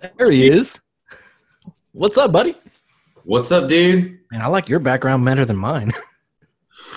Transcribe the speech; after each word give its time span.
There 0.00 0.30
he 0.30 0.46
is. 0.46 0.78
What's 1.92 2.16
up, 2.16 2.30
buddy? 2.30 2.54
What's 3.24 3.50
up, 3.50 3.68
dude? 3.68 4.20
Man, 4.30 4.42
I 4.42 4.46
like 4.46 4.68
your 4.68 4.78
background 4.78 5.24
better 5.24 5.44
than 5.44 5.56
mine. 5.56 5.90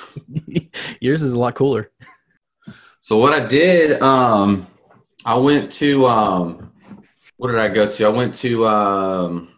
Yours 1.01 1.24
is 1.24 1.33
a 1.33 1.40
lot 1.40 1.56
cooler. 1.56 1.92
So 3.00 3.17
what 3.17 3.33
I 3.33 3.48
did, 3.48 4.01
um, 4.03 4.67
I 5.25 5.35
went 5.35 5.72
to 5.74 6.06
um, 6.06 6.72
what 7.37 7.48
did 7.48 7.58
I 7.58 7.69
go 7.69 7.90
to? 7.90 8.05
I 8.05 8.09
went 8.09 8.36
to 8.36 8.68
um, 8.68 9.52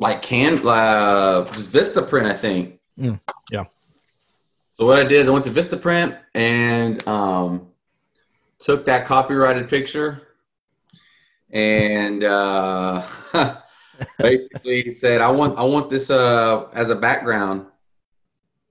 like 0.00 0.20
Can 0.20 0.66
uh, 0.66 1.44
just 1.52 1.70
Vistaprint, 1.70 2.26
I 2.26 2.34
think. 2.34 2.80
Mm, 2.98 3.20
yeah. 3.52 3.64
So 4.76 4.86
what 4.86 4.98
I 4.98 5.04
did 5.04 5.20
is 5.20 5.28
I 5.28 5.30
went 5.30 5.44
to 5.44 5.52
Vistaprint 5.52 6.18
and 6.34 7.06
um, 7.06 7.68
took 8.58 8.84
that 8.86 9.06
copyrighted 9.06 9.68
picture 9.68 10.27
and 11.50 12.24
uh, 12.24 13.02
basically 14.18 14.94
said, 14.94 15.20
"I 15.20 15.30
want 15.30 15.58
I 15.58 15.64
want 15.64 15.90
this 15.90 16.10
uh, 16.10 16.68
as 16.72 16.90
a 16.90 16.96
background," 16.96 17.66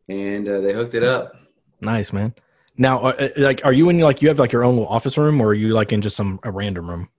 and 0.08 0.48
uh, 0.48 0.62
they 0.62 0.74
hooked 0.74 0.94
it 0.94 1.04
up. 1.04 1.34
Nice, 1.82 2.14
man. 2.14 2.34
Now, 2.78 3.00
uh, 3.00 3.14
uh, 3.20 3.30
like, 3.38 3.66
are 3.66 3.74
you 3.74 3.90
in 3.90 4.00
like 4.00 4.22
you 4.22 4.28
have 4.28 4.40
like 4.40 4.52
your 4.52 4.64
own 4.64 4.76
little 4.76 4.88
office 4.88 5.18
room, 5.18 5.42
or 5.42 5.48
are 5.48 5.54
you 5.54 5.70
like 5.70 5.92
in 5.92 6.02
just 6.02 6.16
some 6.16 6.40
a 6.44 6.52
random 6.52 6.90
room? 6.90 7.10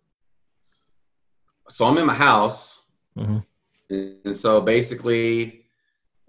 So 1.68 1.84
I'm 1.84 1.98
in 1.98 2.06
my 2.06 2.14
house, 2.14 2.82
Mhm. 3.16 3.44
and 3.90 4.36
so 4.36 4.60
basically, 4.60 5.64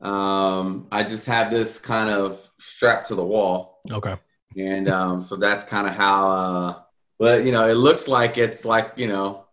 um, 0.02 0.88
I 0.92 1.04
just 1.04 1.26
have 1.28 1.52
this 1.52 1.80
kind 1.80 2.10
of 2.10 2.40
strapped 2.60 3.08
to 3.10 3.16
the 3.16 3.24
wall, 3.24 3.82
Okay. 3.92 4.16
and 4.58 4.90
um, 4.90 5.24
so 5.24 5.36
that's 5.36 5.64
kind 5.66 5.88
of 5.88 5.94
how. 5.94 6.86
But 7.20 7.46
you 7.46 7.52
know, 7.52 7.70
it 7.70 7.76
looks 7.76 8.08
like 8.08 8.38
it's 8.38 8.66
like 8.66 8.94
you 8.96 9.08
know, 9.08 9.46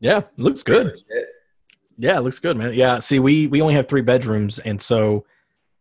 Yeah, 0.00 0.22
looks 0.36 0.62
good. 0.62 0.98
Yeah, 1.98 2.16
it 2.16 2.22
looks 2.22 2.38
good, 2.38 2.56
man. 2.56 2.72
Yeah. 2.72 2.98
See, 2.98 3.18
we 3.18 3.46
we 3.46 3.60
only 3.60 3.74
have 3.74 3.86
three 3.86 4.00
bedrooms, 4.00 4.58
and 4.58 4.80
so 4.80 5.26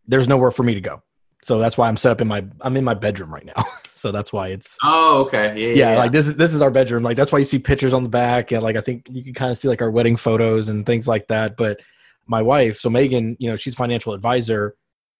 there's 0.07 0.27
nowhere 0.27 0.51
for 0.51 0.63
me 0.63 0.73
to 0.73 0.81
go. 0.81 1.01
So 1.41 1.57
that's 1.57 1.77
why 1.77 1.87
I'm 1.87 1.95
set 1.95 2.11
up 2.11 2.19
in 2.19 2.27
my 2.27 2.45
I'm 2.59 2.75
in 2.75 2.83
my 2.83 2.93
bedroom 2.93 3.33
right 3.33 3.45
now. 3.45 3.63
so 3.93 4.11
that's 4.11 4.33
why 4.33 4.49
it's 4.49 4.77
Oh, 4.83 5.23
okay, 5.27 5.57
yeah, 5.57 5.67
yeah, 5.67 5.91
yeah. 5.93 5.97
like 5.97 6.11
this 6.11 6.27
is 6.27 6.35
this 6.35 6.53
is 6.53 6.61
our 6.61 6.69
bedroom. 6.71 7.03
Like 7.03 7.15
that's 7.15 7.31
why 7.31 7.39
you 7.39 7.45
see 7.45 7.59
pictures 7.59 7.93
on 7.93 8.03
the 8.03 8.09
back, 8.09 8.51
and 8.51 8.61
like 8.61 8.75
I 8.75 8.81
think 8.81 9.07
you 9.09 9.23
can 9.23 9.33
kind 9.33 9.49
of 9.49 9.57
see 9.57 9.69
like 9.69 9.81
our 9.81 9.89
wedding 9.89 10.17
photos 10.17 10.67
and 10.67 10.85
things 10.85 11.07
like 11.07 11.27
that. 11.29 11.55
But 11.55 11.79
my 12.27 12.41
wife, 12.41 12.77
so 12.79 12.89
Megan, 12.89 13.37
you 13.39 13.49
know, 13.49 13.55
she's 13.55 13.75
financial 13.75 14.13
advisor, 14.13 14.75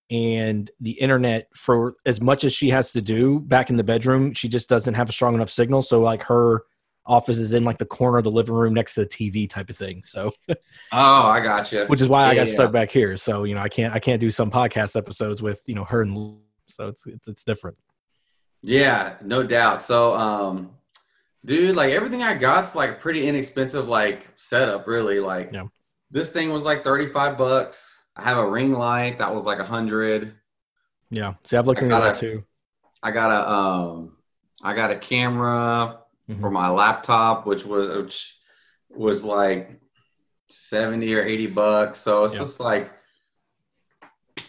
and 0.10 0.72
the 0.80 0.92
internet 0.92 1.48
for 1.56 1.96
as 2.06 2.20
much 2.22 2.44
as 2.44 2.54
she 2.54 2.70
has 2.70 2.92
to 2.94 3.02
do 3.02 3.40
back 3.42 3.70
in 3.70 3.78
the 3.78 3.84
bedroom, 3.84 4.34
she 4.34 4.48
just 4.48 4.70
doesn't 4.70 4.94
have 4.96 5.10
a 5.10 5.12
strong 5.12 5.36
enough 5.36 5.50
signal. 5.50 5.82
So 5.82 6.02
like 6.02 6.24
her 6.24 6.64
office 7.06 7.38
is 7.38 7.54
in 7.54 7.64
like 7.64 7.78
the 7.78 7.86
corner 7.86 8.20
of 8.20 8.24
the 8.24 8.32
living 8.32 8.54
room 8.56 8.74
next 8.74 8.96
to 8.96 9.02
the 9.02 9.08
TV 9.08 9.50
type 9.50 9.70
of 9.70 9.78
thing. 9.78 10.04
So 10.06 10.32
oh, 10.50 10.56
I 10.92 11.40
got 11.40 11.72
you. 11.72 11.86
which 11.86 12.02
is 12.02 12.08
why 12.08 12.26
I 12.26 12.36
got 12.36 12.48
yeah. 12.48 12.54
stuck 12.54 12.72
back 12.72 12.92
here. 12.92 13.18
So 13.18 13.44
you 13.44 13.56
know, 13.56 13.62
I 13.62 13.70
can't 13.70 13.94
I 13.94 14.00
can't 14.00 14.22
do 14.22 14.32
some 14.32 14.50
podcast 14.52 14.96
episodes 14.96 15.42
with 15.42 15.62
you 15.68 15.76
know 15.76 15.84
her 15.86 16.02
and 16.02 16.38
so 16.68 16.88
it's 16.88 17.06
it's 17.06 17.28
it's 17.28 17.44
different. 17.44 17.78
Yeah, 18.62 19.16
no 19.24 19.44
doubt. 19.44 19.82
So, 19.82 20.14
um, 20.16 20.72
dude, 21.46 21.76
like 21.76 21.92
everything 21.94 22.24
I 22.24 22.34
got's 22.36 22.76
like 22.76 23.00
pretty 23.00 23.28
inexpensive, 23.28 23.88
like 23.88 24.28
setup, 24.36 24.88
really. 24.88 25.20
Like 25.20 25.52
Yeah. 25.54 25.68
this 26.12 26.32
thing 26.32 26.52
was 26.52 26.66
like 26.66 26.84
35 26.84 27.38
bucks. 27.38 27.99
I 28.20 28.24
have 28.24 28.38
a 28.38 28.50
ring 28.50 28.74
light 28.74 29.18
that 29.20 29.34
was 29.34 29.46
like 29.46 29.60
a 29.60 29.64
hundred. 29.66 30.36
Yeah. 31.10 31.36
See, 31.46 31.56
I've 31.58 31.68
looked 31.68 31.82
into 31.82 31.96
that 31.96 32.16
too. 32.16 32.44
I 33.02 33.12
got 33.12 33.32
a 33.32 33.50
um 33.52 34.18
I 34.62 34.74
got 34.74 34.92
a 34.92 34.96
camera 34.98 36.00
Mhm. 36.30 36.42
for 36.42 36.52
my 36.52 36.70
laptop, 36.70 37.48
which 37.48 37.66
was 37.66 37.90
which 37.98 38.36
was 38.90 39.24
like 39.24 39.80
70 40.50 41.16
or 41.16 41.24
80 41.24 41.48
bucks. 41.48 42.00
So 42.00 42.26
it's 42.26 42.34
Yeah. 42.34 42.42
just 42.42 42.60
like 42.60 42.92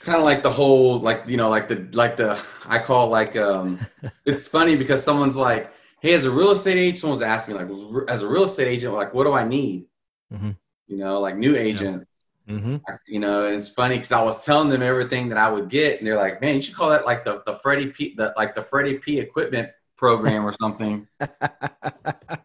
kind 0.01 0.19
of 0.19 0.25
like 0.25 0.43
the 0.43 0.51
whole 0.51 0.99
like 0.99 1.23
you 1.29 1.37
know 1.37 1.49
like 1.49 1.69
the 1.69 1.89
like 1.93 2.17
the 2.17 2.41
I 2.67 2.79
call 2.81 3.09
like 3.09 3.37
um 3.37 3.79
it's 4.27 4.47
funny 4.49 4.77
because 4.77 5.05
someone's 5.05 5.37
like, 5.37 5.73
hey, 6.01 6.15
as 6.15 6.25
a 6.25 6.31
real 6.31 6.51
estate 6.51 6.77
agent, 6.77 6.99
someone's 6.99 7.23
asking 7.23 7.55
me 7.55 7.61
like 7.63 8.11
as 8.11 8.23
a 8.23 8.29
real 8.29 8.45
estate 8.45 8.67
agent, 8.69 8.95
like 8.95 9.15
what 9.15 9.25
do 9.25 9.33
I 9.33 9.47
need? 9.47 9.87
Mhm. 10.33 10.57
You 10.89 10.97
know, 10.97 11.21
like 11.21 11.37
new 11.37 11.57
agent. 11.57 12.07
Hmm 12.51 12.77
You 13.07 13.21
know, 13.21 13.47
and 13.47 13.57
it's 13.57 13.69
funny 13.69 13.97
because 13.97 14.13
I 14.13 14.23
was 14.23 14.45
telling 14.45 14.69
them 14.69 14.83
everything 14.83 15.29
that 15.31 15.39
I 15.39 15.49
would 15.51 15.69
get, 15.69 15.99
and 15.99 16.07
they're 16.07 16.17
like, 16.17 16.41
"Man, 16.41 16.57
you 16.57 16.63
should 16.63 16.75
call 16.75 16.91
that 16.91 17.05
like 17.07 17.25
the 17.25 17.43
the 17.47 17.57
Freddie 17.63 17.89
P, 17.91 18.15
the 18.17 18.33
like 18.37 18.55
the 18.55 18.63
Freddie 18.63 18.99
P 18.99 19.19
equipment 19.21 19.71
program 19.97 20.45
or 20.45 20.53
something." 20.55 21.07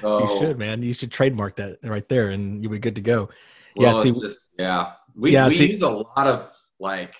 So, 0.00 0.20
you 0.20 0.38
should, 0.38 0.58
man. 0.58 0.82
You 0.82 0.92
should 0.92 1.10
trademark 1.10 1.56
that 1.56 1.78
right 1.82 2.06
there, 2.08 2.28
and 2.30 2.62
you'll 2.62 2.72
be 2.72 2.78
good 2.78 2.96
to 2.96 3.00
go. 3.00 3.30
Yeah, 3.76 3.92
see- 3.92 4.12
just- 4.12 4.50
yeah, 4.58 4.92
we 5.16 5.32
Yeah, 5.32 5.48
we 5.48 5.54
see- 5.56 5.72
use 5.72 5.82
a 5.82 5.88
lot 5.88 6.26
of 6.26 6.52
like 6.78 7.14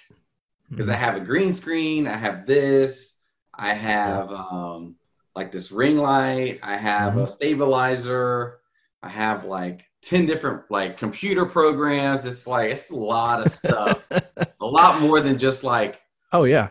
because 0.70 0.88
I 0.90 0.94
Mhm. 0.94 0.98
have 0.98 1.16
a 1.16 1.20
green 1.20 1.52
screen, 1.52 2.06
I 2.06 2.16
have 2.16 2.46
this, 2.46 3.16
I 3.54 3.72
have 3.74 4.30
um 4.30 4.96
like 5.34 5.50
this 5.50 5.72
ring 5.72 5.98
light, 5.98 6.60
I 6.62 6.76
have 6.76 7.14
Mm-hmm. 7.14 7.24
a 7.24 7.32
stabilizer, 7.32 8.60
I 9.02 9.08
have 9.08 9.44
like 9.44 9.86
ten 10.04 10.26
different 10.26 10.70
like 10.70 10.98
computer 10.98 11.46
programs. 11.46 12.24
It's 12.24 12.46
like 12.46 12.70
it's 12.70 12.90
a 12.90 12.96
lot 12.96 13.46
of 13.46 13.52
stuff, 13.52 14.06
a 14.60 14.66
lot 14.66 15.00
more 15.00 15.20
than 15.20 15.38
just 15.38 15.64
like 15.64 16.00
oh 16.32 16.44
yeah. 16.44 16.68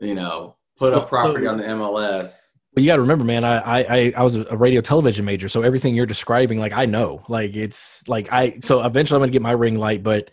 you 0.00 0.14
know, 0.14 0.56
put 0.76 0.94
a 0.94 1.02
property 1.02 1.46
on 1.46 1.58
the 1.58 1.64
MLS. 1.64 2.52
Well, 2.74 2.82
you 2.82 2.90
got 2.90 2.96
to 2.96 3.02
remember, 3.02 3.24
man. 3.24 3.44
I, 3.44 3.58
I 3.58 3.78
I 3.88 4.12
I 4.18 4.22
was 4.22 4.36
a 4.36 4.56
radio 4.56 4.80
television 4.80 5.24
major, 5.24 5.48
so 5.48 5.62
everything 5.62 5.94
you're 5.94 6.06
describing, 6.06 6.58
like 6.58 6.72
I 6.72 6.86
know, 6.86 7.22
like 7.28 7.56
it's 7.56 8.06
like 8.08 8.28
I. 8.32 8.58
So 8.60 8.84
eventually, 8.84 9.16
I'm 9.16 9.22
gonna 9.22 9.32
get 9.32 9.42
my 9.42 9.52
ring 9.52 9.76
light, 9.76 10.02
but 10.02 10.30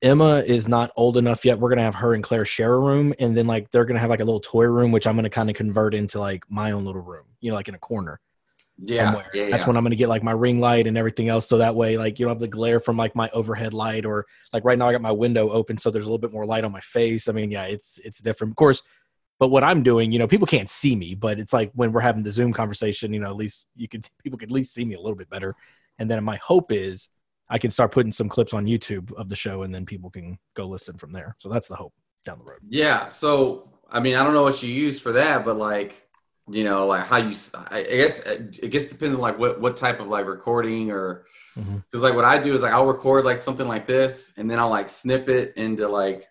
Emma 0.00 0.42
is 0.46 0.68
not 0.68 0.92
old 0.96 1.16
enough 1.16 1.44
yet. 1.44 1.58
We're 1.58 1.68
gonna 1.70 1.82
have 1.82 1.96
her 1.96 2.14
and 2.14 2.22
Claire 2.22 2.44
share 2.44 2.74
a 2.74 2.80
room, 2.80 3.14
and 3.18 3.36
then 3.36 3.46
like 3.46 3.70
they're 3.70 3.84
gonna 3.84 4.00
have 4.00 4.10
like 4.10 4.20
a 4.20 4.24
little 4.24 4.40
toy 4.40 4.64
room, 4.64 4.92
which 4.92 5.06
I'm 5.06 5.16
gonna 5.16 5.30
kind 5.30 5.50
of 5.50 5.56
convert 5.56 5.94
into 5.94 6.18
like 6.18 6.44
my 6.48 6.72
own 6.72 6.84
little 6.84 7.02
room, 7.02 7.24
you 7.40 7.50
know, 7.50 7.56
like 7.56 7.68
in 7.68 7.74
a 7.74 7.78
corner 7.78 8.20
Yeah, 8.80 9.06
somewhere. 9.06 9.30
yeah, 9.34 9.50
That's 9.50 9.64
yeah. 9.64 9.66
when 9.66 9.76
I'm 9.76 9.82
gonna 9.82 9.96
get 9.96 10.08
like 10.08 10.22
my 10.22 10.32
ring 10.32 10.60
light 10.60 10.86
and 10.86 10.96
everything 10.96 11.28
else, 11.28 11.48
so 11.48 11.58
that 11.58 11.74
way 11.74 11.98
like 11.98 12.18
you 12.18 12.26
don't 12.26 12.34
have 12.34 12.40
the 12.40 12.48
glare 12.48 12.78
from 12.78 12.96
like 12.96 13.16
my 13.16 13.28
overhead 13.32 13.74
light 13.74 14.06
or 14.06 14.24
like 14.52 14.64
right 14.64 14.78
now 14.78 14.88
I 14.88 14.92
got 14.92 15.02
my 15.02 15.12
window 15.12 15.50
open, 15.50 15.78
so 15.78 15.90
there's 15.90 16.04
a 16.04 16.08
little 16.08 16.18
bit 16.18 16.32
more 16.32 16.46
light 16.46 16.64
on 16.64 16.70
my 16.72 16.80
face. 16.80 17.28
I 17.28 17.32
mean, 17.32 17.50
yeah, 17.50 17.64
it's 17.64 17.98
it's 18.04 18.20
different, 18.20 18.52
of 18.52 18.56
course. 18.56 18.82
But 19.40 19.48
what 19.48 19.62
I'm 19.62 19.82
doing, 19.82 20.10
you 20.10 20.18
know, 20.18 20.26
people 20.26 20.46
can't 20.46 20.68
see 20.68 20.96
me, 20.96 21.14
but 21.14 21.38
it's 21.38 21.52
like 21.52 21.70
when 21.74 21.92
we're 21.92 22.00
having 22.00 22.22
the 22.24 22.30
Zoom 22.30 22.52
conversation, 22.52 23.12
you 23.12 23.20
know, 23.20 23.30
at 23.30 23.36
least 23.36 23.68
you 23.76 23.88
could 23.88 24.06
people 24.22 24.38
could 24.38 24.50
at 24.50 24.54
least 24.54 24.74
see 24.74 24.84
me 24.84 24.94
a 24.94 25.00
little 25.00 25.16
bit 25.16 25.30
better. 25.30 25.54
And 25.98 26.10
then 26.10 26.22
my 26.22 26.36
hope 26.36 26.70
is 26.70 27.10
I 27.50 27.58
can 27.58 27.70
start 27.70 27.92
putting 27.92 28.12
some 28.12 28.28
clips 28.28 28.52
on 28.52 28.66
YouTube 28.66 29.12
of 29.14 29.28
the 29.28 29.36
show, 29.36 29.62
and 29.62 29.74
then 29.74 29.86
people 29.86 30.10
can 30.10 30.38
go 30.54 30.66
listen 30.66 30.96
from 30.96 31.12
there. 31.12 31.34
So 31.38 31.48
that's 31.48 31.66
the 31.66 31.76
hope 31.76 31.94
down 32.24 32.38
the 32.38 32.44
road. 32.44 32.60
Yeah. 32.68 33.08
So, 33.08 33.72
I 33.90 34.00
mean, 34.00 34.14
I 34.14 34.22
don't 34.22 34.34
know 34.34 34.42
what 34.42 34.62
you 34.62 34.70
use 34.70 35.00
for 35.00 35.12
that, 35.12 35.44
but 35.44 35.56
like, 35.56 36.07
you 36.50 36.64
know, 36.64 36.86
like 36.86 37.04
how 37.06 37.18
you, 37.18 37.34
I 37.54 37.78
I 37.80 37.82
guess 37.82 38.20
it 38.20 38.70
guess 38.70 38.86
depends 38.86 39.14
on 39.14 39.20
like 39.20 39.38
what, 39.38 39.60
what 39.60 39.76
type 39.76 40.00
of 40.00 40.08
like 40.08 40.26
recording 40.26 40.90
or, 40.90 41.24
Mhm. 41.56 41.82
cause 41.92 42.02
like 42.02 42.14
what 42.14 42.24
I 42.24 42.40
do 42.40 42.54
is 42.54 42.62
like, 42.62 42.72
I'll 42.72 42.86
record 42.86 43.24
like 43.24 43.38
something 43.40 43.66
like 43.66 43.84
this 43.86 44.32
and 44.36 44.48
then 44.48 44.60
I'll 44.60 44.68
like 44.70 44.88
snip 44.88 45.28
it 45.28 45.54
into 45.56 45.88
like 45.88 46.28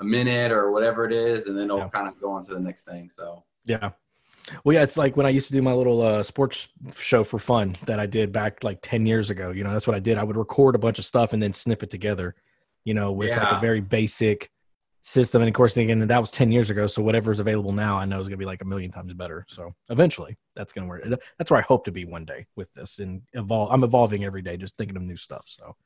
a 0.00 0.04
minute 0.04 0.50
or 0.50 0.72
whatever 0.72 1.04
it 1.06 1.12
is. 1.12 1.46
And 1.46 1.56
then 1.56 1.66
it'll 1.66 1.78
Yeah. 1.78 1.88
kind 1.88 2.08
of 2.08 2.20
go 2.20 2.32
on 2.32 2.42
to 2.44 2.54
the 2.54 2.60
next 2.60 2.84
thing. 2.84 3.08
So, 3.08 3.44
Yeah. 3.64 3.92
Well, 4.64 4.74
yeah, 4.74 4.82
it's 4.82 4.96
like 4.96 5.16
when 5.16 5.26
I 5.26 5.30
used 5.30 5.48
to 5.48 5.52
do 5.52 5.62
my 5.62 5.72
little 5.72 6.00
uh, 6.02 6.22
sports 6.22 6.68
show 6.94 7.24
for 7.24 7.38
fun 7.38 7.76
that 7.86 7.98
I 7.98 8.06
did 8.06 8.32
back 8.32 8.62
like 8.64 8.78
10 8.82 9.04
years 9.06 9.30
ago. 9.30 9.50
You 9.50 9.64
know, 9.64 9.72
that's 9.72 9.86
what 9.86 9.96
I 9.96 10.00
did. 10.00 10.18
I 10.18 10.24
would 10.24 10.36
record 10.36 10.74
a 10.74 10.78
bunch 10.78 10.98
of 10.98 11.04
stuff 11.04 11.32
and 11.32 11.42
then 11.42 11.52
snip 11.52 11.82
it 11.82 11.90
together, 11.90 12.34
you 12.84 12.94
know, 12.94 13.12
with 13.12 13.30
like 13.30 13.52
a 13.52 13.60
very 13.60 13.80
basic 13.80 14.50
system. 15.06 15.40
And 15.40 15.48
of 15.48 15.54
course, 15.54 15.76
again, 15.76 16.00
that 16.00 16.20
was 16.20 16.32
10 16.32 16.50
years 16.50 16.68
ago. 16.68 16.88
So 16.88 17.00
whatever's 17.00 17.38
available 17.38 17.70
now, 17.70 17.96
I 17.96 18.04
know 18.06 18.18
is 18.18 18.26
going 18.26 18.32
to 18.32 18.42
be 18.42 18.44
like 18.44 18.60
a 18.62 18.64
million 18.64 18.90
times 18.90 19.14
better. 19.14 19.44
So 19.48 19.72
eventually 19.88 20.36
that's 20.56 20.72
going 20.72 20.84
to 20.84 20.88
work. 20.88 21.20
That's 21.38 21.48
where 21.48 21.60
I 21.60 21.62
hope 21.62 21.84
to 21.84 21.92
be 21.92 22.04
one 22.04 22.24
day 22.24 22.46
with 22.56 22.74
this 22.74 22.98
and 22.98 23.22
evolve. 23.32 23.70
I'm 23.70 23.84
evolving 23.84 24.24
every 24.24 24.42
day, 24.42 24.56
just 24.56 24.76
thinking 24.76 24.96
of 24.96 25.04
new 25.04 25.16
stuff. 25.16 25.44
So. 25.46 25.76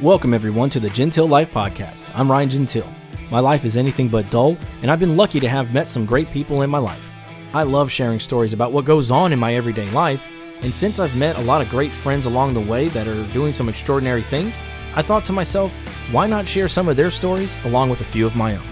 Welcome, 0.00 0.32
everyone, 0.32 0.70
to 0.70 0.80
the 0.80 0.88
Gentile 0.88 1.28
Life 1.28 1.50
Podcast. 1.50 2.06
I'm 2.14 2.30
Ryan 2.30 2.48
Gentile. 2.48 2.94
My 3.30 3.40
life 3.40 3.66
is 3.66 3.76
anything 3.76 4.08
but 4.08 4.30
dull, 4.30 4.56
and 4.80 4.90
I've 4.90 5.00
been 5.00 5.18
lucky 5.18 5.38
to 5.38 5.48
have 5.48 5.74
met 5.74 5.88
some 5.88 6.06
great 6.06 6.30
people 6.30 6.62
in 6.62 6.70
my 6.70 6.78
life. 6.78 7.12
I 7.52 7.64
love 7.64 7.90
sharing 7.90 8.18
stories 8.18 8.54
about 8.54 8.72
what 8.72 8.86
goes 8.86 9.10
on 9.10 9.30
in 9.34 9.38
my 9.38 9.54
everyday 9.54 9.90
life, 9.90 10.24
and 10.62 10.72
since 10.72 10.98
I've 10.98 11.14
met 11.16 11.36
a 11.36 11.42
lot 11.42 11.60
of 11.60 11.68
great 11.68 11.92
friends 11.92 12.24
along 12.24 12.54
the 12.54 12.60
way 12.60 12.88
that 12.88 13.06
are 13.06 13.26
doing 13.34 13.52
some 13.52 13.68
extraordinary 13.68 14.22
things, 14.22 14.58
I 14.98 15.02
thought 15.02 15.24
to 15.26 15.32
myself, 15.32 15.72
why 16.10 16.26
not 16.26 16.48
share 16.48 16.66
some 16.66 16.88
of 16.88 16.96
their 16.96 17.08
stories 17.08 17.56
along 17.62 17.88
with 17.88 18.00
a 18.00 18.04
few 18.04 18.26
of 18.26 18.34
my 18.34 18.56
own? 18.56 18.66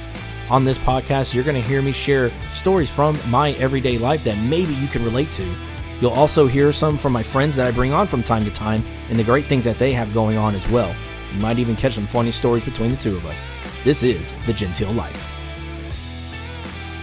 On 0.51 0.65
this 0.65 0.77
podcast, 0.77 1.33
you're 1.33 1.45
going 1.45 1.55
to 1.55 1.69
hear 1.69 1.81
me 1.81 1.93
share 1.93 2.33
stories 2.53 2.91
from 2.91 3.17
my 3.31 3.53
everyday 3.53 3.97
life 3.97 4.25
that 4.25 4.37
maybe 4.39 4.75
you 4.75 4.89
can 4.89 5.05
relate 5.05 5.31
to. 5.31 5.49
You'll 6.01 6.11
also 6.11 6.49
hear 6.49 6.73
some 6.73 6.99
from 6.99 7.13
my 7.13 7.23
friends 7.23 7.55
that 7.55 7.69
I 7.69 7.71
bring 7.71 7.93
on 7.93 8.09
from 8.09 8.25
time 8.25 8.45
to 8.45 8.51
time 8.51 8.85
and 9.09 9.17
the 9.17 9.23
great 9.23 9.47
things 9.47 9.63
that 9.67 9.79
they 9.79 9.93
have 9.93 10.13
going 10.13 10.37
on 10.37 10.57
as 10.57 10.69
well. 10.69 10.93
You 11.33 11.39
might 11.39 11.61
even 11.61 11.77
catch 11.77 11.95
some 11.95 12.09
funny 12.09 12.33
stories 12.33 12.65
between 12.65 12.91
the 12.91 12.97
two 12.97 13.15
of 13.15 13.25
us. 13.25 13.47
This 13.85 14.03
is 14.03 14.35
The 14.47 14.53
Gentile 14.53 14.93
Life. 14.93 15.33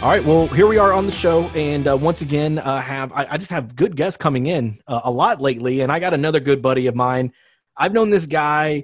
All 0.02 0.10
right, 0.10 0.26
well, 0.26 0.48
here 0.48 0.68
we 0.68 0.78
are 0.78 0.92
on 0.92 1.06
the 1.06 1.14
show, 1.14 1.46
and 1.56 1.88
uh, 1.88 1.96
once 1.96 2.20
again, 2.20 2.60
uh, 2.60 2.82
have 2.82 3.14
I, 3.14 3.26
I, 3.30 3.38
just 3.38 3.52
have 3.52 3.74
good 3.74 3.96
guests 3.96 4.18
coming 4.18 4.48
in 4.48 4.80
uh, 4.86 5.00
a 5.06 5.12
lot 5.12 5.40
lately, 5.40 5.80
and 5.80 5.94
I 5.94 6.00
got 6.00 6.14
another 6.14 6.42
good 6.42 6.62
buddy 6.62 6.88
of 6.88 6.96
mine. 6.96 7.32
I've 7.78 7.94
known 7.94 8.10
this 8.10 8.26
guy, 8.26 8.84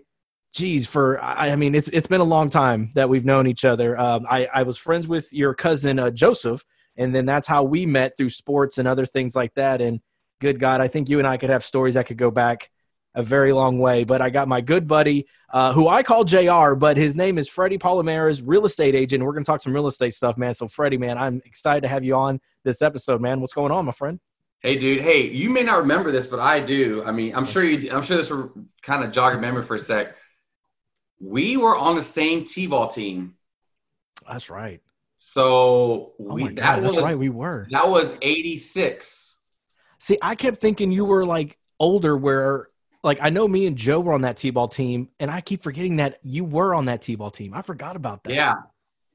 geez, 0.54 0.88
for 0.88 1.22
I, 1.24 1.56
mean, 1.56 1.76
it's 1.76 1.88
it's 1.90 2.08
been 2.08 2.22
a 2.22 2.26
long 2.26 2.50
time 2.50 2.92
that 2.96 3.10
we've 3.10 3.26
known 3.26 3.48
each 3.48 3.66
other. 3.66 4.00
Um, 4.00 4.26
I, 4.30 4.48
I 4.54 4.64
was 4.64 4.78
friends 4.78 5.08
with 5.08 5.32
your 5.34 5.54
cousin 5.54 6.00
uh, 6.00 6.12
Joseph, 6.12 6.64
and 6.98 7.14
then 7.14 7.26
that's 7.26 7.48
how 7.48 7.64
we 7.64 7.86
met 7.86 8.16
through 8.18 8.32
sports 8.32 8.78
and 8.78 8.88
other 8.88 9.06
things 9.06 9.36
like 9.36 9.54
that. 9.56 9.82
And 9.82 10.00
good 10.42 10.60
God, 10.60 10.82
I 10.82 10.88
think 10.88 11.10
you 11.10 11.20
and 11.20 11.28
I 11.28 11.38
could 11.38 11.50
have 11.50 11.64
stories 11.64 11.94
that 11.94 12.08
could 12.08 12.18
go 12.18 12.32
back 12.32 12.70
a 13.16 13.24
very 13.24 13.52
long 13.52 13.80
way. 13.80 14.04
But 14.04 14.22
I 14.22 14.30
got 14.30 14.48
my 14.48 14.62
good 14.62 14.88
buddy, 14.88 15.28
uh, 15.52 15.74
who 15.74 15.88
I 15.88 16.04
call 16.04 16.24
JR, 16.24 16.76
but 16.76 16.98
his 16.98 17.16
name 17.16 17.38
is 17.38 17.50
Freddie 17.50 17.78
Palomarez, 17.78 18.42
real 18.44 18.66
estate 18.66 18.96
agent. 18.96 19.24
We're 19.24 19.34
to 19.34 19.44
talk 19.44 19.62
some 19.62 19.74
real 19.74 19.88
estate 19.88 20.14
stuff, 20.14 20.38
man. 20.38 20.54
So, 20.54 20.68
Freddie, 20.68 20.98
man, 20.98 21.18
I'm 21.18 21.42
excited 21.46 21.82
to 21.82 21.88
have 21.88 22.04
you 22.04 22.16
on 22.16 22.40
this 22.64 22.82
episode, 22.82 23.22
man. 23.22 23.42
What's 23.42 23.54
going 23.54 23.72
on, 23.72 23.86
my 23.86 23.92
friend? 23.92 24.20
Hey, 24.62 24.76
dude. 24.76 25.02
Hey, 25.02 25.30
you 25.30 25.50
may 25.50 25.64
not 25.64 25.80
remember 25.80 26.12
this, 26.12 26.28
but 26.28 26.40
I 26.40 26.60
do. 26.60 27.04
I 27.06 27.12
mean, 27.12 27.34
I'm 27.34 27.46
sure 27.46 27.64
you. 27.64 27.92
I'm 27.92 28.04
sure 28.04 28.18
this 28.18 28.30
will 28.30 28.52
kind 28.82 29.04
of 29.04 29.12
jog 29.12 29.34
your 29.34 29.42
memory 29.42 29.64
for 29.64 29.76
a 29.76 29.80
sec. 29.80 30.16
We 31.20 31.58
were 31.58 31.76
on 31.78 31.96
the 31.96 32.02
same 32.02 32.46
T-ball 32.46 32.88
team. 32.88 33.36
That's 34.28 34.50
right. 34.50 34.82
So 35.18 35.38
oh 35.38 36.14
we. 36.18 36.50
God, 36.50 36.58
that 36.58 36.82
was, 36.82 36.98
right. 36.98 37.18
We 37.18 37.30
were. 37.30 37.68
That 37.72 37.90
was 37.90 38.16
'86. 38.22 39.38
See, 40.00 40.18
I 40.22 40.36
kept 40.36 40.62
thinking 40.62 40.92
you 40.92 41.04
were 41.04 41.26
like 41.26 41.58
older, 41.80 42.16
where 42.16 42.68
like 43.04 43.20
I 43.22 43.30
know 43.30 43.48
me 43.48 43.66
and 43.66 43.76
Joe 43.76 44.00
were 44.00 44.14
on 44.14 44.22
that 44.22 44.38
T-ball 44.38 44.70
team, 44.70 45.10
and 45.20 45.30
I 45.30 45.42
keep 45.42 45.62
forgetting 45.62 45.98
that 45.98 46.20
you 46.24 46.44
were 46.46 46.74
on 46.74 46.86
that 46.86 47.02
T-ball 47.02 47.32
team. 47.32 47.54
I 47.54 47.62
forgot 47.62 47.96
about 47.96 48.24
that. 48.24 48.34
Yeah. 48.34 48.56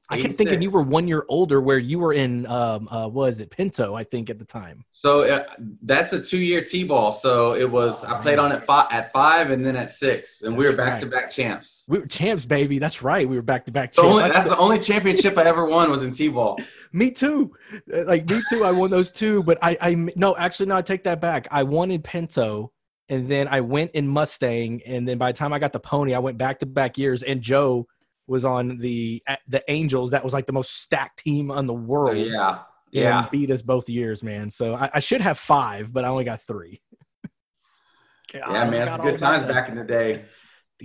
I 0.09 0.21
kept 0.21 0.35
thinking 0.35 0.61
you 0.61 0.69
were 0.69 0.83
one 0.83 1.07
year 1.07 1.25
older, 1.29 1.61
where 1.61 1.79
you 1.79 1.97
were 1.99 2.13
in, 2.13 2.45
um, 2.45 2.87
uh, 2.89 3.07
was 3.07 3.39
it 3.39 3.49
Pinto? 3.49 3.95
I 3.95 4.03
think 4.03 4.29
at 4.29 4.37
the 4.37 4.45
time. 4.45 4.85
So 4.91 5.21
uh, 5.21 5.43
that's 5.81 6.13
a 6.13 6.21
two-year 6.21 6.61
T-ball. 6.61 7.11
So 7.11 7.55
it 7.55 7.69
was. 7.69 8.03
Oh, 8.03 8.09
I 8.09 8.21
played 8.21 8.37
man. 8.37 8.45
on 8.45 8.51
it 8.51 8.63
five, 8.63 8.87
at 8.91 9.11
five, 9.11 9.49
and 9.49 9.65
then 9.65 9.75
at 9.75 9.89
six, 9.89 10.41
and 10.41 10.53
that's 10.53 10.59
we 10.59 10.69
were 10.69 10.75
back-to-back 10.75 11.23
right. 11.23 11.31
champs. 11.31 11.83
We 11.87 11.99
were 11.99 12.05
champs, 12.05 12.45
baby. 12.45 12.77
That's 12.77 13.01
right. 13.01 13.27
We 13.27 13.35
were 13.35 13.41
back-to-back 13.41 13.93
champs. 13.93 14.07
Only, 14.07 14.23
that's 14.29 14.49
the 14.49 14.57
only 14.57 14.79
championship 14.79 15.37
I 15.37 15.43
ever 15.43 15.65
won 15.65 15.89
was 15.89 16.03
in 16.03 16.11
T-ball. 16.11 16.59
me 16.93 17.09
too. 17.09 17.51
Uh, 17.91 18.05
like 18.05 18.25
me 18.27 18.41
too. 18.49 18.63
I 18.63 18.71
won 18.71 18.91
those 18.91 19.09
two, 19.11 19.41
but 19.43 19.57
I, 19.61 19.77
I 19.81 19.95
no, 20.15 20.35
actually, 20.37 20.67
no. 20.67 20.75
I 20.75 20.81
take 20.81 21.03
that 21.05 21.19
back. 21.19 21.47
I 21.51 21.63
won 21.63 21.89
in 21.89 22.01
Pinto 22.01 22.71
and 23.09 23.27
then 23.27 23.47
I 23.47 23.61
went 23.61 23.91
in 23.91 24.07
Mustang, 24.07 24.81
and 24.85 25.07
then 25.07 25.17
by 25.17 25.31
the 25.31 25.37
time 25.37 25.53
I 25.53 25.59
got 25.59 25.73
the 25.73 25.79
pony, 25.79 26.15
I 26.15 26.19
went 26.19 26.37
back 26.37 26.59
to 26.59 26.65
back 26.65 26.97
years, 26.97 27.21
and 27.21 27.41
Joe 27.41 27.87
was 28.27 28.45
on 28.45 28.77
the 28.79 29.21
the 29.47 29.63
Angels. 29.69 30.11
That 30.11 30.23
was 30.23 30.33
like 30.33 30.45
the 30.45 30.53
most 30.53 30.81
stacked 30.81 31.19
team 31.19 31.51
on 31.51 31.67
the 31.67 31.73
world. 31.73 32.17
Oh, 32.17 32.19
yeah, 32.19 32.59
yeah, 32.91 33.27
beat 33.31 33.51
us 33.51 33.61
both 33.61 33.89
years, 33.89 34.23
man. 34.23 34.49
So 34.49 34.73
I, 34.73 34.89
I, 34.95 34.99
should 34.99 35.21
have 35.21 35.37
five, 35.37 35.91
but 35.91 36.05
I 36.05 36.07
only 36.07 36.23
got 36.23 36.41
three. 36.41 36.81
God, 38.33 38.51
yeah, 38.51 38.69
man, 38.69 38.87
it's 38.87 38.97
good 38.97 39.19
times 39.19 39.47
back 39.47 39.69
in 39.69 39.75
the 39.75 39.83
day. 39.83 40.25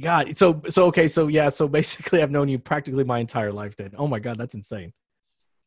God, 0.01 0.37
so 0.37 0.63
so 0.69 0.87
okay, 0.87 1.09
so 1.09 1.29
yeah, 1.29 1.49
so 1.49 1.67
basically, 1.69 2.23
I've 2.23 2.31
known 2.31 2.49
you 2.49 2.59
practically 2.59 3.05
my 3.05 3.19
entire 3.19 3.53
life. 3.53 3.77
Then, 3.77 3.93
oh 3.97 4.07
my 4.07 4.19
God, 4.19 4.39
that's 4.39 4.55
insane. 4.55 4.93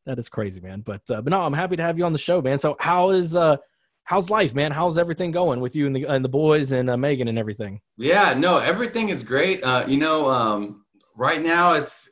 That 0.06 0.20
is 0.20 0.30
crazy, 0.30 0.60
man. 0.60 0.82
But 0.82 1.02
uh, 1.10 1.22
but 1.22 1.32
no, 1.32 1.42
I'm 1.42 1.54
happy 1.54 1.78
to 1.78 1.84
have 1.84 1.98
you 1.98 2.06
on 2.06 2.14
the 2.14 2.20
show, 2.20 2.42
man. 2.42 2.60
So 2.60 2.76
how 2.80 3.12
is 3.12 3.36
uh 3.36 3.58
how's 4.04 4.30
life, 4.30 4.54
man? 4.54 4.72
How's 4.72 4.98
everything 4.98 5.32
going 5.32 5.62
with 5.62 5.76
you 5.76 5.88
and 5.88 5.96
the 5.96 6.06
and 6.06 6.24
the 6.24 6.30
boys 6.30 6.72
and 6.72 6.90
uh, 6.90 6.98
Megan 6.98 7.28
and 7.28 7.38
everything? 7.38 7.82
Yeah, 7.98 8.34
no, 8.34 8.58
everything 8.58 9.10
is 9.10 9.24
great. 9.24 9.64
Uh, 9.64 9.86
you 9.88 9.98
know, 9.98 10.30
um, 10.30 10.83
right 11.16 11.42
now 11.42 11.74
it's 11.74 12.10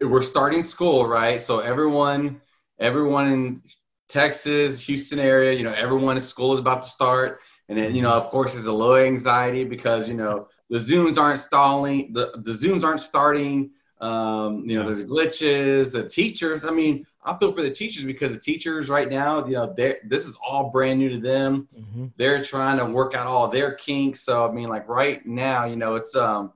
we're 0.00 0.22
starting 0.22 0.62
school, 0.62 1.06
right? 1.06 1.40
So 1.40 1.60
everyone, 1.60 2.40
everyone 2.78 3.32
in 3.32 3.62
Texas, 4.08 4.80
Houston 4.86 5.18
area, 5.18 5.52
you 5.52 5.62
know, 5.62 5.72
everyone 5.72 6.16
in 6.16 6.22
school 6.22 6.52
is 6.52 6.58
about 6.58 6.82
to 6.84 6.88
start, 6.88 7.40
and 7.68 7.78
then 7.78 7.94
you 7.94 8.02
know, 8.02 8.12
of 8.12 8.26
course, 8.26 8.52
there's 8.52 8.66
a 8.66 8.72
low 8.72 8.96
anxiety 8.96 9.64
because 9.64 10.08
you 10.08 10.14
know 10.14 10.48
the 10.70 10.78
zooms 10.78 11.18
aren't 11.18 11.40
stalling, 11.40 12.12
the 12.12 12.32
the 12.44 12.52
zooms 12.52 12.84
aren't 12.84 13.00
starting. 13.00 13.70
Um, 14.00 14.64
you 14.66 14.76
know, 14.76 14.84
there's 14.84 15.04
glitches. 15.04 15.92
The 15.92 16.08
teachers, 16.08 16.64
I 16.64 16.70
mean, 16.70 17.06
I 17.22 17.36
feel 17.36 17.52
for 17.52 17.60
the 17.60 17.70
teachers 17.70 18.02
because 18.02 18.32
the 18.32 18.40
teachers 18.40 18.88
right 18.88 19.10
now, 19.10 19.44
you 19.44 19.52
know, 19.52 19.74
this 19.76 20.26
is 20.26 20.38
all 20.42 20.70
brand 20.70 20.98
new 20.98 21.10
to 21.10 21.18
them. 21.18 21.68
Mm-hmm. 21.78 22.06
They're 22.16 22.42
trying 22.42 22.78
to 22.78 22.86
work 22.86 23.14
out 23.14 23.26
all 23.26 23.48
their 23.48 23.74
kinks. 23.74 24.22
So 24.22 24.48
I 24.48 24.52
mean, 24.52 24.70
like 24.70 24.88
right 24.88 25.24
now, 25.26 25.66
you 25.66 25.76
know, 25.76 25.96
it's 25.96 26.16
um, 26.16 26.54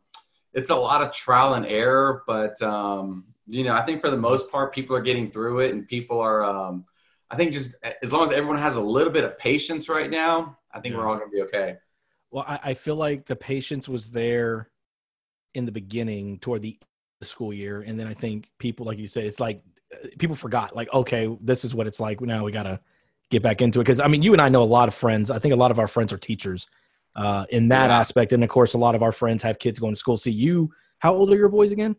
it's 0.55 0.71
a 0.71 0.77
lot 0.77 1.03
of 1.03 1.13
trial 1.13 1.55
and 1.55 1.67
error. 1.67 2.23
But 2.27 2.61
um, 2.63 3.25
you 3.47 3.65
know, 3.65 3.75
I 3.75 3.83
think 3.83 4.01
for 4.01 4.11
the 4.11 4.17
most 4.17 4.51
part, 4.51 4.75
people 4.75 4.97
are 4.97 5.03
getting 5.03 5.31
through 5.31 5.61
it, 5.61 5.73
and 5.73 5.87
people 5.87 6.21
are. 6.21 6.43
Um, 6.43 6.85
I 7.31 7.37
think 7.37 7.53
just 7.53 7.75
as 8.03 8.13
long 8.13 8.25
as 8.25 8.33
everyone 8.33 8.59
has 8.59 8.77
a 8.77 8.81
little 8.81 9.13
bit 9.13 9.25
of 9.25 9.39
patience 9.39 9.89
right 9.89 10.11
now, 10.11 10.59
I 10.73 10.81
think 10.81 10.93
yeah. 10.93 11.01
we're 11.01 11.09
all 11.09 11.17
going 11.17 11.29
to 11.29 11.35
be 11.35 11.43
okay. 11.43 11.77
Well, 12.31 12.45
I, 12.47 12.61
I 12.63 12.75
feel 12.75 12.97
like 12.97 13.27
the 13.27 13.37
patience 13.37 13.89
was 13.89 14.11
there 14.11 14.71
in 15.55 15.67
the 15.67 15.73
beginning 15.73 16.39
toward 16.39 16.63
the 16.63 16.79
school 17.23 17.53
year, 17.53 17.83
and 17.83 17.99
then 17.99 18.07
I 18.07 18.15
think 18.15 18.51
people, 18.59 18.87
like 18.87 18.99
you 18.99 19.07
said, 19.07 19.25
it's 19.25 19.41
like 19.41 19.63
people 20.19 20.37
forgot 20.37 20.75
like 20.75 20.93
okay 20.93 21.37
this 21.41 21.65
is 21.65 21.75
what 21.75 21.87
it's 21.87 22.01
like 22.01 22.21
now 22.21 22.45
we 22.45 22.53
gotta 22.53 22.81
get 23.31 23.43
back 23.43 23.61
into 23.61 23.81
it 23.81 23.85
because 23.85 24.01
i 24.01 24.09
mean 24.09 24.23
you 24.23 24.33
and 24.33 24.43
i 24.43 24.49
know 24.49 24.63
a 24.63 24.65
lot 24.65 24.89
of 24.89 24.95
friends 24.95 25.31
i 25.31 25.39
think 25.39 25.53
a 25.55 25.57
lot 25.57 25.71
of 25.71 25.79
our 25.79 25.89
friends 25.89 26.13
are 26.13 26.19
teachers 26.19 26.67
uh, 27.17 27.47
in 27.51 27.69
that 27.69 27.91
yeah. 27.91 27.99
aspect. 27.99 28.33
And 28.33 28.43
of 28.43 28.51
course 28.51 28.75
a 28.75 28.79
lot 28.79 28.95
of 28.95 29.03
our 29.03 29.13
friends 29.13 29.43
have 29.43 29.59
kids 29.59 29.79
going 29.79 29.95
to 29.95 29.99
school. 29.99 30.17
See 30.17 30.31
you 30.31 30.71
how 30.99 31.15
old 31.15 31.33
are 31.33 31.37
your 31.37 31.49
boys 31.49 31.73
again? 31.73 31.97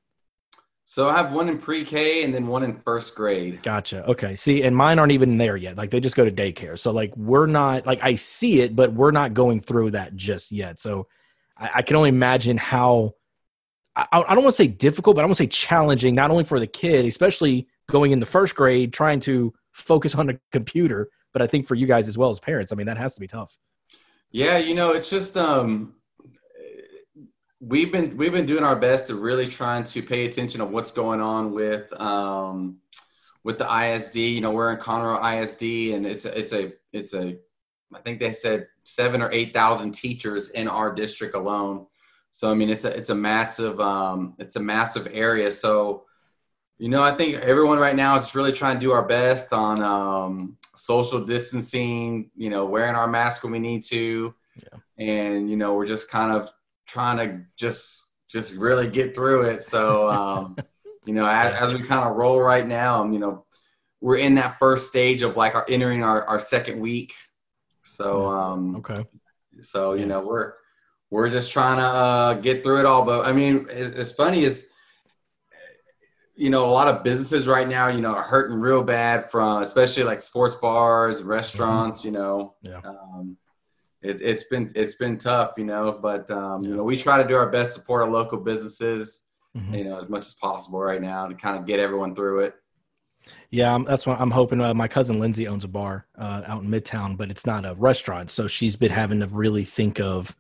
So 0.88 1.10
i 1.10 1.18
have 1.18 1.34
one 1.34 1.50
in 1.50 1.58
pre-k 1.58 2.24
and 2.24 2.34
then 2.34 2.48
one 2.48 2.64
in 2.64 2.80
first 2.82 3.16
grade. 3.16 3.62
Gotcha. 3.64 4.06
Okay. 4.06 4.36
See 4.36 4.64
and 4.64 4.76
mine 4.76 5.00
aren't 5.00 5.12
even 5.12 5.38
there 5.38 5.58
yet. 5.58 5.78
Like 5.78 5.92
they 5.92 6.00
just 6.00 6.16
go 6.16 6.26
to 6.26 6.32
daycare. 6.32 6.78
So 6.78 6.92
like 6.92 7.16
we're 7.16 7.48
not 7.48 7.86
like 7.86 8.04
i 8.04 8.16
see 8.16 8.62
it 8.62 8.76
but 8.76 8.94
we're 8.94 9.12
not 9.12 9.34
going 9.34 9.60
through 9.60 9.92
that 9.92 10.16
just 10.16 10.52
yet. 10.52 10.80
So 10.80 11.08
i, 11.58 11.70
I 11.76 11.82
can 11.82 11.96
only 11.96 12.10
imagine 12.10 12.58
how 12.58 13.14
I, 13.96 14.08
I 14.12 14.36
don't 14.36 14.44
want 14.44 14.56
to 14.56 14.64
say 14.64 14.68
difficult, 14.68 15.16
but 15.16 15.22
I 15.22 15.26
want 15.26 15.38
to 15.38 15.44
say 15.44 15.48
challenging, 15.48 16.16
not 16.16 16.30
only 16.30 16.44
for 16.44 16.60
the 16.60 16.68
kid, 16.68 17.06
especially 17.06 17.66
going 17.88 18.12
into 18.12 18.26
first 18.26 18.54
grade 18.54 18.92
trying 18.92 19.22
to 19.22 19.54
focus 19.72 20.16
on 20.16 20.30
a 20.30 20.40
computer 20.52 21.10
but 21.32 21.42
i 21.42 21.48
think 21.48 21.68
for 21.68 21.76
you 21.76 21.86
guys 21.86 22.08
as 22.08 22.18
well 22.18 22.30
as 22.30 22.40
parents. 22.40 22.72
I 22.72 22.76
mean 22.76 22.88
that 22.88 22.98
has 22.98 23.14
to 23.16 23.22
be 23.22 23.28
tough 23.28 23.56
yeah 24.32 24.58
you 24.58 24.74
know 24.74 24.92
it's 24.92 25.10
just 25.10 25.38
um 25.38 25.94
we've 27.60 27.92
been 27.92 28.16
we've 28.18 28.32
been 28.32 28.46
doing 28.46 28.64
our 28.64 28.76
best 28.76 29.08
to 29.08 29.16
really 29.16 29.48
trying 29.48 29.84
to 29.84 30.02
pay 30.02 30.26
attention 30.26 30.62
of 30.62 30.70
what's 30.70 30.92
going 30.92 31.22
on 31.22 31.52
with 31.54 31.92
um 32.00 32.78
with 33.44 33.58
the 33.58 33.66
ISD 33.66 34.16
you 34.16 34.42
know 34.42 34.52
we're 34.52 34.72
in 34.72 34.78
Conroe 34.78 35.42
ISD 35.42 35.96
and 35.96 36.06
it's 36.06 36.26
a, 36.26 36.38
it's 36.38 36.54
a 36.54 36.74
it's 36.94 37.14
a 37.14 37.38
I 37.94 38.02
think 38.02 38.20
they 38.20 38.34
said 38.34 38.68
seven 38.84 39.22
or 39.22 39.32
eight 39.32 39.54
thousand 39.54 39.94
teachers 39.94 40.50
in 40.50 40.68
our 40.68 40.94
district 40.94 41.36
alone. 41.36 41.86
So 42.32 42.52
I 42.52 42.54
mean 42.54 42.70
it's 42.70 42.84
a 42.84 42.96
it's 42.96 43.10
a 43.10 43.16
massive 43.16 43.80
um 43.80 44.34
it's 44.40 44.56
a 44.56 44.60
massive 44.60 45.08
area. 45.12 45.52
So 45.52 46.06
you 46.78 46.90
know, 46.90 47.02
I 47.02 47.14
think 47.14 47.36
everyone 47.36 47.80
right 47.80 47.96
now 47.96 48.16
is 48.16 48.36
really 48.36 48.52
trying 48.52 48.76
to 48.76 48.86
do 48.86 48.92
our 48.92 49.06
best 49.08 49.54
on 49.54 49.82
um, 49.82 50.58
social 50.76 51.22
distancing, 51.24 52.30
you 52.36 52.50
know, 52.50 52.66
wearing 52.66 52.96
our 52.96 53.08
mask 53.08 53.44
when 53.44 53.52
we 53.52 53.60
need 53.60 53.84
to. 53.84 54.34
Yeah. 54.58 54.80
And, 54.98 55.50
you 55.50 55.58
know, 55.58 55.74
we're 55.74 55.86
just 55.86 56.10
kind 56.10 56.32
of 56.32 56.50
trying 56.88 57.18
to 57.18 57.42
just 57.58 58.06
just 58.30 58.56
really 58.56 58.90
get 58.90 59.16
through 59.16 59.44
it. 59.44 59.64
So, 59.64 60.10
um, 60.10 60.56
you 61.06 61.14
know, 61.14 61.28
as, 61.28 61.54
as, 61.54 61.74
we 61.74 61.88
kind 61.88 62.10
of 62.10 62.16
roll 62.16 62.42
right 62.42 62.68
now, 62.68 63.02
um, 63.02 63.14
you 63.14 63.20
know, 63.20 63.46
we're 64.02 64.18
in 64.18 64.36
that 64.36 64.58
first 64.60 64.88
stage 64.88 65.22
of 65.22 65.38
like 65.38 65.56
our 65.56 65.66
entering 65.70 66.04
our, 66.04 66.24
our 66.26 66.40
second 66.40 66.80
week. 66.80 67.14
So, 67.84 68.28
um, 68.28 68.76
okay. 68.78 69.06
So, 69.62 69.94
you 69.94 70.02
yeah. 70.02 70.06
know, 70.08 70.22
we're, 70.22 70.54
we're 71.12 71.30
just 71.30 71.52
trying 71.52 71.78
to 71.78 71.86
uh, 71.86 72.34
get 72.36 72.64
through 72.64 72.80
it 72.80 72.86
all. 72.86 73.04
But 73.06 73.28
I 73.28 73.32
mean, 73.32 73.68
it's, 73.70 73.98
it's 73.98 74.12
funny 74.12 74.44
is 74.44 74.68
you 76.36 76.50
know, 76.50 76.66
a 76.66 76.72
lot 76.72 76.88
of 76.88 77.04
businesses 77.04 77.48
right 77.48 77.68
now, 77.68 77.88
you 77.88 78.02
know, 78.02 78.14
are 78.14 78.24
hurting 78.24 78.58
real 78.58 78.84
bad 78.84 79.32
from, 79.32 79.62
especially 79.62 80.04
like 80.04 80.22
sports 80.22 80.56
bars, 80.56 81.22
restaurants. 81.22 82.02
Mm-hmm. 82.02 82.08
You 82.08 82.14
know, 82.14 82.54
yeah. 82.62 82.82
um, 82.84 83.38
it, 84.02 84.22
has 84.22 84.44
been 84.44 84.72
it's 84.76 84.96
been 84.96 85.18
tough, 85.18 85.54
you 85.58 85.64
know, 85.64 85.98
but 86.02 86.30
um, 86.30 86.64
yeah. 86.64 86.70
you 86.70 86.76
know, 86.76 86.84
we 86.84 86.98
try 86.98 87.22
to 87.22 87.28
do 87.28 87.36
our 87.36 87.50
best 87.50 87.74
to 87.74 87.80
support 87.80 88.04
our 88.04 88.10
local 88.10 88.38
businesses, 88.38 89.24
mm-hmm. 89.56 89.74
you 89.74 89.84
know, 89.86 90.00
as 90.02 90.10
much 90.10 90.26
as 90.26 90.34
possible 90.34 90.80
right 90.80 91.02
now 91.02 91.28
to 91.28 91.36
kind 91.36 91.58
of 91.58 91.66
get 91.66 91.80
everyone 91.80 92.14
through 92.14 92.42
it. 92.42 92.56
Yeah, 93.50 93.80
that's 93.88 94.06
what 94.06 94.20
I'm 94.20 94.30
hoping. 94.30 94.62
Uh, 94.62 94.74
my 94.74 94.88
cousin 94.88 95.20
Lindsay 95.20 95.48
owns 95.48 95.64
a 95.64 95.68
bar 95.68 96.06
uh, 96.18 96.44
out 96.46 96.62
in 96.62 96.70
Midtown, 96.70 97.18
but 97.18 97.32
it's 97.32 97.46
not 97.46 97.66
a 97.66 97.74
restaurant, 97.76 98.30
so 98.30 98.46
she's 98.46 98.76
been 98.76 98.92
having 98.92 99.20
to 99.22 99.28
really 99.28 99.64
think 99.64 100.00
of 100.00 100.36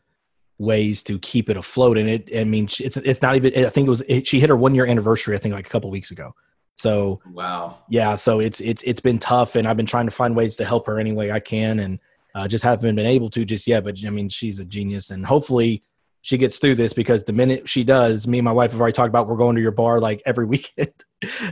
ways 0.57 1.03
to 1.03 1.19
keep 1.19 1.49
it 1.49 1.57
afloat. 1.57 1.97
And 1.97 2.09
it, 2.09 2.29
I 2.35 2.43
mean, 2.43 2.65
it's 2.65 2.97
it's 2.97 3.21
not 3.21 3.35
even. 3.35 3.65
I 3.65 3.69
think 3.69 3.87
it 3.87 3.89
was 3.89 4.01
it, 4.07 4.27
she 4.27 4.39
hit 4.39 4.49
her 4.49 4.55
one 4.55 4.75
year 4.75 4.85
anniversary. 4.85 5.35
I 5.35 5.39
think 5.39 5.53
like 5.53 5.67
a 5.67 5.69
couple 5.69 5.89
weeks 5.89 6.11
ago. 6.11 6.33
So 6.77 7.21
wow, 7.31 7.77
yeah. 7.89 8.15
So 8.15 8.39
it's 8.39 8.59
it's 8.61 8.83
it's 8.83 9.01
been 9.01 9.19
tough, 9.19 9.55
and 9.55 9.67
I've 9.67 9.77
been 9.77 9.85
trying 9.85 10.05
to 10.05 10.11
find 10.11 10.35
ways 10.35 10.55
to 10.57 10.65
help 10.65 10.87
her 10.87 10.99
any 10.99 11.13
way 11.13 11.31
I 11.31 11.39
can, 11.39 11.79
and 11.79 11.99
uh, 12.33 12.47
just 12.47 12.63
haven't 12.63 12.95
been 12.95 13.05
able 13.05 13.29
to 13.31 13.45
just 13.45 13.65
yet. 13.67 13.83
But 13.83 13.97
I 14.05 14.09
mean, 14.09 14.29
she's 14.29 14.59
a 14.59 14.65
genius, 14.65 15.09
and 15.09 15.25
hopefully 15.25 15.83
she 16.21 16.37
gets 16.37 16.57
through 16.57 16.75
this 16.75 16.91
because 16.91 17.23
the 17.23 17.33
minute 17.33 17.69
she 17.69 17.83
does, 17.83 18.27
me 18.27 18.39
and 18.39 18.45
my 18.45 18.51
wife 18.51 18.71
have 18.71 18.81
already 18.81 18.93
talked 18.93 19.09
about 19.09 19.27
we're 19.27 19.37
going 19.37 19.55
to 19.55 19.61
your 19.61 19.71
bar 19.71 19.99
like 19.99 20.21
every 20.25 20.45
weekend. 20.53 20.91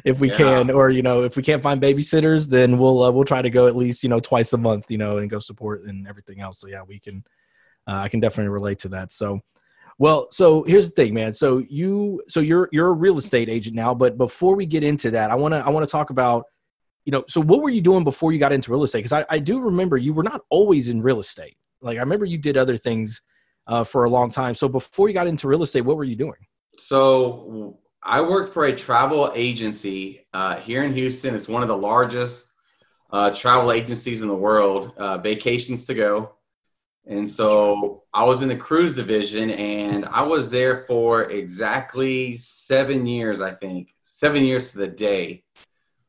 if 0.03 0.19
we 0.19 0.29
Yeah. 0.29 0.35
can, 0.35 0.71
or 0.71 0.89
you 0.89 1.03
know, 1.03 1.23
if 1.23 1.37
we 1.37 1.43
can't 1.43 1.61
find 1.61 1.81
babysitters, 1.81 2.49
then 2.49 2.77
we'll 2.77 3.03
uh, 3.03 3.11
we'll 3.11 3.23
try 3.23 3.41
to 3.41 3.49
go 3.49 3.67
at 3.67 3.75
least 3.75 4.03
you 4.03 4.09
know 4.09 4.19
twice 4.19 4.51
a 4.51 4.57
month, 4.57 4.91
you 4.91 4.97
know, 4.97 5.19
and 5.19 5.29
go 5.29 5.39
support 5.39 5.83
and 5.83 6.07
everything 6.07 6.41
else. 6.41 6.59
So 6.59 6.67
yeah, 6.67 6.81
we 6.85 6.99
can. 6.99 7.23
Uh, 7.87 7.95
I 7.95 8.09
can 8.09 8.19
definitely 8.19 8.49
relate 8.49 8.79
to 8.79 8.89
that. 8.89 9.11
So, 9.11 9.39
well, 9.99 10.27
so 10.31 10.63
here's 10.63 10.89
the 10.89 10.95
thing, 10.95 11.13
man. 11.13 11.33
So 11.33 11.63
you, 11.69 12.21
so 12.27 12.39
you're 12.39 12.69
you're 12.71 12.87
a 12.87 12.93
real 12.93 13.17
estate 13.17 13.49
agent 13.49 13.75
now, 13.75 13.93
but 13.93 14.17
before 14.17 14.55
we 14.55 14.65
get 14.65 14.83
into 14.83 15.11
that, 15.11 15.31
I 15.31 15.35
want 15.35 15.53
to 15.53 15.57
I 15.65 15.69
want 15.69 15.85
to 15.85 15.91
talk 15.91 16.09
about, 16.09 16.45
you 17.05 17.11
know, 17.11 17.23
so 17.27 17.41
what 17.41 17.61
were 17.61 17.69
you 17.69 17.81
doing 17.81 18.03
before 18.03 18.31
you 18.31 18.39
got 18.39 18.53
into 18.53 18.71
real 18.71 18.83
estate? 18.83 18.99
Because 18.99 19.11
I, 19.11 19.25
I 19.29 19.39
do 19.39 19.59
remember 19.59 19.97
you 19.97 20.13
were 20.13 20.23
not 20.23 20.41
always 20.49 20.89
in 20.89 21.01
real 21.01 21.19
estate. 21.19 21.57
Like 21.81 21.97
I 21.97 22.01
remember 22.01 22.25
you 22.25 22.37
did 22.37 22.57
other 22.57 22.77
things 22.77 23.21
uh, 23.67 23.83
for 23.83 24.05
a 24.05 24.09
long 24.09 24.31
time. 24.31 24.55
So 24.55 24.67
before 24.67 25.07
you 25.09 25.13
got 25.13 25.27
into 25.27 25.47
real 25.47 25.63
estate, 25.63 25.81
what 25.81 25.97
were 25.97 26.03
you 26.03 26.15
doing? 26.15 26.47
So 26.77 27.77
I 28.01 28.21
worked 28.21 28.53
for 28.53 28.65
a 28.65 28.73
travel 28.73 29.31
agency 29.35 30.25
uh, 30.33 30.57
here 30.57 30.83
in 30.83 30.93
Houston. 30.93 31.35
It's 31.35 31.47
one 31.47 31.61
of 31.61 31.67
the 31.67 31.77
largest 31.77 32.47
uh, 33.11 33.29
travel 33.29 33.71
agencies 33.71 34.21
in 34.21 34.27
the 34.27 34.35
world, 34.35 34.91
uh, 34.97 35.19
Vacations 35.19 35.85
to 35.85 35.93
Go. 35.93 36.35
And 37.05 37.27
so 37.27 38.03
I 38.13 38.23
was 38.23 38.41
in 38.41 38.49
the 38.49 38.55
cruise 38.55 38.93
division 38.93 39.49
and 39.51 40.05
I 40.05 40.21
was 40.23 40.49
there 40.49 40.85
for 40.87 41.23
exactly 41.23 42.35
seven 42.35 43.05
years, 43.05 43.41
I 43.41 43.51
think, 43.51 43.93
seven 44.03 44.43
years 44.43 44.71
to 44.71 44.77
the 44.77 44.87
day. 44.87 45.43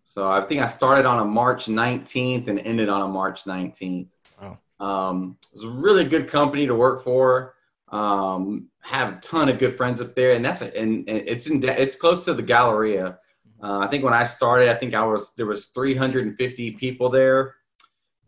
So 0.04 0.28
I 0.28 0.42
think 0.42 0.60
I 0.60 0.66
started 0.66 1.06
on 1.06 1.18
a 1.18 1.24
March 1.24 1.66
19th 1.66 2.46
and 2.46 2.60
ended 2.60 2.88
on 2.88 3.02
a 3.02 3.08
March 3.08 3.44
19th. 3.44 4.06
Wow. 4.40 4.58
Um, 4.78 5.36
it 5.52 5.60
was 5.60 5.64
a 5.64 5.80
really 5.80 6.04
good 6.04 6.28
company 6.28 6.66
to 6.66 6.74
work 6.74 7.02
for. 7.02 7.54
Um, 7.88 8.68
have 8.80 9.14
a 9.14 9.20
ton 9.20 9.48
of 9.48 9.58
good 9.58 9.76
friends 9.76 10.00
up 10.00 10.14
there, 10.14 10.32
and 10.32 10.44
that's 10.44 10.62
a, 10.62 10.76
and, 10.78 11.08
and 11.08 11.28
it's 11.28 11.46
in 11.46 11.62
it's 11.62 11.96
close 11.96 12.24
to 12.24 12.34
the 12.34 12.42
Galleria. 12.42 13.18
Uh, 13.62 13.78
I 13.78 13.86
think 13.86 14.04
when 14.04 14.12
I 14.12 14.24
started, 14.24 14.68
I 14.68 14.74
think 14.74 14.94
I 14.94 15.04
was 15.04 15.32
there 15.34 15.46
was 15.46 15.66
350 15.66 16.72
people 16.72 17.08
there, 17.08 17.54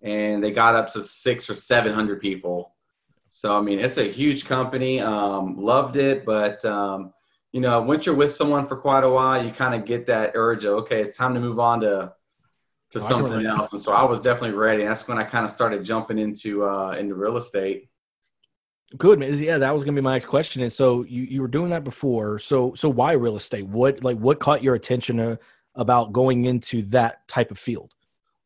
and 0.06 0.42
they 0.42 0.52
got 0.52 0.76
up 0.76 0.88
to 0.88 1.02
six 1.02 1.50
or 1.50 1.54
700 1.54 2.20
people. 2.20 2.72
So 3.28 3.56
I 3.56 3.60
mean, 3.60 3.80
it's 3.80 3.98
a 3.98 4.04
huge 4.04 4.46
company. 4.46 5.00
Um, 5.00 5.56
loved 5.58 5.96
it, 5.96 6.24
but 6.24 6.64
um, 6.64 7.12
you 7.52 7.60
know, 7.60 7.82
once 7.82 8.06
you're 8.06 8.14
with 8.14 8.32
someone 8.32 8.66
for 8.66 8.76
quite 8.76 9.02
a 9.02 9.10
while, 9.10 9.44
you 9.44 9.50
kind 9.50 9.74
of 9.74 9.84
get 9.84 10.06
that 10.06 10.32
urge 10.34 10.64
of 10.64 10.74
okay, 10.84 11.00
it's 11.00 11.16
time 11.16 11.34
to 11.34 11.40
move 11.40 11.58
on 11.58 11.80
to 11.80 12.12
to 12.92 12.98
Oh, 13.00 13.02
something 13.02 13.44
else. 13.44 13.72
And 13.72 13.82
so 13.82 13.92
I 13.92 14.04
was 14.04 14.20
definitely 14.20 14.56
ready. 14.56 14.84
That's 14.84 15.08
when 15.08 15.18
I 15.18 15.24
kind 15.24 15.44
of 15.44 15.50
started 15.50 15.84
jumping 15.84 16.18
into 16.18 16.64
uh, 16.64 16.92
into 16.92 17.16
real 17.16 17.36
estate. 17.36 17.88
Good 18.96 19.18
man. 19.18 19.36
Yeah, 19.36 19.58
that 19.58 19.74
was 19.74 19.82
gonna 19.82 19.96
be 19.96 20.02
my 20.02 20.12
next 20.12 20.26
question. 20.26 20.62
And 20.62 20.72
so 20.72 21.02
you 21.02 21.24
you 21.24 21.42
were 21.42 21.48
doing 21.48 21.70
that 21.70 21.82
before. 21.82 22.38
So 22.38 22.74
so 22.74 22.88
why 22.88 23.12
real 23.12 23.34
estate? 23.34 23.66
What 23.66 24.04
like 24.04 24.18
what 24.18 24.38
caught 24.38 24.62
your 24.62 24.76
attention 24.76 25.18
uh, 25.18 25.36
about 25.74 26.12
going 26.12 26.44
into 26.44 26.82
that 26.82 27.26
type 27.26 27.50
of 27.50 27.58
field? 27.58 27.92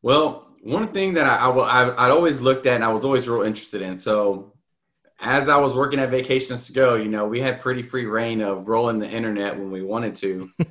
Well, 0.01 0.50
one 0.61 0.87
thing 0.89 1.13
that 1.15 1.25
I, 1.25 1.49
I, 1.49 1.49
I 1.49 2.05
I'd 2.05 2.11
always 2.11 2.39
looked 2.41 2.65
at 2.65 2.75
and 2.75 2.83
I 2.83 2.89
was 2.89 3.03
always 3.03 3.27
real 3.27 3.41
interested 3.41 3.81
in. 3.81 3.95
So 3.95 4.53
as 5.19 5.49
I 5.49 5.57
was 5.57 5.73
working 5.75 5.99
at 5.99 6.09
Vacations 6.09 6.67
to 6.67 6.73
Go, 6.73 6.95
you 6.95 7.09
know, 7.09 7.27
we 7.27 7.39
had 7.39 7.61
pretty 7.61 7.81
free 7.81 8.05
reign 8.05 8.41
of 8.41 8.67
rolling 8.67 8.99
the 8.99 9.09
internet 9.09 9.57
when 9.57 9.71
we 9.71 9.81
wanted 9.83 10.15
to. 10.15 10.49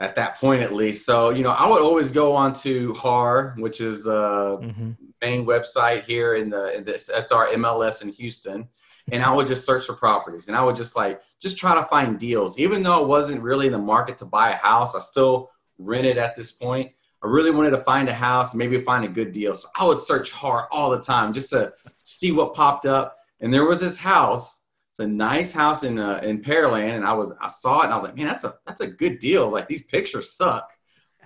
at 0.00 0.16
that 0.16 0.36
point, 0.38 0.60
at 0.60 0.72
least. 0.74 1.06
So 1.06 1.30
you 1.30 1.42
know, 1.44 1.50
I 1.50 1.68
would 1.68 1.80
always 1.80 2.10
go 2.10 2.34
on 2.34 2.52
to 2.54 2.92
HAR, 2.94 3.54
which 3.58 3.80
is 3.80 4.04
the 4.04 4.58
Mm-hmm. 4.60 4.90
main 5.22 5.46
website 5.46 6.04
here 6.04 6.34
in 6.34 6.50
the 6.50 6.76
in 6.76 6.84
this 6.84 7.04
that's 7.04 7.32
our 7.32 7.46
MLS 7.48 8.02
in 8.02 8.08
Houston. 8.08 8.68
And 9.12 9.22
I 9.22 9.30
would 9.30 9.46
just 9.46 9.66
search 9.66 9.84
for 9.84 9.92
properties 9.92 10.48
and 10.48 10.56
I 10.56 10.64
would 10.64 10.76
just 10.76 10.96
like 10.96 11.20
just 11.40 11.58
try 11.58 11.74
to 11.74 11.84
find 11.86 12.18
deals. 12.18 12.58
Even 12.58 12.82
though 12.82 13.02
I 13.02 13.06
wasn't 13.06 13.42
really 13.42 13.66
in 13.66 13.72
the 13.72 13.78
market 13.78 14.18
to 14.18 14.24
buy 14.24 14.50
a 14.50 14.56
house, 14.56 14.94
I 14.94 15.00
still 15.00 15.50
rented 15.78 16.16
at 16.18 16.34
this 16.34 16.50
point. 16.52 16.90
I 17.24 17.28
really 17.28 17.50
wanted 17.50 17.70
to 17.70 17.82
find 17.84 18.08
a 18.08 18.12
house, 18.12 18.52
and 18.52 18.58
maybe 18.58 18.78
find 18.82 19.04
a 19.04 19.08
good 19.08 19.32
deal. 19.32 19.54
So 19.54 19.68
I 19.76 19.84
would 19.84 19.98
search 19.98 20.30
hard 20.30 20.66
all 20.70 20.90
the 20.90 21.00
time 21.00 21.32
just 21.32 21.50
to 21.50 21.72
see 22.04 22.32
what 22.32 22.52
popped 22.54 22.84
up. 22.84 23.16
And 23.40 23.52
there 23.52 23.64
was 23.64 23.80
this 23.80 23.96
house. 23.96 24.60
It's 24.90 24.98
a 24.98 25.06
nice 25.06 25.52
house 25.52 25.84
in 25.84 25.98
uh, 25.98 26.20
in 26.22 26.42
Pearland, 26.42 26.94
and 26.94 27.04
I 27.04 27.12
was 27.14 27.32
I 27.40 27.48
saw 27.48 27.80
it 27.80 27.84
and 27.84 27.92
I 27.92 27.96
was 27.96 28.04
like, 28.04 28.16
man, 28.16 28.26
that's 28.26 28.44
a 28.44 28.54
that's 28.66 28.82
a 28.82 28.86
good 28.86 29.18
deal. 29.18 29.50
Like 29.50 29.66
these 29.66 29.82
pictures 29.82 30.32
suck, 30.32 30.70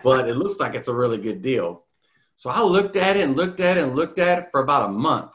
but 0.02 0.28
it 0.28 0.37
looks 0.37 0.59
like 0.61 0.75
it's 0.75 0.88
a 0.88 0.95
really 0.95 1.19
good 1.19 1.43
deal. 1.43 1.85
So 2.37 2.49
I 2.49 2.62
looked 2.62 2.97
at 2.97 3.17
it 3.17 3.25
and 3.25 3.37
looked 3.37 3.59
at 3.61 3.76
it 3.76 3.83
and 3.83 3.97
looked 3.97 4.19
at 4.21 4.38
it 4.38 4.49
for 4.52 4.61
about 4.62 4.88
a 4.88 4.93
month. 4.93 5.33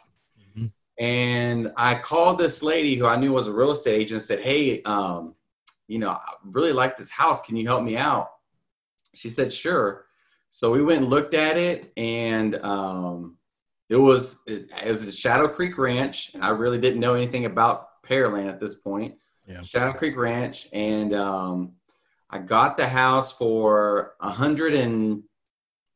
Mhm. 0.56 0.72
And 0.98 1.74
I 1.76 1.96
called 1.96 2.38
this 2.40 2.64
lady 2.64 2.96
who 2.96 3.06
I 3.06 3.18
knew 3.18 3.34
was 3.34 3.48
a 3.48 3.54
real 3.54 3.72
estate 3.72 3.96
agent 3.96 4.22
and 4.22 4.22
said, 4.22 4.40
Hey, 4.40 4.82
um, 4.84 5.36
you 5.88 6.00
know, 6.00 6.12
I 6.12 6.34
really 6.46 6.72
like 6.74 6.96
this 6.98 7.12
house. 7.12 7.42
Can 7.42 7.56
you 7.58 7.68
help 7.68 7.84
me 7.84 7.98
out? 7.98 8.30
She 9.14 9.30
said, 9.30 9.52
Sure. 9.54 10.06
So 10.56 10.70
we 10.70 10.84
went 10.84 11.02
and 11.02 11.10
looked 11.10 11.34
at 11.34 11.58
it, 11.58 11.92
and 11.98 12.64
um, 12.64 13.38
it 13.90 13.98
was 13.98 14.38
it, 14.46 14.70
it 14.86 14.88
was 14.88 15.02
a 15.02 15.12
Shadow 15.12 15.48
Creek 15.48 15.80
Ranch, 15.80 16.36
and 16.36 16.44
I 16.44 16.52
really 16.52 16.78
didn't 16.78 17.00
know 17.00 17.16
anything 17.16 17.46
about 17.46 18.04
Pearland 18.04 18.48
at 18.48 18.60
this 18.60 18.76
point. 18.76 19.16
Yeah. 19.48 19.64
Shadow 19.64 19.94
Creek 19.94 20.16
Ranch, 20.16 20.68
and 20.72 21.12
um, 21.16 21.72
I 22.30 22.38
got 22.38 22.78
the 22.78 22.88
house 22.88 23.32
for 23.32 24.14
a 24.22 24.30
hundred 24.30 24.76
and 24.76 25.24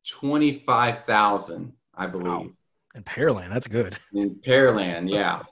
twenty-five 0.10 1.06
thousand, 1.06 1.74
I 1.94 2.08
believe, 2.08 2.26
Wow. 2.26 2.48
And 2.96 3.06
Pearland, 3.06 3.52
that's 3.52 3.68
good. 3.68 3.96
in 4.16 4.40
Pearland. 4.44 5.08
Yeah. 5.08 5.44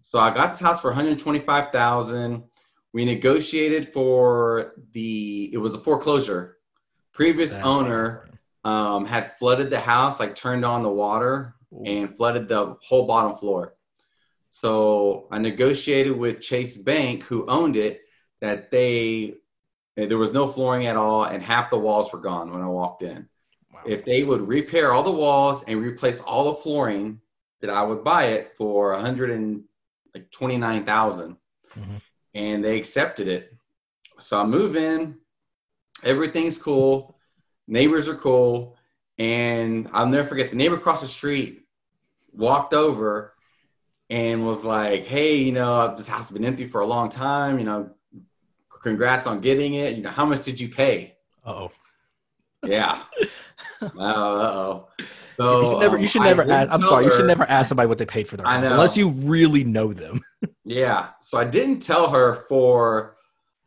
So 0.00 0.20
I 0.20 0.32
got 0.32 0.52
this 0.52 0.60
house 0.60 0.80
for 0.80 0.90
one 0.90 0.94
hundred 0.94 1.18
twenty-five 1.18 1.72
thousand. 1.72 2.44
We 2.92 3.04
negotiated 3.04 3.92
for 3.92 4.74
the. 4.92 5.50
It 5.52 5.58
was 5.58 5.74
a 5.74 5.80
foreclosure. 5.80 6.58
Previous 7.12 7.54
That's 7.54 7.66
owner 7.66 8.28
um, 8.64 9.04
had 9.04 9.36
flooded 9.38 9.70
the 9.70 9.80
house, 9.80 10.18
like 10.20 10.34
turned 10.34 10.64
on 10.64 10.82
the 10.82 10.90
water 10.90 11.54
and 11.84 12.16
flooded 12.16 12.48
the 12.48 12.76
whole 12.82 13.06
bottom 13.06 13.36
floor. 13.36 13.74
So 14.50 15.26
I 15.30 15.38
negotiated 15.38 16.16
with 16.16 16.40
Chase 16.40 16.76
Bank, 16.76 17.24
who 17.24 17.46
owned 17.46 17.76
it, 17.76 18.02
that 18.40 18.70
they 18.70 19.34
there 19.96 20.18
was 20.18 20.32
no 20.32 20.48
flooring 20.48 20.86
at 20.86 20.96
all, 20.96 21.24
and 21.24 21.42
half 21.42 21.70
the 21.70 21.78
walls 21.78 22.12
were 22.12 22.20
gone 22.20 22.52
when 22.52 22.62
I 22.62 22.66
walked 22.66 23.02
in. 23.02 23.28
Wow. 23.72 23.80
If 23.86 24.04
they 24.04 24.24
would 24.24 24.46
repair 24.46 24.92
all 24.92 25.02
the 25.04 25.10
walls 25.12 25.62
and 25.68 25.80
replace 25.80 26.20
all 26.20 26.44
the 26.52 26.60
flooring, 26.62 27.20
that 27.60 27.70
I 27.70 27.82
would 27.82 28.02
buy 28.02 28.26
it 28.26 28.54
for 28.56 28.92
one 28.92 29.00
hundred 29.00 29.30
and 29.30 29.62
like 30.14 30.30
twenty 30.30 30.56
nine 30.56 30.84
thousand, 30.84 31.36
Mhm. 31.76 32.00
and 32.34 32.64
they 32.64 32.76
accepted 32.78 33.28
it. 33.28 33.52
So 34.18 34.40
I 34.40 34.44
move 34.44 34.76
in, 34.76 35.16
everything's 36.02 36.58
cool, 36.58 37.13
neighbors 37.66 38.08
are 38.08 38.14
cool, 38.14 38.76
and 39.18 39.88
I'll 39.92 40.06
never 40.06 40.26
forget 40.28 40.50
the 40.50 40.56
neighbor 40.56 40.76
across 40.76 41.00
the 41.00 41.08
street 41.08 41.62
walked 42.32 42.74
over 42.74 43.34
and 44.10 44.46
was 44.46 44.64
like, 44.64 45.04
"Hey, 45.06 45.36
you 45.36 45.52
know, 45.52 45.94
this 45.96 46.08
house 46.08 46.28
has 46.28 46.30
been 46.30 46.44
empty 46.44 46.66
for 46.66 46.80
a 46.80 46.86
long 46.86 47.08
time. 47.08 47.58
You 47.58 47.64
know, 47.64 47.90
congrats 48.82 49.26
on 49.26 49.40
getting 49.40 49.74
it. 49.74 49.96
You 49.96 50.02
know, 50.02 50.10
how 50.10 50.24
much 50.24 50.44
did 50.44 50.60
you 50.60 50.68
pay?" 50.68 51.16
oh. 51.44 51.70
Yeah. 52.66 53.02
uh 53.82 53.88
oh. 53.98 54.88
you 54.98 55.06
So 55.36 55.62
should 55.62 55.80
never, 55.80 55.96
um, 55.96 56.02
you 56.02 56.08
should 56.08 56.22
I 56.22 56.24
never 56.26 56.50
ask. 56.50 56.70
I'm 56.72 56.82
sorry. 56.82 57.04
You 57.04 57.10
should 57.10 57.26
never 57.26 57.44
ask 57.44 57.68
somebody 57.68 57.88
what 57.88 57.98
they 57.98 58.06
paid 58.06 58.26
for 58.26 58.36
their 58.36 58.46
house 58.46 58.70
unless 58.70 58.96
you 58.96 59.10
really 59.10 59.64
know 59.64 59.92
them. 59.92 60.20
Yeah. 60.64 61.10
So 61.20 61.36
I 61.36 61.44
didn't 61.44 61.80
tell 61.80 62.08
her 62.08 62.46
for 62.48 63.16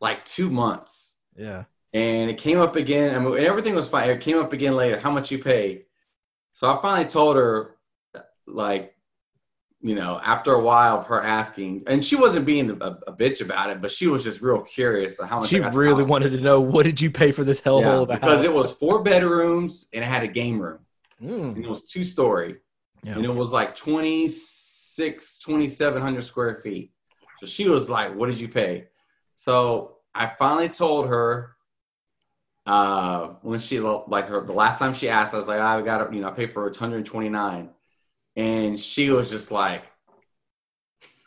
like 0.00 0.24
two 0.24 0.50
months, 0.50 1.16
Yeah. 1.36 1.64
And 1.92 2.30
it 2.30 2.38
came 2.38 2.58
up 2.60 2.76
again. 2.76 3.14
I 3.14 3.18
mean, 3.18 3.34
and 3.36 3.46
everything 3.46 3.74
was 3.74 3.88
fine. 3.88 4.10
It 4.10 4.20
came 4.20 4.38
up 4.38 4.52
again 4.52 4.74
later. 4.76 4.98
How 4.98 5.10
much 5.10 5.30
you 5.30 5.38
paid? 5.38 5.84
So 6.52 6.68
I 6.70 6.80
finally 6.82 7.08
told 7.08 7.36
her, 7.36 7.76
like, 8.46 8.94
you 9.80 9.94
know, 9.94 10.20
after 10.24 10.52
a 10.52 10.60
while 10.60 10.98
of 10.98 11.06
her 11.06 11.22
asking, 11.22 11.84
and 11.86 12.04
she 12.04 12.16
wasn't 12.16 12.44
being 12.44 12.70
a, 12.70 12.74
a 13.06 13.12
bitch 13.12 13.40
about 13.40 13.70
it, 13.70 13.80
but 13.80 13.90
she 13.92 14.08
was 14.08 14.24
just 14.24 14.40
real 14.40 14.60
curious 14.62 15.20
how 15.24 15.38
much. 15.40 15.50
She 15.50 15.60
really 15.60 16.02
wanted 16.04 16.30
to 16.30 16.40
know 16.40 16.60
what 16.60 16.84
did 16.84 17.00
you 17.00 17.10
pay 17.10 17.30
for 17.30 17.44
this 17.44 17.60
hellhole 17.60 17.82
Yeah, 17.82 17.94
of 18.00 18.10
a 18.10 18.14
because 18.14 18.38
house? 18.38 18.44
it 18.44 18.52
was 18.52 18.72
four 18.72 19.02
bedrooms 19.04 19.86
and 19.92 20.02
it 20.02 20.08
had 20.08 20.22
a 20.24 20.28
game 20.28 20.58
room, 20.60 20.80
Mm. 21.22 21.54
and 21.56 21.64
it 21.64 21.68
was 21.68 21.84
two 21.84 22.02
story. 22.04 22.56
Yeah. 23.04 23.14
and 23.14 23.24
it 23.24 23.32
was 23.32 23.50
like 23.52 23.76
26 23.76 25.38
2700 25.38 26.22
square 26.24 26.56
feet 26.56 26.90
so 27.38 27.46
she 27.46 27.68
was 27.68 27.88
like 27.88 28.12
what 28.16 28.28
did 28.28 28.40
you 28.40 28.48
pay 28.48 28.86
so 29.36 29.98
i 30.16 30.26
finally 30.38 30.68
told 30.68 31.06
her 31.06 31.52
uh 32.68 33.28
when 33.42 33.58
she 33.58 33.80
like 33.80 34.26
her 34.26 34.44
the 34.44 34.52
last 34.52 34.78
time 34.78 34.92
she 34.92 35.08
asked 35.08 35.32
i 35.32 35.38
was 35.38 35.48
like 35.48 35.58
i 35.60 35.80
got 35.80 36.12
you 36.12 36.20
know 36.20 36.28
i 36.28 36.30
paid 36.30 36.52
for 36.52 36.64
129 36.64 37.70
and 38.36 38.78
she 38.78 39.08
was 39.10 39.30
just 39.30 39.50
like 39.50 39.84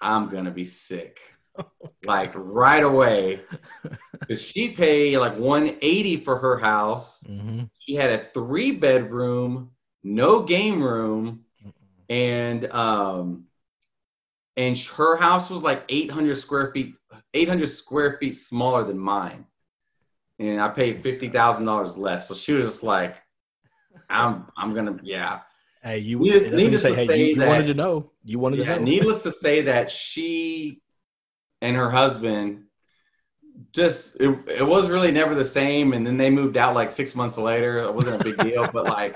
i'm 0.02 0.30
gonna 0.30 0.52
be 0.52 0.64
sick. 0.64 1.20
Like 2.04 2.32
right 2.36 2.84
away. 2.84 3.42
Because 4.20 4.42
she 4.42 4.70
paid 4.70 5.18
like 5.20 5.38
180 5.38 6.18
for 6.18 6.38
her 6.40 6.58
house. 6.58 7.24
Mhm. 7.24 7.70
she 7.80 7.96
had 7.96 8.10
a 8.12 8.30
three 8.34 8.72
bedroom, 8.72 9.72
no 10.04 10.42
game 10.44 10.82
room, 10.82 11.46
and 12.10 12.66
um, 12.72 13.46
and 14.58 14.78
her 14.98 15.16
house 15.18 15.50
was 15.50 15.64
like 15.64 15.84
800 15.90 16.36
square 16.36 16.72
feet, 16.72 16.96
800 17.34 17.68
square 17.70 18.18
feet 18.20 18.36
smaller 18.36 18.84
than 18.84 18.98
mine. 18.98 19.46
And 20.50 20.60
I 20.62 20.68
paid 20.70 21.02
fifty 21.04 21.30
thousand 21.30 21.66
dollars 21.66 21.96
less. 21.98 22.28
So 22.28 22.34
she 22.34 22.54
was 22.54 22.66
just 22.66 22.84
like, 22.84 23.22
"I'm, 24.10 24.48
I'm 24.58 24.74
gonna, 24.74 24.98
yeah." 25.04 25.40
Hey, 25.84 25.98
you, 26.00 26.20
Needless- 26.20 26.44
that's 26.44 26.52
when 26.52 26.60
you 26.60 26.66
needless 26.66 26.82
say, 26.84 26.90
to 26.90 26.96
hey, 26.96 27.08
say 27.08 27.18
you, 27.20 27.26
you 27.26 27.36
that- 27.36 27.48
wanted 27.48 27.68
to 27.68 27.74
know. 27.74 28.12
You 28.24 28.40
wanted 28.40 28.60
Yeah, 28.60 28.74
to 28.76 28.80
know. 28.80 28.86
needless 28.86 29.24
to 29.24 29.32
say 29.32 29.62
that 29.64 29.90
she 29.90 30.82
and 31.62 31.76
her 31.76 31.90
husband 31.90 32.66
just 33.74 34.16
it, 34.20 34.30
it 34.48 34.66
was 34.66 34.90
really 34.90 35.12
never 35.12 35.36
the 35.36 35.44
same 35.46 35.94
and 35.94 36.06
then 36.06 36.18
they 36.18 36.30
moved 36.30 36.58
out 36.58 36.74
like 36.74 36.90
six 36.90 37.14
months 37.16 37.38
later 37.38 37.78
it 37.80 37.94
wasn't 37.94 38.20
a 38.20 38.24
big 38.24 38.36
deal 38.40 38.66
but 38.74 38.86
like 38.86 39.16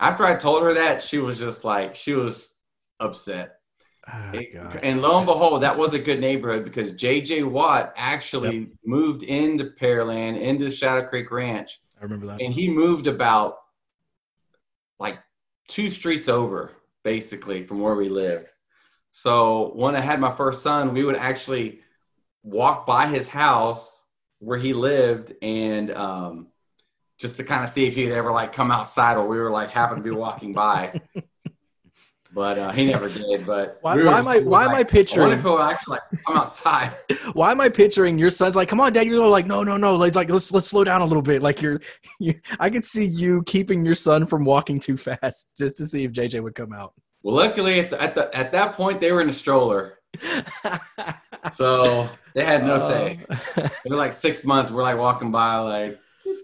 after 0.00 0.24
i 0.24 0.34
told 0.34 0.62
her 0.62 0.72
that 0.72 1.02
she 1.02 1.18
was 1.18 1.38
just 1.38 1.64
like 1.64 1.94
she 1.94 2.12
was 2.14 2.54
upset 3.00 3.56
God. 4.52 4.80
and 4.82 5.00
lo 5.00 5.18
and 5.18 5.26
behold 5.26 5.62
that 5.62 5.78
was 5.78 5.94
a 5.94 5.98
good 5.98 6.18
neighborhood 6.18 6.64
because 6.64 6.92
jj 6.92 7.48
watt 7.48 7.92
actually 7.96 8.70
moved 8.84 9.22
into 9.22 9.64
pearland 9.64 10.40
into 10.40 10.70
shadow 10.70 11.06
creek 11.06 11.30
ranch 11.30 11.80
I 12.00 12.04
remember 12.04 12.26
that. 12.26 12.40
and 12.40 12.52
he 12.52 12.68
moved 12.68 13.06
about 13.06 13.58
like 14.98 15.18
two 15.68 15.88
streets 15.88 16.28
over 16.28 16.72
basically 17.04 17.64
from 17.64 17.80
where 17.80 17.94
we 17.94 18.08
lived 18.08 18.50
so 19.12 19.72
when 19.74 19.94
i 19.94 20.00
had 20.00 20.18
my 20.20 20.34
first 20.34 20.62
son 20.62 20.94
we 20.94 21.04
would 21.04 21.16
actually 21.16 21.80
walk 22.42 22.86
by 22.86 23.06
his 23.06 23.28
house 23.28 24.04
where 24.40 24.58
he 24.58 24.72
lived 24.72 25.32
and 25.42 25.92
um, 25.92 26.48
just 27.18 27.36
to 27.36 27.44
kind 27.44 27.62
of 27.62 27.70
see 27.70 27.86
if 27.86 27.94
he'd 27.94 28.10
ever 28.10 28.32
like 28.32 28.52
come 28.52 28.72
outside 28.72 29.16
or 29.16 29.28
we 29.28 29.38
were 29.38 29.52
like 29.52 29.70
happen 29.70 29.96
to 29.96 30.02
be 30.02 30.10
walking 30.10 30.52
by 30.52 31.00
but 32.34 32.58
uh, 32.58 32.72
he 32.72 32.86
never 32.86 33.08
did 33.08 33.44
but 33.46 33.78
Why, 33.82 33.96
we 33.96 34.02
were- 34.02 34.10
why 34.10 34.18
am 34.18 34.28
I? 34.28 34.38
Why 34.40 34.62
am 34.64 34.68
like, 34.68 34.76
I 34.76 34.80
I 34.80 34.84
picturing? 34.84 35.40
he'll 35.40 35.58
actually 35.58 35.92
like 35.92 36.22
come 36.26 36.36
outside 36.36 36.94
Why 37.34 37.50
am 37.52 37.60
I 37.60 37.68
picturing 37.68 38.18
your 38.18 38.30
son's 38.30 38.56
like, 38.56 38.68
come 38.68 38.80
on, 38.80 38.92
dad? 38.92 39.06
You're 39.06 39.26
like, 39.26 39.46
no, 39.46 39.62
no, 39.62 39.76
no. 39.76 39.96
Like, 39.96 40.14
like 40.14 40.30
let's 40.30 40.50
let's 40.52 40.66
slow 40.68 40.84
down 40.84 41.00
a 41.02 41.04
little 41.04 41.22
bit. 41.22 41.42
Like 41.42 41.60
you're, 41.62 41.80
you, 42.20 42.34
I 42.58 42.70
could 42.70 42.84
see 42.84 43.04
you 43.04 43.42
keeping 43.44 43.84
your 43.84 43.94
son 43.94 44.26
from 44.26 44.44
walking 44.44 44.78
too 44.78 44.96
fast 44.96 45.56
just 45.58 45.76
to 45.78 45.86
see 45.86 46.04
if 46.04 46.12
JJ 46.12 46.42
would 46.42 46.54
come 46.54 46.72
out. 46.72 46.94
well 47.22 47.36
luckily 47.36 47.80
at, 47.80 47.90
the, 47.90 48.02
at, 48.02 48.14
the, 48.14 48.34
at 48.36 48.52
that 48.52 48.74
point 48.74 49.00
they 49.00 49.12
were 49.12 49.20
in 49.20 49.28
a 49.28 49.32
stroller 49.32 49.98
so 51.54 52.08
they 52.34 52.44
had 52.44 52.64
no 52.66 52.78
say 52.78 53.20
Uh, 53.30 53.68
They 53.84 53.90
were 53.90 53.96
like 53.96 54.12
six 54.12 54.44
months. 54.44 54.70
We're 54.70 54.82
like 54.82 54.98
walking 54.98 55.30
by, 55.30 55.56
like 55.58 55.98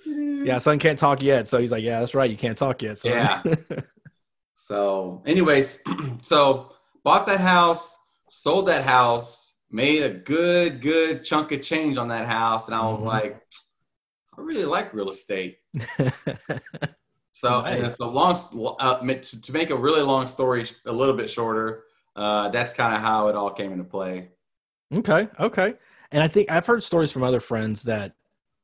yeah, 0.06 0.58
son 0.58 0.78
can't 0.78 0.98
talk 0.98 1.22
yet, 1.22 1.46
so 1.48 1.58
he's 1.58 1.70
like, 1.70 1.84
yeah, 1.84 2.00
that's 2.00 2.14
right, 2.14 2.30
you 2.30 2.36
can't 2.36 2.56
talk 2.58 2.82
yet. 2.82 2.98
Son. 2.98 3.12
Yeah. 3.12 3.42
So, 4.68 5.22
anyways, 5.24 5.80
so 6.22 6.72
bought 7.02 7.26
that 7.26 7.40
house, 7.40 7.96
sold 8.28 8.68
that 8.68 8.84
house, 8.84 9.54
made 9.70 10.02
a 10.02 10.10
good, 10.10 10.82
good 10.82 11.24
chunk 11.24 11.52
of 11.52 11.62
change 11.62 11.96
on 11.96 12.08
that 12.08 12.26
house, 12.26 12.66
and 12.66 12.74
I 12.74 12.86
was 12.86 13.00
Mhm. 13.00 13.06
like, 13.06 13.42
I 14.36 14.42
really 14.42 14.66
like 14.66 14.92
real 14.92 15.08
estate. 15.08 15.58
So, 17.32 17.62
and 17.64 17.80
Nice. 17.82 17.92
it's 17.92 18.00
a 18.00 18.04
long, 18.04 18.36
uh, 18.80 18.98
to 19.00 19.40
to 19.40 19.52
make 19.52 19.70
a 19.70 19.76
really 19.76 20.02
long 20.02 20.26
story 20.26 20.66
a 20.84 20.92
little 20.92 21.14
bit 21.16 21.30
shorter. 21.30 21.84
Uh, 22.14 22.50
that's 22.50 22.74
kind 22.74 22.94
of 22.94 23.00
how 23.00 23.28
it 23.28 23.36
all 23.36 23.50
came 23.50 23.72
into 23.72 23.84
play. 23.84 24.28
Okay, 24.92 25.28
okay. 25.40 25.74
And 26.10 26.22
I 26.22 26.28
think 26.28 26.50
I've 26.50 26.66
heard 26.66 26.82
stories 26.82 27.12
from 27.12 27.22
other 27.22 27.40
friends 27.40 27.84
that 27.84 28.14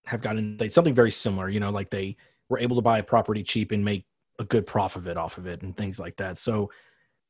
have 0.07 0.21
gotten 0.21 0.59
something 0.71 0.95
very 0.95 1.11
similar. 1.11 1.49
You 1.49 1.61
know, 1.61 1.71
like 1.71 1.91
they 1.91 2.17
were 2.49 2.59
able 2.59 2.77
to 2.77 2.83
buy 2.83 2.99
a 2.99 3.03
property 3.03 3.43
cheap 3.43 3.73
and 3.73 3.85
make 3.85 4.07
a 4.39 4.45
good 4.45 4.67
profit 4.67 5.07
it 5.07 5.17
off 5.17 5.39
of 5.39 5.47
it 5.47 5.63
and 5.63 5.77
things 5.77 5.99
like 5.99 6.17
that. 6.17 6.39
So, 6.39 6.71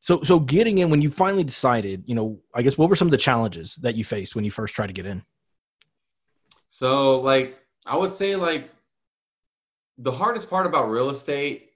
so, 0.00 0.22
so 0.22 0.38
getting 0.38 0.78
in 0.78 0.90
when 0.90 1.02
you 1.02 1.10
finally 1.10 1.44
decided, 1.44 2.04
you 2.06 2.14
know, 2.14 2.38
I 2.54 2.62
guess 2.62 2.76
what 2.76 2.88
were 2.88 2.96
some 2.96 3.08
of 3.08 3.12
the 3.12 3.16
challenges 3.16 3.76
that 3.76 3.94
you 3.94 4.04
faced 4.04 4.34
when 4.34 4.44
you 4.44 4.50
first 4.50 4.74
tried 4.74 4.88
to 4.88 4.92
get 4.92 5.06
in? 5.06 5.24
So, 6.68 7.20
like, 7.20 7.58
I 7.86 7.96
would 7.96 8.10
say, 8.10 8.36
like, 8.36 8.70
the 9.96 10.12
hardest 10.12 10.50
part 10.50 10.66
about 10.66 10.90
real 10.90 11.08
estate 11.08 11.70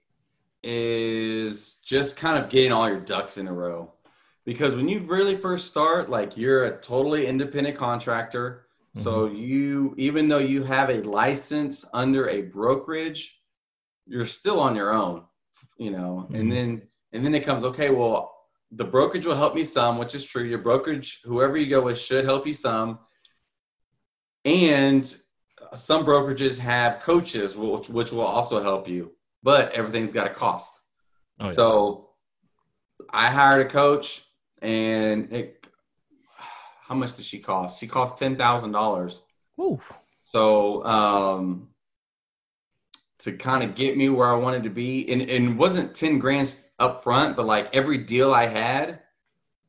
is 0.61 1.75
just 1.83 2.17
kind 2.17 2.43
of 2.43 2.49
getting 2.49 2.71
all 2.71 2.87
your 2.87 2.99
ducks 2.99 3.37
in 3.37 3.47
a 3.47 3.53
row. 3.53 3.93
Because 4.45 4.75
when 4.75 4.87
you 4.87 4.99
really 4.99 5.37
first 5.37 5.67
start, 5.67 6.09
like, 6.09 6.35
you're 6.35 6.65
a 6.65 6.77
totally 6.81 7.27
independent 7.27 7.77
contractor. 7.77 8.65
So, 8.95 9.27
mm-hmm. 9.27 9.35
you, 9.35 9.95
even 9.97 10.27
though 10.27 10.39
you 10.39 10.63
have 10.63 10.89
a 10.89 11.01
license 11.03 11.85
under 11.93 12.27
a 12.27 12.41
brokerage, 12.41 13.38
you're 14.09 14.25
still 14.25 14.59
on 14.59 14.75
your 14.75 14.91
own, 14.91 15.23
you 15.77 15.91
know, 15.91 16.27
Mhm. 16.29 16.39
and 16.39 16.51
then, 16.51 16.87
and 17.13 17.23
then 17.23 17.35
it 17.35 17.45
comes, 17.45 17.63
okay, 17.63 17.89
well, 17.91 18.35
the 18.71 18.83
brokerage 18.85 19.25
will 19.25 19.35
help 19.35 19.55
me 19.55 19.63
some, 19.63 19.97
which 19.97 20.13
is 20.15 20.23
true. 20.25 20.43
Your 20.43 20.59
brokerage, 20.59 21.21
whoever 21.23 21.57
you 21.57 21.69
go 21.69 21.81
with, 21.81 21.97
should 21.99 22.25
help 22.25 22.45
you 22.45 22.53
some. 22.53 22.99
And 24.45 25.03
some 25.73 26.05
brokerages 26.05 26.57
have 26.59 27.01
coaches, 27.01 27.55
which, 27.57 27.89
which 27.89 28.11
will 28.11 28.21
also 28.25 28.61
help 28.61 28.87
you, 28.87 29.13
but 29.43 29.71
everything's 29.73 30.11
got 30.11 30.27
a 30.27 30.33
cost. 30.33 30.73
Oh, 31.39 31.45
yeah. 31.45 31.51
So 31.51 32.09
I 33.11 33.27
hired 33.27 33.65
a 33.65 33.69
coach, 33.69 34.23
and 34.61 35.31
it, 35.31 35.65
how 36.81 36.95
much 36.95 37.15
did 37.15 37.25
she 37.25 37.39
cost? 37.39 37.79
She 37.79 37.87
cost 37.87 38.17
ten 38.17 38.35
thousand 38.35 38.71
dollars. 38.71 39.21
So 40.19 40.85
um, 40.85 41.68
to 43.19 43.33
kind 43.33 43.63
of 43.63 43.75
get 43.75 43.97
me 43.97 44.09
where 44.09 44.27
I 44.29 44.33
wanted 44.35 44.63
to 44.63 44.69
be, 44.69 45.09
and, 45.11 45.21
and 45.21 45.49
it 45.49 45.55
wasn't 45.57 45.93
ten 45.95 46.19
grand 46.19 46.53
up 46.79 47.03
front, 47.03 47.35
but 47.35 47.45
like 47.45 47.73
every 47.75 47.97
deal 47.97 48.33
I 48.33 48.45
had, 48.47 48.99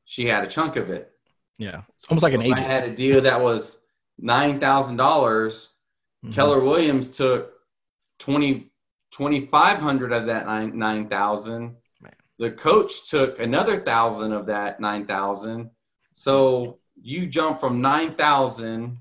she 0.05 0.27
had 0.27 0.45
a 0.45 0.49
chunk 0.49 0.77
of 0.77 0.91
it. 0.91 1.13
yeah, 1.59 1.83
it's 1.97 2.07
almost 2.09 2.23
like 2.23 2.33
an 2.35 2.43
If 2.43 2.49
I 2.49 2.55
agent. 2.55 2.67
had 2.67 2.85
a 2.85 2.95
deal 2.95 3.21
that 3.23 3.41
was 3.41 3.79
nine 4.19 4.61
thousand 4.61 4.97
dollars. 4.97 5.69
Mhm. 6.25 6.35
Keller 6.35 6.61
Williams 6.61 7.11
took 7.11 7.55
20, 8.19 8.71
2,500 9.11 10.13
of 10.13 10.27
that 10.27 10.47
nine, 10.47 10.79
9,000. 10.79 11.77
Man. 12.03 12.13
The 12.39 12.51
coach 12.51 13.09
took 13.09 13.41
another 13.41 13.81
thousand 13.81 14.33
of 14.33 14.47
that 14.47 14.81
9,000. 14.81 15.71
So 16.13 16.79
you 17.01 17.27
jump 17.27 17.59
from 17.59 17.81
9,000 17.81 18.99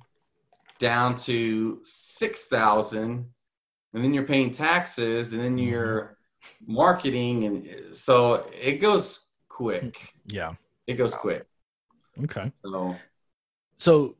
down 0.79 1.15
to 1.15 1.79
6,000 1.83 3.25
and 3.93 4.03
then 4.03 4.13
you're 4.13 4.23
paying 4.25 4.51
taxes 4.51 5.33
and 5.33 5.41
then 5.43 5.57
Mhm. 5.57 5.65
you're 5.69 6.17
marketing. 6.65 7.45
And 7.45 7.95
so 7.97 8.49
it 8.59 8.73
goes 8.81 9.21
quick. 9.49 9.97
Yeah. 10.27 10.53
It 10.87 10.93
goes 10.95 11.13
quick. 11.13 11.45
Okay. 12.23 12.51
So 12.63 12.95
So, 13.77 14.15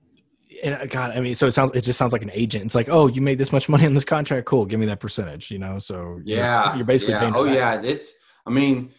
and 0.63 0.73
uh, 0.75 0.86
God, 0.86 1.12
I 1.15 1.19
mean, 1.19 1.36
so 1.36 1.47
it 1.47 1.51
sounds, 1.53 1.71
it 1.75 1.82
just 1.82 1.99
sounds 1.99 2.12
like 2.13 2.21
an 2.23 2.32
agent. 2.34 2.65
It's 2.65 2.75
like, 2.75 2.89
oh, 2.89 3.08
you 3.08 3.21
made 3.21 3.38
this 3.38 3.51
much 3.51 3.69
money 3.69 3.86
on 3.86 3.93
this 3.93 4.05
contract. 4.05 4.45
Cool. 4.47 4.65
Give 4.65 4.79
me 4.79 4.86
that 4.88 4.99
percentage, 4.99 5.51
you 5.51 5.60
know? 5.60 5.79
So 5.79 6.19
you're- 6.23 6.38
yeah 6.38 6.75
you're, 6.75 6.86
basically 6.86 7.13
yeah. 7.13 7.19
paying. 7.21 7.36
oh 7.36 7.43
yeah 7.45 7.82
it's 7.82 8.13
i 8.45 8.49
mean 8.49 8.89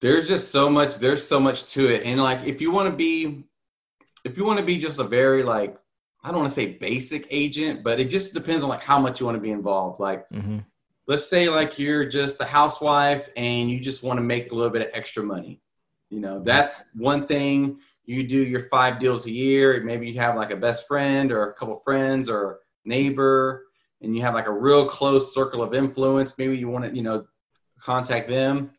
there's 0.00 0.26
just 0.26 0.50
so 0.50 0.68
much 0.68 0.96
there's 0.96 1.24
so 1.26 1.38
much 1.38 1.66
to 1.74 1.86
it 1.86 2.02
and 2.04 2.20
like 2.20 2.44
if 2.44 2.60
you 2.60 2.70
want 2.72 2.90
to 2.90 2.96
be 2.96 3.44
if 4.24 4.36
you 4.36 4.44
want 4.44 4.58
to 4.58 4.64
be 4.64 4.78
just 4.78 4.98
a 4.98 5.04
very 5.04 5.42
like 5.42 5.78
i 6.24 6.28
don't 6.28 6.40
want 6.40 6.48
to 6.48 6.54
say 6.54 6.72
basic 6.72 7.26
agent 7.30 7.84
but 7.84 8.00
it 8.00 8.06
just 8.06 8.34
depends 8.34 8.64
on 8.64 8.68
like 8.68 8.82
how 8.82 8.98
much 8.98 9.20
you 9.20 9.26
want 9.26 9.36
to 9.36 9.40
be 9.40 9.50
involved. 9.50 10.00
Like 10.00 10.26
hmm 10.28 10.58
let's 11.06 11.28
say 11.28 11.50
like 11.50 11.78
you're 11.78 12.06
just 12.06 12.40
a 12.40 12.46
housewife 12.46 13.28
and 13.36 13.70
you 13.70 13.78
just 13.78 14.02
want 14.02 14.16
to 14.16 14.22
make 14.22 14.50
a 14.50 14.54
little 14.54 14.72
bit 14.72 14.80
of 14.80 14.88
extra 14.94 15.22
money. 15.22 15.60
You 16.08 16.20
know 16.20 16.40
that's 16.42 16.82
one 16.94 17.26
thing. 17.26 17.78
You 18.06 18.26
do 18.26 18.38
your 18.38 18.68
five 18.68 18.98
deals 18.98 19.26
a 19.26 19.30
year 19.30 19.82
maybe 19.82 20.08
you 20.08 20.18
have 20.20 20.36
like 20.36 20.50
a 20.50 20.56
best 20.56 20.86
friend 20.86 21.30
or 21.30 21.50
a 21.50 21.54
couple 21.54 21.78
friends 21.84 22.28
or 22.28 22.60
neighbor 22.84 23.66
and 24.00 24.14
you 24.16 24.22
have 24.22 24.34
like 24.34 24.46
a 24.46 24.52
real 24.52 24.86
close 24.86 25.32
circle 25.32 25.62
of 25.62 25.74
influence 25.74 26.36
maybe 26.36 26.56
you 26.56 26.68
want 26.68 26.84
to 26.84 26.94
you 26.96 27.02
know 27.02 27.26
contact 27.80 28.28
them. 28.28 28.70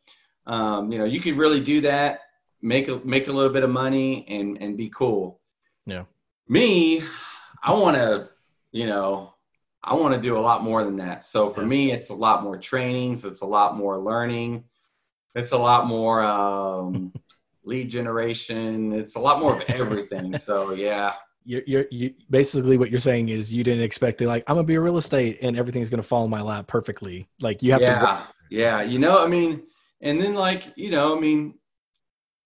Um, 0.48 0.92
you 0.92 0.98
know 0.98 1.06
you 1.06 1.20
could 1.20 1.38
really 1.38 1.60
do 1.60 1.82
that 1.82 2.22
make 2.62 2.88
a 2.88 3.00
make 3.06 3.28
a 3.28 3.32
little 3.32 3.54
bit 3.54 3.64
of 3.64 3.70
money 3.70 4.26
and 4.28 4.58
and 4.62 4.76
be 4.76 4.90
cool. 4.90 5.40
Yeah. 5.86 6.06
me 6.48 7.04
i 7.66 7.74
want 7.74 7.98
to 7.98 8.30
you 8.72 8.86
know 8.86 9.32
I 9.88 9.94
want 9.94 10.16
to 10.16 10.20
do 10.20 10.36
a 10.36 10.40
lot 10.42 10.64
more 10.64 10.84
than 10.84 10.96
that. 10.96 11.24
So 11.24 11.52
for 11.52 11.62
Yeah. 11.62 11.68
me, 11.68 11.92
it's 11.92 12.10
a 12.10 12.16
lot 12.16 12.42
more 12.42 12.58
trainings. 12.58 13.24
It's 13.24 13.42
a 13.42 13.46
lot 13.46 13.78
more 13.78 14.00
learning. 14.00 14.64
It's 15.36 15.52
a 15.52 15.58
lot 15.60 15.86
more 15.86 16.24
um, 16.24 17.14
lead 17.64 17.92
generation. 17.92 18.94
It's 18.94 19.16
a 19.16 19.20
lot 19.20 19.40
more 19.40 19.54
of 19.54 19.62
everything. 19.70 20.40
so 20.40 20.74
yeah, 20.74 21.14
You're, 21.44 21.62
you're, 21.68 21.86
you 21.92 22.16
basically 22.32 22.78
what 22.80 22.90
you're 22.90 23.00
saying 23.00 23.30
is 23.30 23.54
you 23.54 23.64
didn't 23.64 23.84
expect 23.84 24.18
to 24.20 24.28
like 24.28 24.44
I'm 24.48 24.56
gonna 24.56 24.66
be 24.66 24.74
a 24.74 24.82
real 24.82 24.98
estate 24.98 25.38
and 25.44 25.56
everything's 25.56 25.90
gonna 25.90 26.02
fall 26.02 26.26
in 26.26 26.32
my 26.32 26.42
lap 26.42 26.66
perfectly. 26.66 27.30
Like 27.40 27.62
you 27.62 27.72
have 27.74 27.82
to. 27.82 27.86
yeah, 27.86 28.26
yeah. 28.50 28.82
You 28.82 28.98
know, 28.98 29.24
I 29.24 29.28
mean, 29.28 29.62
and 30.02 30.20
then 30.20 30.34
like 30.34 30.64
you 30.76 30.90
know, 30.90 31.16
I 31.16 31.20
mean, 31.20 31.60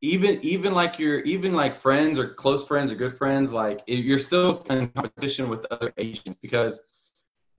even 0.01 0.39
even 0.41 0.73
like 0.73 0.97
your 0.97 1.19
even 1.19 1.53
like 1.53 1.75
friends 1.75 2.17
or 2.17 2.33
close 2.33 2.65
friends 2.65 2.91
or 2.91 2.95
good 2.95 3.17
friends, 3.17 3.51
like 3.51 3.81
you're 3.87 4.19
still 4.19 4.63
in 4.69 4.87
competition 4.89 5.49
with 5.49 5.65
other 5.71 5.93
agents 5.97 6.39
because 6.41 6.81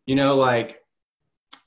you 0.06 0.14
know, 0.14 0.36
like 0.36 0.82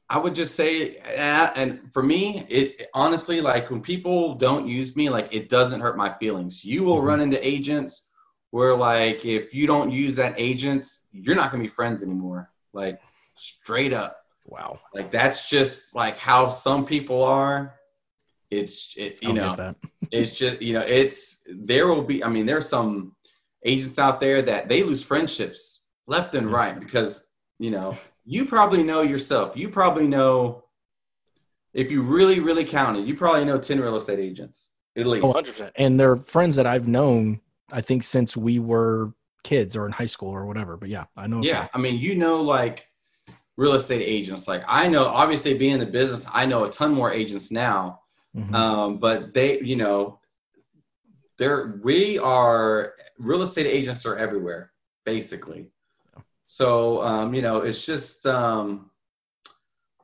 I 0.09 0.17
would 0.17 0.35
just 0.35 0.55
say, 0.55 0.97
and 0.97 1.51
and 1.55 1.93
for 1.93 2.03
me, 2.03 2.45
it 2.49 2.87
honestly, 2.93 3.41
like 3.41 3.69
when 3.69 3.81
people 3.81 4.35
don't 4.35 4.67
use 4.67 4.95
me, 4.95 5.09
like 5.09 5.29
it 5.31 5.49
doesn't 5.49 5.81
hurt 5.81 5.97
my 5.97 6.13
feelings. 6.17 6.65
You 6.65 6.83
will 6.83 7.01
Mhm. 7.01 7.05
run 7.05 7.21
into 7.21 7.47
agents 7.47 8.05
where, 8.51 8.75
like, 8.75 9.25
if 9.25 9.51
you 9.53 9.65
don't 9.65 9.89
use 9.91 10.15
that 10.17 10.35
agent, 10.37 10.85
you're 11.11 11.35
not 11.35 11.51
gonna 11.51 11.63
be 11.63 11.69
friends 11.69 12.03
anymore. 12.03 12.51
Like, 12.73 12.99
straight 13.35 13.93
up. 13.93 14.17
Wow. 14.45 14.79
Like 14.93 15.09
that's 15.09 15.49
just 15.49 15.95
like 15.95 16.17
how 16.17 16.49
some 16.49 16.85
people 16.85 17.23
are. 17.23 17.73
It's 18.59 18.93
it, 18.97 19.19
you 19.21 19.33
know 19.33 19.75
it's 20.11 20.35
just 20.35 20.61
you 20.61 20.73
know 20.73 20.81
it's 20.81 21.43
there 21.47 21.87
will 21.87 22.03
be 22.03 22.23
i 22.23 22.29
mean 22.29 22.45
there's 22.45 22.69
some 22.69 23.15
agents 23.65 23.97
out 23.97 24.19
there 24.19 24.41
that 24.41 24.69
they 24.69 24.83
lose 24.83 25.01
friendships 25.01 25.81
left 26.07 26.35
and 26.35 26.51
right 26.51 26.79
because 26.79 27.25
you 27.59 27.71
know 27.71 27.97
you 28.25 28.45
probably 28.45 28.83
know 28.83 29.01
yourself 29.01 29.55
you 29.55 29.69
probably 29.69 30.07
know 30.07 30.63
if 31.73 31.89
you 31.89 32.01
really 32.01 32.39
really 32.39 32.65
counted 32.65 33.07
you 33.07 33.15
probably 33.15 33.45
know 33.45 33.57
10 33.57 33.79
real 33.79 33.95
estate 33.95 34.19
agents 34.19 34.69
at 34.95 35.07
least 35.07 35.25
Oh, 35.25 35.33
100%. 35.33 35.71
And 35.75 35.99
they're 35.99 36.17
friends 36.17 36.55
that 36.57 36.67
I've 36.67 36.87
known, 36.87 37.39
I 37.71 37.81
think, 37.81 38.03
since 38.03 38.37
we 38.37 38.59
were 38.59 39.11
kids 39.43 39.75
or 39.75 39.87
in 39.87 39.91
high 39.91 40.05
school 40.05 40.29
or 40.29 40.45
whatever. 40.45 40.77
But 40.77 40.89
yeah, 40.89 41.05
I 41.17 41.25
know. 41.27 41.41
yeah 41.41 41.67
i 41.73 41.77
mean 41.79 41.97
you 41.99 42.13
know 42.15 42.41
like 42.41 42.85
real 43.57 43.73
estate 43.73 44.03
agents 44.03 44.47
like 44.47 44.63
i 44.67 44.87
know 44.87 45.05
obviously 45.05 45.53
being 45.55 45.73
in 45.73 45.79
the 45.79 45.85
business 45.85 46.25
i 46.31 46.43
know 46.45 46.63
a 46.65 46.69
ton 46.71 46.91
more 46.93 47.11
agents 47.11 47.51
now 47.51 47.99
Mhm. 48.35 48.55
um, 48.55 48.97
but 48.97 49.33
they 49.33 49.59
you 49.61 49.75
know 49.75 50.19
there 51.37 51.79
we 51.83 52.17
are 52.17 52.93
real 53.17 53.41
estate 53.41 53.67
agents 53.67 54.05
are 54.05 54.17
everywhere 54.17 54.71
basically. 55.05 55.69
So 56.47 57.01
um, 57.01 57.33
you 57.33 57.41
know 57.41 57.61
it's 57.61 57.85
just 57.85 58.25
um, 58.25 58.91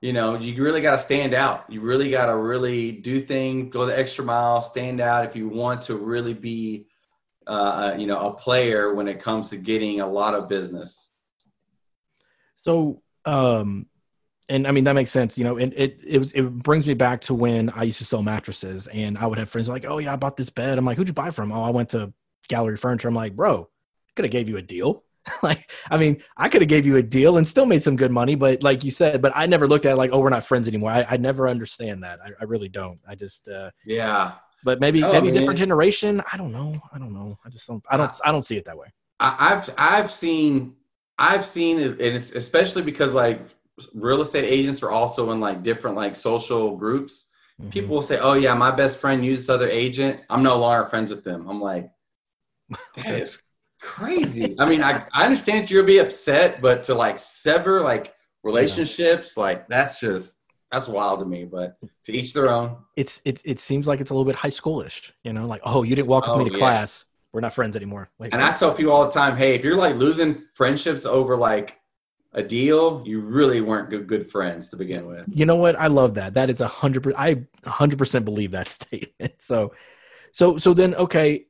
you 0.02 0.13
know 0.13 0.36
you 0.36 0.63
really 0.63 0.82
got 0.82 0.92
to 0.92 0.98
stand 1.00 1.34
out. 1.34 1.65
You 1.70 1.82
really 1.82 2.10
got 2.12 2.28
to 2.28 2.38
really 2.38 2.92
do 2.92 3.22
things 3.22 3.72
go 3.74 3.86
the 3.86 3.98
extra 3.98 4.24
mile 4.24 4.62
stand 4.62 5.02
out 5.02 5.26
if 5.26 5.36
you 5.36 5.50
want 5.50 5.82
to 5.84 5.96
really 5.96 6.34
be 6.34 6.88
uh, 7.48 7.96
you 7.98 8.08
know 8.08 8.20
a 8.20 8.34
player 8.34 8.94
when 8.94 9.08
it 9.08 9.20
comes 9.20 9.50
to 9.50 9.58
getting 9.58 10.02
a 10.02 10.08
lot 10.08 10.36
of 10.36 10.48
business. 10.48 11.12
So, 12.62 13.02
um, 13.26 13.88
and 14.50 14.68
I 14.68 14.72
mean 14.72 14.84
that 14.86 14.94
makes 14.94 15.12
sense, 15.12 15.38
you 15.38 15.44
know. 15.44 15.58
And 15.58 15.74
it 15.76 16.02
it 16.06 16.20
was 16.20 16.32
it 16.34 16.42
brings 16.42 16.88
me 16.88 16.94
back 16.94 17.22
to 17.22 17.34
when 17.34 17.70
I 17.70 17.84
used 17.84 18.00
to 18.00 18.06
sell 18.06 18.22
mattresses, 18.24 18.88
and 18.88 19.18
I 19.18 19.28
would 19.28 19.38
have 19.38 19.50
friends 19.50 19.70
like, 19.70 19.86
"Oh 19.86 19.98
yeah, 20.00 20.14
I 20.14 20.16
bought 20.16 20.38
this 20.38 20.50
bed." 20.50 20.78
I'm 20.78 20.86
like, 20.86 20.98
"Who'd 20.98 21.08
you 21.08 21.14
buy 21.14 21.32
from?" 21.32 21.52
Oh, 21.52 21.64
I 21.64 21.70
went 21.70 21.90
to 21.90 22.14
Gallery 22.48 22.78
Furniture. 22.78 23.08
I'm 23.08 23.16
like, 23.16 23.36
"Bro, 23.36 23.70
could 24.16 24.26
have 24.26 24.32
gave 24.32 24.50
you 24.50 24.58
a 24.58 24.62
deal." 24.62 25.04
like, 25.44 25.70
I 25.92 25.98
mean, 25.98 26.24
I 26.38 26.50
could 26.50 26.62
have 26.62 26.70
gave 26.70 26.86
you 26.86 26.96
a 26.98 27.04
deal 27.04 27.38
and 27.38 27.48
still 27.48 27.66
made 27.66 27.84
some 27.84 27.96
good 27.96 28.12
money, 28.12 28.36
but 28.36 28.64
like 28.64 28.84
you 28.84 28.92
said, 28.92 29.22
but 29.22 29.32
I 29.36 29.46
never 29.46 29.68
looked 29.68 29.86
at 29.86 29.94
it 29.94 29.98
like, 29.98 30.12
"Oh, 30.12 30.20
we're 30.20 30.30
not 30.30 30.44
friends 30.46 30.68
anymore." 30.68 30.92
I, 30.92 31.06
I 31.10 31.18
never 31.18 31.48
understand 31.48 32.04
that. 32.04 32.20
I, 32.24 32.30
I 32.42 32.44
really 32.46 32.70
don't. 32.70 33.00
I 33.08 33.16
just, 33.16 33.48
uh, 33.48 33.70
yeah 33.86 34.34
but 34.64 34.80
maybe 34.80 35.02
Oh, 35.04 35.12
maybe 35.14 35.28
man. 35.28 35.34
different 35.34 35.58
generation. 35.60 36.22
I 36.32 36.38
don't 36.38 36.52
know. 36.52 36.80
I 36.94 37.00
don't 37.00 37.14
know. 37.14 37.38
I 37.46 37.50
just 37.50 37.68
don't. 37.68 37.84
I 37.90 37.98
don't. 37.98 38.12
I 38.26 38.32
don't 38.32 38.44
see 38.44 38.58
it 38.58 38.66
that 38.66 38.78
way. 38.78 38.88
I, 39.20 39.54
I've 39.54 39.70
I've 39.78 40.12
seen 40.12 40.76
I've 41.18 41.46
seen 41.46 41.80
it, 41.80 41.92
and 41.92 42.16
it's 42.16 42.32
especially 42.32 42.82
because 42.82 43.14
like 43.14 43.42
real 43.94 44.22
estate 44.22 44.46
agents 44.46 44.84
are 44.84 44.92
also 44.92 45.32
in 45.32 45.39
like 45.39 45.63
different 45.63 45.96
like 45.96 46.15
social 46.15 46.76
groups. 46.76 47.28
Mhm. 47.62 47.72
People 47.72 47.96
will 47.96 48.02
say, 48.02 48.18
"Oh 48.20 48.34
yeah, 48.34 48.54
my 48.54 48.72
best 48.72 49.00
friend 49.00 49.26
used 49.26 49.44
this 49.44 49.50
other 49.50 49.70
agent. 49.70 50.22
I'm 50.30 50.44
no 50.44 50.58
longer 50.58 50.89
friends 50.89 51.12
with 51.12 51.24
them." 51.24 51.48
I'm 51.50 51.62
like, 51.62 51.89
that 52.96 53.15
is 53.15 53.42
crazy. 53.82 54.56
I 54.60 54.65
mean, 54.65 54.84
I 54.84 55.06
I 55.13 55.26
understand 55.26 55.70
you'll 55.72 55.86
be 55.86 56.00
upset, 56.00 56.62
but 56.62 56.84
to 56.84 56.94
like 56.96 57.20
sever 57.20 57.82
like 57.82 58.13
relationships, 58.44 59.38
like 59.38 59.68
that's 59.68 60.00
just 60.00 60.36
that's 60.72 60.88
wild 60.88 61.20
to 61.20 61.26
me. 61.26 61.46
But 61.46 61.78
to 62.06 62.12
each 62.13 62.34
their 62.34 62.50
own. 62.50 62.78
it's 62.96 63.22
it 63.26 63.42
it 63.46 63.60
seems 63.60 63.88
like 63.88 64.00
it's 64.02 64.12
a 64.12 64.13
little 64.13 64.26
bit 64.26 64.36
high 64.36 64.50
schoolish, 64.50 65.12
you 65.24 65.34
know, 65.34 65.46
like 65.48 65.62
oh, 65.65 65.84
you 65.84 65.96
didn't 65.96 66.08
walk 66.08 66.26
with 66.26 66.36
Oh, 66.36 66.39
me 66.39 66.46
to 66.46 66.52
yeah. 66.52 66.58
class, 66.60 67.06
we're 67.34 67.42
not 67.42 67.54
friends 67.54 67.76
anymore. 67.76 68.10
Wait, 68.20 68.32
And 68.34 68.42
what? 68.42 68.54
I 68.54 68.56
tell 68.56 68.74
people 68.74 68.92
all 68.94 69.06
the 69.06 69.12
time, 69.12 69.36
hey, 69.38 69.56
if 69.56 69.63
you're 69.63 69.76
like 69.76 69.96
losing 69.96 70.44
friendships 70.54 71.06
over 71.06 71.36
like 71.36 71.76
a 72.34 72.44
deal, 72.44 73.04
you 73.06 73.22
really 73.22 73.62
weren't 73.62 73.89
good, 73.89 74.08
good 74.08 74.30
friends 74.32 74.70
to 74.70 74.76
begin 74.76 75.08
with. 75.08 75.26
you 75.32 75.46
know 75.46 75.56
what? 75.56 75.80
I 75.80 75.88
love 75.88 76.15
that. 76.15 76.36
That 76.36 76.50
is 76.50 76.62
a 76.62 76.68
hundred. 76.68 77.04
per- 77.04 77.13
I 77.18 77.44
hundred 77.65 77.98
percent 77.98 78.26
believe 78.26 78.52
that 78.52 78.68
statement. 78.80 79.42
So, 79.42 79.74
so 80.32 80.58
so 80.58 80.74
then 80.74 80.96
okay, 80.96 81.48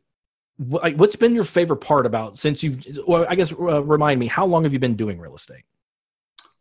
like 0.58 0.96
what's 0.96 1.16
been 1.16 1.36
your 1.36 1.44
favorite 1.44 1.78
part 1.78 2.06
about 2.06 2.38
since 2.38 2.64
you've? 2.64 2.86
Well, 3.08 3.26
I 3.28 3.36
guess 3.36 3.52
uh, 3.52 3.84
remind 3.84 4.20
me 4.20 4.28
how 4.28 4.46
long 4.46 4.64
have 4.64 4.74
you 4.74 4.80
been 4.80 4.96
doing 4.96 5.20
real 5.20 5.36
estate? 5.36 5.64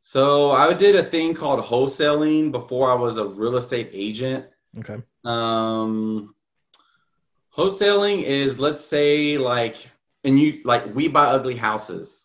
So 0.00 0.52
I 0.52 0.72
did 0.72 0.96
a 0.96 1.04
thing 1.04 1.35
called 1.35 1.62
wholesaling 1.62 2.50
before 2.50 2.90
I 2.90 2.94
was 2.94 3.18
a 3.18 3.26
real 3.26 3.57
estate 3.57 3.90
agent. 3.92 4.46
Okay. 4.78 4.96
Um, 5.24 6.35
wholesaling 7.54 8.22
is 8.22 8.59
let's 8.59 8.85
say 8.85 9.37
like, 9.37 9.76
and 10.24 10.40
you 10.40 10.62
like 10.64 10.94
we 10.94 11.09
buy 11.09 11.26
ugly 11.26 11.57
houses. 11.57 12.24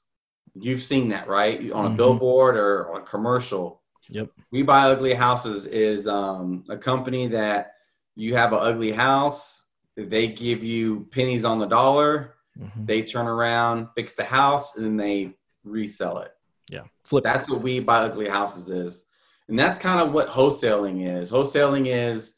You've 0.55 0.83
seen 0.83 1.09
that, 1.09 1.27
right? 1.27 1.71
On 1.71 1.85
a 1.85 1.89
Mhm. 1.89 1.97
billboard 1.97 2.55
or 2.57 2.91
on 2.93 3.01
a 3.01 3.05
commercial. 3.05 3.81
Yep. 4.09 4.29
We 4.51 4.61
buy 4.63 4.91
ugly 4.91 5.13
houses 5.13 5.65
is 5.65 6.07
um, 6.07 6.63
a 6.69 6.77
company 6.77 7.27
that 7.27 7.71
you 8.15 8.35
have 8.35 8.53
an 8.53 8.59
ugly 8.61 8.91
house. 8.91 9.65
They 9.95 10.27
give 10.27 10.63
you 10.63 11.07
pennies 11.11 11.45
on 11.45 11.59
the 11.59 11.65
dollar. 11.65 12.35
Mhm. 12.59 12.85
They 12.85 13.01
turn 13.01 13.27
around, 13.27 13.87
fix 13.95 14.13
the 14.13 14.23
house, 14.25 14.75
and 14.75 14.85
then 14.85 14.97
they 14.97 15.35
resell 15.63 16.19
it. 16.19 16.31
Yeah. 16.69 16.83
Flip. 17.03 17.23
That's 17.23 17.49
what 17.49 17.61
we 17.61 17.79
buy 17.79 17.99
ugly 18.01 18.29
houses 18.29 18.69
is. 18.69 19.05
And 19.47 19.57
that's 19.57 19.77
kind 19.77 19.99
of 19.99 20.13
what 20.13 20.29
wholesaling 20.29 21.07
is. 21.19 21.31
Wholesaling 21.31 21.87
is 21.87 22.35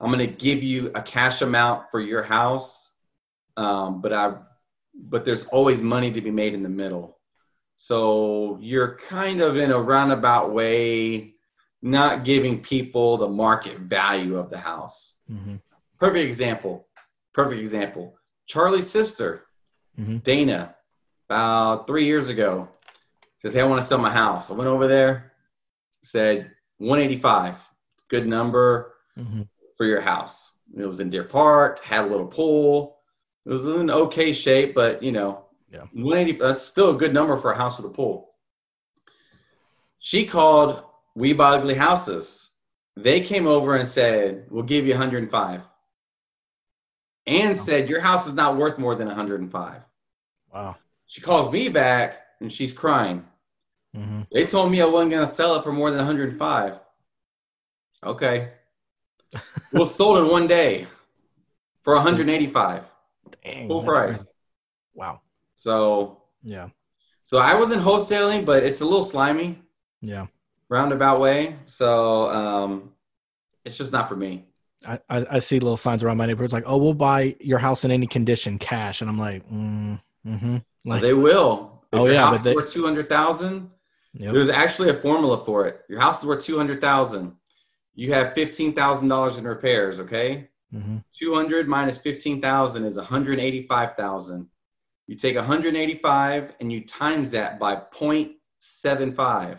I'm 0.00 0.10
going 0.10 0.26
to 0.26 0.34
give 0.34 0.62
you 0.62 0.90
a 0.94 1.02
cash 1.02 1.42
amount 1.42 1.90
for 1.90 2.00
your 2.00 2.22
house, 2.22 2.92
um, 3.58 4.00
but 4.00 4.12
I, 4.14 4.34
but 4.94 5.24
there's 5.26 5.44
always 5.46 5.82
money 5.82 6.10
to 6.12 6.20
be 6.22 6.30
made 6.30 6.54
in 6.54 6.62
the 6.62 6.70
middle. 6.70 7.18
So 7.90 8.58
you're 8.60 8.98
kind 9.08 9.40
of 9.40 9.56
in 9.56 9.70
a 9.70 9.80
roundabout 9.80 10.52
way, 10.52 11.32
not 11.80 12.24
giving 12.26 12.60
people 12.60 13.16
the 13.16 13.26
market 13.26 13.78
value 13.78 14.36
of 14.36 14.50
the 14.50 14.58
house. 14.58 15.16
Mhm. 15.30 15.62
Perfect 15.98 16.26
example. 16.26 16.86
Perfect 17.32 17.58
example. 17.58 18.18
Charlie's 18.44 18.90
sister, 18.90 19.46
Mhm. 19.98 20.22
Dana, 20.22 20.76
about 21.30 21.86
three 21.86 22.04
years 22.04 22.28
ago, 22.28 22.68
says, 23.40 23.54
Hey, 23.54 23.62
I 23.62 23.64
want 23.64 23.80
to 23.80 23.86
sell 23.86 23.96
my 23.96 24.10
house. 24.10 24.50
I 24.50 24.54
went 24.54 24.68
over 24.68 24.86
there, 24.86 25.32
said 26.02 26.50
185, 26.76 27.54
good 28.08 28.26
number 28.26 28.94
Mhm. 29.16 29.48
for 29.78 29.86
your 29.86 30.02
house. 30.02 30.52
It 30.76 30.84
was 30.84 31.00
in 31.00 31.08
Deer 31.08 31.24
Park, 31.24 31.82
had 31.82 32.04
a 32.04 32.08
little 32.08 32.26
pool. 32.26 32.98
It 33.46 33.48
was 33.48 33.64
in 33.64 33.90
okay 33.90 34.34
shape, 34.34 34.74
but 34.74 35.02
you 35.02 35.12
know, 35.12 35.46
Yeah. 35.70 35.84
180, 35.92 36.38
that's 36.38 36.62
still 36.62 36.90
a 36.90 36.98
good 36.98 37.14
number 37.14 37.36
for 37.36 37.52
a 37.52 37.56
house 37.56 37.76
with 37.76 37.86
a 37.86 37.94
pool. 37.94 38.30
She 40.00 40.24
called 40.24 40.82
We 41.14 41.32
Buy 41.32 41.56
Ugly 41.56 41.74
Houses. 41.74 42.50
They 42.96 43.20
came 43.20 43.46
over 43.46 43.76
and 43.76 43.86
said, 43.86 44.46
We'll 44.50 44.64
give 44.64 44.84
you 44.86 44.92
105. 44.92 45.60
And 47.26 47.56
said, 47.56 47.88
Your 47.88 48.00
house 48.00 48.26
is 48.26 48.34
not 48.34 48.56
worth 48.56 48.78
more 48.78 48.94
than 48.94 49.06
105. 49.06 49.82
Wow. 50.52 50.76
She 51.06 51.20
calls 51.20 51.52
me 51.52 51.68
back 51.68 52.18
and 52.40 52.52
she's 52.52 52.72
crying. 52.72 53.24
Mhm. 53.96 54.26
They 54.32 54.46
told 54.46 54.70
me 54.70 54.80
I 54.80 54.86
wasn't 54.86 55.10
going 55.12 55.26
to 55.26 55.32
sell 55.32 55.56
it 55.56 55.62
for 55.62 55.72
more 55.72 55.90
than 55.90 55.98
105. 55.98 56.78
Okay. 58.04 58.52
well, 59.72 59.86
sold 59.86 60.18
in 60.18 60.28
one 60.28 60.46
day 60.46 60.86
for 61.82 61.94
185, 61.94 62.84
Dang. 63.44 63.68
full 63.68 63.84
price. 63.84 64.16
crazy. 64.16 64.24
Wow. 64.94 65.20
So, 65.60 66.22
Yeah. 66.42 66.70
so 67.22 67.38
I 67.38 67.54
wasn't 67.54 67.82
wholesaling, 67.82 68.44
but 68.44 68.64
it's 68.64 68.80
a 68.80 68.84
little 68.84 69.02
slimy, 69.04 69.62
Yeah. 70.00 70.26
roundabout 70.68 71.20
way. 71.20 71.56
So, 71.66 72.30
um, 72.30 72.92
it's 73.64 73.76
just 73.78 73.92
not 73.92 74.08
for 74.08 74.16
me. 74.16 74.46
I, 74.86 74.98
I, 75.10 75.26
I 75.32 75.38
see 75.38 75.60
little 75.60 75.76
signs 75.76 76.02
around 76.02 76.16
my 76.16 76.24
neighborhood 76.26 76.52
like, 76.52 76.64
oh, 76.66 76.78
we'll 76.78 76.94
buy 76.94 77.36
your 77.40 77.58
house 77.58 77.84
in 77.84 77.90
any 77.90 78.06
condition, 78.06 78.58
cash, 78.58 79.02
and 79.02 79.10
I'm 79.10 79.18
like, 79.18 79.46
mm, 79.50 80.00
mm-hmm. 80.26 80.56
Like, 80.86 81.02
they 81.02 81.12
will. 81.12 81.82
If 81.92 81.98
Oh, 82.00 82.04
your 82.06 82.14
yeah, 82.14 82.24
house 82.26 82.38
but 82.38 82.44
they- 82.44 82.50
is 82.52 82.56
worth 82.56 82.72
200,000, 82.72 83.70
yep. 84.14 84.32
there's 84.32 84.48
actually 84.48 84.88
a 84.88 84.94
formula 84.94 85.44
for 85.44 85.66
it. 85.66 85.82
Your 85.90 86.00
house 86.00 86.20
is 86.20 86.26
worth 86.26 86.42
200,000. 86.42 87.32
You 87.94 88.14
have 88.14 88.32
$15,000 88.34 89.38
in 89.38 89.44
repairs, 89.44 90.00
okay? 90.00 90.48
hmm 90.72 90.98
200 91.12 91.68
minus 91.68 91.98
15,000 91.98 92.84
is 92.84 92.96
185,000. 92.96 94.46
You 95.10 95.16
take 95.16 95.34
185 95.34 96.52
and 96.60 96.70
you 96.70 96.82
times 96.86 97.32
that 97.32 97.58
by 97.58 97.74
0.75, 97.74 99.58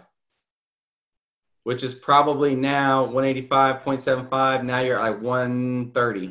which 1.63 1.83
is 1.83 1.93
probably 1.93 2.55
now 2.55 3.05
185.75. 3.07 4.63
Now 4.63 4.79
you're 4.79 4.97
at 4.97 5.19
130. 5.21 6.27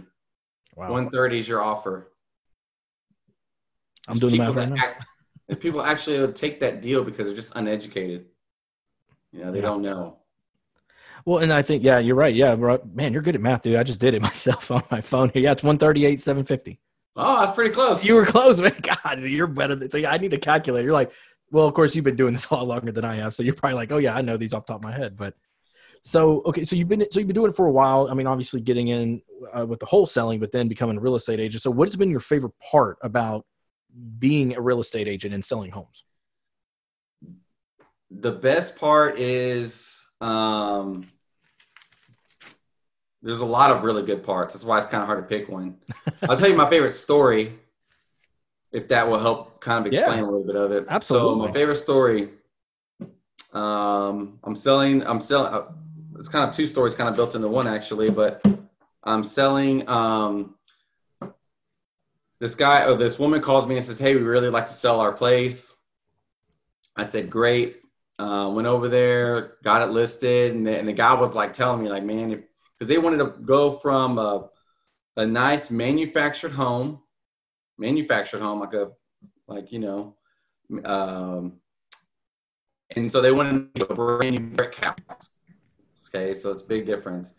Wow. 0.74 0.84
130 0.90 1.38
is 1.38 1.46
your 1.46 1.60
offer. 1.60 2.10
I'm 4.08 4.18
doing 4.18 4.32
the 4.32 4.38
math 4.38 4.56
right 4.56 4.70
now. 4.70 4.82
act- 4.82 5.04
people 5.60 5.82
actually 5.82 6.18
would 6.20 6.34
take 6.34 6.60
that 6.60 6.80
deal 6.80 7.04
because 7.04 7.26
they're 7.26 7.36
just 7.36 7.54
uneducated. 7.56 8.24
You 9.32 9.44
know, 9.44 9.52
they 9.52 9.58
Yeah. 9.58 9.66
don't 9.66 9.82
know. 9.82 10.16
Well, 11.26 11.40
and 11.42 11.52
I 11.52 11.60
think, 11.60 11.82
yeah, 11.82 11.98
you're 11.98 12.14
right. 12.16 12.34
Yeah, 12.34 12.54
bro. 12.54 12.80
man, 12.94 13.12
you're 13.12 13.20
good 13.20 13.34
at 13.34 13.42
math, 13.42 13.60
dude. 13.60 13.76
I 13.76 13.82
just 13.82 14.00
did 14.00 14.14
it 14.14 14.22
myself 14.30 14.70
on 14.70 14.82
my 14.90 15.02
phone 15.02 15.28
here. 15.34 15.42
Yeah, 15.42 15.52
it's 15.52 15.62
138, 15.62 16.22
750. 16.22 16.80
Oh, 17.16 17.40
that's 17.40 17.52
pretty 17.52 17.74
close. 17.74 18.04
You 18.04 18.14
were 18.14 18.26
close, 18.26 18.60
man. 18.60 18.74
God, 19.04 19.20
you're 19.20 19.46
better 19.46 19.74
than, 19.74 19.88
yeah, 20.00 20.12
I 20.12 20.18
need 20.18 20.32
a 20.32 20.38
calculator. 20.38 20.84
You're 20.84 20.94
like, 20.94 21.12
well, 21.50 21.66
of 21.66 21.74
course, 21.74 21.94
you've 21.94 22.04
been 22.04 22.16
doing 22.16 22.34
this 22.34 22.46
a 22.50 22.54
lot 22.54 22.66
longer 22.66 22.92
than 22.92 23.04
I 23.04 23.16
have, 23.16 23.34
so 23.34 23.42
you're 23.42 23.54
probably 23.54 23.76
like, 23.76 23.92
oh 23.92 23.98
yeah, 23.98 24.14
I 24.14 24.22
know 24.22 24.36
these 24.36 24.54
off 24.54 24.66
the 24.66 24.72
top 24.72 24.84
of 24.84 24.84
my 24.84 24.96
head. 24.96 25.16
But 25.16 25.34
so 26.02 26.42
okay, 26.46 26.64
so 26.64 26.76
you've 26.76 26.88
been 26.88 27.04
so 27.10 27.20
you've 27.20 27.26
been 27.26 27.34
doing 27.34 27.50
it 27.50 27.56
for 27.56 27.66
a 27.66 27.72
while. 27.72 28.08
I 28.10 28.14
mean, 28.14 28.26
obviously 28.26 28.60
getting 28.60 28.88
in 28.88 29.22
uh, 29.52 29.66
with 29.66 29.80
the 29.80 29.86
wholesaling, 29.86 30.40
but 30.40 30.52
then 30.52 30.68
becoming 30.68 30.96
a 30.96 31.00
real 31.00 31.14
estate 31.14 31.40
agent. 31.40 31.62
So, 31.62 31.70
what 31.70 31.88
has 31.88 31.96
been 31.96 32.10
your 32.10 32.20
favorite 32.20 32.54
part 32.70 32.98
about 33.02 33.44
being 34.18 34.56
a 34.56 34.60
real 34.60 34.80
estate 34.80 35.08
agent 35.08 35.34
and 35.34 35.44
selling 35.44 35.70
homes? 35.70 36.04
The 38.10 38.32
best 38.32 38.76
part 38.76 39.20
is 39.20 40.00
um, 40.20 41.08
there's 43.22 43.40
a 43.40 43.44
lot 43.46 43.70
of 43.70 43.82
really 43.84 44.02
good 44.02 44.22
parts. 44.22 44.54
That's 44.54 44.64
why 44.64 44.78
it's 44.78 44.86
kind 44.86 45.02
of 45.02 45.06
hard 45.08 45.28
to 45.28 45.28
pick 45.28 45.48
one. 45.48 45.76
I'll 46.22 46.36
tell 46.36 46.48
you 46.48 46.56
my 46.56 46.68
favorite 46.70 46.94
story, 46.94 47.58
if 48.72 48.88
that 48.88 49.08
will 49.08 49.18
help 49.18 49.60
kind 49.60 49.84
of 49.86 49.92
explain 49.92 50.18
Yeah. 50.18 50.24
a 50.24 50.26
little 50.26 50.44
bit 50.44 50.56
of 50.56 50.72
it. 50.72 50.86
Absolutely. 50.88 51.28
So 51.28 51.36
my 51.48 51.52
favorite 51.52 51.76
story. 51.76 52.30
Um, 53.52 54.38
I'm 54.44 54.54
selling. 54.56 55.04
I'm 55.06 55.20
selling. 55.20 55.52
Uh, 55.52 55.64
it's 56.18 56.28
kind 56.28 56.48
of 56.48 56.54
two 56.54 56.66
stories, 56.66 56.94
kind 56.94 57.08
of 57.08 57.16
built 57.16 57.34
into 57.34 57.48
one 57.48 57.66
actually, 57.66 58.10
but 58.10 58.44
I'm 59.02 59.24
selling. 59.24 59.88
Um, 59.88 60.54
this 62.38 62.54
guy 62.54 62.86
or 62.86 62.94
this 62.96 63.18
woman 63.18 63.40
calls 63.42 63.66
me 63.66 63.76
and 63.76 63.84
says, 63.84 63.98
"Hey, 63.98 64.14
we 64.14 64.22
really 64.22 64.50
like 64.50 64.68
to 64.68 64.72
sell 64.72 65.00
our 65.00 65.12
place." 65.12 65.74
I 66.96 67.02
said, 67.02 67.28
"Great." 67.30 67.78
Uh, 68.18 68.50
went 68.54 68.68
over 68.68 68.88
there, 68.88 69.56
got 69.64 69.80
it 69.82 69.86
listed, 69.92 70.54
and 70.54 70.66
the, 70.66 70.78
and 70.78 70.86
the 70.86 70.92
guy 70.92 71.14
was 71.14 71.34
like 71.34 71.54
telling 71.54 71.82
me, 71.82 71.88
like, 71.88 72.04
man, 72.04 72.30
if 72.32 72.40
because 72.80 72.88
they 72.88 72.96
wanted 72.96 73.18
to 73.18 73.34
go 73.44 73.72
from 73.72 74.18
a, 74.18 74.48
a 75.18 75.26
nice 75.26 75.70
manufactured 75.70 76.52
home, 76.52 77.00
manufactured 77.76 78.40
home, 78.40 78.60
like 78.60 78.72
a, 78.72 78.88
like 79.46 79.70
you 79.70 79.80
know, 79.80 80.16
um, 80.84 81.60
and 82.96 83.12
so 83.12 83.20
they 83.20 83.32
wanted 83.32 83.74
to 83.74 83.84
go 83.84 83.94
brand 83.94 84.38
new 84.38 84.56
brick 84.56 84.74
house. 84.76 84.96
Okay, 86.08 86.32
so 86.32 86.50
it's 86.50 86.62
a 86.62 86.66
big 86.66 86.86
difference. 86.86 87.34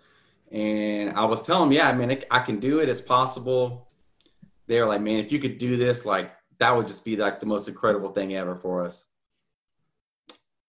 And 0.51 1.11
I 1.17 1.25
was 1.25 1.41
telling 1.41 1.69
them, 1.69 1.77
yeah, 1.77 1.89
I 1.89 1.93
mean, 1.93 2.11
I, 2.11 2.23
I 2.29 2.39
can 2.39 2.59
do 2.59 2.79
it. 2.79 2.87
It's 2.87 3.01
possible. 3.01 3.89
They 4.67 4.79
were 4.79 4.85
like, 4.85 5.01
man, 5.01 5.19
if 5.19 5.31
you 5.31 5.39
could 5.39 5.57
do 5.57 5.75
this, 5.75 6.05
like 6.05 6.31
that 6.59 6.75
would 6.75 6.85
just 6.85 7.03
be 7.03 7.17
like 7.17 7.39
the 7.39 7.47
most 7.47 7.67
incredible 7.67 8.11
thing 8.11 8.35
ever 8.35 8.55
for 8.55 8.83
us 8.83 9.07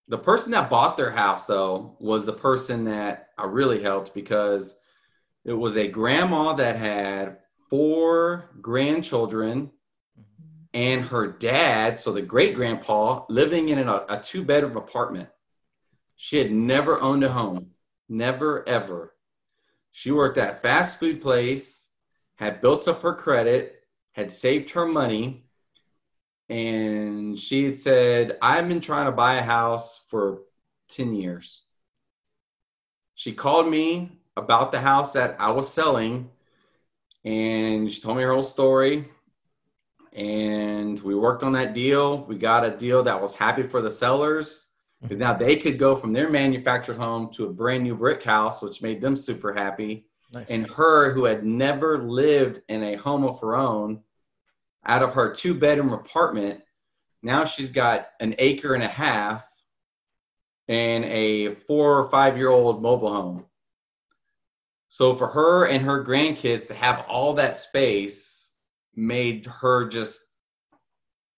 the 0.07 0.17
person 0.17 0.51
that 0.51 0.69
bought 0.69 0.97
their 0.97 1.11
house 1.11 1.45
though 1.45 1.95
was 1.99 2.25
the 2.25 2.33
person 2.33 2.85
that 2.85 3.29
I 3.37 3.45
really 3.45 3.81
helped 3.81 4.13
because 4.13 4.75
it 5.45 5.53
was 5.53 5.77
a 5.77 5.87
grandma 5.87 6.53
that 6.53 6.75
had 6.75 7.39
four 7.69 8.49
grandchildren 8.61 9.71
and 10.73 11.03
her 11.05 11.27
dad, 11.27 11.99
so 11.99 12.11
the 12.11 12.21
great 12.21 12.55
grandpa, 12.55 13.25
living 13.29 13.69
in 13.69 13.87
a, 13.87 14.05
a 14.09 14.19
two 14.19 14.43
bedroom 14.43 14.77
apartment. 14.77 15.29
She 16.15 16.37
had 16.37 16.51
never 16.51 16.99
owned 16.99 17.23
a 17.23 17.29
home, 17.29 17.71
never 18.09 18.67
ever. 18.67 19.13
She 19.91 20.11
worked 20.11 20.37
at 20.37 20.57
a 20.57 20.59
fast 20.61 20.99
food 20.99 21.21
place, 21.21 21.87
had 22.35 22.61
built 22.61 22.87
up 22.87 23.01
her 23.03 23.13
credit, 23.13 23.83
had 24.13 24.33
saved 24.33 24.71
her 24.71 24.85
money, 24.85 25.42
and 26.49 27.39
she 27.39 27.65
had 27.65 27.79
said, 27.79 28.37
I've 28.41 28.67
been 28.67 28.81
trying 28.81 29.05
to 29.05 29.11
buy 29.11 29.35
a 29.35 29.43
house 29.43 30.01
for 30.07 30.41
10 30.89 31.15
years. 31.15 31.61
She 33.15 33.33
called 33.33 33.69
me 33.69 34.11
about 34.35 34.71
the 34.71 34.79
house 34.79 35.13
that 35.13 35.35
I 35.39 35.51
was 35.51 35.71
selling, 35.71 36.29
and 37.23 37.91
she 37.91 38.01
told 38.01 38.17
me 38.17 38.23
her 38.23 38.33
whole 38.33 38.43
story. 38.43 39.07
And 40.11 40.99
we 40.99 41.15
worked 41.15 41.43
on 41.43 41.53
that 41.53 41.73
deal. 41.73 42.25
We 42.25 42.37
got 42.37 42.65
a 42.65 42.69
deal 42.69 43.01
that 43.03 43.19
was 43.19 43.33
happy 43.33 43.63
for 43.63 43.81
the 43.81 43.89
sellers 43.89 44.65
because 45.01 45.17
now 45.17 45.33
they 45.33 45.55
could 45.55 45.79
go 45.79 45.95
from 45.95 46.13
their 46.13 46.29
manufactured 46.29 46.97
home 46.97 47.31
to 47.33 47.45
a 47.45 47.53
brand 47.53 47.83
new 47.83 47.95
brick 47.95 48.23
house, 48.23 48.61
which 48.61 48.81
made 48.81 49.01
them 49.01 49.15
super 49.15 49.51
happy. 49.51 50.05
Nice. 50.31 50.47
And 50.49 50.69
her, 50.71 51.11
who 51.13 51.25
had 51.25 51.43
never 51.43 52.03
lived 52.03 52.61
in 52.69 52.83
a 52.83 52.95
home 52.95 53.23
of 53.23 53.39
her 53.41 53.55
own, 53.55 54.01
out 54.85 55.03
of 55.03 55.13
her 55.13 55.33
two 55.33 55.53
bedroom 55.53 55.93
apartment, 55.93 56.61
now 57.21 57.45
she's 57.45 57.69
got 57.69 58.07
an 58.19 58.35
acre 58.37 58.73
and 58.73 58.83
a 58.83 58.87
half 58.87 59.45
and 60.67 61.05
a 61.05 61.55
four 61.55 61.99
or 61.99 62.09
five 62.09 62.37
year 62.37 62.49
old 62.49 62.81
mobile 62.81 63.13
home. 63.13 63.45
So 64.89 65.15
for 65.15 65.27
her 65.27 65.65
and 65.67 65.85
her 65.85 66.03
grandkids 66.03 66.67
to 66.67 66.73
have 66.73 67.05
all 67.07 67.33
that 67.35 67.57
space 67.57 68.51
made 68.95 69.45
her 69.47 69.87
just, 69.87 70.23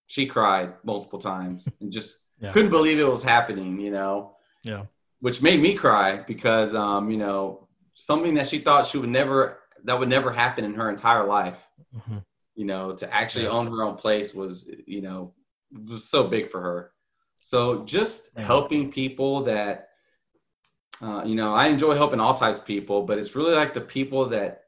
she 0.08 0.26
cried 0.26 0.74
multiple 0.84 1.20
times 1.20 1.68
and 1.82 1.92
just 1.92 2.20
Yeah. 2.40 2.52
couldn't 2.52 2.72
believe 2.72 3.00
it 3.00 3.08
was 3.10 3.24
happening, 3.24 3.80
you 3.80 3.92
know? 3.92 4.36
Yeah. 4.64 4.86
Which 5.20 5.42
made 5.42 5.62
me 5.62 5.74
cry 5.74 6.18
because, 6.18 6.76
um, 6.76 7.10
you 7.10 7.18
know, 7.18 7.68
something 7.94 8.34
that 8.34 8.48
she 8.48 8.60
thought 8.60 8.88
she 8.88 8.98
would 8.98 9.10
never, 9.10 9.60
that 9.86 9.98
would 9.98 10.10
never 10.10 10.32
happen 10.32 10.66
in 10.66 10.74
her 10.74 10.90
entire 10.90 11.26
life 11.26 11.60
Mhm. 11.96 12.26
You 12.56 12.65
know, 12.65 12.94
to 12.96 13.13
actually 13.13 13.48
own 13.48 13.68
her 13.68 13.84
own 13.84 13.96
place 13.96 14.34
was, 14.34 14.70
you 14.88 15.02
know, 15.02 15.34
was 15.88 16.08
so 16.10 16.26
big 16.28 16.50
for 16.50 16.62
her. 16.62 16.91
So 17.39 17.84
just 17.84 18.30
helping 18.38 18.91
people 18.91 19.44
that, 19.44 19.89
uh, 21.02 21.24
you 21.26 21.36
know, 21.36 21.54
I 21.54 21.68
enjoy 21.68 21.96
helping 21.96 22.20
all 22.20 22.34
types 22.36 22.58
of 22.58 22.65
people, 22.65 23.04
but 23.04 23.18
it's 23.18 23.36
really 23.36 23.54
like 23.54 23.74
the 23.74 23.82
people 23.82 24.28
that 24.30 24.63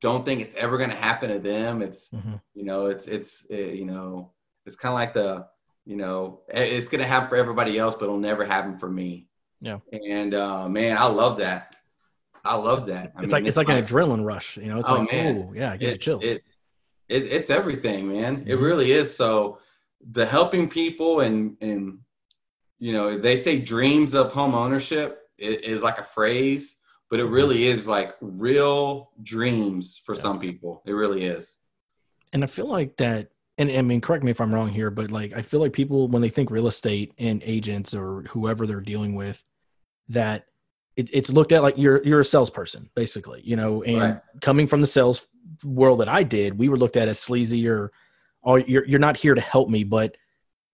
don't 0.00 0.24
think 0.24 0.40
it's 0.40 0.54
ever 0.56 0.76
going 0.78 0.90
to 0.90 0.96
happen 0.96 1.30
to 1.30 1.38
them. 1.38 1.82
It's, 1.82 2.08
Mhm. 2.10 2.40
you 2.54 2.64
know, 2.64 2.86
it's, 2.86 3.06
it's, 3.06 3.46
uh, 3.50 3.54
you 3.54 3.84
know, 3.84 4.32
it's 4.66 4.76
kind 4.76 4.92
of 4.92 4.96
like 4.98 5.14
the, 5.14 5.46
you 5.84 5.96
know, 5.96 6.40
eh, 6.50 6.62
it's 6.64 6.88
going 6.88 7.00
to 7.00 7.06
happen 7.06 7.28
for 7.28 7.36
everybody 7.36 7.78
else, 7.78 7.94
but 7.94 8.04
it'll 8.04 8.18
never 8.18 8.44
happen 8.44 8.76
for 8.78 8.90
me. 8.90 9.28
Yeah. 9.60 9.78
And, 9.92 10.34
uh, 10.34 10.68
man, 10.68 10.96
I 10.98 11.04
love 11.06 11.38
that. 11.38 11.76
I 12.44 12.56
love 12.56 12.86
that. 12.86 13.12
I 13.14 13.18
it's 13.18 13.20
mean, 13.22 13.30
like 13.30 13.46
it's 13.46 13.56
like 13.58 13.68
my- 13.68 13.74
an 13.76 13.84
adrenaline 13.84 14.24
rush. 14.24 14.56
You 14.56 14.66
know, 14.66 14.78
it's 14.78 14.88
Oh, 14.88 14.96
like 15.00 15.12
man. 15.12 15.48
oh 15.48 15.52
yeah, 15.52 15.74
it 15.74 15.80
gives 15.80 15.90
you 15.92 15.94
it, 15.96 16.00
chills. 16.00 16.24
It, 16.24 16.44
it, 17.10 17.24
it's 17.24 17.50
everything, 17.50 18.08
man. 18.08 18.44
It 18.46 18.56
Mhm. 18.56 18.62
really 18.62 18.92
is. 18.92 19.14
So 19.14 19.58
the 20.12 20.24
helping 20.24 20.68
people 20.68 21.20
and 21.20 21.56
and 21.60 21.98
you 22.78 22.92
know 22.92 23.18
they 23.18 23.36
say 23.36 23.58
dreams 23.60 24.14
of 24.14 24.32
home 24.32 24.54
ownership 24.54 25.18
is, 25.38 25.56
is 25.58 25.82
like 25.82 25.98
a 25.98 26.04
phrase, 26.04 26.76
but 27.10 27.20
it 27.20 27.26
Mhm. 27.26 27.32
really 27.32 27.66
is 27.66 27.86
like 27.88 28.14
real 28.20 29.10
dreams 29.22 30.00
for 30.04 30.14
Yeah. 30.14 30.20
some 30.22 30.38
people. 30.40 30.82
It 30.86 30.92
really 30.92 31.24
is. 31.24 31.56
and 32.32 32.44
I 32.44 32.46
feel 32.46 32.66
like 32.66 32.96
that. 32.98 33.32
And 33.58 33.68
I 33.72 33.82
mean, 33.82 34.00
correct 34.00 34.22
me 34.22 34.30
if 34.30 34.40
I'm 34.40 34.54
wrong 34.54 34.68
here, 34.68 34.88
but 34.90 35.10
like 35.10 35.32
I 35.32 35.42
feel 35.42 35.58
like 35.58 35.72
people 35.72 36.06
when 36.06 36.22
they 36.22 36.28
think 36.28 36.48
real 36.50 36.68
estate 36.68 37.12
and 37.18 37.42
agents 37.44 37.92
or 37.92 38.22
whoever 38.30 38.66
they're 38.68 38.80
dealing 38.80 39.16
with, 39.16 39.42
that 40.10 40.46
it, 41.00 41.10
it's 41.12 41.30
looked 41.30 41.52
at 41.52 41.62
like 41.62 41.76
you're 41.76 42.02
you're 42.04 42.20
a 42.20 42.24
salesperson 42.24 42.90
basically, 42.94 43.40
you 43.44 43.56
know. 43.56 43.82
And 43.82 43.96
Right. 44.02 44.20
coming 44.40 44.66
from 44.66 44.80
the 44.80 44.86
sales 44.86 45.26
world 45.64 46.00
that 46.00 46.08
I 46.08 46.22
did, 46.22 46.58
we 46.58 46.68
were 46.68 46.78
looked 46.78 46.96
at 46.96 47.08
as 47.08 47.18
sleazy 47.18 47.66
or, 47.68 47.90
oh, 48.44 48.56
you're 48.56 48.86
you're 48.86 49.00
not 49.00 49.16
here 49.16 49.34
to 49.34 49.40
help 49.40 49.68
me, 49.68 49.84
but 49.84 50.16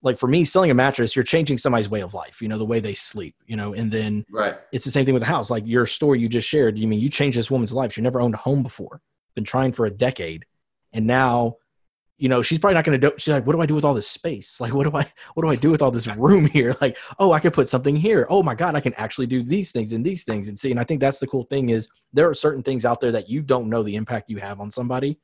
like 0.03 0.17
for 0.19 0.27
me, 0.27 0.45
selling 0.45 0.69
a 0.71 0.73
mattress, 0.73 1.15
you're 1.15 1.23
changing 1.23 1.57
somebody's 1.57 1.89
way 1.89 2.01
of 2.01 2.13
life, 2.13 2.41
you 2.41 2.47
know, 2.47 2.57
the 2.57 2.65
way 2.65 2.79
they 2.79 2.93
sleep, 2.93 3.35
you 3.45 3.55
know, 3.55 3.73
and 3.73 3.91
then 3.91 4.25
Right. 4.29 4.55
it's 4.71 4.85
the 4.85 4.91
same 4.91 5.05
thing 5.05 5.13
with 5.13 5.23
a 5.23 5.33
house. 5.35 5.49
Like 5.49 5.65
your 5.65 5.85
story 5.85 6.19
you 6.19 6.29
just 6.29 6.47
shared, 6.47 6.77
you 6.77 6.87
mean 6.87 6.99
you 6.99 7.09
changed 7.09 7.37
this 7.37 7.49
woman's 7.49 7.73
life. 7.73 7.93
She 7.93 8.01
never 8.01 8.21
owned 8.21 8.35
a 8.35 8.37
home 8.37 8.63
before, 8.63 9.01
been 9.35 9.43
trying 9.43 9.71
for 9.71 9.85
a 9.85 9.91
decade, 9.91 10.45
and 10.93 11.07
now, 11.07 11.55
you 12.17 12.29
know, 12.29 12.41
she's 12.41 12.57
probably 12.57 12.73
not 12.75 12.83
going 12.83 12.99
to 12.99 13.09
do. 13.09 13.15
She's 13.17 13.31
like, 13.31 13.45
what 13.45 13.53
do 13.53 13.61
I 13.61 13.65
do 13.65 13.75
with 13.75 13.85
all 13.85 13.93
this 13.93 14.07
space? 14.07 14.59
Like, 14.59 14.73
what 14.73 14.89
do 14.89 14.97
I, 14.97 15.05
what 15.35 15.43
do 15.43 15.49
I 15.49 15.55
do 15.55 15.69
with 15.69 15.81
all 15.81 15.91
this 15.91 16.07
room 16.07 16.45
here? 16.51 16.75
Like, 16.81 16.97
oh, 17.19 17.31
I 17.31 17.39
could 17.39 17.53
put 17.53 17.69
something 17.69 17.95
here. 17.95 18.25
Oh 18.29 18.41
my 18.41 18.55
god, 18.55 18.75
I 18.75 18.79
can 18.79 18.93
actually 18.95 19.27
do 19.27 19.43
these 19.43 19.71
things 19.71 19.93
and 19.93 20.05
these 20.05 20.23
things 20.23 20.47
and 20.47 20.57
see. 20.57 20.71
And 20.71 20.79
I 20.79 20.83
think 20.83 20.99
that's 20.99 21.19
the 21.19 21.27
cool 21.27 21.43
thing 21.43 21.69
is 21.69 21.87
there 22.13 22.29
are 22.29 22.33
certain 22.33 22.63
things 22.63 22.85
out 22.85 23.01
there 23.01 23.11
that 23.11 23.29
you 23.29 23.41
don't 23.41 23.69
know 23.69 23.83
the 23.83 23.95
impact 23.95 24.29
you 24.29 24.37
have 24.37 24.59
on 24.59 24.71
somebody 24.71 25.19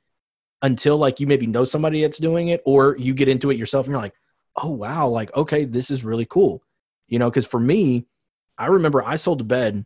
until 0.62 0.97
like 0.97 1.19
you 1.19 1.27
maybe 1.27 1.47
know 1.47 1.63
somebody 1.63 2.01
that's 2.01 2.19
doing 2.19 2.49
it 2.49 2.62
or 2.65 2.95
you 2.97 3.13
get 3.13 3.27
into 3.27 3.51
it 3.51 3.58
yourself 3.58 3.86
and 3.86 3.93
you're 3.93 4.01
like, 4.01 4.15
oh 4.56 4.69
wow, 4.69 5.08
like 5.08 5.36
okay, 5.36 5.65
this 5.65 5.89
is 5.89 6.03
really 6.03 6.25
cool. 6.25 6.63
You 7.08 7.19
know, 7.19 7.29
because 7.29 7.45
for 7.45 7.60
me, 7.60 8.06
I 8.58 8.67
remember 8.67 9.03
I 9.03 9.15
sold 9.15 9.41
a 9.41 9.43
bed, 9.43 9.86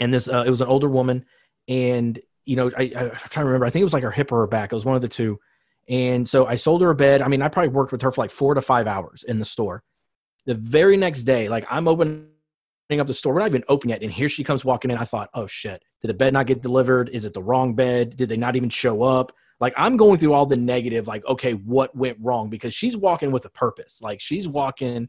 and 0.00 0.12
this 0.12 0.28
uh, 0.28 0.44
it 0.46 0.50
was 0.50 0.60
an 0.60 0.68
older 0.68 0.88
woman, 0.88 1.24
and 1.68 2.18
you 2.44 2.56
know 2.56 2.70
I, 2.76 2.92
I 2.94 3.04
I'm 3.04 3.10
trying 3.10 3.44
to 3.44 3.46
remember. 3.46 3.66
I 3.66 3.70
think 3.70 3.80
it 3.80 3.84
was 3.84 3.94
like 3.94 4.02
her 4.02 4.10
hip 4.10 4.32
or 4.32 4.40
her 4.40 4.46
back. 4.46 4.72
It 4.72 4.74
was 4.74 4.84
one 4.84 4.96
of 4.96 5.02
the 5.02 5.08
two. 5.08 5.40
And 5.88 6.28
so 6.28 6.46
I 6.46 6.54
sold 6.54 6.82
her 6.82 6.90
a 6.90 6.94
bed. 6.94 7.22
I 7.22 7.28
mean, 7.28 7.42
I 7.42 7.48
probably 7.48 7.70
worked 7.70 7.92
with 7.92 8.02
her 8.02 8.10
for 8.10 8.20
like 8.20 8.30
four 8.30 8.54
to 8.54 8.62
five 8.62 8.86
hours 8.86 9.24
in 9.24 9.38
the 9.38 9.44
store. 9.44 9.82
The 10.46 10.54
very 10.54 10.96
next 10.96 11.24
day, 11.24 11.48
like 11.48 11.64
I'm 11.70 11.88
opening 11.88 12.26
up 12.90 13.06
the 13.06 13.14
store. 13.14 13.34
We're 13.34 13.40
not 13.40 13.48
even 13.48 13.64
open 13.68 13.90
yet. 13.90 14.02
And 14.02 14.12
here 14.12 14.28
she 14.28 14.44
comes 14.44 14.64
walking 14.64 14.90
in. 14.90 14.98
I 14.98 15.04
thought, 15.04 15.30
oh 15.34 15.46
shit, 15.46 15.82
did 16.00 16.08
the 16.08 16.14
bed 16.14 16.32
not 16.32 16.46
get 16.46 16.62
delivered? 16.62 17.08
Is 17.10 17.24
it 17.24 17.34
the 17.34 17.42
wrong 17.42 17.74
bed? 17.74 18.16
Did 18.16 18.28
they 18.28 18.36
not 18.36 18.56
even 18.56 18.68
show 18.68 19.02
up? 19.02 19.32
Like 19.60 19.74
I'm 19.76 19.96
going 19.96 20.18
through 20.18 20.32
all 20.32 20.46
the 20.46 20.56
negative, 20.56 21.06
like, 21.06 21.24
okay, 21.26 21.52
what 21.52 21.94
went 21.96 22.18
wrong? 22.20 22.50
Because 22.50 22.74
she's 22.74 22.96
walking 22.96 23.30
with 23.30 23.44
a 23.44 23.50
purpose. 23.50 24.02
Like 24.02 24.20
she's 24.20 24.48
walking 24.48 25.08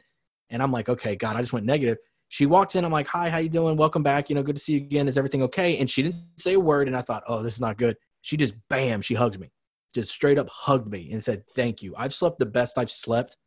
and 0.50 0.62
I'm 0.62 0.72
like, 0.72 0.90
okay, 0.90 1.16
God, 1.16 1.36
I 1.36 1.42
just 1.42 1.54
went 1.54 1.66
negative. 1.66 1.98
She 2.30 2.46
walks 2.46 2.76
in, 2.76 2.84
I'm 2.84 2.92
like, 2.92 3.08
hi, 3.08 3.30
how 3.30 3.38
you 3.38 3.50
doing? 3.50 3.78
Welcome 3.78 4.04
back. 4.04 4.30
You 4.30 4.36
know, 4.36 4.44
good 4.44 4.56
to 4.56 4.62
see 4.62 4.74
you 4.74 4.80
again. 4.80 5.08
Is 5.08 5.18
everything 5.18 5.44
okay? 5.44 5.78
And 5.78 5.90
she 5.90 6.02
didn't 6.02 6.18
say 6.38 6.54
a 6.54 6.60
word. 6.60 6.88
And 6.88 6.98
I 6.98 7.02
thought, 7.02 7.24
oh, 7.28 7.44
this 7.44 7.54
is 7.54 7.62
not 7.62 7.78
good. 7.78 7.96
She 8.22 8.38
just 8.38 8.54
bam, 8.70 9.02
she 9.02 9.14
hugs 9.14 9.38
me. 9.38 9.52
Just 9.94 10.12
straight 10.12 10.38
up 10.38 10.50
hugged 10.50 10.90
me 10.92 11.12
and 11.12 11.24
said, 11.24 11.44
Thank 11.56 11.84
you. 11.84 11.94
I've 11.98 12.14
slept 12.14 12.40
the 12.40 12.46
best 12.46 12.78
I've 12.78 12.92
slept 12.92 13.38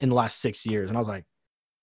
in 0.00 0.08
the 0.10 0.14
last 0.14 0.40
six 0.40 0.64
years. 0.66 0.88
And 0.90 0.96
I 0.96 1.00
was 1.00 1.08
like, 1.08 1.24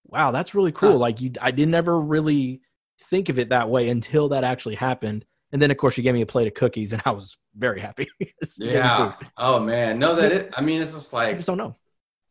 wow, 0.05 0.31
that's 0.31 0.53
really 0.53 0.71
cool. 0.71 0.91
Huh. 0.93 0.97
Like 0.97 1.21
you, 1.21 1.31
I 1.41 1.51
didn't 1.51 1.73
ever 1.73 1.99
really 1.99 2.62
think 3.09 3.29
of 3.29 3.39
it 3.39 3.49
that 3.49 3.69
way 3.69 3.89
until 3.89 4.29
that 4.29 4.43
actually 4.43 4.75
happened. 4.75 5.25
And 5.51 5.62
then 5.62 5.71
of 5.71 5.77
course 5.77 5.97
you 5.97 6.03
gave 6.03 6.13
me 6.13 6.21
a 6.21 6.25
plate 6.25 6.47
of 6.47 6.53
cookies 6.53 6.93
and 6.93 7.01
I 7.05 7.12
was 7.12 7.38
very 7.55 7.79
happy. 7.79 8.07
Yeah. 8.57 9.13
Oh 9.38 9.59
man. 9.59 9.97
No, 9.99 10.15
that 10.15 10.31
it. 10.31 10.53
I 10.55 10.62
mean, 10.62 10.81
it's 10.81 10.93
just 10.93 11.13
I 11.13 11.17
like 11.27 11.36
just 11.38 11.47
don't 11.47 11.57
know. 11.57 11.75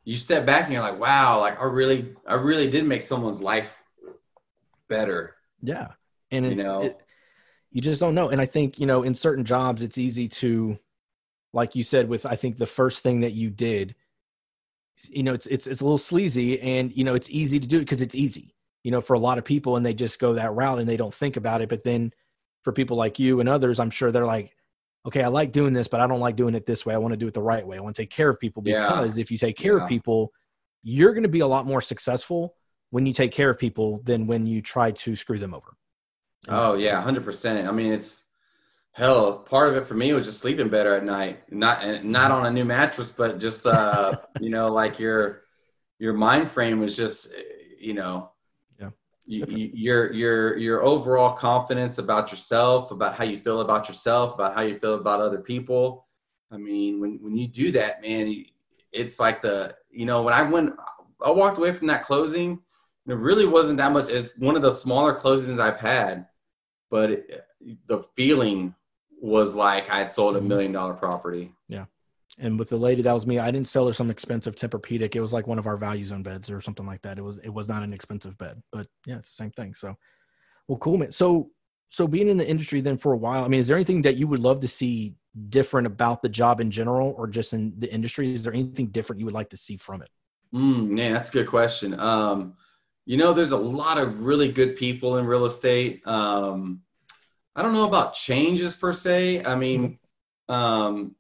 you 0.05 0.17
step 0.17 0.47
back 0.47 0.65
and 0.65 0.73
you're 0.73 0.83
like, 0.83 0.99
wow, 1.01 1.41
like 1.41 1.61
I 1.61 1.65
really, 1.65 2.15
I 2.27 2.35
really 2.35 2.71
did 2.71 2.85
make 2.85 3.03
someone's 3.03 3.41
life 3.43 3.71
better. 4.89 5.35
Yeah. 5.63 5.89
And 6.31 6.45
You 6.47 6.53
it's, 6.53 6.65
know? 6.65 6.83
it, 6.83 7.03
you 7.71 7.81
just 7.81 8.01
don't 8.01 8.15
know. 8.15 8.29
And 8.29 8.41
I 8.41 8.47
think, 8.47 8.79
you 8.79 8.87
know, 8.87 9.03
in 9.03 9.15
certain 9.15 9.45
jobs, 9.45 9.83
it's 9.83 9.99
easy 9.99 10.29
to, 10.29 10.79
like 11.53 11.75
you 11.77 11.85
said, 11.85 12.09
with, 12.09 12.25
I 12.27 12.37
think 12.37 12.57
the 12.57 12.67
first 12.67 13.03
thing 13.03 13.21
that 13.21 13.33
you 13.33 13.51
did, 13.51 13.95
you 15.09 15.23
know, 15.23 15.35
it's, 15.35 15.47
it's, 15.47 15.67
it's 15.67 15.81
a 15.81 15.85
little 15.85 15.99
sleazy 15.99 16.61
and, 16.61 16.95
you 16.97 17.05
know, 17.05 17.15
it's 17.15 17.31
easy 17.31 17.59
to 17.61 17.67
do 17.67 17.77
it 17.77 17.81
because 17.81 18.03
it's 18.03 18.15
easy, 18.15 18.55
you 18.85 18.91
know, 18.91 19.01
for 19.01 19.15
a 19.15 19.19
lot 19.19 19.39
of 19.39 19.45
people 19.45 19.77
and 19.77 19.85
they 19.85 19.95
just 19.95 20.19
go 20.19 20.35
that 20.35 20.55
route 20.55 20.79
and 20.79 20.89
they 20.89 20.97
don't 20.97 21.13
think 21.15 21.37
about 21.37 21.61
it. 21.61 21.69
But 21.69 21.85
then 21.85 22.13
for 22.63 22.73
people 22.73 22.97
like 22.97 23.19
you 23.19 23.41
and 23.41 23.49
others, 23.49 23.81
I'm 23.81 23.91
sure 23.91 24.11
they're 24.11 24.27
like, 24.27 24.57
okay, 25.05 25.23
I 25.23 25.29
like 25.29 25.53
doing 25.53 25.73
this, 25.73 25.89
but 25.89 26.01
I 26.01 26.07
don't 26.07 26.21
like 26.21 26.37
doing 26.37 26.55
it 26.55 26.65
this 26.65 26.87
way. 26.87 26.95
I 26.95 26.99
want 26.99 27.13
to 27.13 27.17
do 27.17 27.27
it 27.27 27.35
the 27.35 27.43
right 27.43 27.67
way. 27.67 27.77
I 27.77 27.81
want 27.81 27.97
to 27.97 28.03
take 28.03 28.11
care 28.11 28.31
of 28.31 28.39
people 28.39 28.63
Yeah. 28.65 28.87
because 28.87 29.19
if 29.19 29.31
you 29.31 29.39
take 29.39 29.57
care 29.57 29.77
Yeah. 29.79 29.83
of 29.83 29.89
people, 29.89 30.33
you're 30.85 31.13
going 31.13 31.25
to 31.25 31.29
be 31.29 31.41
a 31.41 31.47
lot 31.47 31.67
more 31.67 31.81
successful 31.81 32.55
when 32.91 33.07
you 33.07 33.13
take 33.13 33.33
care 33.33 33.51
of 33.51 33.59
people 33.59 34.01
than 34.05 34.27
when 34.27 34.47
you 34.47 34.63
try 34.63 34.93
to 34.93 35.17
screw 35.17 35.39
them 35.39 35.55
over. 35.55 35.77
Oh 36.49 36.75
yeah, 36.75 37.01
hundred 37.01 37.25
percent. 37.25 37.69
I 37.69 37.73
mean, 37.73 37.93
it's 37.93 38.22
hell. 38.93 39.39
Part 39.39 39.71
of 39.71 39.77
it 39.77 39.87
for 39.87 39.95
me 39.95 40.13
was 40.13 40.27
just 40.27 40.39
sleeping 40.39 40.69
better 40.69 40.95
at 40.95 41.05
night. 41.05 41.43
Not 41.51 42.05
not 42.05 42.31
on 42.31 42.47
a 42.47 42.51
new 42.51 42.65
mattress, 42.65 43.11
but 43.11 43.39
just 43.39 43.67
uh, 43.67 44.19
you 44.41 44.51
know, 44.51 44.69
like 44.73 44.99
your 44.99 45.43
your 45.99 46.15
mind 46.15 46.51
frame 46.51 46.81
was 46.81 46.97
just, 46.97 47.29
you 47.79 47.95
know, 47.95 48.31
Yeah. 48.79 48.91
You, 49.27 49.47
you, 49.49 49.71
your 49.73 50.13
your 50.13 50.57
your 50.59 50.83
overall 50.83 51.33
confidence 51.35 51.99
about 51.99 52.31
yourself, 52.31 52.91
about 52.91 53.15
how 53.15 53.25
you 53.25 53.39
feel 53.39 53.61
about 53.61 53.89
yourself, 53.89 54.35
about 54.35 54.55
how 54.55 54.63
you 54.63 54.79
feel 54.79 54.95
about 54.95 55.21
other 55.21 55.41
people. 55.41 56.07
I 56.51 56.57
mean, 56.59 57.01
when 57.01 57.19
when 57.23 57.37
you 57.37 57.49
do 57.49 57.73
that, 57.73 58.03
man, 58.03 58.45
it's 58.93 59.19
like 59.19 59.43
the 59.43 59.75
you 59.91 60.07
know 60.07 60.23
when 60.23 60.35
I 60.35 60.43
went, 60.43 60.75
I 61.25 61.31
walked 61.31 61.59
away 61.59 61.73
from 61.73 61.87
that 61.89 62.05
closing. 62.05 62.61
It 63.09 63.15
really 63.15 63.47
wasn't 63.47 63.79
that 63.79 63.91
much. 63.91 64.09
It's 64.09 64.37
one 64.39 64.55
of 64.55 64.63
the 64.63 64.71
smaller 64.71 65.19
closings 65.19 65.59
I've 65.59 65.81
had, 65.81 66.27
but 66.89 67.11
it, 67.11 67.45
the 67.87 68.05
feeling 68.15 68.75
was 69.23 69.55
like 69.55 69.89
I 69.89 69.99
had 69.99 70.11
sold 70.11 70.37
a 70.37 70.41
Mhm. 70.41 70.47
million 70.49 70.73
dollar 70.73 70.95
property. 70.95 71.55
Yeah. 71.69 71.87
And 72.39 72.59
with 72.59 72.71
the 72.71 72.77
lady, 72.77 73.03
that 73.03 73.13
was 73.13 73.27
me. 73.27 73.39
I 73.39 73.51
didn't 73.51 73.69
sell 73.69 73.87
her 73.87 73.93
some 73.93 74.11
expensive 74.11 74.57
Tempur-Pedic. 74.57 75.15
It 75.15 75.21
was 75.21 75.33
like 75.33 75.47
one 75.47 75.59
of 75.59 75.67
our 75.67 75.77
value 75.77 76.03
zone 76.03 76.23
beds 76.25 76.51
or 76.51 76.61
something 76.61 76.87
like 76.87 77.03
that. 77.03 77.19
It 77.19 77.23
was 77.23 77.39
it 77.39 77.51
was 77.51 77.69
not 77.69 77.83
an 77.85 77.93
expensive 77.93 78.37
bed, 78.37 78.63
but 78.73 78.87
yeah, 79.07 79.19
it's 79.19 79.29
the 79.31 79.37
same 79.37 79.53
thing. 79.53 79.75
So, 79.75 79.95
well, 80.67 80.79
cool, 80.79 80.99
man. 80.99 81.13
So, 81.13 81.51
so 81.91 82.09
being 82.09 82.29
in 82.29 82.37
the 82.39 82.49
industry 82.49 82.81
then 82.81 82.97
for 82.97 83.13
a 83.13 83.17
while, 83.17 83.45
I 83.45 83.49
mean, 83.49 83.61
is 83.61 83.69
there 83.69 83.77
anything 83.77 84.03
that 84.03 84.17
you 84.17 84.27
would 84.27 84.41
love 84.41 84.61
to 84.61 84.69
see 84.69 85.15
different 85.51 85.87
about 85.87 86.23
the 86.23 86.29
job 86.29 86.61
in 86.61 86.71
general, 86.71 87.15
or 87.17 87.29
just 87.29 87.53
in 87.53 87.75
the 87.79 87.93
industry? 87.93 88.33
Is 88.33 88.43
there 88.43 88.53
anything 88.53 88.89
different 88.89 89.21
you 89.21 89.27
would 89.27 89.35
like 89.35 89.51
to 89.51 89.57
see 89.57 89.77
from 89.77 90.03
it? 90.03 90.09
Mm, 90.53 90.89
man, 90.89 91.13
that's 91.13 91.29
a 91.29 91.33
good 91.33 91.49
question. 91.49 91.99
Um, 92.01 92.55
you 93.05 93.17
know, 93.19 93.33
there's 93.33 93.53
a 93.53 93.57
lot 93.57 93.99
of 93.99 94.23
really 94.23 94.51
good 94.51 94.77
people 94.77 95.19
in 95.19 95.27
real 95.27 95.45
estate. 95.45 96.05
Um, 96.07 96.83
I 97.55 97.63
don't 97.63 97.73
know 97.73 97.87
about 97.87 98.15
changes 98.15 98.75
per 98.75 98.93
se. 98.93 99.45
I 99.45 99.55
mean, 99.55 99.99
um, 100.49 101.15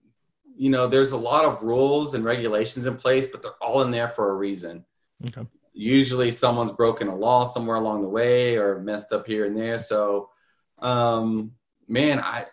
you 0.56 0.70
know, 0.70 0.86
there's 0.86 1.12
a 1.12 1.16
lot 1.16 1.44
of 1.44 1.62
rules 1.62 2.14
and 2.14 2.24
regulations 2.24 2.86
in 2.86 2.96
place, 2.96 3.26
but 3.26 3.42
they're 3.42 3.62
all 3.62 3.82
in 3.82 3.90
there 3.90 4.08
for 4.08 4.30
a 4.30 4.34
reason. 4.34 4.84
Okay. 5.26 5.46
Usually, 5.72 6.30
someone's 6.30 6.72
broken 6.72 7.08
a 7.08 7.14
law 7.14 7.44
somewhere 7.44 7.76
along 7.76 8.02
the 8.02 8.08
way 8.08 8.56
or 8.56 8.80
messed 8.80 9.12
up 9.12 9.26
here 9.26 9.46
and 9.46 9.56
there. 9.56 9.78
So, 9.78 10.30
um, 10.78 11.52
man, 11.88 12.20
I, 12.20 12.46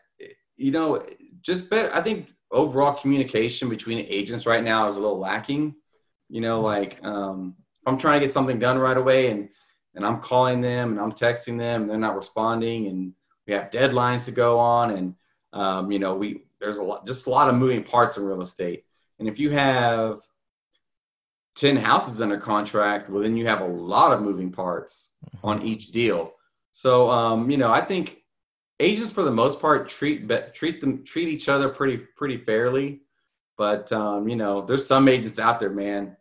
you 0.56 0.72
know, 0.72 1.04
just 1.42 1.70
better. 1.70 1.94
I 1.94 2.02
think 2.02 2.32
overall 2.52 2.94
communication 2.94 3.70
between 3.70 4.06
agents 4.10 4.46
right 4.46 4.64
now 4.64 4.88
is 4.88 4.98
a 4.98 5.02
little 5.02 5.20
lacking. 5.20 5.76
You 6.30 6.42
know, 6.42 6.62
like 6.62 7.04
um, 7.04 7.56
I'm 7.86 7.98
trying 7.98 8.20
to 8.20 8.26
get 8.26 8.34
something 8.34 8.60
done 8.60 8.78
right 8.78 8.98
away 8.98 9.32
and 9.32 9.50
and 9.96 10.06
I'm 10.06 10.22
calling 10.22 10.62
them 10.62 10.92
and 10.92 11.00
I'm 11.00 11.12
texting 11.12 11.58
them 11.58 11.82
and 11.82 11.90
they're 11.90 11.98
not 11.98 12.16
responding 12.16 12.88
and 12.88 13.14
we 13.50 13.56
have 13.56 13.72
deadlines 13.72 14.26
to 14.26 14.32
go 14.32 14.60
on 14.60 14.92
and 14.92 15.16
um, 15.54 15.92
you 15.92 16.00
know 16.00 16.16
we 16.16 16.44
there's 16.62 16.78
a 16.78 16.84
lot 16.84 17.06
just 17.06 17.26
a 17.26 17.30
lot 17.30 17.50
of 17.50 17.56
moving 17.56 17.84
parts 17.84 18.16
in 18.18 18.24
real 18.24 18.42
estate. 18.42 18.86
And 19.18 19.28
if 19.28 19.40
you 19.40 19.50
have 19.50 20.20
10 21.56 21.76
houses 21.76 22.22
under 22.22 22.38
contract 22.38 23.10
well 23.10 23.24
then 23.24 23.36
you 23.36 23.48
have 23.48 23.62
a 23.62 23.66
lot 23.68 24.14
of 24.14 24.22
moving 24.22 24.52
parts 24.52 25.12
on 25.44 25.62
each 25.64 25.92
deal. 25.92 26.34
So 26.72 27.10
um, 27.10 27.50
you 27.50 27.58
know 27.58 27.72
i 27.72 27.82
think 27.82 28.18
agents 28.80 29.12
for 29.12 29.24
the 29.24 29.32
most 29.32 29.60
part 29.60 29.90
treat 29.90 30.30
treat 30.54 30.80
them 30.80 31.04
treat 31.04 31.28
each 31.28 31.50
other 31.50 31.70
pretty 31.70 31.98
pretty 31.98 32.38
fairly. 32.38 33.02
But 33.58 33.92
um, 33.92 34.30
you 34.30 34.36
know 34.36 34.62
there's 34.62 34.86
some 34.86 35.08
agents 35.08 35.40
out 35.40 35.60
there 35.60 35.72
man 35.72 36.16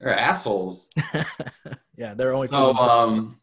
they're 0.00 0.18
assholes. 0.18 0.88
Yeah, 1.96 2.14
they're 2.14 2.34
only 2.34 2.48
so 2.48 2.74
um, 2.74 3.40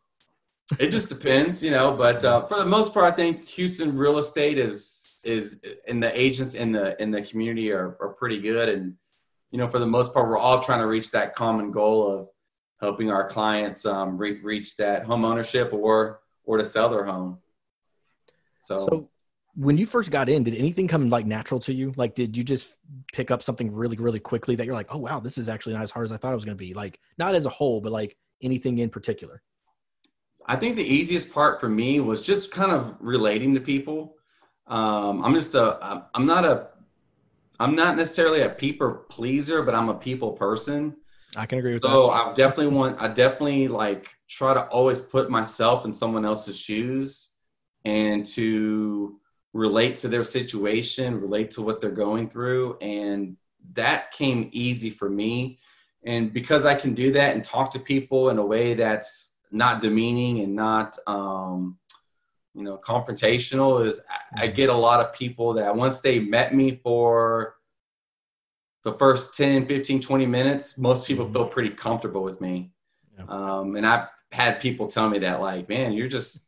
it 0.79 0.89
just 0.91 1.09
depends, 1.09 1.61
you 1.63 1.71
know. 1.71 1.95
But 1.95 2.23
uh, 2.23 2.45
for 2.45 2.57
the 2.57 2.65
most 2.65 2.93
part, 2.93 3.11
I 3.11 3.15
think 3.15 3.47
Houston 3.49 3.95
real 3.95 4.17
estate 4.17 4.57
is 4.57 5.21
is 5.23 5.61
and 5.87 6.01
the 6.01 6.19
agents 6.19 6.53
in 6.53 6.71
the 6.71 7.01
in 7.01 7.11
the 7.11 7.21
community 7.21 7.71
are 7.71 7.97
are 7.99 8.09
pretty 8.17 8.39
good, 8.39 8.69
and 8.69 8.95
you 9.51 9.57
know, 9.57 9.67
for 9.67 9.79
the 9.79 9.85
most 9.85 10.13
part, 10.13 10.27
we're 10.27 10.37
all 10.37 10.61
trying 10.61 10.79
to 10.79 10.87
reach 10.87 11.11
that 11.11 11.35
common 11.35 11.71
goal 11.71 12.07
of 12.09 12.29
helping 12.79 13.11
our 13.11 13.27
clients 13.27 13.85
um, 13.85 14.17
re- 14.17 14.41
reach 14.41 14.77
that 14.77 15.03
home 15.03 15.25
ownership 15.25 15.71
or 15.73 16.21
or 16.43 16.57
to 16.57 16.65
sell 16.65 16.89
their 16.89 17.05
home. 17.05 17.37
So, 18.63 18.77
So 18.77 19.09
when 19.55 19.77
you 19.77 19.85
first 19.85 20.11
got 20.11 20.29
in, 20.29 20.43
did 20.43 20.55
anything 20.55 20.87
come 20.87 21.09
like 21.09 21.25
natural 21.25 21.59
to 21.61 21.73
you? 21.73 21.93
Like, 21.95 22.15
did 22.15 22.37
you 22.37 22.43
just 22.43 22.73
pick 23.13 23.31
up 23.31 23.43
something 23.43 23.71
really, 23.73 23.97
really 23.97 24.19
quickly 24.19 24.55
that 24.55 24.65
you're 24.65 24.75
like, 24.75 24.87
oh 24.89 24.97
wow, 24.97 25.19
this 25.19 25.37
is 25.37 25.49
actually 25.49 25.73
not 25.73 25.83
as 25.83 25.91
hard 25.91 26.05
as 26.05 26.11
I 26.11 26.17
thought 26.17 26.31
it 26.31 26.35
was 26.35 26.45
going 26.45 26.57
to 26.57 26.63
be? 26.63 26.73
Like, 26.73 26.99
not 27.17 27.35
as 27.35 27.45
a 27.45 27.49
whole, 27.49 27.81
but 27.81 27.91
like 27.91 28.17
anything 28.41 28.77
in 28.79 28.89
particular. 28.89 29.41
I 30.45 30.55
think 30.55 30.75
the 30.75 30.83
easiest 30.83 31.31
part 31.31 31.59
for 31.59 31.69
me 31.69 31.99
was 31.99 32.21
just 32.21 32.51
kind 32.51 32.71
of 32.71 32.95
relating 32.99 33.53
to 33.55 33.59
people. 33.59 34.15
Um, 34.67 35.23
I'm 35.23 35.33
just 35.33 35.55
a, 35.55 36.05
I'm- 36.13 36.25
not 36.25 36.45
a, 36.45 36.67
I'm 37.59 37.75
not 37.75 37.95
necessarily 37.95 38.41
a 38.41 38.49
people 38.49 38.91
pleaser, 39.09 39.61
but 39.61 39.75
I'm 39.75 39.89
a 39.89 39.93
people 39.93 40.31
person. 40.31 40.95
I 41.35 41.45
can 41.45 41.59
agree 41.59 41.73
with 41.73 41.83
So 41.83 41.89
that. 41.89 41.93
So 41.93 42.09
I 42.09 42.33
definitely 42.33 42.75
want, 42.75 43.01
I 43.01 43.07
definitely 43.07 43.67
like 43.67 44.09
try 44.27 44.53
to 44.53 44.63
always 44.67 44.99
put 44.99 45.29
myself 45.29 45.85
in 45.85 45.93
someone 45.93 46.25
else's 46.25 46.57
shoes 46.57 47.29
and 47.85 48.25
to 48.27 49.19
relate 49.53 49.97
to 49.97 50.07
their 50.07 50.23
situation, 50.23 51.19
relate 51.19 51.51
to 51.51 51.61
what 51.61 51.81
they're 51.81 51.91
going 51.91 52.29
through. 52.29 52.77
And 52.81 53.37
that 53.73 54.11
came 54.11 54.49
easy 54.51 54.89
for 54.89 55.09
me. 55.09 55.59
And 56.03 56.33
because 56.33 56.65
I 56.65 56.73
can 56.73 56.93
do 56.93 57.11
that 57.11 57.35
and 57.35 57.43
talk 57.43 57.71
to 57.73 57.79
people 57.79 58.29
in 58.29 58.37
a 58.39 58.45
way 58.45 58.73
that's 58.73 59.30
not 59.51 59.81
demeaning 59.81 60.41
and 60.43 60.55
not, 60.55 60.97
um, 61.07 61.77
you 62.53 62.63
know, 62.63 62.77
confrontational, 62.77 63.85
is 63.85 63.99
I, 64.35 64.43
I 64.43 64.47
get 64.47 64.69
a 64.69 64.73
lot 64.73 64.99
of 64.99 65.13
people 65.13 65.53
that 65.53 65.75
once 65.75 66.01
they 66.01 66.19
met 66.19 66.53
me 66.55 66.79
for 66.83 67.55
the 68.83 68.93
first 68.93 69.35
10, 69.35 69.67
15, 69.67 70.01
20 70.01 70.25
minutes, 70.25 70.77
most 70.77 71.05
people 71.05 71.25
Mhm. 71.27 71.33
feel 71.33 71.45
pretty 71.47 71.69
comfortable 71.69 72.23
with 72.23 72.41
me. 72.41 72.71
Yeah. 73.17 73.25
Um, 73.27 73.75
and 73.75 73.85
I've 73.85 74.07
had 74.31 74.59
people 74.59 74.87
tell 74.87 75.09
me 75.09 75.19
that, 75.19 75.39
like, 75.41 75.69
man, 75.69 75.93
you're 75.93 76.07
just, 76.07 76.45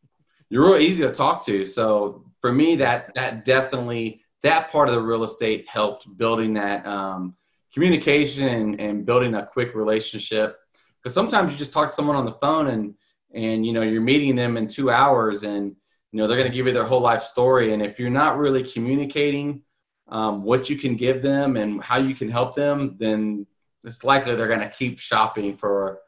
you're 0.50 0.63
real 0.66 0.82
easy 0.82 1.04
to 1.04 1.12
talk 1.12 1.46
to. 1.46 1.66
So 1.66 2.26
for 2.42 2.52
me, 2.52 2.76
that, 2.78 3.13
that 3.16 3.46
definitely, 3.46 4.22
that 4.42 4.72
part 4.72 4.89
of 4.89 4.96
the 4.96 5.02
real 5.02 5.24
estate 5.24 5.66
helped 5.70 6.18
building 6.18 6.54
that 6.56 6.86
um, 6.86 7.36
communication 7.74 8.48
and, 8.48 8.82
and 8.82 9.06
building 9.06 9.36
a 9.36 9.46
quick 9.46 9.74
relationship. 9.76 10.58
Because 11.04 11.13
sometimes 11.13 11.52
you 11.52 11.58
just 11.58 11.74
talk 11.74 11.89
to 11.89 11.94
someone 11.94 12.16
on 12.16 12.24
the 12.24 12.34
phone 12.34 12.68
and, 12.68 12.96
and, 13.34 13.66
you 13.66 13.74
know, 13.74 13.82
you're 13.82 14.02
meeting 14.02 14.36
them 14.36 14.56
in 14.56 14.68
two 14.68 14.89
hours 14.89 15.44
and, 15.44 15.76
you 16.12 16.18
know, 16.18 16.28
they're 16.28 16.38
going 16.38 16.49
to 16.49 16.56
give 16.56 16.66
you 16.66 16.72
their 16.72 16.86
whole 16.86 17.01
life 17.01 17.24
story. 17.24 17.74
And 17.74 17.82
if 17.82 17.99
you're 17.99 18.10
not 18.10 18.38
really 18.38 18.64
communicating, 18.64 19.62
um, 20.08 20.43
what 20.43 20.70
you 20.70 20.78
can 20.78 20.95
give 20.95 21.22
them 21.22 21.58
and 21.58 21.84
how 21.84 21.97
you 21.97 22.16
can 22.16 22.30
help 22.30 22.56
them, 22.56 22.95
then 22.97 23.45
it's 23.84 24.04
likely 24.04 24.36
they're 24.36 24.47
going 24.47 24.60
to 24.60 24.70
keep 24.70 24.99
shopping 24.99 25.58
for 25.58 25.99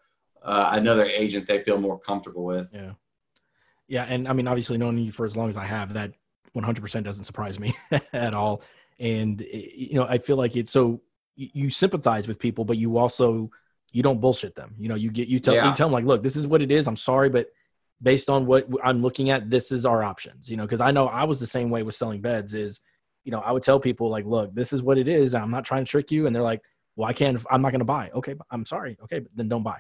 uh, 0.44 0.70
another 0.74 1.06
agent 1.06 1.48
they 1.48 1.64
feel 1.64 1.80
more 1.80 2.00
comfortable 2.00 2.46
with. 2.46 2.70
Yeah. 2.72 2.92
Yeah. 3.88 4.04
And 4.04 4.28
I 4.28 4.34
mean, 4.34 4.48
obviously, 4.48 4.78
knowing 4.78 4.98
you 4.98 5.12
for 5.12 5.26
as 5.26 5.36
long 5.36 5.50
as 5.50 5.58
I 5.58 5.66
have, 5.66 5.94
that 5.94 6.14
100% 6.56 7.04
doesn't 7.04 7.24
surprise 7.24 7.60
me 7.60 7.74
at 8.14 8.34
all. 8.34 8.64
And, 9.00 9.42
eh, 9.42 9.68
you 9.76 9.96
know, 9.96 10.06
I 10.06 10.20
feel 10.20 10.38
like 10.38 10.56
it's 10.56 10.72
so 10.72 11.02
you, 11.36 11.50
you 11.54 11.70
sympathize 11.70 12.28
with 12.28 12.40
people, 12.40 12.66
but 12.66 12.78
you 12.78 12.98
also, 12.98 13.52
you 13.92 14.04
don't 14.04 14.20
bullshit 14.20 14.56
them. 14.56 14.76
You 14.78 14.90
know, 14.90 14.96
you 14.96 15.10
get, 15.12 15.28
you 15.28 15.40
tell, 15.40 15.54
Yeah. 15.54 15.70
you 15.70 15.76
tell 15.76 15.88
them, 15.88 15.94
like, 15.94 16.06
look, 16.06 16.22
this 16.24 16.36
is 16.36 16.48
what 16.48 16.62
it 16.62 16.72
is. 16.72 16.88
I'm 16.88 16.98
sorry, 16.98 17.30
but 17.30 17.48
based 18.02 18.30
on 18.30 18.46
what 18.46 18.68
I'm 18.84 19.02
looking 19.02 19.30
at, 19.30 19.50
this 19.50 19.72
is 19.72 19.86
our 19.86 20.04
options, 20.04 20.50
you 20.50 20.58
know, 20.58 20.64
because 20.64 20.82
I 20.82 20.92
know 20.92 21.08
I 21.08 21.24
was 21.24 21.40
the 21.40 21.48
same 21.48 21.70
way 21.70 21.84
with 21.84 21.96
selling 21.96 22.22
beds 22.22 22.54
is, 22.54 22.82
you 23.24 23.32
know, 23.32 23.40
I 23.40 23.52
would 23.52 23.64
tell 23.64 23.80
people, 23.80 24.10
like, 24.10 24.26
look, 24.26 24.54
this 24.54 24.74
is 24.74 24.84
what 24.84 24.98
it 24.98 25.08
is. 25.08 25.34
I'm 25.34 25.50
not 25.52 25.66
trying 25.66 25.86
to 25.86 25.90
trick 25.90 26.12
you. 26.12 26.28
And 26.28 26.36
they're 26.36 26.44
like, 26.44 26.62
well, 26.96 27.10
I 27.10 27.14
can't. 27.14 27.44
I'm 27.50 27.62
not 27.62 27.72
going 27.72 27.80
to 27.80 27.86
buy. 27.86 28.10
Okay, 28.14 28.36
I'm 28.52 28.66
sorry. 28.66 28.98
Okay, 29.04 29.22
then 29.36 29.50
don't 29.50 29.64
buy 29.64 29.80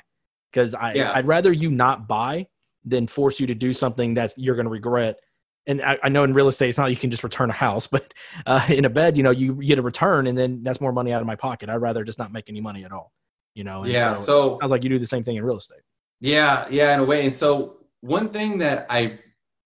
because 0.52 0.74
I 0.74 0.94
Yeah. 0.94 1.12
I'd 1.14 1.28
rather 1.28 1.52
you 1.52 1.70
not 1.72 2.08
buy 2.08 2.48
than 2.84 3.08
force 3.08 3.40
you 3.40 3.48
to 3.48 3.56
do 3.56 3.74
something 3.74 4.16
that 4.16 4.34
you're 4.38 4.56
going 4.56 4.66
to 4.66 4.72
regret. 4.72 5.20
And 5.68 5.82
I, 5.82 5.98
I 6.04 6.10
know 6.10 6.24
in 6.24 6.34
real 6.34 6.48
estate, 6.48 6.70
it's 6.70 6.78
not 6.78 6.90
you 6.92 6.96
can 6.96 7.10
just 7.12 7.24
return 7.24 7.50
a 7.50 7.54
house, 7.54 7.88
but 7.96 8.14
uh, 8.46 8.66
in 8.70 8.86
a 8.86 8.90
bed, 8.90 9.18
you 9.18 9.24
know, 9.24 9.32
you 9.32 9.54
get 9.56 9.80
a 9.80 9.82
return, 9.82 10.28
and 10.28 10.38
then 10.38 10.64
that's 10.64 10.80
more 10.82 10.92
money 10.92 11.12
out 11.14 11.22
of 11.22 11.28
my 11.28 11.36
pocket. 11.36 11.70
I'd 11.70 11.76
rather 11.78 12.04
just 12.04 12.20
not 12.20 12.32
make 12.32 12.50
any 12.50 12.62
money 12.62 12.84
at 12.86 12.92
all. 12.92 13.12
You 13.56 13.64
know. 13.64 13.84
And 13.84 13.92
yeah. 13.92 14.14
So, 14.14 14.24
So, 14.24 14.60
I 14.62 14.66
was 14.66 14.72
like, 14.72 14.84
you 14.84 14.90
do 14.90 15.00
the 15.00 15.08
same 15.08 15.24
thing 15.24 15.38
in 15.38 15.44
real 15.44 15.58
estate. 15.58 15.82
yeah, 16.20 16.68
yeah, 16.70 16.94
in 16.94 17.00
a 17.00 17.04
way. 17.04 17.26
And 17.26 17.34
so 17.34 17.78
one 18.02 18.30
thing 18.30 18.60
that 18.60 18.86
I 18.90 19.20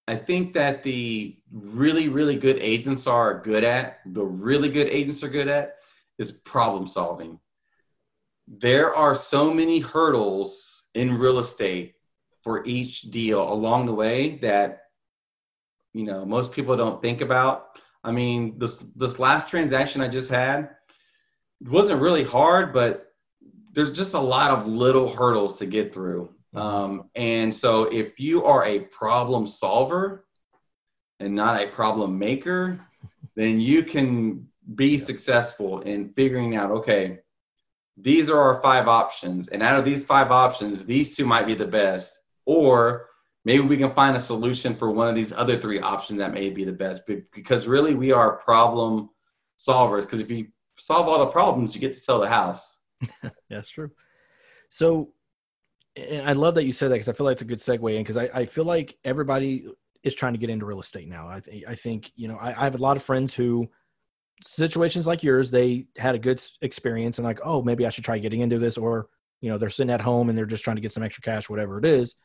I 0.07 0.15
think 0.15 0.53
that 0.53 0.81
the 0.83 1.37
really, 1.51 2.07
really 2.09 2.35
good 2.37 2.57
agents 2.59 3.05
are 3.05 3.41
good 3.41 3.63
at, 3.63 3.99
the 4.05 4.25
really 4.25 4.69
good 4.69 4.87
agents 4.87 5.23
are 5.23 5.29
good 5.29 5.47
at, 5.47 5.75
is 6.17 6.31
problem 6.31 6.87
solving. 6.87 7.39
There 8.47 8.95
are 8.95 9.13
so 9.13 9.53
many 9.53 9.79
hurdles 9.79 10.85
in 10.95 11.13
real 11.17 11.37
estate 11.37 11.93
for 12.43 12.65
each 12.65 13.01
deal 13.01 13.51
along 13.53 13.85
the 13.85 13.93
way 13.93 14.37
that 14.37 14.83
you 15.93 16.03
know 16.05 16.25
most 16.25 16.51
people 16.51 16.75
don't 16.75 17.01
think 17.01 17.21
about. 17.21 17.79
I 18.03 18.11
mean, 18.11 18.57
this 18.57 18.77
this 18.95 19.19
last 19.19 19.49
transaction 19.49 20.01
I 20.01 20.07
just 20.07 20.29
had 20.29 20.69
wasn't 21.61 22.01
really 22.01 22.23
hard, 22.23 22.73
but 22.73 23.08
there's 23.71 23.93
just 23.93 24.13
a 24.13 24.19
lot 24.19 24.51
of 24.51 24.67
little 24.67 25.07
hurdles 25.07 25.59
to 25.59 25.65
get 25.65 25.93
through. 25.93 26.33
Um, 26.55 27.09
and 27.15 27.53
so 27.53 27.83
if 27.83 28.19
you 28.19 28.43
are 28.45 28.65
a 28.65 28.79
problem 28.79 29.45
solver 29.45 30.25
and 31.19 31.35
not 31.35 31.61
a 31.61 31.67
problem 31.67 32.17
maker, 32.17 32.79
then 33.35 33.59
you 33.59 33.83
can 33.83 34.47
be 34.75 34.97
successful 34.97 35.81
in 35.81 36.09
figuring 36.13 36.55
out, 36.55 36.71
okay, 36.71 37.19
these 37.97 38.29
are 38.29 38.39
our 38.39 38.61
five 38.61 38.87
options. 38.87 39.49
And 39.49 39.61
out 39.61 39.77
of 39.77 39.85
these 39.85 40.03
five 40.03 40.31
options, 40.31 40.85
these 40.85 41.15
two 41.15 41.25
might 41.25 41.45
be 41.45 41.53
the 41.53 41.67
best. 41.67 42.17
Or 42.45 43.07
maybe 43.45 43.61
we 43.61 43.77
can 43.77 43.93
find 43.93 44.15
a 44.15 44.19
solution 44.19 44.75
for 44.75 44.89
one 44.89 45.07
of 45.07 45.15
these 45.15 45.33
other 45.33 45.57
three 45.57 45.79
options 45.79 46.19
that 46.19 46.33
may 46.33 46.49
be 46.49 46.63
the 46.63 46.71
best. 46.71 47.05
Be- 47.05 47.23
Because 47.33 47.67
really, 47.67 47.93
we 47.93 48.11
are 48.11 48.37
problem 48.37 49.09
solvers. 49.59 50.01
Because 50.01 50.21
if 50.21 50.31
you 50.31 50.47
solve 50.77 51.07
all 51.07 51.19
the 51.19 51.27
problems, 51.27 51.75
you 51.75 51.81
get 51.81 51.93
to 51.93 51.99
sell 51.99 52.19
the 52.19 52.29
house. 52.29 52.78
That's 53.49 53.69
true. 53.69 53.91
So, 54.69 55.13
I 56.25 56.33
love 56.33 56.55
that 56.55 56.63
you 56.65 56.71
said 56.71 56.89
that 56.91 56.95
because 56.95 57.09
I 57.09 57.13
feel 57.13 57.25
like 57.25 57.33
it's 57.33 57.41
a 57.41 57.45
good 57.45 57.57
segue 57.57 57.93
in 57.93 58.03
because 58.03 58.15
I, 58.17 58.29
I 58.33 58.45
feel 58.45 58.63
like 58.63 58.97
everybody 59.03 59.67
is 60.03 60.15
trying 60.15 60.33
to 60.33 60.39
get 60.39 60.49
into 60.49 60.65
real 60.65 60.79
estate 60.79 61.09
now. 61.09 61.27
I, 61.27 61.39
th- 61.41 61.65
I 61.67 61.75
think, 61.75 62.11
you 62.15 62.27
know, 62.29 62.37
I, 62.37 62.49
I 62.49 62.63
have 62.63 62.75
a 62.75 62.79
lot 62.79 62.95
of 62.95 63.03
friends 63.03 63.33
who, 63.33 63.69
situations 64.41 65.07
like 65.07 65.23
yours, 65.23 65.51
they 65.51 65.87
had 65.97 66.15
a 66.15 66.19
good 66.19 66.41
experience 66.61 67.17
and 67.17 67.25
like, 67.25 67.39
oh, 67.43 67.61
maybe 67.61 67.85
I 67.85 67.89
should 67.89 68.05
try 68.05 68.17
getting 68.19 68.41
into 68.41 68.59
this, 68.59 68.77
or, 68.77 69.09
you 69.41 69.49
know, 69.49 69.57
they're 69.57 69.69
sitting 69.69 69.91
at 69.91 70.01
home 70.01 70.29
and 70.29 70.37
they're 70.37 70.45
just 70.45 70.63
trying 70.63 70.77
to 70.77 70.81
get 70.81 70.91
some 70.93 71.03
extra 71.03 71.21
cash, 71.21 71.49
whatever 71.49 71.77
it 71.79 71.85
is. 71.85 72.15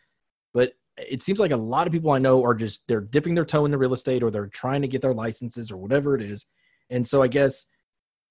But 0.52 0.74
it 0.96 1.22
seems 1.22 1.40
like 1.40 1.50
a 1.50 1.56
lot 1.56 1.86
of 1.88 1.92
people 1.92 2.12
I 2.12 2.18
know 2.18 2.44
are 2.44 2.54
just, 2.54 2.86
they're 2.86 3.00
dipping 3.00 3.34
their 3.34 3.44
toe 3.44 3.64
in 3.64 3.72
the 3.72 3.78
real 3.78 3.94
estate 3.94 4.22
or 4.22 4.30
they're 4.30 4.46
trying 4.46 4.82
to 4.82 4.88
get 4.88 5.02
their 5.02 5.14
licenses 5.14 5.72
or 5.72 5.76
whatever 5.76 6.14
it 6.14 6.22
is. 6.22 6.46
And 6.90 7.06
so 7.06 7.22
I 7.22 7.28
guess, 7.28 7.66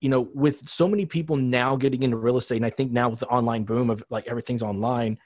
you 0.04 0.10
know, 0.10 0.28
with 0.34 0.68
so 0.68 0.86
many 0.86 1.06
people 1.06 1.38
now 1.38 1.78
getting 1.78 2.04
into 2.04 2.18
real 2.18 2.36
estate, 2.36 2.58
and 2.58 2.66
I 2.66 2.70
think 2.70 2.92
now 2.92 3.08
with 3.08 3.22
the 3.22 3.28
online 3.28 3.64
boom 3.64 3.90
of 3.90 4.04
like 4.10 4.28
everything's 4.28 4.62
online, 4.62 5.18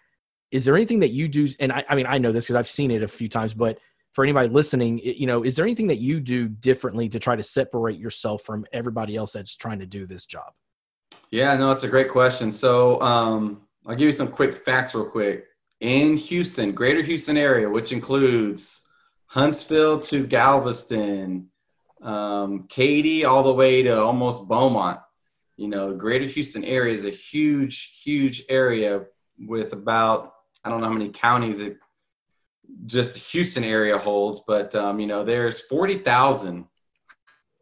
is 0.52 0.66
there 0.66 0.76
anything 0.76 1.00
that 1.00 1.10
you 1.10 1.28
do? 1.28 1.50
And 1.60 1.72
I, 1.72 1.84
I 1.90 1.96
mean, 1.96 2.06
I 2.08 2.20
know 2.20 2.32
this 2.32 2.46
because 2.46 2.58
I've 2.58 2.68
seen 2.68 2.92
it 2.92 3.02
a 3.02 3.08
few 3.08 3.28
times, 3.28 3.56
but 3.56 3.80
for 4.14 4.24
anybody 4.24 4.50
listening, 4.50 5.00
you 5.04 5.26
know, 5.26 5.44
is 5.44 5.56
there 5.56 5.66
anything 5.66 5.88
that 5.88 5.98
you 5.98 6.20
do 6.20 6.48
differently 6.48 7.10
to 7.10 7.18
try 7.18 7.36
to 7.36 7.42
separate 7.42 7.98
yourself 7.98 8.44
from 8.44 8.68
everybody 8.72 9.16
else 9.16 9.32
that's 9.32 9.56
trying 9.56 9.80
to 9.80 9.88
do 9.88 10.06
this 10.06 10.28
job? 10.28 10.54
Yeah, 11.32 11.58
no, 11.58 11.72
it's 11.72 11.84
a 11.84 11.90
great 11.90 12.12
question. 12.12 12.52
So 12.52 13.02
um, 13.02 13.64
I'll 13.88 13.96
give 13.96 14.06
you 14.06 14.12
some 14.12 14.28
quick 14.28 14.64
facts 14.64 14.94
real 14.94 15.06
quick. 15.06 15.46
In 15.80 16.18
Houston, 16.18 16.72
greater 16.72 17.02
Houston 17.02 17.36
area, 17.36 17.68
which 17.68 17.92
includes 17.92 18.84
Huntsville 19.26 20.00
to 20.02 20.28
Galveston, 20.28 21.50
um, 22.02 22.68
Katy, 22.68 23.26
all 23.26 23.44
the 23.44 23.54
way 23.54 23.84
to 23.84 24.02
almost 24.02 24.48
Beaumont. 24.48 25.00
You 25.56 25.68
know, 25.68 25.94
greater 25.94 26.26
Houston 26.26 26.64
area 26.64 26.94
is 26.94 27.06
a 27.06 27.10
huge, 27.10 28.00
huge 28.04 28.44
area 28.50 29.06
with 29.40 29.74
about, 29.74 30.34
I 30.64 30.70
don't 30.70 30.82
know 30.82 30.88
how 30.88 30.94
many 30.94 31.10
counties 31.10 31.60
it 31.60 31.78
just 32.86 33.18
Houston 33.32 33.64
area 33.64 33.98
holds, 33.98 34.42
but 34.46 34.76
um, 34.76 35.00
you 35.00 35.08
know, 35.08 35.24
there's 35.24 35.60
40,000, 35.62 36.66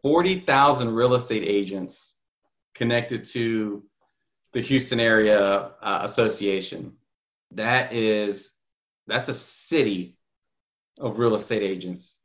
40,000 0.01 0.89
real 0.93 1.15
estate 1.15 1.43
agents 1.45 2.15
connected 2.73 3.23
to 3.23 3.83
the 4.51 4.61
Houston 4.61 4.99
area 4.99 5.39
uh, 5.81 5.99
association. 6.03 6.93
That 7.51 7.93
is 7.93 8.51
that's 9.07 9.29
a 9.29 9.33
city 9.33 10.17
of 10.99 11.19
real 11.19 11.35
estate 11.35 11.61
agents. 11.61 12.19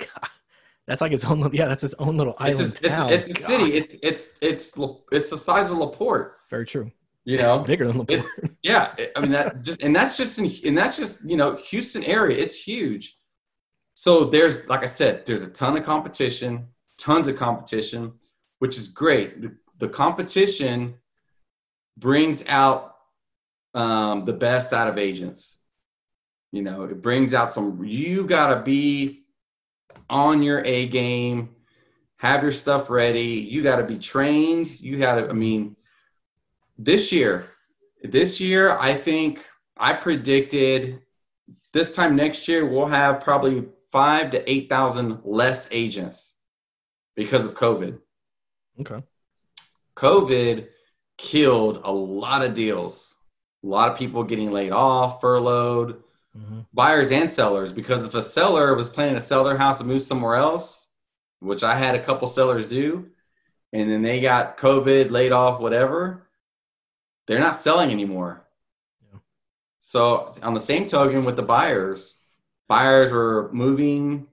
That's 0.87 1.01
like 1.01 1.13
its 1.13 1.25
own 1.25 1.41
little, 1.41 1.55
yeah, 1.57 1.67
that's 1.67 1.85
its 1.85 1.95
own 1.99 2.17
little 2.17 2.35
It's 2.41 2.59
island 2.61 2.81
a, 2.83 2.89
town. 2.89 3.13
it's, 3.13 3.29
it's 3.29 3.39
a 3.39 3.41
God, 3.43 3.47
city. 3.47 3.73
It's 3.75 3.95
it's 4.03 4.33
it's 4.41 4.75
it's 5.13 5.31
the 5.31 5.39
size 5.39 5.71
of 5.71 5.79
Laporte. 5.79 6.37
very 6.51 6.67
true. 6.67 6.91
You 7.25 7.35
It's 7.35 7.43
know, 7.43 7.61
bigger 7.61 7.87
than 7.87 7.99
LaPorte. 7.99 8.25
yeah. 8.63 8.95
I 9.15 9.21
mean 9.21 9.31
that 9.33 9.63
just 9.63 9.83
and 9.83 9.95
that's 9.95 10.17
just 10.17 10.39
in 10.39 10.51
and 10.67 10.77
that's 10.77 10.97
just 10.97 11.19
you 11.25 11.37
know 11.37 11.57
Houston 11.57 12.03
area. 12.05 12.39
It's 12.39 12.57
huge. 12.61 13.17
So 13.95 14.25
there's 14.25 14.67
like 14.69 14.83
I 14.83 14.87
said, 14.87 15.27
there's 15.27 15.43
a 15.43 15.51
ton 15.51 15.77
of 15.77 15.85
competition, 15.85 16.69
tons 16.99 17.29
of 17.29 17.37
competition, 17.37 18.13
which 18.59 18.77
is 18.79 18.89
great. 18.89 19.43
The, 19.43 19.55
the 19.79 19.89
competition 19.89 20.95
brings 21.99 22.45
out 22.49 22.97
um, 23.75 24.25
the 24.25 24.33
best 24.33 24.73
out 24.73 24.89
of 24.89 24.99
agents. 24.99 25.59
You 26.53 26.63
know, 26.63 26.85
it 26.85 27.01
brings 27.03 27.33
out 27.35 27.53
some. 27.53 27.85
You 27.85 28.25
gotta 28.27 28.63
be 28.63 29.20
on 30.11 30.43
your 30.43 30.63
A 30.67 30.87
game, 30.89 31.51
have 32.19 32.43
your 32.43 32.53
stuff 32.53 32.91
ready. 32.91 33.49
You 33.51 33.63
gotta 33.63 33.85
be 33.85 33.99
trained. 33.99 34.79
You 34.79 34.99
gotta. 34.99 35.31
I 35.31 35.33
mean, 35.33 35.77
this 36.77 37.13
year, 37.13 37.49
this 38.03 38.41
year, 38.41 38.77
I 38.79 38.95
think 38.95 39.43
I 39.77 39.95
predicted 39.95 41.01
this 41.73 41.95
time 41.95 42.17
next 42.17 42.49
year 42.49 42.67
we'll 42.67 42.87
have 42.87 43.21
probably 43.21 43.65
five 43.93 44.31
to 44.33 44.51
eight 44.51 44.69
thousand 44.69 45.21
less 45.25 45.69
agents 45.71 46.35
because 47.17 47.45
of 47.45 47.55
COVID. 47.55 47.99
Okay. 48.81 49.03
COVID 49.97 50.69
killed 51.17 51.81
a 51.85 51.93
lot 51.93 52.43
of 52.43 52.55
deals. 52.55 53.15
A 53.63 53.67
lot 53.67 53.91
of 53.91 53.99
people 53.99 54.25
getting 54.25 54.51
laid 54.51 54.73
off, 54.73 55.21
furloughed, 55.21 56.03
Mhm. 56.37 56.67
buyers 56.73 57.11
and 57.11 57.31
sellers. 57.31 57.73
Because 57.73 58.07
if 58.07 58.15
a 58.15 58.23
seller 58.23 58.75
was 58.75 58.89
planning 58.89 59.17
to 59.17 59.21
sell 59.21 59.45
their 59.45 59.57
house 59.57 59.81
and 59.81 59.89
move 59.89 60.03
somewhere 60.03 60.37
else, 60.37 60.89
which 61.41 61.63
I 61.63 61.75
had 61.75 61.95
a 61.95 62.03
couple 62.03 62.29
sellers 62.29 62.67
do, 62.67 63.11
and 63.73 63.91
then 63.91 64.03
they 64.03 64.21
got 64.21 64.59
COVID, 64.59 65.11
laid 65.11 65.33
off, 65.33 65.61
whatever, 65.61 66.29
they're 67.27 67.39
not 67.39 67.57
selling 67.57 67.91
anymore. 67.91 68.47
Yeah. 69.03 69.19
So 69.79 70.33
on 70.43 70.55
the 70.55 70.61
same 70.61 70.87
token 70.87 71.25
with 71.25 71.37
the 71.37 71.43
buyers, 71.43 72.15
buyers 72.69 73.13
were 73.13 73.51
moving 73.53 74.29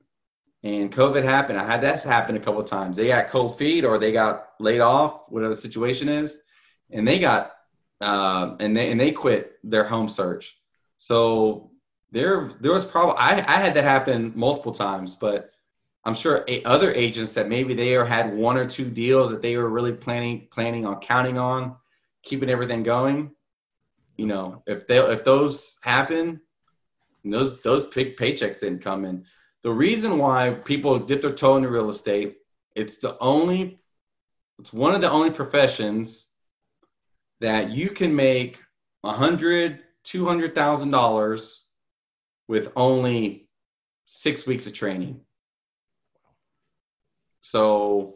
and 0.64 0.91
COVID 0.91 1.24
happened. 1.24 1.60
I 1.60 1.66
had 1.66 1.82
that 1.82 2.04
happen 2.04 2.36
a 2.36 2.39
couple 2.39 2.60
of 2.60 2.68
times. 2.68 2.98
They 2.98 3.08
got 3.08 3.30
cold 3.30 3.58
feet 3.58 3.86
or 3.86 3.98
they 3.98 4.12
got 4.12 4.50
laid 4.60 4.82
off, 4.82 5.22
whatever 5.30 5.54
the 5.54 5.62
situation 5.62 6.10
is, 6.10 6.41
and 6.91 7.08
they 7.08 7.20
got 7.20 7.54
uh, 8.02 8.56
and 8.60 8.76
they 8.78 8.91
and 8.91 9.00
they 9.00 9.12
quit 9.12 9.58
their 9.64 9.84
home 9.84 10.10
search. 10.10 10.60
So 10.98 11.72
there 12.12 12.51
there 12.62 12.72
was 12.72 12.86
probably 12.86 13.16
I, 13.18 13.38
I 13.38 13.60
had 13.60 13.74
that 13.74 13.84
happen 13.84 14.32
multiple 14.36 14.74
times, 14.74 15.16
but 15.16 15.51
I'm 16.05 16.16
sure 16.16 16.45
a, 16.47 16.64
other 16.64 16.93
agents 16.93 17.34
that 17.34 17.49
maybe 17.49 17.74
they 17.74 17.89
had 17.89 18.34
one 18.34 18.58
or 18.58 18.66
two 18.66 18.89
deals 18.89 19.30
that 19.32 19.41
they 19.41 19.58
were 19.58 19.70
really 19.70 19.93
planning 19.93 20.47
planning 20.49 20.86
on 20.86 21.01
counting 21.01 21.38
on, 21.38 21.76
keeping 22.24 22.49
everything 22.49 22.84
going. 22.84 23.32
You 24.16 24.26
know, 24.28 24.64
if 24.66 24.88
they 24.88 24.99
if 24.99 25.24
those 25.24 25.78
happen, 25.82 26.41
those 27.26 27.60
those 27.62 27.93
big 27.93 28.16
paychecks 28.16 28.62
didn't 28.62 28.82
come 28.82 29.05
in. 29.05 29.26
The 29.64 29.72
reason 29.72 30.18
why 30.18 30.51
people 30.51 30.97
dip 30.97 31.22
their 31.22 31.34
toe 31.34 31.58
into 31.58 31.70
real 31.70 31.89
estate, 31.89 32.38
it's 32.74 32.97
the 32.97 33.18
only, 33.20 33.80
it's 34.60 34.72
one 34.72 34.95
of 34.95 35.01
the 35.01 35.12
only 35.12 35.30
professions 35.30 36.28
that 37.41 37.72
you 37.72 37.89
can 37.89 38.16
make 38.16 38.60
a 39.03 39.12
hundred, 39.12 39.82
two 40.03 40.26
hundred 40.26 40.55
thousand 40.55 40.91
dollars 40.91 41.66
with 42.48 42.72
only 42.76 43.50
six 44.06 44.45
weeks 44.48 44.68
of 44.68 44.74
training. 44.74 45.22
So 47.41 48.16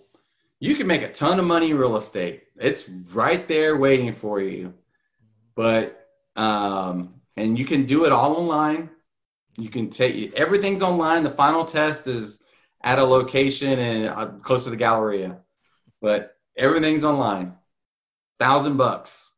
you 0.59 0.75
can 0.75 0.87
make 0.87 1.01
a 1.01 1.11
ton 1.11 1.39
of 1.39 1.45
money 1.45 1.71
in 1.71 1.77
real 1.77 1.95
estate. 1.95 2.43
It's 2.57 2.87
right 2.89 3.47
there 3.47 3.77
waiting 3.77 4.13
for 4.13 4.41
you. 4.41 4.73
But 5.55 6.07
um, 6.35 7.15
and 7.35 7.57
you 7.57 7.65
can 7.65 7.85
do 7.85 8.05
it 8.05 8.11
all 8.11 8.35
online. 8.35 8.89
You 9.57 9.69
can 9.69 9.89
take 9.89 10.33
everything's 10.33 10.81
online. 10.81 11.23
The 11.23 11.31
final 11.31 11.65
test 11.65 12.07
is 12.07 12.41
at 12.83 12.99
a 12.99 13.03
location 13.03 13.79
and 13.79 14.09
uh, 14.09 14.25
close 14.41 14.63
to 14.63 14.69
the 14.69 14.75
Galleria, 14.77 15.37
but 16.01 16.37
everything's 16.57 17.03
online. 17.03 17.53
thousand 18.39 18.77
bucks, 18.77 19.31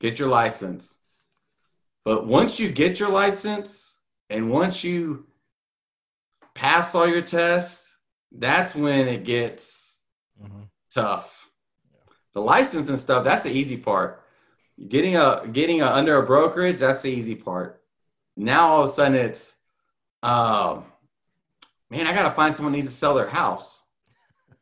get 0.00 0.18
your 0.18 0.28
license. 0.28 0.98
But 2.04 2.26
once 2.26 2.58
you 2.58 2.70
get 2.70 2.98
your 2.98 3.10
license 3.10 3.87
and 4.30 4.50
once 4.50 4.84
you 4.84 5.26
pass 6.54 6.94
all 6.94 7.06
your 7.06 7.22
tests, 7.22 7.98
that's 8.32 8.74
when 8.74 9.08
it 9.08 9.24
gets 9.24 10.00
Mhm. 10.42 10.68
tough. 10.92 11.50
The 12.34 12.40
license 12.40 12.88
and 12.88 12.98
stuff, 12.98 13.24
that's 13.24 13.44
the 13.44 13.50
easy 13.52 13.76
part. 13.76 14.22
Getting 14.88 15.16
a 15.16 15.46
getting 15.50 15.80
a 15.82 15.86
under 15.86 16.16
a 16.16 16.26
brokerage, 16.26 16.78
that's 16.78 17.02
the 17.02 17.10
easy 17.10 17.34
part. 17.34 17.82
Now 18.36 18.68
all 18.68 18.84
of 18.84 18.88
a 18.90 18.92
sudden 18.92 19.14
it's 19.16 19.54
um 20.22 20.84
man, 21.90 22.06
I 22.06 22.12
gotta 22.12 22.34
find 22.34 22.54
someone 22.54 22.72
who 22.74 22.78
needs 22.78 22.88
to 22.88 22.94
sell 22.94 23.14
their 23.14 23.28
house. 23.28 23.82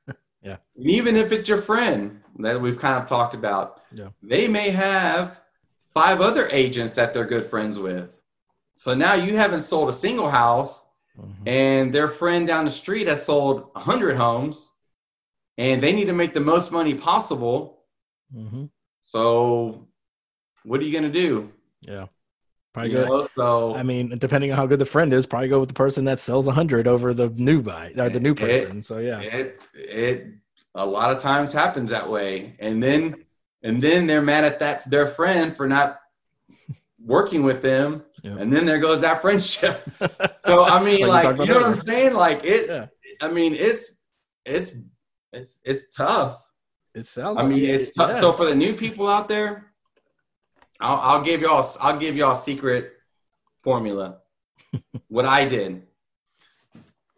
Yeah. 0.42 0.58
And 0.76 0.88
even 0.88 1.16
if 1.16 1.32
it's 1.32 1.48
your 1.48 1.60
friend 1.60 2.22
that 2.38 2.60
we've 2.60 2.78
kind 2.78 3.02
of 3.02 3.08
talked 3.08 3.34
about, 3.34 3.82
Yeah. 3.92 4.10
they 4.22 4.46
may 4.46 4.70
have 4.70 5.40
five 5.92 6.20
other 6.20 6.48
agents 6.50 6.94
that 6.94 7.12
they're 7.12 7.24
good 7.26 7.46
friends 7.46 7.80
with. 7.80 8.15
So 8.76 8.94
now 8.94 9.14
you 9.14 9.36
haven't 9.36 9.62
sold 9.62 9.88
a 9.88 9.92
single 9.92 10.30
house 10.30 10.86
Mhm. 11.18 11.48
and 11.48 11.94
their 11.94 12.08
friend 12.08 12.46
down 12.46 12.64
the 12.66 12.70
street 12.70 13.08
has 13.08 13.24
sold 13.24 13.70
100 13.74 14.16
homes 14.16 14.70
and 15.58 15.82
they 15.82 15.92
need 15.92 16.04
to 16.06 16.12
make 16.12 16.34
the 16.34 16.40
most 16.40 16.70
money 16.70 16.94
possible. 16.94 17.82
Mhm. 18.34 18.68
So 19.04 19.86
what 20.64 20.80
are 20.80 20.84
you 20.84 20.92
going 20.92 21.10
to 21.10 21.18
do? 21.26 21.50
Yeah. 21.80 22.06
Probably 22.74 22.92
You 22.92 22.98
go. 22.98 23.04
know, 23.06 23.28
so 23.34 23.74
I 23.74 23.82
mean, 23.82 24.18
depending 24.18 24.50
on 24.52 24.58
how 24.58 24.66
good 24.66 24.78
the 24.78 24.84
friend 24.84 25.12
is, 25.14 25.24
probably 25.26 25.48
go 25.48 25.60
with 25.60 25.70
the 25.70 25.74
person 25.74 26.04
that 26.04 26.18
sells 26.18 26.46
a 26.46 26.52
hundred 26.52 26.86
over 26.86 27.14
the 27.14 27.30
new 27.30 27.62
buy 27.62 27.92
or 27.96 28.10
the 28.10 28.20
new 28.20 28.32
It- 28.32 28.36
person. 28.38 28.82
So 28.82 28.98
yeah. 28.98 29.20
it 29.20 29.62
it 29.72 30.26
a 30.74 30.84
lot 30.84 31.10
of 31.10 31.18
times 31.18 31.54
happens 31.54 31.88
that 31.90 32.10
way 32.10 32.54
and 32.58 32.82
then 32.82 33.24
and 33.62 33.82
then 33.82 34.06
they're 34.06 34.20
mad 34.20 34.44
at 34.44 34.58
that 34.58 34.88
their 34.90 35.06
friend 35.06 35.56
for 35.56 35.66
not 35.66 36.00
working 37.06 37.42
with 37.44 37.62
them 37.62 38.02
Yeah. 38.22 38.36
and 38.38 38.52
then 38.52 38.66
there 38.66 38.78
goes 38.78 39.00
that 39.00 39.22
friendship 39.22 39.88
so 40.44 40.64
i 40.64 40.82
mean 40.82 41.06
like 41.06 41.22
talked 41.22 41.38
you 41.40 41.46
know 41.46 41.54
what 41.54 41.64
i'm 41.64 41.76
saying 41.76 42.12
like 42.14 42.44
it 42.44 42.68
Yeah. 42.68 42.86
i 43.22 43.28
mean 43.28 43.54
it's 43.54 43.92
it's 44.44 44.72
it's 45.32 45.60
it's 45.64 45.96
tough 45.96 46.42
It 46.94 47.06
sounds. 47.06 47.38
i 47.38 47.42
like 47.42 47.50
mean 47.50 47.64
it- 47.64 47.74
it's 47.76 47.92
tough 47.92 48.10
yeah. 48.14 48.20
so 48.20 48.32
for 48.32 48.46
the 48.46 48.54
new 48.54 48.72
people 48.74 49.08
out 49.08 49.28
there 49.28 49.66
i'll, 50.80 50.96
I'll 50.96 51.22
give 51.22 51.40
y'all 51.40 51.64
i'll 51.80 51.98
give 51.98 52.16
y'all 52.16 52.32
a 52.32 52.36
secret 52.36 52.92
formula 53.62 54.18
what 55.08 55.24
i 55.24 55.44
did 55.46 55.82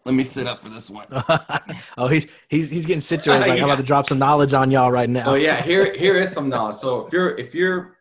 let 0.05 0.15
me 0.15 0.25
sit 0.25 0.47
up 0.47 0.63
for 0.63 0.69
this 0.71 0.89
one 0.91 1.07
oh, 1.99 2.07
he's 2.09 2.27
he's 2.49 2.71
he's 2.71 2.87
getting 2.87 3.03
situated. 3.03 3.41
Like 3.47 3.59
I'm 3.59 3.65
about 3.65 3.77
to 3.77 3.83
drop 3.83 4.07
some 4.07 4.19
knowledge 4.19 4.55
on 4.55 4.71
y'all 4.71 4.91
right 4.91 5.11
now. 5.11 5.25
Oh 5.27 5.35
yeah, 5.35 5.61
here 5.61 5.95
here 5.95 6.17
is 6.17 6.33
some 6.33 6.49
knowledge. 6.49 6.77
So 6.77 7.05
if 7.07 7.13
you're 7.13 7.37
if 7.37 7.55
you're 7.55 7.98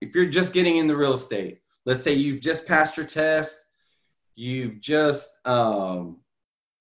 if 0.00 0.14
you're 0.14 0.26
just 0.26 0.52
getting 0.52 0.76
into 0.76 0.96
real 0.96 1.14
estate, 1.14 1.60
let's 1.84 2.02
say 2.02 2.14
you've 2.14 2.40
just 2.40 2.66
passed 2.66 2.96
your 2.96 3.06
test, 3.06 3.64
you've 4.34 4.80
just 4.80 5.46
um 5.46 6.18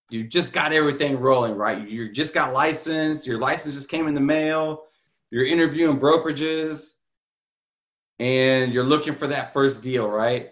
you 0.09 0.23
just 0.23 0.53
got 0.53 0.71
everything 0.71 1.19
rolling, 1.19 1.55
right? 1.55 1.87
You 1.87 2.11
just 2.11 2.33
got 2.33 2.53
licensed, 2.53 3.27
your 3.27 3.39
license 3.39 3.75
just 3.75 3.89
came 3.89 4.07
in 4.07 4.13
the 4.13 4.21
mail, 4.21 4.83
you're 5.31 5.45
interviewing 5.45 5.99
brokerages, 5.99 6.91
and 8.19 8.73
you're 8.73 8.83
looking 8.83 9.15
for 9.15 9.27
that 9.27 9.53
first 9.53 9.81
deal, 9.81 10.09
right? 10.09 10.51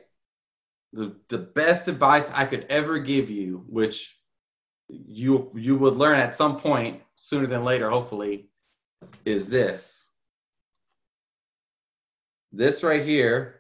The 0.94 1.16
the 1.30 1.38
best 1.38 1.88
advice 1.88 2.32
I 2.34 2.46
could 2.46 2.66
ever 2.70 3.00
give 3.00 3.30
you, 3.30 3.66
which 3.68 4.18
you 4.90 5.52
you 5.56 5.78
would 5.78 5.96
learn 5.96 6.20
at 6.20 6.36
some 6.36 6.60
point 6.60 7.02
sooner 7.16 7.48
than 7.48 7.64
later, 7.64 7.90
hopefully, 7.90 8.50
is 9.26 9.50
this. 9.50 10.05
This 12.56 12.86
right 12.86 13.04
here 13.04 13.56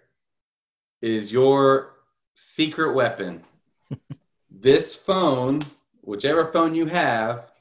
is 1.01 1.33
your 1.33 1.95
secret 2.33 2.93
weapon. 2.93 3.43
this 4.49 4.95
phone, 4.95 5.63
whichever 5.99 6.49
phone 6.53 6.73
you 6.73 6.85
have, 6.85 7.51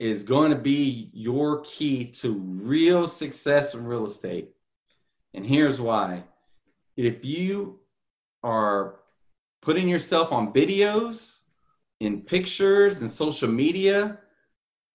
is 0.00 0.24
going 0.24 0.50
to 0.50 0.58
be 0.58 1.08
your 1.12 1.60
key 1.60 2.06
to 2.06 2.34
real 2.34 3.06
success 3.06 3.74
in 3.74 3.86
real 3.86 4.06
estate. 4.06 4.50
And 5.34 5.46
here's 5.46 5.80
why. 5.80 6.24
If 6.96 7.24
you 7.24 7.78
are 8.42 8.96
putting 9.62 9.88
yourself 9.88 10.32
on 10.32 10.52
videos, 10.52 11.42
in 12.00 12.22
pictures 12.22 13.00
and 13.00 13.08
social 13.08 13.48
media, 13.48 14.18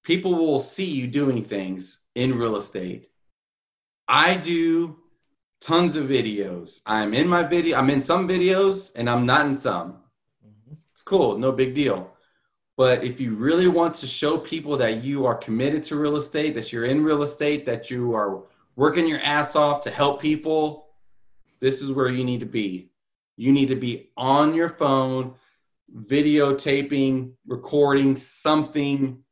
people 0.03 0.35
will 0.35 0.59
see 0.59 0.83
you 0.83 1.07
doing 1.07 1.45
things 1.45 2.01
in 2.13 2.37
real 2.37 2.57
estate. 2.57 3.09
I 4.05 4.35
do 4.35 4.97
tons 5.61 5.95
of 5.95 6.05
videos. 6.07 6.81
I'm 6.85 7.13
in 7.13 7.27
my 7.27 7.43
video, 7.43 7.77
I'm 7.77 7.89
in 7.89 8.01
some 8.01 8.27
videos 8.27 8.95
and 8.95 9.09
I'm 9.09 9.25
not 9.25 9.45
in 9.45 9.53
some. 9.53 9.99
Mhm. 10.45 10.77
It's 10.91 11.01
cool, 11.01 11.37
no 11.37 11.51
big 11.51 11.75
deal. 11.75 12.11
But 12.77 13.03
if 13.03 13.19
you 13.19 13.35
really 13.35 13.67
want 13.67 13.93
to 13.95 14.07
show 14.07 14.37
people 14.37 14.77
that 14.77 15.03
you 15.03 15.25
are 15.25 15.35
committed 15.35 15.83
to 15.85 15.97
real 15.97 16.15
estate, 16.15 16.55
that 16.55 16.71
you're 16.71 16.85
in 16.85 17.03
real 17.03 17.23
estate, 17.23 17.65
that 17.65 17.91
you 17.91 18.13
are 18.13 18.43
working 18.77 19.05
your 19.05 19.19
ass 19.19 19.57
off 19.57 19.81
to 19.81 19.89
help 19.89 20.21
people, 20.21 20.87
this 21.59 21.81
is 21.81 21.91
where 21.91 22.09
you 22.09 22.23
need 22.23 22.39
to 22.39 22.45
be. 22.45 22.89
You 23.35 23.51
need 23.51 23.67
to 23.67 23.75
be 23.75 24.11
on 24.15 24.53
your 24.53 24.69
phone, 24.69 25.35
videotaping, 25.93 27.33
recording 27.45 28.15
something. 28.15 29.23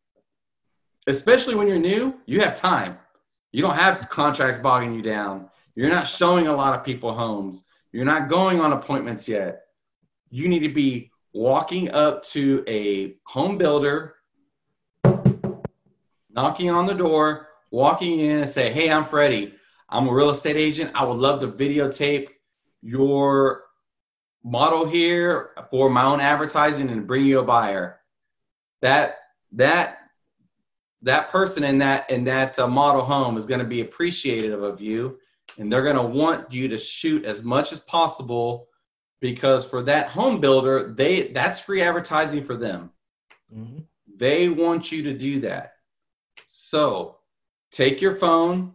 Especially 1.08 1.56
when 1.56 1.70
you're 1.70 1.80
new, 1.80 2.20
you 2.26 2.42
have 2.42 2.54
time. 2.54 2.98
You 3.54 3.62
don't 3.62 3.76
have 3.76 4.10
contracts 4.10 4.60
bogging 4.60 4.94
you 4.94 5.02
down. 5.02 5.50
You're 5.78 5.92
not 5.92 6.08
showing 6.08 6.48
a 6.48 6.56
lot 6.56 6.74
of 6.74 6.84
people 6.84 7.14
homes. 7.14 7.66
You're 7.92 8.04
not 8.04 8.30
going 8.30 8.60
on 8.60 8.74
appointments 8.74 9.28
yet. 9.28 9.66
You 10.32 10.48
need 10.48 10.62
to 10.62 10.74
be 10.74 11.12
walking 11.34 11.92
up 11.92 12.24
to 12.30 12.64
a 12.68 13.16
home 13.26 13.60
builder, 13.60 14.16
knocking 16.32 16.72
on 16.72 16.88
the 16.88 16.96
door, 16.96 17.50
walking 17.70 18.22
in 18.22 18.38
and 18.38 18.50
say, 18.50 18.74
Hey, 18.74 18.90
I'm 18.90 19.06
Freddie. 19.06 19.54
I'm 19.88 20.08
a 20.08 20.12
real 20.12 20.32
estate 20.32 20.56
agent. 20.56 20.90
I 20.96 21.06
would 21.06 21.18
love 21.20 21.42
to 21.42 21.48
videotape 21.48 22.30
your 22.82 23.66
model 24.44 24.90
here 24.90 25.52
for 25.70 25.92
my 25.92 26.06
own 26.06 26.22
advertising 26.22 26.90
and 26.90 27.06
bring 27.06 27.24
you 27.24 27.38
a 27.38 27.44
buyer. 27.44 28.00
That 28.82 29.20
that 29.52 30.00
that 31.04 31.30
person 31.30 31.64
in 31.64 31.78
that 31.78 32.10
in 32.10 32.24
that 32.24 32.58
uh, 32.58 32.68
model 32.68 33.04
home 33.04 33.38
is 33.38 33.46
going 33.46 33.60
to 33.60 33.66
be 33.66 33.82
appreciative 33.82 34.64
of 34.64 34.82
you 34.82 35.20
and 35.58 35.72
they're 35.72 35.84
going 35.84 35.96
to 35.96 36.04
want 36.04 36.52
you 36.54 36.68
to 36.68 36.78
shoot 36.78 37.26
as 37.26 37.44
much 37.44 37.72
as 37.72 37.80
possible 37.82 38.68
because 39.20 39.66
for 39.66 39.82
that 39.84 40.10
home 40.10 40.40
builder 40.40 40.94
they 40.94 41.28
that's 41.30 41.60
free 41.60 41.82
advertising 41.82 42.44
for 42.44 42.56
them. 42.56 42.92
Mhm. 43.56 43.86
they 44.16 44.50
want 44.50 44.92
you 44.92 45.04
to 45.04 45.14
do 45.14 45.40
that. 45.42 45.74
So 46.46 47.18
take 47.72 48.02
your 48.02 48.16
phone 48.16 48.74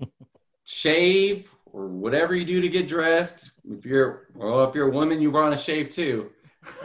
shave 0.64 1.50
or 1.66 1.86
whatever 1.86 2.34
you 2.34 2.44
do 2.44 2.60
to 2.60 2.68
get 2.68 2.88
dressed. 2.88 3.50
If 3.70 3.84
you're 3.84 4.28
well 4.34 4.64
if 4.64 4.74
you're 4.74 4.88
a 4.88 4.92
woman 4.92 5.20
you 5.20 5.30
want 5.30 5.54
to 5.54 5.60
shave 5.62 5.90
too. 5.90 6.30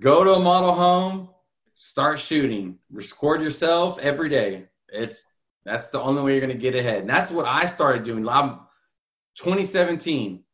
Go 0.00 0.24
to 0.24 0.34
a 0.34 0.38
model 0.40 0.72
home 0.72 1.28
start 1.74 2.18
shooting. 2.18 2.78
Record 2.90 3.42
yourself 3.42 3.98
every 3.98 4.28
day. 4.28 4.64
It's 4.88 5.26
that's 5.64 5.88
the 5.88 6.00
only 6.00 6.22
way 6.22 6.32
you're 6.32 6.40
going 6.40 6.52
to 6.56 6.60
get 6.60 6.74
ahead. 6.74 7.00
And 7.00 7.10
that's 7.10 7.30
what 7.30 7.46
i 7.46 7.66
started 7.66 8.04
doing. 8.04 8.28
I'm 8.28 8.60
2017 9.36 10.44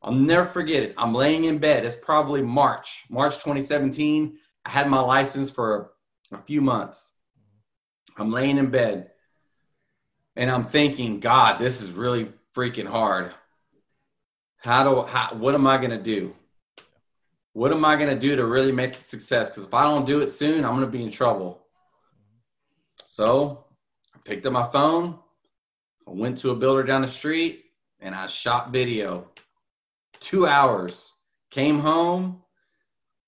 i'll 0.00 0.12
never 0.12 0.46
forget 0.46 0.84
it. 0.84 0.94
I'm 0.96 1.12
laying 1.12 1.44
in 1.44 1.58
bed. 1.58 1.84
It's 1.84 1.96
probably 1.96 2.42
march 2.42 3.04
march 3.08 3.36
2017 3.36 4.38
i 4.64 4.70
had 4.70 4.88
my 4.88 5.00
license 5.00 5.50
for 5.50 5.92
a 6.32 6.38
few 6.38 6.60
months. 6.60 7.12
I'm 8.16 8.30
laying 8.30 8.58
in 8.58 8.70
bed 8.70 9.10
and 10.36 10.50
i'm 10.50 10.64
thinking 10.64 11.20
god 11.20 11.58
this 11.58 11.82
is 11.82 11.92
really 11.92 12.32
freaking 12.54 12.86
hard. 12.86 13.32
How 14.58 14.82
do 14.82 15.02
how, 15.02 15.34
what 15.34 15.54
am 15.54 15.66
i 15.66 15.78
going 15.78 15.90
to 15.90 16.02
do? 16.02 16.34
What 17.58 17.72
am 17.72 17.84
I 17.84 17.96
going 17.96 18.08
to 18.08 18.18
do 18.18 18.36
to 18.36 18.44
really 18.44 18.70
make 18.70 18.94
it 18.94 19.10
success? 19.10 19.50
Because 19.50 19.64
if 19.64 19.74
I 19.74 19.82
don't 19.82 20.06
do 20.06 20.20
it 20.20 20.30
soon, 20.30 20.64
I'm 20.64 20.76
going 20.76 20.86
to 20.86 20.86
be 20.86 21.02
in 21.02 21.10
trouble. 21.10 21.66
So 23.04 23.64
I 24.18 24.28
picked 24.28 24.46
up 24.46 24.52
my 24.52 24.66
phone, 24.66 25.18
I 26.06 26.10
went 26.10 26.38
to 26.38 26.50
a 26.50 26.54
builder 26.56 26.82
down 26.82 27.02
the 27.02 27.08
street, 27.08 27.66
and 28.00 28.14
I 28.14 28.26
shot 28.26 28.72
video. 28.72 29.28
Two 30.20 30.46
hours. 30.46 31.12
Came 31.50 31.78
home, 31.78 32.42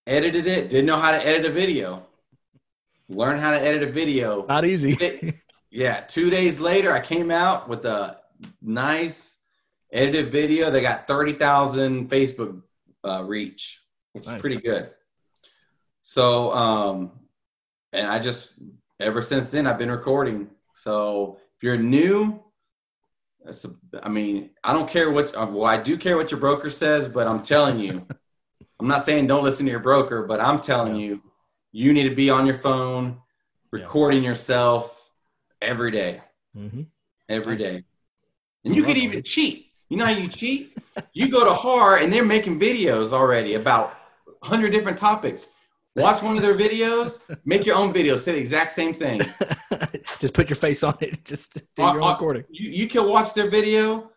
edited 0.06 0.46
it, 0.46 0.68
didn't 0.68 0.84
know 0.84 0.98
how 0.98 1.10
to 1.10 1.26
edit 1.26 1.46
a 1.46 1.54
video. 1.54 2.06
Learn 3.08 3.38
how 3.38 3.50
to 3.50 3.58
edit 3.58 3.82
a 3.82 3.90
video. 3.90 4.44
Not 4.46 4.64
easy. 4.66 4.98
Yeah, 5.70 6.00
two 6.00 6.30
days 6.30 6.58
later, 6.58 6.92
I 6.92 7.00
came 7.00 7.30
out 7.30 7.68
with 7.68 7.84
a 7.84 8.18
nice 8.60 9.38
edited 9.92 10.32
video 10.32 10.68
that 10.70 10.80
got 10.80 11.06
30,000 11.06 12.10
Facebook 12.10 12.60
uh, 13.04 13.22
reach, 13.24 13.80
which 14.12 14.26
Nice. 14.26 14.36
is 14.36 14.40
pretty 14.40 14.56
good. 14.60 14.90
So, 16.02 16.52
um, 16.52 17.12
and 17.92 18.06
I 18.06 18.18
just, 18.18 18.52
ever 18.98 19.22
since 19.22 19.50
then, 19.50 19.66
I've 19.68 19.78
been 19.78 19.90
recording. 19.92 20.48
So 20.80 21.36
If 21.58 21.62
you're 21.62 21.76
new, 21.76 22.42
that's 23.44 23.66
a, 23.66 23.74
I 24.02 24.08
mean, 24.08 24.50
I 24.64 24.72
don't 24.72 24.88
care 24.88 25.10
what. 25.10 25.36
uh, 25.36 25.46
Well, 25.50 25.66
I 25.66 25.76
do 25.76 25.98
care 25.98 26.16
what 26.16 26.30
your 26.30 26.40
broker 26.40 26.70
says, 26.70 27.06
but 27.06 27.26
I'm 27.26 27.42
telling 27.42 27.78
you, 27.78 28.06
I'm 28.80 28.88
not 28.88 29.04
saying 29.04 29.26
don't 29.26 29.44
listen 29.44 29.66
to 29.66 29.70
your 29.70 29.80
broker, 29.80 30.22
but 30.24 30.40
I'm 30.40 30.58
telling 30.58 30.96
Yeah. 30.96 31.02
you, 31.02 31.22
you 31.72 31.92
need 31.92 32.08
to 32.08 32.14
be 32.14 32.30
on 32.30 32.46
your 32.46 32.58
phone, 32.58 33.18
Yeah. 33.74 33.80
recording 33.82 34.22
yourself 34.24 34.98
every 35.60 35.90
day, 35.90 36.22
hmm 36.54 36.82
every 37.28 37.56
Nice. 37.56 37.64
day, 37.74 37.84
and 38.64 38.74
you 38.74 38.82
could 38.82 38.96
even 38.96 39.22
cheat. 39.22 39.72
You 39.90 39.98
know 39.98 40.06
how 40.06 40.12
you 40.12 40.28
cheat? 40.28 40.78
you 41.12 41.28
go 41.28 41.44
to 41.44 41.52
HAR 41.52 41.98
and 41.98 42.10
they're 42.10 42.24
making 42.24 42.58
videos 42.58 43.12
already 43.12 43.54
about 43.54 43.96
100 44.40 44.70
different 44.72 44.96
topics. 44.96 45.48
Watch 45.96 46.22
one 46.22 46.36
of 46.36 46.42
their 46.42 46.56
videos, 46.56 47.18
make 47.44 47.66
your 47.66 47.76
own 47.76 47.92
video, 47.92 48.16
say 48.16 48.32
the 48.32 48.38
exact 48.38 48.72
same 48.72 48.94
thing. 48.94 49.20
just 50.20 50.34
put 50.34 50.48
your 50.48 50.56
face 50.56 50.82
on 50.84 50.96
it. 51.00 51.24
Just 51.24 51.54
do 51.74 51.82
Uh, 51.82 51.92
your 51.94 52.02
uh, 52.02 52.04
own 52.06 52.12
recording. 52.12 52.44
You, 52.50 52.70
you 52.70 52.86
can 52.88 53.08
watch 53.08 53.34
their 53.34 53.50
video, 53.50 54.10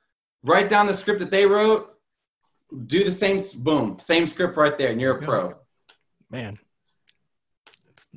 write 0.44 0.70
down 0.70 0.86
the 0.88 0.94
script 0.94 1.20
that 1.20 1.32
they 1.32 1.46
wrote, 1.48 1.90
do 2.86 3.04
the 3.04 3.12
same, 3.12 3.42
boom, 3.56 3.98
same 4.00 4.28
script 4.28 4.56
right 4.56 4.78
there, 4.78 4.92
and 4.92 5.02
you're 5.02 5.18
a 5.18 5.22
pro. 5.22 5.56
man 6.30 6.58
it's, 7.90 8.08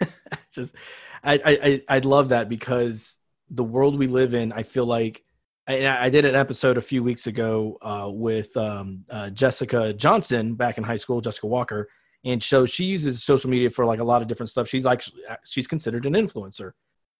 it's 0.00 0.48
just 0.54 0.74
I, 1.22 1.34
I 1.34 1.58
i 1.62 1.80
i 1.96 1.98
love 1.98 2.30
that 2.30 2.48
because 2.48 3.16
the 3.50 3.64
world 3.64 3.98
we 3.98 4.06
live 4.06 4.32
in 4.34 4.52
i 4.52 4.62
feel 4.62 4.86
like 4.86 5.22
I 5.68 6.06
I 6.06 6.10
did 6.10 6.24
an 6.24 6.34
episode 6.36 6.78
a 6.78 6.80
few 6.80 7.02
weeks 7.02 7.26
ago 7.26 7.76
uh, 7.82 8.08
with 8.08 8.56
um, 8.56 9.04
uh, 9.10 9.30
Jessica 9.30 9.92
Johnson 9.92 10.54
back 10.54 10.78
in 10.78 10.84
high 10.84 10.96
school, 11.04 11.20
Jessica 11.20 11.48
Walker, 11.48 11.88
and 12.24 12.42
so 12.42 12.66
she 12.66 12.84
uses 12.84 13.22
social 13.22 13.50
media 13.50 13.70
for 13.70 13.84
like 13.84 14.00
a 14.00 14.04
lot 14.04 14.22
of 14.22 14.28
different 14.28 14.50
stuff. 14.50 14.68
She's 14.68 14.84
like 14.84 15.02
she's 15.44 15.66
considered 15.66 16.06
an 16.06 16.14
influencer, 16.14 16.72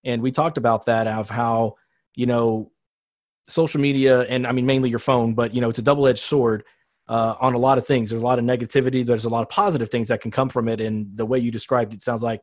and 0.05 0.23
we 0.23 0.31
talked 0.31 0.59
about 0.59 0.87
that 0.87 1.07
of 1.07 1.31
how 1.31 1.75
you 2.15 2.27
know 2.27 2.71
social 3.49 3.81
media 3.81 4.23
and 4.23 4.47
I 4.47 4.53
mean 4.53 4.67
mainly 4.67 4.91
your 4.91 4.99
phone, 4.99 5.35
but 5.35 5.55
you 5.55 5.61
know 5.61 5.69
it's 5.69 5.79
a 5.79 5.83
double 5.83 6.07
edged 6.07 6.21
sword 6.21 6.65
uh, 7.09 7.35
on 7.41 7.55
a 7.55 7.59
lot 7.59 7.79
of 7.79 7.87
things. 7.87 8.11
There's 8.11 8.23
a 8.23 8.25
lot 8.25 8.39
of 8.39 8.45
negativity. 8.45 9.05
There's 9.05 9.25
a 9.25 9.29
lot 9.29 9.43
of 9.43 9.49
positive 9.49 9.89
things 9.89 10.09
that 10.09 10.21
can 10.21 10.31
come 10.31 10.49
from 10.49 10.69
it. 10.69 10.81
And 10.81 11.17
the 11.17 11.27
way 11.27 11.39
you 11.39 11.51
described 11.51 11.95
it 11.95 12.03
sounds 12.03 12.23
like 12.23 12.43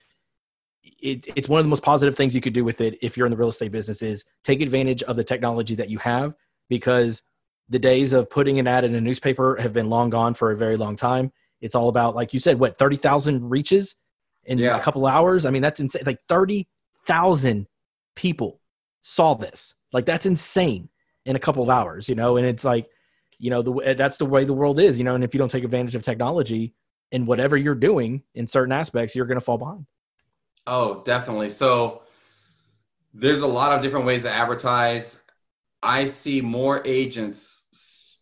it, 0.83 1.25
it's 1.35 1.49
one 1.49 1.59
of 1.59 1.65
the 1.65 1.69
most 1.69 1.83
positive 1.83 2.15
things 2.15 2.33
you 2.35 2.41
could 2.41 2.53
do 2.53 2.63
with 2.63 2.81
it 2.81 2.97
if 3.01 3.17
you're 3.17 3.25
in 3.25 3.31
the 3.31 3.37
real 3.37 3.49
estate 3.49 3.71
business 3.71 4.01
is 4.01 4.25
take 4.43 4.61
advantage 4.61 5.03
of 5.03 5.15
the 5.15 5.23
technology 5.23 5.75
that 5.75 5.89
you 5.89 5.97
have 5.99 6.33
because 6.69 7.23
the 7.69 7.79
days 7.79 8.13
of 8.13 8.29
putting 8.29 8.59
an 8.59 8.67
ad 8.67 8.83
in 8.83 8.93
a 8.95 9.01
newspaper 9.01 9.57
have 9.59 9.73
been 9.73 9.89
long 9.89 10.09
gone 10.09 10.33
for 10.33 10.51
a 10.51 10.55
very 10.55 10.77
long 10.77 10.95
time. 10.95 11.31
It's 11.63 11.75
all 11.75 11.87
about, 11.87 12.13
like 12.13 12.33
you 12.33 12.39
said, 12.39 12.59
what, 12.59 12.77
30,000 12.77 13.49
reaches 13.49 13.95
in 14.43 14.59
Yeah. 14.59 14.77
a 14.77 14.81
couple 14.81 15.05
hours? 15.07 15.45
I 15.45 15.49
mean, 15.49 15.61
that's 15.61 15.79
insane. 15.79 16.03
Like 16.05 16.19
30,000 16.27 17.67
people 18.15 18.59
saw 19.01 19.33
this. 19.33 19.73
Like 19.93 20.05
that's 20.05 20.25
insane 20.25 20.89
in 21.25 21.37
a 21.37 21.39
couple 21.39 21.63
of 21.63 21.69
hours, 21.69 22.09
you 22.09 22.15
know? 22.15 22.35
And 22.35 22.45
it's 22.45 22.65
like, 22.65 22.89
you 23.39 23.49
know, 23.49 23.61
the, 23.61 23.73
eh, 23.75 23.93
that's 23.93 24.17
the 24.17 24.25
way 24.25 24.43
the 24.43 24.53
world 24.53 24.77
is, 24.79 24.97
you 24.97 25.05
know? 25.05 25.15
And 25.15 25.23
if 25.23 25.33
you 25.33 25.37
don't 25.37 25.49
take 25.49 25.63
advantage 25.63 25.95
of 25.95 26.03
technology 26.03 26.73
in 27.13 27.25
whatever 27.25 27.55
you're 27.55 27.75
doing 27.75 28.23
in 28.35 28.45
certain 28.45 28.73
aspects, 28.73 29.15
you're 29.15 29.25
going 29.25 29.39
to 29.39 29.45
fall 29.45 29.57
behind. 29.57 29.85
Oh, 30.67 31.01
definitely. 31.05 31.49
So 31.49 32.03
there's 33.13 33.41
a 33.41 33.47
lot 33.47 33.71
of 33.71 33.81
different 33.81 34.05
ways 34.05 34.23
to 34.23 34.31
advertise. 34.31 35.19
I 35.81 36.05
see 36.07 36.41
more 36.41 36.85
agents 36.85 37.63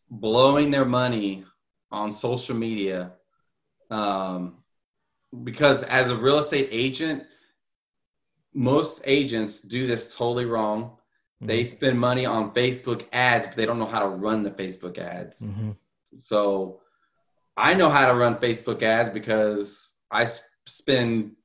blowing 0.09 0.69
their 0.71 0.85
money 0.85 1.45
on 1.91 2.11
social 2.11 2.55
media 2.55 3.13
um, 3.91 4.55
because 5.43 5.83
as 5.83 6.09
a 6.09 6.15
real 6.15 6.39
estate 6.39 6.69
agent, 6.71 7.23
most 8.53 9.01
agents 9.05 9.61
do 9.61 9.85
this 9.87 10.15
totally 10.15 10.45
wrong. 10.45 10.97
They 11.43 11.65
spend 11.65 11.99
money 11.99 12.25
on 12.25 12.53
Facebook 12.53 13.07
ads, 13.11 13.47
but 13.47 13.55
they 13.55 13.65
don't 13.65 13.79
know 13.79 13.87
how 13.87 14.01
to 14.01 14.07
run 14.07 14.43
the 14.43 14.51
Facebook 14.51 14.99
ads. 14.99 15.41
Mhm. 15.41 15.75
So 16.19 16.81
I 17.57 17.73
know 17.73 17.89
how 17.89 18.11
to 18.11 18.17
run 18.17 18.35
Facebook 18.35 18.83
ads 18.83 19.09
because 19.09 19.93
I 20.11 20.27
spend 20.67 21.35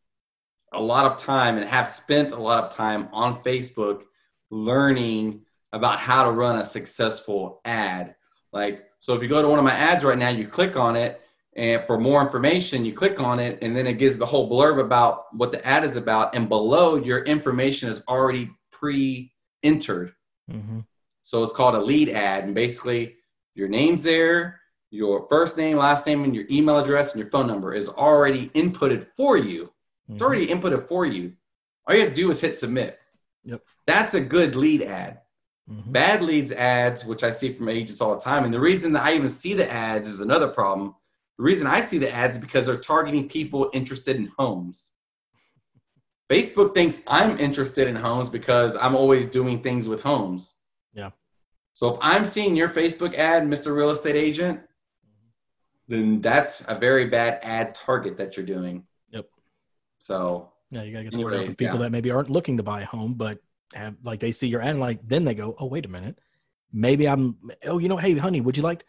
a 0.73 0.81
lot 0.81 1.11
of 1.11 1.17
time 1.17 1.57
and 1.57 1.65
have 1.65 1.89
spent 1.89 2.33
a 2.33 2.39
lot 2.39 2.63
of 2.63 2.71
time 2.71 3.09
on 3.13 3.43
Facebook 3.43 4.03
learning 4.51 5.47
about 5.73 5.99
how 5.99 6.25
to 6.25 6.31
run 6.31 6.59
a 6.59 6.65
successful 6.65 7.61
ad. 7.65 8.17
Like, 8.53 8.85
so 8.99 9.15
if 9.15 9.23
you 9.23 9.29
go 9.29 9.41
to 9.41 9.49
one 9.49 9.59
of 9.59 9.65
my 9.65 9.75
ads 9.75 10.05
right 10.05 10.19
now, 10.19 10.29
you 10.29 10.47
click 10.47 10.77
on 10.77 10.97
it, 10.97 11.23
and 11.57 11.83
for 11.87 11.99
more 11.99 12.21
information, 12.23 12.85
you 12.85 12.93
click 12.93 13.19
on 13.19 13.41
it, 13.41 13.59
and 13.63 13.75
then 13.75 13.87
it 13.87 13.95
gives 13.95 14.19
the 14.19 14.27
whole 14.27 14.49
blurb 14.49 14.79
about 14.79 15.35
what 15.35 15.53
the 15.53 15.67
ad 15.67 15.85
is 15.85 15.97
about. 15.97 16.35
And 16.35 16.49
below, 16.49 16.97
your 16.97 17.21
information 17.21 17.89
is 17.89 18.05
already 18.07 18.51
pre 18.71 19.33
entered. 19.63 20.15
Mhm. 20.51 20.85
So 21.23 21.43
it's 21.43 21.53
called 21.53 21.75
a 21.75 21.81
lead 21.81 22.11
ad. 22.11 22.45
And 22.45 22.55
basically, 22.55 23.17
your 23.55 23.69
name's 23.69 24.03
there, 24.03 24.61
your 24.91 25.27
first 25.29 25.57
name, 25.57 25.79
last 25.79 26.07
name, 26.07 26.25
and 26.25 26.35
your 26.35 26.45
email 26.51 26.79
address 26.79 27.15
and 27.15 27.23
your 27.23 27.31
phone 27.31 27.47
number 27.47 27.73
is 27.73 27.89
already 27.89 28.51
inputted 28.51 29.09
for 29.17 29.39
you. 29.39 29.73
It's 30.11 30.23
Mhm. 30.23 30.27
already 30.27 30.47
inputted 30.47 30.87
for 30.87 31.07
you. 31.07 31.33
All 31.87 31.95
you 31.95 32.03
have 32.03 32.11
to 32.11 32.15
do 32.15 32.31
is 32.31 32.41
hit 32.41 32.59
submit. 32.59 33.01
Yep. 33.45 33.63
That's 33.87 34.15
a 34.15 34.21
good 34.21 34.57
lead 34.57 34.83
ad. 34.83 35.23
Mhm. 35.71 35.91
Bad 35.91 36.21
leads 36.21 36.53
ads, 36.53 37.05
which 37.05 37.25
I 37.25 37.31
see 37.31 37.53
from 37.55 37.69
agents 37.71 38.01
all 38.01 38.15
the 38.15 38.21
time. 38.21 38.45
And 38.45 38.53
the 38.53 38.61
reason 38.61 38.93
that 38.93 39.05
I 39.05 39.15
even 39.15 39.31
see 39.31 39.55
the 39.55 39.71
ads 39.73 40.07
is 40.07 40.21
another 40.21 40.49
problem. 40.49 40.95
The 41.39 41.45
reason 41.45 41.67
I 41.67 41.81
see 41.81 41.99
the 41.99 42.11
ads 42.11 42.37
is 42.37 42.41
because 42.41 42.67
they're 42.67 42.77
targeting 42.77 43.29
people 43.29 43.71
interested 43.73 44.17
in 44.17 44.33
homes. 44.39 44.93
Facebook 46.31 46.75
thinks 46.75 47.03
I'm 47.07 47.39
interested 47.39 47.87
in 47.89 47.95
homes 47.95 48.29
because 48.29 48.77
I'm 48.77 48.97
always 48.97 49.27
doing 49.27 49.63
things 49.63 49.87
with 49.87 50.03
homes. 50.03 50.55
Yeah. 50.93 51.11
So 51.75 51.95
if 51.95 51.99
I'm 52.01 52.25
seeing 52.25 52.57
your 52.57 52.71
Facebook 52.71 53.15
ad, 53.15 53.45
Mr. 53.45 53.77
Real 53.77 53.91
Estate 53.91 54.17
Agent, 54.17 54.61
then 55.89 56.21
that's 56.21 56.65
a 56.69 56.75
very 56.77 57.07
bad 57.07 57.39
ad 57.43 57.75
target 57.75 58.17
that 58.17 58.37
you're 58.37 58.47
doing. 58.47 58.85
Yep. 59.11 59.29
So 59.99 60.51
Yeah, 60.71 60.83
you 60.83 60.93
gotta 60.93 61.05
get 61.05 61.13
the 61.13 61.21
word 61.21 61.35
out 61.35 61.47
to 61.47 61.55
people 61.55 61.77
yeah. 61.77 61.85
that 61.85 61.91
maybe 61.91 62.11
aren't 62.11 62.31
looking 62.31 62.57
to 62.57 62.63
buy 62.63 62.83
a 62.83 62.87
home, 62.87 63.15
but 63.15 63.39
have 63.75 63.95
like 64.03 64.21
they 64.21 64.33
see 64.33 64.49
your 64.49 64.63
ad, 64.63 64.71
and 64.71 64.81
like 64.81 64.99
then 65.07 65.25
they 65.25 65.35
go, 65.35 65.55
"Oh, 65.59 65.67
wait 65.67 65.87
a 65.87 65.89
minute, 65.89 66.19
maybe 66.73 67.09
I'm." 67.09 67.37
Oh, 67.65 67.79
you 67.79 67.89
know, 67.89 67.97
hey, 67.97 68.17
honey, 68.17 68.41
would 68.41 68.57
you 68.57 68.63
like? 68.63 68.85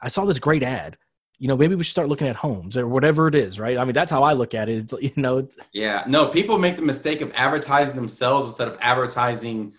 I 0.00 0.08
saw 0.08 0.24
this 0.24 0.38
great 0.38 0.62
ad. 0.62 0.96
You 1.38 1.46
know, 1.48 1.56
maybe 1.56 1.74
we 1.76 1.84
should 1.84 1.92
start 1.92 2.08
looking 2.08 2.26
at 2.26 2.36
homes 2.36 2.76
or 2.76 2.88
whatever 2.88 3.28
it 3.28 3.34
is, 3.34 3.60
right? 3.60 3.78
I 3.78 3.84
mean, 3.84 3.94
that's 3.94 4.10
how 4.10 4.22
I 4.24 4.32
look 4.32 4.54
at 4.54 4.68
it. 4.68 4.78
It's 4.78 4.92
you 5.00 5.12
know, 5.16 5.38
it's, 5.38 5.56
Yeah, 5.72 6.04
no, 6.08 6.28
people 6.28 6.58
make 6.58 6.76
the 6.76 6.82
mistake 6.82 7.20
of 7.20 7.30
advertising 7.34 7.96
themselves 7.96 8.48
instead 8.48 8.68
of 8.68 8.76
advertising. 8.80 9.74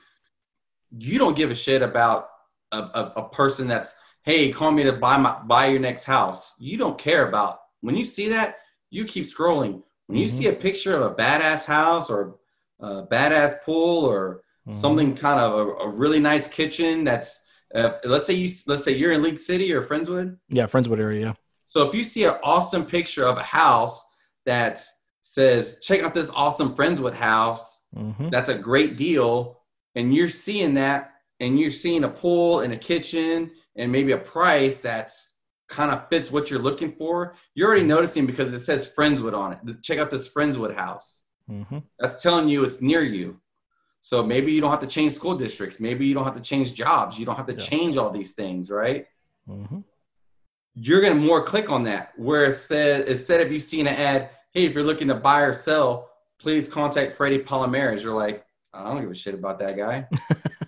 You 0.98 1.20
don't 1.20 1.36
give 1.36 1.52
a 1.52 1.56
shit 1.56 1.82
about 1.82 2.30
a, 2.72 2.78
a, 2.78 3.14
a 3.18 3.30
person 3.30 3.68
that's, 3.68 3.96
hey, 4.24 4.52
call 4.52 4.72
me 4.72 4.84
to 4.84 4.94
buy 4.94 5.18
my 5.18 5.40
buy 5.46 5.68
your 5.68 5.80
next 5.80 6.04
house. 6.04 6.54
You 6.58 6.78
don't 6.78 6.98
care 6.98 7.28
about 7.28 7.60
when 7.82 7.96
you 7.96 8.04
see 8.04 8.30
that, 8.30 8.58
you 8.90 9.06
keep 9.06 9.26
scrolling. 9.26 9.84
When 10.08 10.18
you 10.18 10.26
Mhm. 10.26 10.30
see 10.30 10.48
a 10.48 10.54
picture 10.54 10.96
of 10.96 11.02
a 11.12 11.16
badass 11.16 11.66
house 11.66 12.10
or 12.10 12.38
a 12.80 13.04
badass 13.04 13.62
pool 13.64 14.06
or 14.06 14.44
Mhm. 14.68 14.74
something 14.74 15.16
kind 15.16 15.40
of 15.40 15.54
a, 15.54 15.66
a 15.86 15.90
really 15.90 16.20
nice 16.20 16.48
kitchen 16.48 17.04
that's 17.04 17.40
uh, 17.76 17.92
let's 18.04 18.26
say 18.26 18.34
you 18.34 18.50
let's 18.66 18.84
say 18.84 18.94
you're 18.96 19.12
in 19.12 19.22
League 19.22 19.38
City 19.40 19.72
or 19.72 19.84
Friendswood. 19.84 20.38
yeah, 20.50 20.66
Friendswood 20.66 21.00
area. 21.00 21.36
So 21.70 21.88
if 21.88 21.94
you 21.94 22.04
see 22.04 22.24
an 22.24 22.34
awesome 22.44 22.84
picture 22.84 23.28
of 23.28 23.38
a 23.38 23.44
house 23.44 24.04
that 24.48 24.84
says, 25.22 25.78
check 25.84 26.02
out 26.02 26.16
this 26.16 26.32
awesome 26.32 26.76
Friendswood 26.76 27.14
house, 27.14 27.84
Mhm. 27.96 28.32
that's 28.32 28.50
a 28.50 28.58
great 28.58 28.98
deal, 28.98 29.62
and 29.94 30.12
you're 30.16 30.30
seeing 30.30 30.74
that, 30.74 31.12
and 31.40 31.60
you're 31.60 31.70
seeing 31.70 32.06
a 32.06 32.10
pool 32.10 32.62
and 32.62 32.74
a 32.74 32.78
kitchen 32.78 33.52
and 33.76 33.92
maybe 33.92 34.14
a 34.14 34.18
price 34.18 34.80
that's 34.80 35.34
kind 35.68 35.92
of 35.92 36.10
fits 36.10 36.32
what 36.32 36.50
you're 36.50 36.60
looking 36.60 36.92
for, 36.92 37.36
you're 37.54 37.68
already 37.68 37.86
noticing 37.86 38.26
because 38.26 38.52
it 38.52 38.62
says 38.62 38.92
Friendswood 38.98 39.36
on 39.38 39.54
it. 39.54 39.60
Check 39.84 40.00
out 40.00 40.10
this 40.10 40.28
Friendswood 40.28 40.74
house. 40.74 41.22
Mhm. 41.48 41.84
That's 42.00 42.20
telling 42.20 42.50
you 42.50 42.64
it's 42.64 42.82
near 42.82 43.04
you. 43.04 43.40
So 44.02 44.24
maybe 44.24 44.52
you 44.52 44.60
don't 44.60 44.72
have 44.72 44.80
to 44.80 44.88
change 44.88 45.14
school 45.14 45.36
districts. 45.38 45.80
Maybe 45.80 46.08
you 46.08 46.16
don't 46.16 46.24
have 46.26 46.36
to 46.36 46.42
change 46.42 46.74
jobs. 46.74 47.20
You 47.20 47.28
don't 47.28 47.36
have 47.36 47.46
to 47.46 47.54
Yeah. 47.54 47.60
change 47.60 47.96
all 47.96 48.10
these 48.10 48.34
things, 48.34 48.72
right? 48.72 49.06
Mhm. 49.48 49.84
You're 50.82 51.02
going 51.02 51.14
to 51.14 51.20
more 51.20 51.44
click 51.44 51.70
on 51.70 51.84
that. 51.84 52.14
Where 52.18 52.46
it 52.46 52.54
says, 52.54 53.10
instead 53.10 53.42
of 53.42 53.52
you 53.52 53.60
seeing 53.60 53.88
an 53.88 53.96
ad, 53.96 54.30
hey, 54.54 54.66
if 54.66 54.74
you're 54.74 54.84
looking 54.84 55.08
to 55.10 55.16
buy 55.16 55.42
or 55.42 55.54
sell, 55.54 56.10
please 56.40 56.68
contact 56.70 57.16
Freddie 57.18 57.40
Palomarez. 57.40 58.02
You're 58.02 58.16
like, 58.16 58.46
I 58.74 58.84
don't 58.86 59.02
give 59.02 59.12
a 59.12 59.16
shit 59.16 59.34
about 59.34 59.60
that 59.60 59.76
guy. 59.76 60.08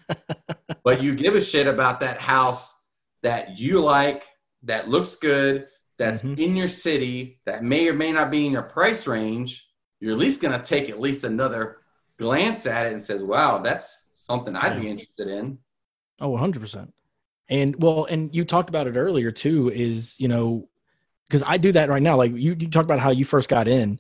but 0.83 1.01
you 1.01 1.15
give 1.15 1.35
a 1.35 1.41
shit 1.41 1.67
about 1.67 1.99
that 2.01 2.19
house 2.19 2.75
that 3.23 3.57
you 3.57 3.79
like, 3.81 4.23
that 4.63 4.89
looks 4.89 5.15
good, 5.15 5.67
that's 5.97 6.23
Mhm. 6.23 6.39
in 6.39 6.55
your 6.55 6.67
city, 6.67 7.39
that 7.45 7.63
may 7.63 7.87
or 7.87 7.93
may 7.93 8.11
not 8.11 8.31
be 8.31 8.45
in 8.45 8.51
your 8.51 8.63
price 8.63 9.07
range. 9.07 9.67
You're 9.99 10.13
at 10.13 10.17
least 10.17 10.41
going 10.41 10.59
to 10.59 10.65
take 10.65 10.89
at 10.89 10.99
least 10.99 11.23
another 11.23 11.77
glance 12.17 12.65
at 12.65 12.87
it 12.87 12.93
and 12.93 13.01
says, 13.01 13.23
wow, 13.23 13.59
that's 13.59 14.09
something 14.13 14.55
I'd 14.55 14.81
be 14.81 14.89
interested 14.89 15.27
in. 15.27 15.59
Oh, 16.19 16.31
100%. 16.31 16.91
And 17.51 17.75
well, 17.79 18.05
and 18.05 18.33
you 18.33 18.45
talked 18.45 18.69
about 18.69 18.87
it 18.87 18.95
earlier 18.95 19.31
too, 19.31 19.69
is, 19.69 20.19
you 20.19 20.27
know, 20.27 20.67
because 21.27 21.43
I 21.45 21.57
do 21.57 21.71
that 21.73 21.89
right 21.89 22.01
now. 22.01 22.17
Like 22.17 22.31
you, 22.31 22.55
you 22.57 22.69
talked 22.69 22.85
about 22.85 22.99
how 22.99 23.11
you 23.11 23.25
first 23.25 23.47
got 23.47 23.67
in. 23.67 23.99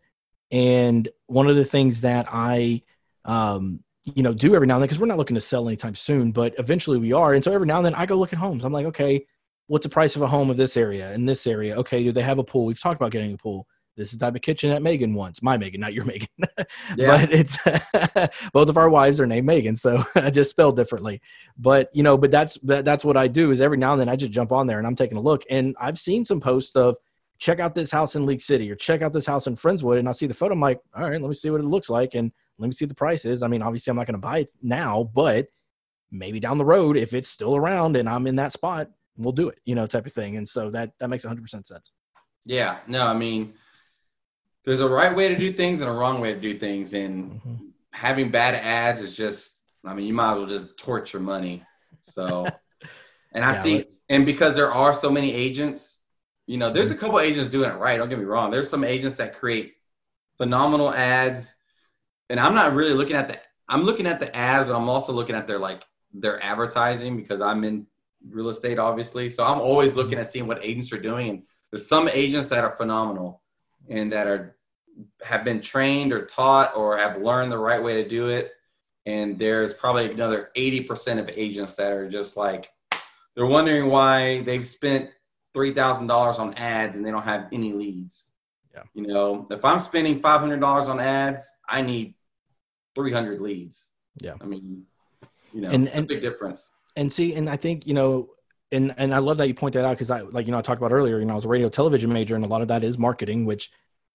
And 0.49 1.07
one 1.27 1.47
of 1.47 1.55
the 1.55 1.63
things 1.63 2.01
that 2.01 2.27
I 2.31 2.81
um, 3.23 3.83
you 4.03 4.23
know, 4.23 4.33
do 4.33 4.55
every 4.55 4.67
now 4.67 4.75
and 4.75 4.81
then 4.81 4.87
because 4.87 4.99
we're 4.99 5.07
not 5.07 5.17
looking 5.17 5.35
to 5.35 5.41
sell 5.41 5.67
anytime 5.67 5.95
soon, 5.95 6.31
but 6.31 6.55
eventually 6.57 6.97
we 6.97 7.13
are. 7.13 7.33
And 7.33 7.43
so 7.43 7.51
every 7.51 7.67
now 7.67 7.77
and 7.77 7.85
then 7.85 7.95
I 7.95 8.05
go 8.05 8.15
look 8.15 8.33
at 8.33 8.39
homes. 8.39 8.63
I'm 8.63 8.73
like, 8.73 8.87
okay, 8.87 9.25
what's 9.67 9.85
the 9.85 9.89
price 9.89 10.15
of 10.15 10.21
a 10.21 10.27
home 10.27 10.49
of 10.49 10.57
this 10.57 10.75
area 10.75 11.13
in 11.13 11.25
this 11.25 11.45
area? 11.45 11.75
Okay, 11.77 12.03
do 12.03 12.11
they 12.11 12.23
have 12.23 12.39
a 12.39 12.43
pool? 12.43 12.65
We've 12.65 12.79
talked 12.79 12.99
about 12.99 13.11
getting 13.11 13.33
a 13.33 13.37
pool. 13.37 13.67
This 13.97 14.13
is 14.13 14.19
the 14.19 14.25
type 14.25 14.35
of 14.35 14.41
kitchen 14.41 14.69
that 14.69 14.81
Megan 14.81 15.13
wants. 15.13 15.43
My 15.43 15.57
Megan, 15.57 15.81
not 15.81 15.93
your 15.93 16.05
Megan. 16.05 16.27
but 16.37 17.31
it's 17.31 17.57
both 18.53 18.69
of 18.69 18.77
our 18.77 18.89
wives 18.89 19.19
are 19.19 19.25
named 19.25 19.45
Megan, 19.45 19.75
so 19.75 20.03
I 20.15 20.29
just 20.29 20.49
spelled 20.49 20.75
differently. 20.75 21.21
But 21.57 21.89
you 21.93 22.03
know, 22.03 22.17
but 22.17 22.31
that's 22.31 22.57
that, 22.59 22.85
that's 22.85 23.03
what 23.03 23.17
I 23.17 23.27
do 23.27 23.51
is 23.51 23.61
every 23.61 23.77
now 23.77 23.91
and 23.91 24.01
then 24.01 24.09
I 24.09 24.15
just 24.15 24.31
jump 24.31 24.51
on 24.51 24.67
there 24.67 24.77
and 24.77 24.87
I'm 24.87 24.95
taking 24.95 25.17
a 25.17 25.21
look. 25.21 25.43
And 25.49 25.75
I've 25.79 25.99
seen 25.99 26.23
some 26.23 26.39
posts 26.39 26.75
of 26.75 26.95
check 27.37 27.59
out 27.59 27.75
this 27.75 27.91
house 27.91 28.15
in 28.15 28.25
League 28.25 28.41
City 28.41 28.71
or 28.71 28.75
check 28.75 29.01
out 29.01 29.13
this 29.13 29.25
house 29.25 29.47
in 29.47 29.55
Friendswood, 29.55 29.99
and 29.99 30.07
I 30.07 30.13
see 30.13 30.27
the 30.27 30.33
photo. 30.33 30.53
I'm 30.53 30.61
like, 30.61 30.79
all 30.95 31.09
right, 31.09 31.19
let 31.19 31.27
me 31.27 31.33
see 31.33 31.49
what 31.49 31.59
it 31.59 31.65
looks 31.65 31.89
like, 31.89 32.15
and 32.15 32.31
let 32.59 32.67
me 32.67 32.73
see 32.73 32.85
what 32.85 32.89
the 32.89 32.95
price 32.95 33.25
is. 33.25 33.43
I 33.43 33.47
mean, 33.47 33.61
obviously, 33.61 33.91
I'm 33.91 33.97
not 33.97 34.07
going 34.07 34.13
to 34.13 34.19
buy 34.19 34.39
it 34.39 34.51
now, 34.61 35.09
but 35.13 35.47
maybe 36.11 36.39
down 36.39 36.57
the 36.57 36.65
road, 36.65 36.97
if 36.97 37.13
it's 37.13 37.29
still 37.29 37.55
around 37.55 37.95
and 37.95 38.07
I'm 38.07 38.27
in 38.27 38.35
that 38.35 38.51
spot, 38.51 38.89
we'll 39.17 39.31
do 39.31 39.49
it, 39.49 39.59
you 39.65 39.75
know, 39.75 39.85
type 39.85 40.05
of 40.05 40.13
thing. 40.13 40.37
And 40.37 40.47
so 40.47 40.69
that 40.71 40.91
that 40.99 41.09
makes 41.09 41.23
100 41.23 41.41
percent 41.41 41.67
sense. 41.67 41.93
Yeah, 42.45 42.77
no, 42.87 43.07
I 43.07 43.13
mean, 43.13 43.53
there's 44.65 44.81
a 44.81 44.89
right 44.89 45.15
way 45.15 45.29
to 45.29 45.37
do 45.37 45.51
things 45.51 45.81
and 45.81 45.89
a 45.89 45.93
wrong 45.93 46.21
way 46.21 46.33
to 46.33 46.39
do 46.39 46.57
things, 46.57 46.93
and 46.93 47.31
mm-hmm. 47.31 47.55
having 47.91 48.29
bad 48.29 48.55
ads 48.55 48.99
is 48.99 49.15
just, 49.15 49.57
I 49.85 49.93
mean, 49.93 50.05
you 50.05 50.13
might 50.13 50.33
as 50.33 50.37
well 50.37 50.47
just 50.47 50.77
torture 50.77 51.19
money. 51.19 51.63
So, 52.03 52.45
and 53.33 53.43
I 53.43 53.53
yeah, 53.53 53.61
see, 53.61 53.85
and 54.09 54.25
because 54.25 54.55
there 54.55 54.71
are 54.71 54.93
so 54.93 55.09
many 55.09 55.33
agents, 55.33 55.99
you 56.47 56.57
know, 56.57 56.71
there's 56.71 56.91
a 56.91 56.95
couple 56.95 57.19
agents 57.19 57.49
doing 57.49 57.69
it 57.69 57.75
right. 57.75 57.97
Don't 57.97 58.09
get 58.09 58.19
me 58.19 58.25
wrong. 58.25 58.51
There's 58.51 58.69
some 58.69 58.83
agents 58.83 59.17
that 59.17 59.35
create 59.35 59.73
phenomenal 60.37 60.93
ads, 60.93 61.55
and 62.29 62.39
I'm 62.39 62.55
not 62.55 62.73
really 62.73 62.93
looking 62.93 63.15
at 63.15 63.29
the. 63.29 63.39
I'm 63.67 63.83
looking 63.83 64.05
at 64.05 64.19
the 64.19 64.35
ads, 64.35 64.67
but 64.67 64.75
I'm 64.75 64.89
also 64.89 65.13
looking 65.13 65.35
at 65.35 65.47
their 65.47 65.59
like 65.59 65.83
their 66.13 66.43
advertising 66.43 67.15
because 67.15 67.41
I'm 67.41 67.63
in 67.63 67.87
real 68.29 68.49
estate, 68.49 68.79
obviously. 68.79 69.29
So 69.29 69.43
I'm 69.43 69.59
always 69.59 69.95
looking 69.95 70.19
at 70.19 70.27
seeing 70.27 70.47
what 70.47 70.63
agents 70.63 70.91
are 70.91 70.99
doing. 70.99 71.29
And 71.29 71.43
there's 71.71 71.87
some 71.87 72.09
agents 72.09 72.49
that 72.49 72.63
are 72.63 72.75
phenomenal 72.75 73.40
and 73.89 74.11
that 74.11 74.27
are 74.27 74.55
have 75.23 75.43
been 75.43 75.61
trained 75.61 76.11
or 76.11 76.25
taught 76.25 76.75
or 76.75 76.97
have 76.97 77.21
learned 77.21 77.51
the 77.51 77.57
right 77.57 77.81
way 77.81 78.03
to 78.03 78.07
do 78.07 78.29
it. 78.29 78.51
And 79.05 79.39
there's 79.39 79.73
probably 79.73 80.11
another 80.11 80.51
80% 80.55 81.19
of 81.19 81.29
agents 81.35 81.75
that 81.77 81.91
are 81.91 82.07
just 82.07 82.37
like 82.37 82.69
they're 83.35 83.47
wondering 83.47 83.87
why 83.87 84.41
they've 84.41 84.65
spent 84.65 85.09
three 85.53 85.73
thousand 85.73 86.07
dollars 86.07 86.39
on 86.39 86.53
ads 86.55 86.95
and 86.95 87.05
they 87.05 87.11
don't 87.11 87.23
have 87.23 87.47
any 87.51 87.73
leads. 87.73 88.31
Yeah. 88.73 88.83
You 88.93 89.07
know, 89.07 89.47
if 89.51 89.65
I'm 89.65 89.79
spending 89.79 90.21
five 90.21 90.39
hundred 90.39 90.59
dollars 90.59 90.87
on 90.87 90.99
ads, 90.99 91.45
I 91.67 91.81
need 91.81 92.15
three 92.95 93.11
hundred 93.11 93.41
leads. 93.41 93.89
Yeah. 94.21 94.33
I 94.41 94.45
mean, 94.45 94.83
you 95.53 95.61
know, 95.61 95.69
and, 95.69 95.89
and 95.89 96.07
big 96.07 96.21
difference. 96.21 96.69
And 96.95 97.11
see, 97.11 97.33
and 97.35 97.49
I 97.49 97.57
think 97.57 97.87
you 97.87 97.93
know, 97.93 98.29
and 98.71 98.93
and 98.97 99.13
I 99.13 99.19
love 99.19 99.37
that 99.37 99.47
you 99.47 99.53
point 99.53 99.73
that 99.73 99.85
out 99.85 99.91
because 99.91 100.11
I 100.11 100.21
like 100.21 100.45
you 100.45 100.51
know 100.51 100.57
I 100.57 100.61
talked 100.61 100.81
about 100.81 100.91
earlier. 100.91 101.19
You 101.19 101.25
know, 101.25 101.33
I 101.33 101.35
was 101.35 101.45
a 101.45 101.49
radio 101.49 101.69
television 101.69 102.11
major, 102.11 102.35
and 102.35 102.45
a 102.45 102.47
lot 102.47 102.61
of 102.61 102.67
that 102.69 102.83
is 102.83 102.97
marketing, 102.97 103.45
which 103.45 103.71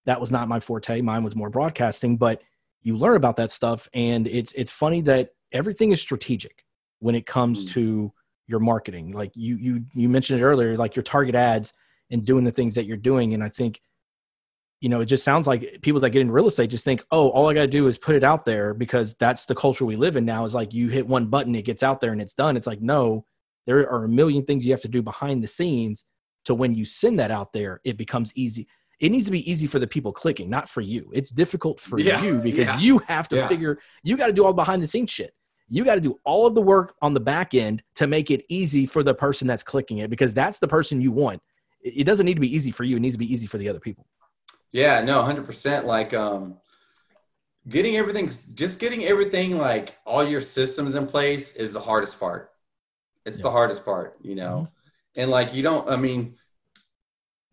that 0.07 0.21
was 0.21 0.31
not 0.31 0.49
my 0.49 0.61
forte. 0.61 1.01
Mine 1.01 1.23
was 1.23 1.37
more 1.37 1.51
broadcasting, 1.51 2.17
but 2.17 2.43
you 2.83 2.97
learn 2.97 3.17
about 3.17 3.37
that 3.37 3.51
stuff, 3.51 3.89
and 3.93 4.27
it's 4.27 4.53
it's 4.53 4.71
funny 4.71 5.01
that 5.03 5.31
everything 5.53 5.93
is 5.93 6.01
strategic 6.01 6.65
when 7.01 7.15
it 7.15 7.27
comes 7.27 7.67
mm. 7.67 7.73
to 7.73 8.13
your 8.47 8.61
marketing. 8.61 9.13
Like 9.13 9.33
you 9.35 9.57
you 9.57 9.85
you 9.95 10.09
mentioned 10.09 10.41
it 10.41 10.45
earlier, 10.45 10.77
like 10.77 10.97
your 10.97 11.03
target 11.03 11.35
ads 11.35 11.73
and 12.11 12.25
doing 12.25 12.45
the 12.45 12.53
things 12.53 12.75
that 12.77 12.87
you're 12.87 12.97
doing. 12.97 13.35
And 13.35 13.43
I 13.43 13.49
think, 13.49 13.81
you 14.81 14.89
know, 14.89 15.01
it 15.01 15.07
just 15.07 15.25
sounds 15.25 15.47
like 15.47 15.81
people 15.83 16.01
that 16.01 16.11
get 16.11 16.23
in 16.23 16.31
real 16.31 16.47
estate 16.47 16.71
just 16.71 16.85
think, 16.85 17.05
oh, 17.11 17.31
all 17.31 17.49
I 17.49 17.55
got 17.55 17.63
to 17.63 17.67
do 17.67 17.87
is 17.89 17.99
put 17.99 18.15
it 18.15 18.23
out 18.23 18.45
there 18.45 18.75
because 18.75 19.15
that's 19.15 19.47
the 19.47 19.55
culture 19.55 19.85
we 19.85 19.97
live 19.97 20.17
in 20.17 20.25
now. 20.25 20.45
Is 20.45 20.55
like 20.55 20.73
you 20.73 20.89
hit 20.89 21.07
one 21.07 21.27
button, 21.27 21.55
it 21.55 21.65
gets 21.65 21.83
out 21.83 22.01
there 22.01 22.13
and 22.13 22.21
it's 22.21 22.35
done. 22.35 22.57
It's 22.57 22.67
like 22.67 22.81
no, 22.81 23.27
there 23.67 23.91
are 23.91 24.05
a 24.05 24.09
million 24.09 24.45
things 24.45 24.65
you 24.65 24.73
have 24.73 24.83
to 24.83 24.89
do 24.89 25.03
behind 25.03 25.43
the 25.43 25.49
scenes 25.49 26.05
to 26.45 26.55
when 26.55 26.75
you 26.75 26.85
send 26.85 27.19
that 27.19 27.31
out 27.31 27.53
there, 27.53 27.81
it 27.85 27.97
becomes 27.97 28.33
easy. 28.37 28.69
It 29.01 29.11
needs 29.11 29.27
to 29.27 29.33
be 29.33 29.51
easy 29.51 29.67
for 29.67 29.79
the 29.79 29.87
people 29.87 30.13
clicking, 30.13 30.49
not 30.49 30.69
for 30.69 30.81
you. 30.81 31.11
It's 31.13 31.31
difficult 31.31 31.81
for 31.81 31.99
yeah, 31.99 32.23
you 32.23 32.39
because 32.39 32.67
yeah. 32.67 32.79
you 32.79 32.99
have 33.07 33.29
to 33.29 33.37
yeah. 33.37 33.49
figure. 33.49 33.79
You 34.03 34.17
got 34.17 34.29
to 34.29 34.33
do 34.33 34.45
all 34.45 34.55
behind 34.55 34.83
the 34.83 34.87
scenes 34.87 35.11
shit 35.11 35.35
you 35.69 35.85
got 35.85 35.97
to 35.97 36.01
do 36.01 36.19
all 36.25 36.47
of 36.47 36.55
the 36.55 36.63
work 36.63 36.95
on 37.03 37.15
the 37.15 37.21
back 37.21 37.55
end 37.55 37.83
to 37.97 38.07
make 38.07 38.31
it 38.31 38.45
easy 38.49 38.87
for 38.87 39.03
the 39.03 39.15
person 39.15 39.47
that's 39.47 39.63
clicking 39.63 39.99
it 39.99 40.11
because 40.11 40.33
that's 40.33 40.59
the 40.59 40.69
person 40.69 41.01
you 41.01 41.11
want. 41.11 41.43
It 41.81 42.05
doesn't 42.05 42.27
need 42.27 42.35
to 42.35 42.41
be 42.41 42.55
easy 42.55 42.71
for 42.71 42.85
you. 42.85 42.97
It 42.97 43.01
needs 43.01 43.15
to 43.15 43.19
be 43.19 43.33
easy 43.33 43.47
for 43.47 43.59
the 43.59 43.69
other 43.69 43.81
people. 43.81 44.07
Yeah, 44.73 45.01
no, 45.03 45.23
100%. 45.23 45.85
Like, 45.85 46.15
um, 46.15 46.57
getting 47.69 47.97
everything, 47.97 48.31
just 48.55 48.79
getting 48.79 49.05
everything, 49.05 49.59
like 49.59 49.97
all 50.05 50.25
your 50.25 50.41
systems 50.41 50.95
in 50.95 51.07
place 51.07 51.53
is 51.53 51.73
the 51.73 51.81
hardest 51.81 52.19
part. 52.19 52.53
It's 53.27 53.39
yeah. 53.39 53.43
the 53.43 53.51
hardest 53.51 53.85
part, 53.85 54.17
you 54.23 54.35
know? 54.35 54.69
Mm-hmm. 54.69 55.21
And 55.21 55.31
like, 55.31 55.53
you 55.53 55.63
don't, 55.63 55.89
I 55.91 55.97
mean, 55.97 56.37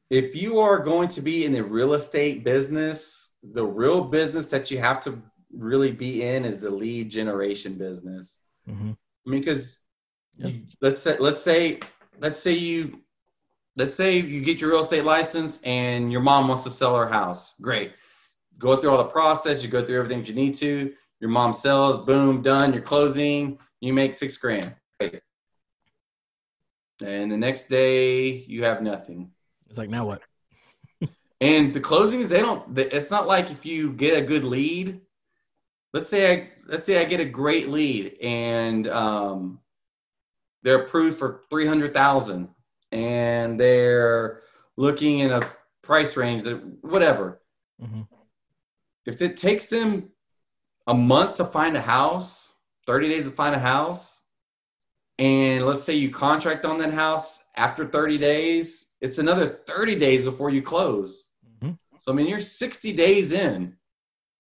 if 0.09 0.36
you 0.36 0.59
are 0.59 0.80
going 0.80 1.09
to 1.09 1.21
be 1.21 1.43
in 1.43 1.51
the 1.51 1.63
real 1.63 1.93
estate 1.95 2.43
business, 2.43 3.32
the 3.41 3.65
real 3.65 4.03
business 4.03 4.47
that 4.47 4.71
you 4.71 4.78
have 4.78 5.03
to 5.03 5.21
really 5.51 5.91
be 5.91 6.24
in 6.24 6.45
is 6.45 6.61
the 6.61 6.69
lead 6.69 7.09
generation 7.09 7.76
business. 7.76 8.39
Mm-hmm. 8.69 8.91
I 8.91 9.30
mean, 9.30 9.41
because 9.41 9.78
yep. 10.38 10.53
let's 10.82 11.01
say 11.01 11.17
let's 11.19 11.41
say 11.41 11.80
let's 12.19 12.39
say 12.39 12.51
you 12.51 13.01
let's 13.76 13.93
say 13.93 14.17
you 14.17 14.41
get 14.43 14.59
your 14.59 14.71
real 14.71 14.82
estate 14.82 15.03
license 15.03 15.59
and 15.63 16.11
your 16.11 16.21
mom 16.21 16.47
wants 16.47 16.63
to 16.65 16.69
sell 16.69 16.95
her 16.95 17.07
house. 17.07 17.53
Great, 17.61 17.93
go 18.57 18.76
through 18.78 18.91
all 18.91 18.97
the 18.97 19.05
process. 19.05 19.63
You 19.63 19.69
go 19.69 19.84
through 19.84 19.97
everything 19.97 20.26
you 20.26 20.34
need 20.34 20.53
to. 20.55 20.93
Your 21.19 21.30
mom 21.30 21.53
sells. 21.53 22.05
Boom, 22.05 22.41
done. 22.41 22.74
You're 22.74 22.82
closing. 22.82 23.57
You 23.80 23.93
make 23.93 24.13
six 24.13 24.38
grand. 24.38 24.76
Great. 24.99 25.21
And 27.02 27.32
the 27.32 27.38
next 27.38 27.68
day 27.68 28.30
you 28.30 28.64
have 28.64 28.82
nothing. 28.82 29.32
It's 29.70 29.78
like 29.78 29.89
now 29.89 30.06
what? 30.06 30.22
and 31.41 31.74
the 31.74 31.82
closings, 31.82 32.28
they 32.28 32.39
don't. 32.39 32.78
It's 32.78 33.10
not 33.10 33.28
like 33.28 33.52
if 33.52 33.66
you 33.66 33.94
get 33.94 34.18
a 34.18 34.22
good 34.22 34.44
lead 34.44 35.02
let's 35.94 36.10
say 36.10 36.32
I 36.32 36.50
let's 36.66 36.84
say 36.84 37.00
I 37.00 37.06
get 37.06 37.20
a 37.20 37.26
great 37.26 37.70
lead 37.70 38.18
and 38.22 38.88
um, 38.88 39.60
they're 40.64 40.84
approved 40.84 41.20
for 41.20 41.41
three 41.50 41.68
hundred 41.68 41.94
thousand 41.94 42.50
and 42.91 43.60
they're 43.60 44.41
looking 44.76 45.20
in 45.20 45.32
a 45.32 45.41
price 45.82 46.18
range 46.18 46.44
that 46.44 46.62
whatever. 46.82 47.41
Mm-hmm. 47.82 48.02
If 49.06 49.22
it 49.22 49.38
takes 49.38 49.68
them 49.68 50.10
a 50.88 50.94
month 50.94 51.36
to 51.36 51.46
find 51.46 51.78
a 51.78 51.82
house, 51.82 52.54
thirty 52.88 53.08
days 53.08 53.26
to 53.26 53.32
find 53.32 53.56
a 53.56 53.60
house, 53.60 54.22
and 55.20 55.66
let's 55.66 55.84
say 55.84 55.93
you 55.93 56.09
contract 56.09 56.66
on 56.66 56.78
that 56.80 56.93
house 56.93 57.43
after 57.55 57.86
thirty 57.86 58.18
days, 58.18 58.88
it's 59.01 59.18
another 59.18 59.61
thirty 59.68 59.95
days 59.95 60.24
before 60.24 60.49
you 60.49 60.61
close. 60.61 61.28
Mm-hmm. 61.61 61.74
So 61.99 62.11
I 62.11 62.16
mean, 62.16 62.28
you're 62.28 62.39
sixty 62.39 62.93
days 62.93 63.32
in 63.32 63.76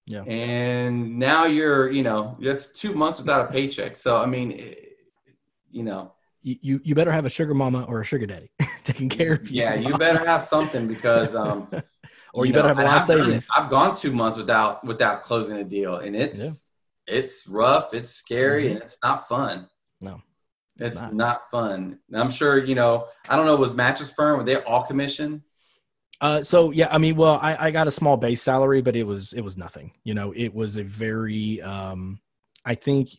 yeah. 0.05 0.23
And 0.23 1.17
now 1.17 1.45
you're, 1.45 1.89
you 1.89 2.03
know, 2.03 2.37
that's 2.41 2.67
two 2.67 2.93
months 2.93 3.19
without 3.19 3.49
a 3.49 3.51
paycheck. 3.51 3.95
So, 3.95 4.17
I 4.17 4.25
mean, 4.25 4.51
it, 4.51 4.97
you 5.71 5.83
know, 5.83 6.13
you, 6.41 6.81
you 6.83 6.93
better 6.93 7.11
have 7.11 7.25
a 7.25 7.29
sugar 7.29 7.53
mama 7.53 7.83
or 7.83 8.01
a 8.01 8.03
sugar 8.03 8.25
daddy 8.25 8.51
taking 8.83 9.07
care 9.07 9.33
of 9.33 9.49
you. 9.49 9.61
Yeah, 9.61 9.75
you 9.75 9.97
better 9.97 10.25
have 10.25 10.43
something 10.43 10.87
because, 10.87 11.35
um, 11.35 11.69
or 12.33 12.45
you, 12.45 12.49
you 12.49 12.53
better 12.53 12.67
have 12.67 12.79
a 12.79 12.83
lot 12.83 12.97
of 12.97 13.03
savings. 13.03 13.47
I've 13.55 13.69
gone 13.69 13.95
two 13.95 14.11
months 14.11 14.37
without, 14.37 14.83
without 14.85 15.23
closing 15.23 15.57
a 15.57 15.63
deal 15.63 15.97
and 15.97 16.15
it's, 16.15 16.39
yeah. 16.39 16.49
it's 17.07 17.47
rough. 17.47 17.93
It's 17.93 18.11
scary 18.11 18.65
mm-hmm. 18.65 18.75
and 18.75 18.83
it's 18.83 18.97
not 19.01 19.29
fun. 19.29 19.69
No, 20.01 20.21
it's, 20.77 21.01
it's 21.01 21.01
not. 21.01 21.13
not. 21.13 21.41
fun. 21.51 21.99
I'm 22.13 22.31
sure, 22.31 22.63
you 22.63 22.75
know, 22.75 23.07
I 23.29 23.35
don't 23.35 23.45
know, 23.45 23.55
was 23.55 23.75
mattress 23.75 24.11
firm, 24.11 24.37
were 24.37 24.43
they 24.43 24.55
all 24.55 24.83
commission? 24.83 25.43
Uh, 26.21 26.41
so 26.41 26.71
yeah, 26.71 26.87
I 26.89 26.99
mean, 26.99 27.15
well, 27.15 27.37
I, 27.41 27.67
I 27.67 27.71
got 27.71 27.87
a 27.87 27.91
small 27.91 28.15
base 28.17 28.41
salary, 28.41 28.81
but 28.81 28.95
it 28.95 29.03
was 29.03 29.33
it 29.33 29.41
was 29.41 29.57
nothing. 29.57 29.91
You 30.03 30.13
know, 30.13 30.33
it 30.35 30.53
was 30.53 30.77
a 30.77 30.83
very 30.83 31.61
um, 31.61 32.19
I 32.65 32.75
think 32.75 33.09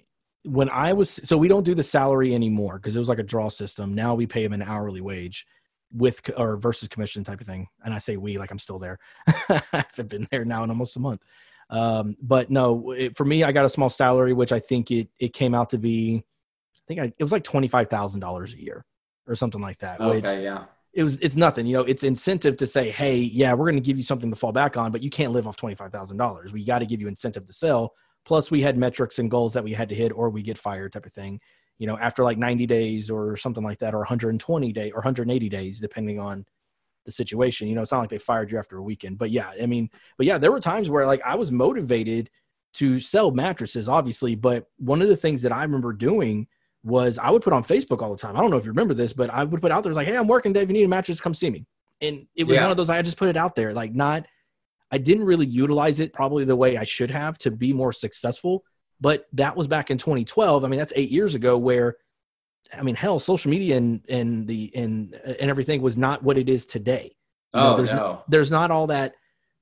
when 0.45 0.69
I 0.71 0.93
was 0.93 1.11
so 1.25 1.37
we 1.37 1.49
don't 1.49 1.65
do 1.65 1.75
the 1.75 1.83
salary 1.83 2.35
anymore 2.35 2.79
because 2.79 2.97
it 2.97 2.99
was 2.99 3.09
like 3.09 3.19
a 3.19 3.25
draw 3.25 3.49
system. 3.49 3.95
Now 3.95 4.15
we 4.15 4.27
pay 4.27 4.45
him 4.45 4.53
an 4.53 4.63
hourly 4.63 5.01
wage 5.01 5.47
with 5.93 6.21
or 6.37 6.57
versus 6.57 6.89
commission 6.89 7.25
type 7.25 7.41
of 7.41 7.47
thing. 7.47 7.69
And 7.85 7.95
I 7.95 7.99
say 7.99 8.17
we 8.17 8.39
like 8.39 8.51
I'm 8.51 8.59
still 8.59 8.79
there. 8.79 8.99
I've 9.73 10.09
been 10.09 10.27
there 10.31 10.45
now 10.45 10.65
in 10.65 10.71
almost 10.71 10.97
a 10.97 11.01
month. 11.01 11.23
Um, 11.71 12.17
but 12.23 12.51
no, 12.51 12.93
it, 12.93 13.17
for 13.17 13.25
me, 13.25 13.43
I 13.43 13.53
got 13.53 13.65
a 13.65 13.71
small 13.71 13.89
salary, 13.89 14.33
which 14.33 14.53
I 14.53 14.61
think 14.61 14.91
it 14.91 15.09
it 15.19 15.33
came 15.33 15.55
out 15.55 15.71
to 15.71 15.79
be, 15.79 16.25
think 16.89 17.01
I, 17.01 17.13
it 17.19 17.23
was 17.23 17.33
like 17.33 17.45
twenty 17.45 17.69
five 17.69 17.89
thousand 17.89 18.21
dollars 18.21 18.55
a 18.55 18.63
year 18.63 18.85
or 19.27 19.35
something 19.35 19.61
like 19.61 19.79
that. 19.79 20.01
Okay, 20.01 20.17
which, 20.17 20.43
yeah 20.43 20.65
it 20.95 21.03
was 21.03 21.17
it's 21.17 21.37
nothing 21.37 21.67
you 21.67 21.77
know 21.77 21.83
it's 21.83 22.05
incentive 22.05 22.57
to 22.57 22.67
say 22.67 22.91
hey 22.91 23.17
yeah 23.17 23.53
we're 23.53 23.69
going 23.71 23.75
to 23.75 23.87
give 23.87 23.97
you 23.97 24.03
something 24.03 24.31
to 24.31 24.37
fall 24.37 24.53
back 24.53 24.77
on 24.77 24.93
but 24.93 25.03
you 25.03 25.11
can't 25.11 25.33
live 25.33 25.47
off 25.47 25.57
$25000 25.57 26.53
we 26.53 26.65
got 26.65 26.79
to 26.79 26.87
give 26.87 27.01
you 27.01 27.09
incentive 27.09 27.45
to 27.45 27.53
sell 27.53 27.93
plus 28.25 28.51
we 28.51 28.63
had 28.63 28.79
metrics 28.79 29.19
and 29.19 29.31
goals 29.31 29.53
that 29.53 29.65
we 29.65 29.73
had 29.73 29.89
to 29.89 29.95
hit 29.95 30.13
or 30.13 30.31
we 30.31 30.43
get 30.43 30.57
fired 30.57 30.93
type 30.93 31.07
of 31.07 31.13
thing 31.13 31.41
you 31.79 31.87
know 31.87 31.99
after 31.99 32.23
like 32.23 32.39
90 32.39 32.67
days 32.67 33.11
or 33.11 33.37
something 33.37 33.65
like 33.65 33.79
that 33.81 33.95
or 33.95 33.99
120 33.99 34.73
day 34.73 34.91
or 34.93 34.99
180 34.99 35.49
days 35.49 35.81
depending 35.81 36.21
on 36.21 36.45
the 37.07 37.11
situation 37.11 37.69
you 37.69 37.75
know 37.75 37.83
it's 37.83 37.93
not 37.93 37.99
like 37.99 38.11
they 38.11 38.19
fired 38.19 38.51
you 38.51 38.59
after 38.59 38.79
a 38.79 38.83
weekend 38.83 39.19
but 39.19 39.31
yeah 39.31 39.51
i 39.61 39.67
mean 39.67 39.91
but 40.17 40.27
yeah 40.27 40.39
there 40.39 40.53
were 40.53 40.61
times 40.61 40.89
where 40.89 41.07
like 41.07 41.21
i 41.25 41.35
was 41.35 41.51
motivated 41.51 42.31
to 42.75 43.01
sell 43.01 43.31
mattresses, 43.31 43.89
obviously. 43.89 44.35
But 44.35 44.67
one 44.79 45.01
of 45.01 45.09
the 45.09 45.17
things 45.17 45.43
that 45.43 45.53
I 45.53 45.63
remember 45.63 45.93
doing 45.93 46.49
was 46.85 47.19
I 47.19 47.31
would 47.31 47.43
put 47.43 47.53
on 47.53 47.65
Facebook 47.65 48.03
all 48.03 48.13
the 48.13 48.19
time. 48.19 48.37
I 48.37 48.41
don't 48.41 48.51
know 48.51 48.57
if 48.59 48.65
you 48.65 48.71
remember 48.71 48.95
this, 48.95 49.13
but 49.13 49.31
I 49.31 49.43
would 49.43 49.61
put 49.63 49.73
out 49.73 49.83
there 49.85 49.93
like, 49.95 50.07
"Hey, 50.07 50.17
I'm 50.17 50.27
working, 50.27 50.53
Dave. 50.53 50.69
You 50.69 50.75
need 50.75 50.85
a 50.85 50.89
mattress? 50.89 51.21
Come 51.21 51.35
see 51.35 51.51
me." 51.51 51.67
And 52.01 52.27
it 52.37 52.45
was 52.45 52.57
Yeah. 52.57 52.63
one 52.63 52.71
of 52.71 52.77
those 52.77 52.91
I 52.91 53.01
just 53.03 53.17
put 53.17 53.29
it 53.29 53.37
out 53.37 53.55
there, 53.55 53.73
like 53.73 53.95
not. 53.95 54.27
I 54.91 54.99
didn't 54.99 55.25
really 55.25 55.47
utilize 55.47 55.99
it 55.99 56.13
probably 56.13 56.45
the 56.45 56.55
way 56.55 56.77
I 56.77 56.85
should 56.85 57.11
have 57.11 57.39
to 57.39 57.51
be 57.51 57.73
more 57.73 57.93
successful. 57.93 58.65
But 59.01 59.25
that 59.33 59.57
was 59.57 59.67
back 59.67 59.91
in 59.91 59.99
2012. 59.99 60.65
I 60.65 60.69
mean, 60.69 60.79
that's 60.79 60.93
eight 60.95 61.11
years 61.11 61.35
ago. 61.35 61.57
Where, 61.59 61.97
I 62.77 62.83
mean, 62.83 62.95
hell, 62.95 63.19
social 63.19 63.51
media 63.51 63.77
and 63.79 64.03
and 64.09 64.47
the 64.47 64.71
and 64.75 65.15
and 65.15 65.51
everything 65.51 65.81
was 65.83 65.97
not 65.97 66.23
what 66.23 66.37
it 66.39 66.49
is 66.49 66.67
today. 66.67 67.17
You 67.55 67.61
know, 67.61 67.73
Oh 67.73 67.77
there's 67.77 67.93
no. 67.93 68.23
there's 68.29 68.51
not 68.51 68.71
all 68.71 68.87
that 68.89 69.15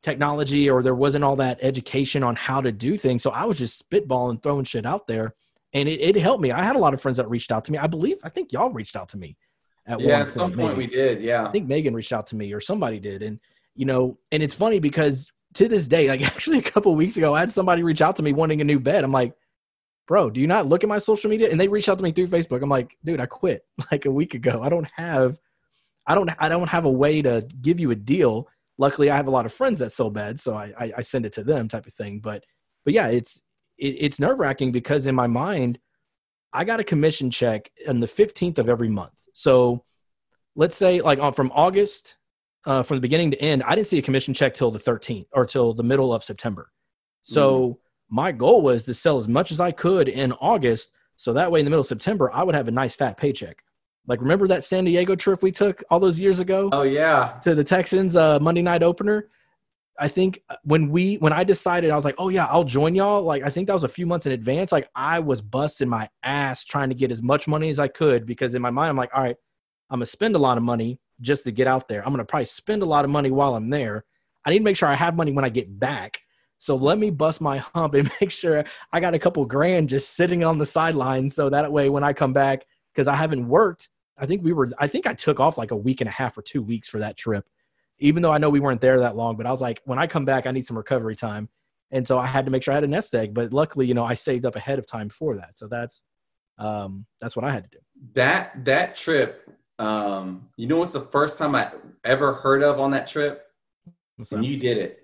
technology 0.03 0.69
or 0.69 0.83
there 0.83 0.95
wasn't 0.95 1.23
all 1.25 1.37
that 1.37 1.59
education 1.63 2.23
on 2.25 2.35
how 2.35 2.61
to 2.61 2.73
do 2.73 2.97
things. 2.97 3.23
So 3.23 3.31
I 3.31 3.45
was 3.45 3.59
just 3.59 3.89
spitballing, 3.89 4.43
throwing 4.43 4.65
shit 4.65 4.85
out 4.85 5.07
there, 5.07 5.35
and 5.73 5.89
it, 5.89 6.01
it 6.01 6.17
helped 6.17 6.43
me. 6.43 6.51
I 6.51 6.63
had 6.63 6.77
a 6.77 6.79
lot 6.79 6.95
of 6.95 7.01
friends 7.01 7.17
that 7.17 7.29
reached 7.29 7.51
out 7.53 7.65
to 7.67 7.73
me. 7.73 7.79
I 7.79 7.87
believe 7.87 8.19
I 8.23 8.29
think 8.29 8.53
y'all 8.53 8.71
reached 8.71 8.97
out 8.97 9.09
to 9.11 9.17
me 9.17 9.37
at 9.87 10.01
Yeah, 10.01 10.19
one 10.19 10.27
at 10.29 10.33
some 10.33 10.51
point. 10.51 10.61
point 10.61 10.79
maybe. 10.79 10.91
we 10.91 10.97
did. 10.97 11.23
Yeah. 11.23 11.47
I 11.47 11.51
think 11.51 11.67
Megan 11.67 11.95
reached 11.95 12.13
out 12.13 12.27
to 12.29 12.37
me 12.37 12.53
or 12.53 12.61
somebody 12.61 13.01
did, 13.01 13.23
and 13.23 13.39
you 13.75 13.87
know, 13.87 14.17
and 14.31 14.43
it's 14.43 14.55
funny 14.55 14.79
because 14.79 15.33
to 15.55 15.69
this 15.69 15.89
day, 15.89 16.09
like 16.09 16.23
actually 16.27 16.59
a 16.59 16.63
couple 16.63 16.95
weeks 16.95 17.17
ago, 17.17 17.35
I 17.35 17.41
had 17.41 17.51
somebody 17.51 17.83
reach 17.83 18.03
out 18.03 18.17
to 18.17 18.23
me 18.23 18.33
wanting 18.33 18.61
a 18.61 18.65
new 18.65 18.81
bed. 18.81 19.05
I'm 19.05 19.13
like. 19.13 19.35
Bro, 20.09 20.31
do 20.31 20.41
you 20.41 20.49
not 20.49 20.67
look 20.67 20.83
at 20.83 20.89
my 20.89 20.99
social 20.99 21.31
media? 21.31 21.49
And 21.49 21.61
they 21.61 21.69
reached 21.69 21.89
out 21.89 21.97
to 21.97 22.05
me 22.05 22.11
through 22.11 22.27
Facebook. 22.27 22.61
I'm 22.61 22.69
like, 22.69 22.99
dude, 23.05 23.21
I 23.21 23.27
quit 23.27 23.65
like 23.93 24.05
a 24.05 24.11
week 24.11 24.35
ago. 24.35 24.61
I 24.61 24.69
don't 24.69 24.91
have 24.97 25.39
I 26.07 26.15
don't 26.15 26.29
I 26.39 26.49
don't 26.49 26.69
have 26.69 26.85
a 26.85 26.91
way 26.91 27.23
to 27.23 27.47
give 27.61 27.79
you 27.79 27.93
a 27.93 27.95
deal. 27.95 28.49
Luckily, 28.79 29.11
I 29.11 29.17
have 29.17 29.29
a 29.29 29.31
lot 29.31 29.47
of 29.47 29.53
friends 29.53 29.79
that 29.79 29.93
sell 29.93 30.11
beds, 30.11 30.43
so 30.43 30.55
I 30.55 30.73
I, 30.79 30.93
I 30.99 31.03
send 31.03 31.25
it 31.25 31.33
to 31.35 31.45
them 31.45 31.69
type 31.69 31.87
of 31.87 31.95
thing. 31.95 32.19
But 32.19 32.45
but 32.85 32.95
yeah, 32.95 33.09
it's 33.09 33.41
it, 33.83 33.97
it's 34.01 34.21
nerve 34.21 34.39
wracking 34.39 34.73
because 34.73 35.07
in 35.07 35.15
my 35.15 35.27
mind, 35.27 35.79
I 36.53 36.65
got 36.65 36.81
a 36.81 36.85
commission 36.85 37.31
check 37.31 37.71
on 37.89 38.01
the 38.01 38.07
15th 38.07 38.59
of 38.59 38.69
every 38.69 38.89
month. 38.89 39.27
So 39.33 39.85
let's 40.55 40.77
say 40.77 41.01
like 41.01 41.19
on 41.19 41.33
from 41.33 41.51
August, 41.55 42.17
uh, 42.65 42.83
from 42.83 42.97
the 42.99 43.01
beginning 43.01 43.31
to 43.33 43.41
end, 43.41 43.63
I 43.65 43.75
didn't 43.75 43.89
see 43.89 43.99
a 43.99 44.03
commission 44.03 44.35
check 44.35 44.55
till 44.55 44.71
the 44.71 44.79
13th 44.79 45.27
or 45.33 45.47
till 45.47 45.73
the 45.75 45.83
middle 45.83 46.13
of 46.15 46.23
September. 46.23 46.71
So 47.23 47.79
my 48.09 48.33
goal 48.33 48.63
was 48.63 48.85
to 48.85 48.95
sell 48.95 49.17
as 49.17 49.29
much 49.29 49.53
as 49.53 49.61
I 49.61 49.71
could 49.73 50.09
in 50.09 50.33
August, 50.33 50.91
so 51.17 51.33
that 51.33 51.51
way 51.51 51.61
in 51.61 51.65
the 51.65 51.71
middle 51.71 51.81
of 51.81 51.87
September 51.87 52.31
I 52.33 52.43
would 52.43 52.55
have 52.55 52.69
a 52.69 52.73
nice 52.73 52.95
fat 52.95 53.17
paycheck. 53.17 53.63
Like 54.07 54.21
remember 54.21 54.49
that 54.49 54.65
San 54.65 54.85
Diego 54.85 55.15
trip 55.15 55.43
we 55.43 55.53
took 55.53 55.83
all 55.89 56.01
those 56.01 56.21
years 56.21 56.41
ago 56.41 56.69
Oh 56.73 56.83
yeah. 56.83 57.39
to 57.43 57.55
the 57.55 57.65
Texans 57.65 58.17
uh, 58.17 58.39
Monday 58.41 58.63
night 58.63 58.83
opener? 58.83 59.29
I 59.99 60.09
think 60.09 60.43
uh, 60.49 60.57
when 60.65 60.91
we 60.91 61.17
when 61.17 61.33
I 61.33 61.45
decided 61.45 61.91
I 61.91 61.97
was 61.97 62.05
like, 62.05 62.15
oh 62.19 62.29
yeah, 62.29 62.47
I'll 62.47 62.65
join 62.65 62.95
y'all. 62.95 63.23
Like 63.23 63.43
I 63.43 63.51
think 63.51 63.67
that 63.67 63.75
was 63.75 63.85
a 63.85 63.89
few 63.89 64.07
months 64.07 64.27
in 64.27 64.33
advance. 64.33 64.73
Like 64.73 64.89
I 64.95 65.21
was 65.21 65.41
busting 65.41 65.89
my 65.89 66.09
ass 66.23 66.65
trying 66.65 66.89
to 66.89 66.95
get 66.95 67.11
as 67.11 67.23
much 67.23 67.47
money 67.47 67.69
as 67.69 67.79
I 67.79 67.89
could 67.89 68.27
because 68.27 68.55
in 68.55 68.63
my 68.63 68.71
mind 68.71 68.91
I'm 68.91 68.97
like, 68.97 69.11
all 69.15 69.23
right, 69.23 69.37
I'm 69.91 69.99
gonna 69.99 70.07
spend 70.07 70.35
a 70.35 70.39
lot 70.39 70.57
of 70.57 70.65
money 70.65 71.01
just 71.21 71.45
to 71.45 71.53
get 71.53 71.67
out 71.67 71.89
there. 71.89 72.05
I'm 72.05 72.13
gonna 72.13 72.25
probably 72.25 72.47
spend 72.47 72.83
a 72.83 72.87
lot 72.87 73.05
of 73.05 73.11
money 73.11 73.31
while 73.31 73.55
I'm 73.55 73.71
there. 73.71 74.05
I 74.45 74.51
need 74.51 74.59
to 74.59 74.65
make 74.65 74.77
sure 74.77 74.89
I 74.89 74.95
have 74.95 75.15
money 75.15 75.33
when 75.33 75.45
I 75.45 75.51
get 75.51 75.79
back. 75.79 76.19
So 76.59 76.75
let 76.77 76.99
me 76.99 77.11
bust 77.11 77.41
my 77.41 77.59
hump 77.75 77.95
and 77.95 78.11
make 78.21 78.31
sure 78.31 78.65
I 78.93 79.01
got 79.01 79.15
a 79.15 79.19
couple 79.19 79.45
grand 79.45 79.89
just 79.89 80.17
sitting 80.17 80.43
on 80.43 80.59
the 80.59 80.67
sidelines. 80.67 81.35
So 81.35 81.51
that 81.51 81.71
way 81.71 81.89
when 81.91 82.05
I 82.05 82.13
come 82.13 82.33
back, 82.33 82.65
because 82.93 83.09
I 83.09 83.15
haven't 83.15 83.49
worked, 83.49 83.89
I 84.19 84.27
think 84.27 84.43
we 84.43 84.53
were 84.53 84.71
I 84.79 84.87
think 84.87 85.07
I 85.07 85.15
took 85.15 85.39
off 85.39 85.59
like 85.59 85.71
a 85.71 85.77
week 85.77 86.01
and 86.01 86.09
a 86.09 86.13
half 86.13 86.39
or 86.39 86.43
two 86.43 86.63
weeks 86.63 86.89
for 86.89 86.99
that 87.01 87.17
trip 87.17 87.47
even 88.03 88.21
though 88.23 88.33
I 88.33 88.39
know 88.39 88.51
we 88.51 88.61
weren't 88.61 88.81
there 88.81 88.99
that 88.99 89.17
long, 89.17 89.37
but 89.37 89.47
I 89.47 89.51
was 89.51 89.61
like, 89.61 89.81
when 89.85 89.99
I 89.99 90.07
come 90.07 90.25
back, 90.25 90.47
I 90.47 90.51
need 90.51 90.65
some 90.67 90.77
recovery 90.77 91.15
time. 91.17 91.49
And 91.93 92.07
so 92.07 92.19
I 92.19 92.27
had 92.27 92.45
to 92.47 92.51
make 92.51 92.63
sure 92.63 92.73
I 92.73 92.77
had 92.77 92.85
a 92.85 92.89
nest 92.89 93.15
egg, 93.15 93.33
but 93.33 93.53
luckily, 93.53 93.87
you 93.87 93.95
know, 93.95 94.05
I 94.05 94.15
saved 94.15 94.45
up 94.45 94.57
ahead 94.57 94.79
of 94.79 94.87
time 94.87 95.09
for 95.09 95.37
that. 95.37 95.57
So 95.57 95.69
that's, 95.69 96.03
um, 96.59 97.07
that's 97.21 97.37
what 97.37 97.45
I 97.45 97.51
had 97.53 97.65
to 97.65 97.71
do. 97.71 97.79
That 98.15 98.65
that 98.65 98.97
trip. 98.97 99.49
Um, 99.79 100.49
you 100.57 100.67
know 100.67 100.77
what's 100.77 100.93
the 100.93 101.01
first 101.01 101.39
time 101.39 101.55
I 101.55 101.71
ever 102.05 102.35
heard 102.35 102.63
of 102.63 102.79
on 102.79 102.91
that 102.93 103.07
trip? 103.09 103.47
And 104.33 104.45
you 104.45 104.57
did 104.57 104.79
it. 104.79 104.99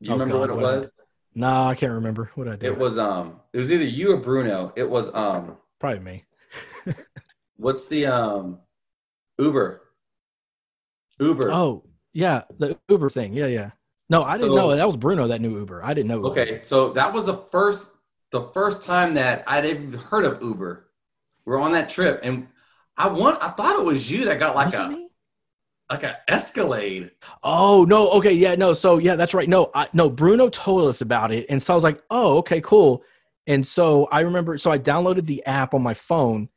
You 0.00 0.10
Oh, 0.10 0.14
remember 0.14 0.34
God, 0.34 0.40
what 0.40 0.50
it 0.50 0.56
what 0.56 0.64
I 0.64 0.76
was? 0.78 0.90
no, 1.34 1.64
I 1.64 1.74
can't 1.74 1.92
remember 1.92 2.30
what 2.34 2.48
I 2.48 2.52
did. 2.52 2.64
It 2.64 2.78
was 2.78 2.98
um. 2.98 3.40
It 3.52 3.58
was 3.58 3.70
either 3.72 3.84
you 3.84 4.14
or 4.14 4.16
Bruno. 4.18 4.72
It 4.76 4.88
was 4.88 5.12
um. 5.14 5.56
probably 5.78 6.00
me. 6.00 6.24
What's 7.56 7.86
the 7.88 8.06
um? 8.06 8.58
Uber. 9.38 9.82
Uber. 11.20 11.52
Oh 11.52 11.84
yeah. 12.16 12.42
The 12.58 12.78
Uber 12.88 13.10
thing. 13.10 13.32
Yeah. 13.34 13.46
Yeah. 13.46 13.70
No, 14.08 14.22
I 14.22 14.36
didn't 14.36 14.50
So- 14.52 14.56
know 14.56 14.76
that 14.76 14.86
was 14.86 14.96
Bruno 14.96 15.28
that 15.28 15.40
knew 15.40 15.56
Uber. 15.58 15.84
I 15.84 15.92
didn't 15.94 16.08
know. 16.08 16.16
Uber. 16.18 16.28
Okay, 16.40 16.56
so 16.58 16.90
that 16.92 17.12
was 17.12 17.26
the 17.26 17.38
first 17.50 17.88
the 18.32 18.48
first 18.54 18.82
time 18.84 19.14
that 19.14 19.44
I'd 19.46 19.64
even 19.64 19.92
heard 19.94 20.24
of 20.24 20.42
Uber. 20.42 20.88
We're 21.44 21.60
on 21.60 21.72
that 21.72 21.90
trip, 21.90 22.20
and 22.22 22.48
I 22.96 23.08
want 23.08 23.42
I 23.42 23.50
thought 23.50 23.78
it 23.78 23.84
was 23.84 24.10
you 24.10 24.24
that 24.26 24.38
got 24.38 24.54
like 24.56 24.66
Was 24.66 24.74
a 24.80 24.88
me? 24.88 25.08
like 25.90 26.02
a 26.02 26.18
Escalade. 26.28 27.10
Oh 27.42 27.84
no, 27.88 28.10
okay, 28.12 28.32
yeah, 28.32 28.54
no, 28.56 28.72
so 28.72 28.98
yeah, 28.98 29.14
that's 29.16 29.34
right. 29.34 29.48
No, 29.48 29.70
I 29.74 29.88
no, 29.92 30.10
Bruno 30.10 30.48
told 30.48 30.88
us 30.88 31.00
about 31.00 31.32
it, 31.32 31.46
and 31.48 31.62
so 31.62 31.74
I 31.74 31.76
was 31.76 31.84
like, 31.84 32.02
oh, 32.10 32.38
okay, 32.38 32.60
cool. 32.60 33.02
And 33.48 33.64
so 33.64 34.06
I 34.10 34.20
remember, 34.20 34.58
so 34.58 34.72
I 34.72 34.78
downloaded 34.78 35.26
the 35.26 35.44
app 35.46 35.72
on 35.74 35.82
my 35.82 35.94
phone, 35.94 36.48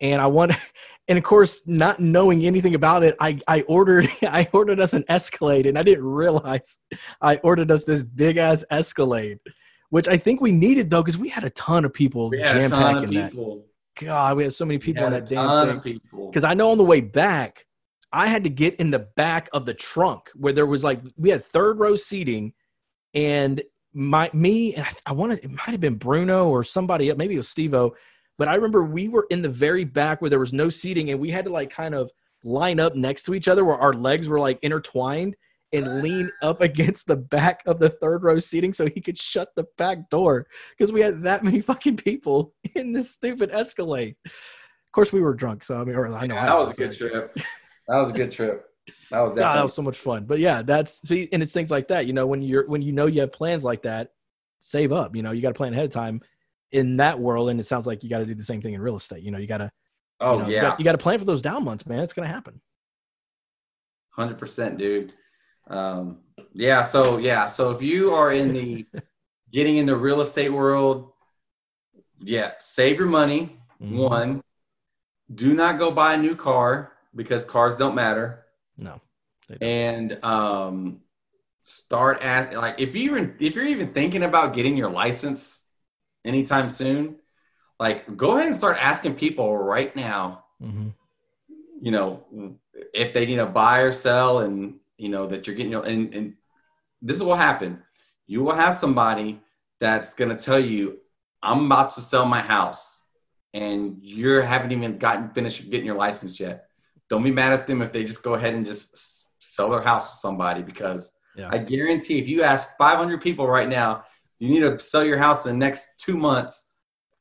and 0.00 0.20
I 0.20 0.26
want, 0.26 0.52
and 1.08 1.18
of 1.18 1.24
course, 1.24 1.66
not 1.66 2.00
knowing 2.00 2.44
anything 2.44 2.74
about 2.74 3.02
it, 3.02 3.16
I 3.20 3.40
I 3.46 3.62
ordered 3.62 4.08
I 4.22 4.48
ordered 4.52 4.80
us 4.80 4.92
an 4.92 5.04
Escalade, 5.08 5.66
and 5.66 5.78
I 5.78 5.82
didn't 5.82 6.04
realize 6.04 6.78
I 7.20 7.36
ordered 7.36 7.70
us 7.70 7.84
this 7.84 8.02
big 8.02 8.36
ass 8.36 8.64
Escalade, 8.70 9.38
which 9.90 10.08
I 10.08 10.16
think 10.16 10.40
we 10.40 10.52
needed 10.52 10.90
though 10.90 11.02
because 11.02 11.18
we 11.18 11.28
had 11.28 11.44
a 11.44 11.50
ton 11.50 11.84
of 11.84 11.92
people 11.92 12.30
We 12.30 12.40
had 12.40 12.56
a 12.56 12.60
jam 12.60 12.70
ton 12.70 12.82
of 12.82 13.02
packed 13.02 13.06
in 13.06 13.14
that. 13.20 13.64
God, 14.00 14.36
we 14.36 14.44
had 14.44 14.54
so 14.54 14.64
many 14.64 14.78
people 14.78 15.04
in 15.04 15.12
that 15.12 15.26
damn 15.26 15.80
thing. 15.82 16.00
because 16.26 16.44
I 16.44 16.54
know 16.54 16.70
on 16.70 16.78
the 16.78 16.84
way 16.84 17.00
back, 17.00 17.66
I 18.12 18.28
had 18.28 18.44
to 18.44 18.50
get 18.50 18.76
in 18.76 18.90
the 18.90 18.98
back 18.98 19.48
of 19.52 19.66
the 19.66 19.74
trunk 19.74 20.30
where 20.34 20.52
there 20.52 20.66
was 20.66 20.82
like 20.82 21.00
we 21.16 21.30
had 21.30 21.44
third 21.44 21.78
row 21.78 21.96
seating, 21.96 22.54
and 23.14 23.60
my 23.92 24.30
me 24.32 24.74
and 24.74 24.84
I, 24.84 24.92
I 25.06 25.12
want 25.12 25.32
to 25.32 25.44
it 25.44 25.50
might 25.50 25.68
have 25.68 25.80
been 25.80 25.96
Bruno 25.96 26.48
or 26.48 26.64
somebody 26.64 27.12
maybe 27.14 27.34
it 27.34 27.38
was 27.38 27.48
Stevo, 27.48 27.92
but 28.40 28.48
I 28.48 28.54
remember 28.54 28.82
we 28.82 29.08
were 29.08 29.26
in 29.28 29.42
the 29.42 29.50
very 29.50 29.84
back 29.84 30.22
where 30.22 30.30
there 30.30 30.38
was 30.38 30.54
no 30.54 30.70
seating, 30.70 31.10
and 31.10 31.20
we 31.20 31.28
had 31.28 31.44
to 31.44 31.50
like 31.50 31.68
kind 31.68 31.94
of 31.94 32.10
line 32.42 32.80
up 32.80 32.96
next 32.96 33.24
to 33.24 33.34
each 33.34 33.48
other 33.48 33.66
where 33.66 33.76
our 33.76 33.92
legs 33.92 34.30
were 34.30 34.40
like 34.40 34.58
intertwined 34.62 35.36
and 35.74 36.00
lean 36.00 36.30
up 36.42 36.62
against 36.62 37.06
the 37.06 37.18
back 37.18 37.60
of 37.66 37.78
the 37.78 37.90
third 37.90 38.22
row 38.22 38.38
seating 38.38 38.72
so 38.72 38.86
he 38.86 39.02
could 39.02 39.18
shut 39.18 39.50
the 39.56 39.66
back 39.76 40.08
door 40.08 40.46
because 40.70 40.90
we 40.90 41.02
had 41.02 41.22
that 41.22 41.44
many 41.44 41.60
fucking 41.60 41.98
people 41.98 42.54
in 42.74 42.92
this 42.92 43.10
stupid 43.10 43.50
Escalade. 43.52 44.16
Of 44.24 44.92
course, 44.92 45.12
we 45.12 45.20
were 45.20 45.34
drunk, 45.34 45.62
so 45.62 45.74
I 45.74 45.84
mean, 45.84 45.94
or 45.94 46.06
I 46.06 46.26
know 46.26 46.38
I 46.38 46.46
that 46.46 46.56
was 46.56 46.72
a 46.72 46.76
good 46.76 46.96
trip. 46.96 47.36
That 47.88 48.00
was 48.00 48.08
a 48.08 48.14
good 48.14 48.32
trip. 48.32 48.64
That 49.10 49.20
was 49.20 49.32
God, 49.36 49.56
that 49.56 49.62
was 49.64 49.74
so 49.74 49.82
much 49.82 49.98
fun. 49.98 50.24
But 50.24 50.38
yeah, 50.38 50.62
that's 50.62 51.06
see, 51.06 51.28
and 51.30 51.42
it's 51.42 51.52
things 51.52 51.70
like 51.70 51.88
that. 51.88 52.06
You 52.06 52.14
know, 52.14 52.26
when 52.26 52.40
you're 52.40 52.66
when 52.66 52.80
you 52.80 52.92
know 52.92 53.04
you 53.04 53.20
have 53.20 53.32
plans 53.32 53.64
like 53.64 53.82
that, 53.82 54.12
save 54.60 54.92
up. 54.92 55.14
You 55.14 55.22
know, 55.22 55.32
you 55.32 55.42
got 55.42 55.48
to 55.48 55.54
plan 55.54 55.74
ahead 55.74 55.84
of 55.84 55.90
time 55.90 56.22
in 56.72 56.98
that 56.98 57.18
world, 57.18 57.50
and 57.50 57.58
it 57.60 57.66
sounds 57.66 57.86
like 57.86 58.02
you 58.02 58.10
got 58.10 58.18
to 58.18 58.26
do 58.26 58.34
the 58.34 58.42
same 58.42 58.60
thing 58.60 58.74
in 58.74 58.80
real 58.80 58.96
estate. 58.96 59.22
You 59.22 59.30
know, 59.30 59.38
you 59.38 59.46
got 59.46 59.58
to. 59.58 59.70
oh 60.20 60.38
you 60.38 60.42
know, 60.42 60.48
yeah, 60.48 60.76
you 60.78 60.84
got 60.84 60.92
to 60.92 60.98
plan 60.98 61.18
for 61.18 61.24
those 61.24 61.42
down 61.42 61.64
months, 61.64 61.86
man. 61.86 62.00
It's 62.00 62.12
gonna 62.12 62.28
happen. 62.28 62.60
hundred 64.10 64.38
percent, 64.38 64.78
dude. 64.78 65.14
Um, 65.68 66.18
yeah, 66.52 66.82
so 66.82 67.18
yeah, 67.18 67.46
so 67.46 67.70
if 67.70 67.82
you 67.82 68.12
are 68.12 68.32
in 68.32 68.52
the 68.52 68.86
getting 69.52 69.76
in 69.76 69.86
the 69.86 69.96
real 69.96 70.20
estate 70.20 70.50
world, 70.50 71.12
yeah, 72.20 72.52
save 72.58 72.98
your 72.98 73.08
money. 73.08 73.58
Mhm. 73.80 73.96
One, 73.96 74.42
do 75.34 75.54
not 75.54 75.78
go 75.78 75.90
buy 75.90 76.14
a 76.14 76.18
new 76.18 76.36
car 76.36 76.92
because 77.14 77.44
cars 77.44 77.76
don't 77.76 77.94
matter. 77.94 78.46
No. 78.78 79.00
don't. 79.48 79.62
And 79.62 80.24
um, 80.24 81.00
start 81.62 82.22
at 82.22 82.54
like 82.54 82.76
if 82.78 82.94
you 82.94 83.02
even 83.10 83.36
if 83.38 83.54
you're 83.54 83.66
even 83.66 83.92
thinking 83.92 84.22
about 84.22 84.54
getting 84.54 84.76
your 84.76 84.90
license 84.90 85.59
anytime 86.24 86.70
soon, 86.70 87.16
like 87.78 88.16
go 88.16 88.36
ahead 88.36 88.46
and 88.48 88.56
start 88.56 88.76
asking 88.80 89.14
people 89.14 89.56
right 89.56 89.94
now. 89.94 90.44
Mhm. 90.62 90.92
You 91.80 91.90
know, 91.90 92.24
if 92.92 93.14
they 93.14 93.26
need 93.26 93.36
to 93.36 93.46
buy 93.46 93.80
or 93.80 93.92
sell, 93.92 94.40
and 94.40 94.78
you 94.98 95.08
know 95.08 95.26
that 95.26 95.46
you're 95.46 95.56
getting 95.56 95.72
your 95.72 95.84
and 95.84 96.14
and 96.14 96.34
this 97.00 97.16
is 97.16 97.22
what 97.22 97.38
happen. 97.38 97.82
You 98.26 98.44
will 98.44 98.54
have 98.54 98.74
somebody 98.74 99.40
that's 99.80 100.14
gonna 100.14 100.36
tell 100.36 100.60
you, 100.60 101.00
"I'm 101.42 101.66
about 101.66 101.90
to 101.94 102.02
sell 102.02 102.26
my 102.26 102.40
house," 102.40 103.02
and 103.54 103.96
you 104.02 104.28
haven't 104.42 104.72
even 104.72 104.98
gotten 104.98 105.30
finished 105.30 105.70
getting 105.70 105.86
your 105.86 105.96
license 105.96 106.38
yet. 106.38 106.68
Don't 107.08 107.22
be 107.22 107.32
mad 107.32 107.52
at 107.54 107.66
them 107.66 107.80
if 107.82 107.92
they 107.92 108.04
just 108.04 108.22
go 108.22 108.34
ahead 108.34 108.54
and 108.54 108.64
just 108.64 109.24
sell 109.42 109.70
their 109.70 109.80
house 109.80 110.10
to 110.10 110.16
somebody 110.16 110.62
because 110.62 111.12
Yeah. 111.34 111.48
I 111.50 111.58
guarantee 111.58 112.18
if 112.18 112.28
you 112.28 112.42
ask 112.42 112.76
500 112.76 113.22
people 113.22 113.46
right 113.48 113.68
now, 113.68 114.04
you 114.40 114.48
need 114.48 114.60
to 114.60 114.80
sell 114.80 115.04
your 115.04 115.18
house 115.18 115.46
in 115.46 115.52
the 115.52 115.58
next 115.58 115.90
two 115.98 116.16
months, 116.16 116.64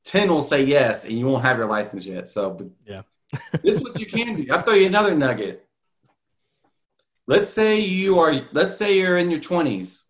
10 0.06 0.30
will 0.30 0.42
say 0.42 0.64
yes, 0.64 1.04
and 1.04 1.14
you 1.14 1.26
won't 1.26 1.44
have 1.44 1.58
your 1.58 1.68
license 1.68 2.06
yet. 2.06 2.28
So, 2.28 2.72
Yeah. 2.86 3.04
this 3.62 3.76
is 3.76 3.82
what 3.84 4.00
you 4.00 4.08
can 4.08 4.36
do. 4.38 4.48
I'll 4.52 4.64
throw 4.64 4.74
you 4.74 4.88
another 4.88 5.14
nugget. 5.14 5.68
Let's 7.28 7.48
say 7.48 7.80
you 7.80 8.18
are, 8.18 8.48
let's 8.54 8.76
say 8.76 8.98
you're 8.98 9.20
in 9.20 9.30
your 9.30 9.40
20s 9.40 10.02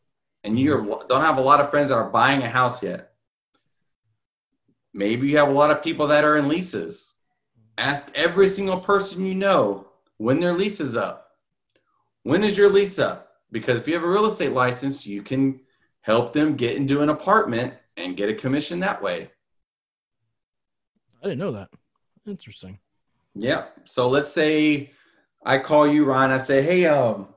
and 0.45 0.57
you 0.57 0.76
mm-hmm. 0.76 1.07
don't 1.10 1.22
have 1.22 1.38
a 1.38 1.41
lot 1.41 1.60
of 1.60 1.70
friends 1.70 1.89
that 1.89 1.95
are 1.95 2.10
buying 2.10 2.43
a 2.43 2.49
house 2.49 2.82
yet. 2.82 3.12
maybe 4.93 5.28
you 5.28 5.38
have 5.38 5.49
a 5.49 5.51
lot 5.51 5.72
of 5.72 5.84
people 5.84 6.07
that 6.07 6.24
are 6.24 6.38
in 6.38 6.47
leases. 6.47 7.16
Ask 7.78 8.12
every 8.16 8.47
single 8.47 8.80
person 8.80 9.26
you 9.26 9.36
know 9.36 9.88
when 10.18 10.39
their 10.39 10.57
lease 10.57 10.80
is 10.80 10.95
up. 10.95 11.32
When 12.24 12.43
is 12.43 12.57
your 12.57 12.70
lease 12.70 12.99
up? 12.99 13.32
Because 13.51 13.80
if 13.80 13.88
you 13.88 13.95
have 13.95 14.03
a 14.03 14.10
real 14.10 14.26
estate 14.26 14.53
license, 14.53 15.05
you 15.05 15.22
can 15.24 15.60
help 16.10 16.34
them 16.34 16.55
get 16.55 16.76
into 16.76 17.01
an 17.01 17.10
apartment 17.10 17.74
and 17.95 18.18
get 18.18 18.30
a 18.30 18.34
commission 18.34 18.80
that 18.80 19.01
way. 19.01 19.30
I 21.22 21.28
didn't 21.28 21.39
know 21.39 21.51
that. 21.51 21.70
Interesting. 22.26 22.80
Yeah. 23.36 23.66
So 23.86 24.07
let's 24.07 24.32
say 24.32 24.91
I 25.45 25.60
call 25.60 25.88
you, 25.88 26.05
Ryan. 26.05 26.32
I 26.32 26.38
say, 26.38 26.62
hey, 26.64 26.86
um, 26.88 27.28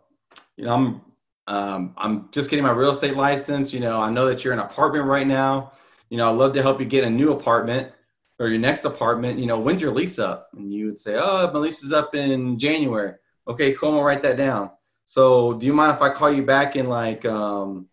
you 0.56 0.64
know, 0.64 0.74
I'm 0.74 1.00
um, 1.48 1.94
I'm 1.98 2.28
just 2.30 2.48
getting 2.50 2.64
my 2.64 2.70
real 2.70 2.90
estate 2.90 3.16
license. 3.16 3.74
You 3.74 3.80
know, 3.80 4.00
I 4.00 4.10
know 4.10 4.26
that 4.26 4.42
you're 4.42 4.52
in 4.52 4.58
an 4.58 4.64
apartment 4.64 5.04
right 5.04 5.26
now. 5.26 5.72
You 6.08 6.16
know, 6.16 6.30
I'd 6.30 6.38
love 6.38 6.54
to 6.54 6.62
help 6.62 6.80
you 6.80 6.86
get 6.86 7.04
a 7.04 7.10
new 7.10 7.32
apartment 7.32 7.92
or 8.38 8.48
your 8.48 8.58
next 8.58 8.84
apartment. 8.84 9.38
You 9.38 9.46
know, 9.46 9.58
when's 9.58 9.82
your 9.82 9.92
lease 9.92 10.18
up? 10.18 10.48
And 10.56 10.72
you 10.72 10.86
would 10.86 10.98
say, 10.98 11.16
oh, 11.20 11.50
my 11.52 11.58
lease 11.58 11.82
is 11.82 11.92
up 11.92 12.14
in 12.14 12.58
January. 12.58 13.14
Okay, 13.48 13.72
cool. 13.72 13.94
I'll 13.94 14.02
write 14.02 14.22
that 14.22 14.36
down. 14.36 14.70
So, 15.04 15.54
do 15.54 15.66
you 15.66 15.74
mind 15.74 15.94
if 15.94 16.00
I 16.00 16.10
call 16.10 16.32
you 16.32 16.42
back 16.42 16.76
in 16.76 16.86
like 16.86 17.24
um, 17.26 17.88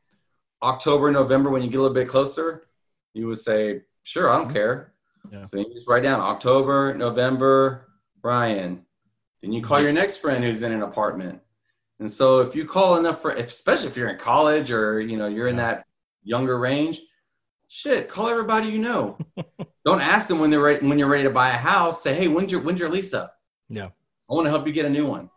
October, 0.62 1.12
November 1.12 1.50
when 1.50 1.62
you 1.62 1.70
get 1.70 1.78
a 1.78 1.82
little 1.82 1.96
bit 1.96 2.08
closer? 2.08 2.68
You 3.14 3.28
would 3.28 3.40
say, 3.40 3.82
sure, 4.04 4.30
I 4.30 4.38
don't 4.38 4.46
mm-hmm. 4.46 4.54
care. 4.54 4.94
Yeah. 5.32 5.44
So 5.44 5.58
you 5.58 5.74
just 5.74 5.88
write 5.88 6.04
down 6.04 6.22
October, 6.22 6.94
November, 6.94 7.90
Brian. 8.22 8.86
Then 9.42 9.52
you 9.52 9.62
call 9.62 9.82
your 9.82 9.94
next 9.94 10.18
friend 10.18 10.44
who's 10.44 10.64
in 10.64 10.72
an 10.72 10.82
apartment. 10.82 11.40
And 12.00 12.12
so 12.12 12.42
if 12.42 12.56
you 12.56 12.66
call 12.66 12.98
enough 12.98 13.22
for, 13.22 13.32
especially 13.32 13.88
if 13.88 13.98
you're 13.98 14.10
in 14.10 14.18
college 14.18 14.72
or 14.72 15.02
you 15.02 15.18
know 15.18 15.28
you're 15.28 15.48
in 15.48 15.58
that 15.58 15.86
younger 16.24 16.58
range, 16.58 17.02
shit, 17.68 18.10
call 18.10 18.30
everybody 18.30 18.70
you 18.70 18.80
know. 18.80 19.18
Don't 19.86 20.02
ask 20.02 20.28
them 20.28 20.40
when 20.40 20.50
they're 20.50 20.60
ready, 20.60 20.88
when 20.88 20.98
you're 20.98 21.10
ready 21.10 21.24
to 21.24 21.30
buy 21.30 21.50
a 21.50 21.58
house. 21.58 22.02
Say, 22.02 22.14
hey, 22.16 22.28
when's 22.28 22.52
your 22.52 22.62
when's 22.62 22.80
your 22.80 22.90
lease 22.90 23.14
up? 23.14 23.36
Yeah, 23.70 23.90
I 24.30 24.34
want 24.34 24.46
to 24.46 24.50
help 24.50 24.66
you 24.66 24.74
get 24.74 24.86
a 24.86 24.90
new 24.90 25.06
one. 25.06 25.30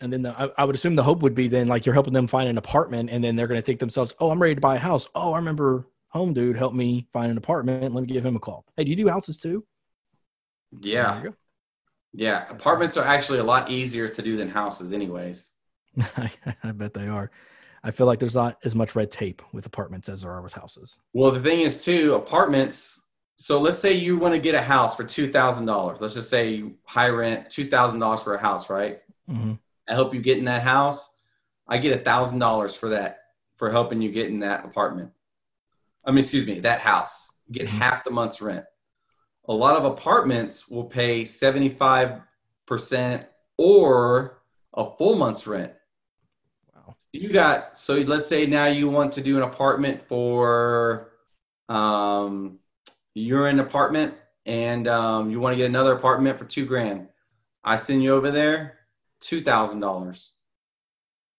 And 0.00 0.12
then 0.12 0.22
the, 0.22 0.34
I, 0.38 0.50
I, 0.62 0.64
would 0.64 0.74
assume 0.74 0.96
the 0.96 1.02
hope 1.02 1.20
would 1.22 1.34
be 1.34 1.48
then 1.48 1.68
like 1.68 1.84
you're 1.84 1.92
helping 1.92 2.12
them 2.14 2.26
find 2.26 2.48
an 2.48 2.58
apartment, 2.58 3.10
and 3.10 3.22
then 3.22 3.36
they're 3.36 3.46
going 3.46 3.60
to 3.60 3.64
think 3.64 3.80
themselves, 3.80 4.14
oh, 4.18 4.30
I'm 4.30 4.40
ready 4.40 4.54
to 4.54 4.60
buy 4.60 4.76
a 4.76 4.78
house. 4.78 5.06
Oh, 5.14 5.32
I 5.32 5.36
remember 5.36 5.86
home 6.08 6.32
dude 6.32 6.56
helped 6.56 6.76
me 6.76 7.06
find 7.12 7.30
an 7.30 7.38
apartment. 7.38 7.94
Let 7.94 8.00
me 8.00 8.06
give 8.06 8.24
him 8.24 8.36
a 8.36 8.40
call. 8.40 8.64
Hey, 8.76 8.84
do 8.84 8.90
you 8.90 8.96
do 8.96 9.08
houses 9.08 9.38
too? 9.38 9.64
Yeah. 10.80 11.22
Yeah. 12.12 12.46
Apartments 12.50 12.96
are 12.96 13.04
actually 13.04 13.38
a 13.38 13.44
lot 13.44 13.70
easier 13.70 14.08
to 14.08 14.22
do 14.22 14.36
than 14.36 14.48
houses, 14.48 14.92
anyways. 14.92 15.50
I 16.16 16.72
bet 16.72 16.94
they 16.94 17.08
are. 17.08 17.30
I 17.82 17.90
feel 17.90 18.06
like 18.06 18.18
there's 18.18 18.34
not 18.34 18.58
as 18.64 18.74
much 18.74 18.94
red 18.94 19.10
tape 19.10 19.42
with 19.52 19.66
apartments 19.66 20.08
as 20.08 20.22
there 20.22 20.30
are 20.30 20.42
with 20.42 20.52
houses. 20.52 20.98
Well, 21.12 21.30
the 21.30 21.40
thing 21.40 21.60
is, 21.60 21.82
too, 21.82 22.14
apartments. 22.14 23.00
So 23.36 23.58
let's 23.58 23.78
say 23.78 23.94
you 23.94 24.18
want 24.18 24.34
to 24.34 24.40
get 24.40 24.54
a 24.54 24.60
house 24.60 24.94
for 24.94 25.02
two 25.02 25.32
thousand 25.32 25.64
dollars. 25.64 25.96
Let's 25.98 26.12
just 26.12 26.28
say 26.28 26.62
high 26.84 27.08
rent 27.08 27.48
two 27.48 27.70
thousand 27.70 27.98
dollars 27.98 28.20
for 28.20 28.34
a 28.34 28.38
house, 28.38 28.68
right? 28.68 29.00
Mm-hmm. 29.30 29.54
I 29.90 29.94
help 29.94 30.14
you 30.14 30.20
get 30.20 30.38
in 30.38 30.44
that 30.44 30.62
house. 30.62 31.10
I 31.68 31.78
get 31.78 31.98
a 31.98 32.02
thousand 32.02 32.38
dollars 32.38 32.74
for 32.74 32.90
that 32.90 33.18
for 33.56 33.70
helping 33.70 34.00
you 34.00 34.10
get 34.10 34.28
in 34.28 34.40
that 34.40 34.64
apartment. 34.64 35.10
I 36.04 36.10
mean, 36.10 36.20
excuse 36.20 36.46
me, 36.46 36.60
that 36.60 36.80
house. 36.80 37.30
You 37.46 37.54
get 37.54 37.66
mm-hmm. 37.66 37.78
half 37.78 38.04
the 38.04 38.10
month's 38.10 38.40
rent. 38.40 38.64
A 39.48 39.52
lot 39.52 39.76
of 39.76 39.84
apartments 39.84 40.68
will 40.68 40.84
pay 40.84 41.24
seventy 41.24 41.68
five 41.68 42.20
percent 42.66 43.26
or 43.58 44.40
a 44.74 44.88
full 44.96 45.16
month's 45.16 45.46
rent 45.46 45.72
Wow. 46.74 46.94
you 47.12 47.28
got 47.30 47.78
so 47.78 47.94
let's 47.94 48.26
say 48.26 48.46
now 48.46 48.66
you 48.66 48.88
want 48.88 49.12
to 49.14 49.20
do 49.20 49.36
an 49.36 49.42
apartment 49.42 50.00
for 50.06 51.10
um 51.68 52.58
you're 53.14 53.48
in 53.48 53.58
an 53.58 53.66
apartment 53.66 54.14
and 54.46 54.88
um, 54.88 55.30
you 55.30 55.38
want 55.40 55.52
to 55.52 55.56
get 55.58 55.66
another 55.66 55.92
apartment 55.92 56.38
for 56.38 56.44
two 56.44 56.64
grand 56.64 57.08
i 57.64 57.76
send 57.76 58.02
you 58.02 58.14
over 58.14 58.30
there 58.30 58.78
two 59.20 59.42
thousand 59.42 59.80
dollars 59.80 60.32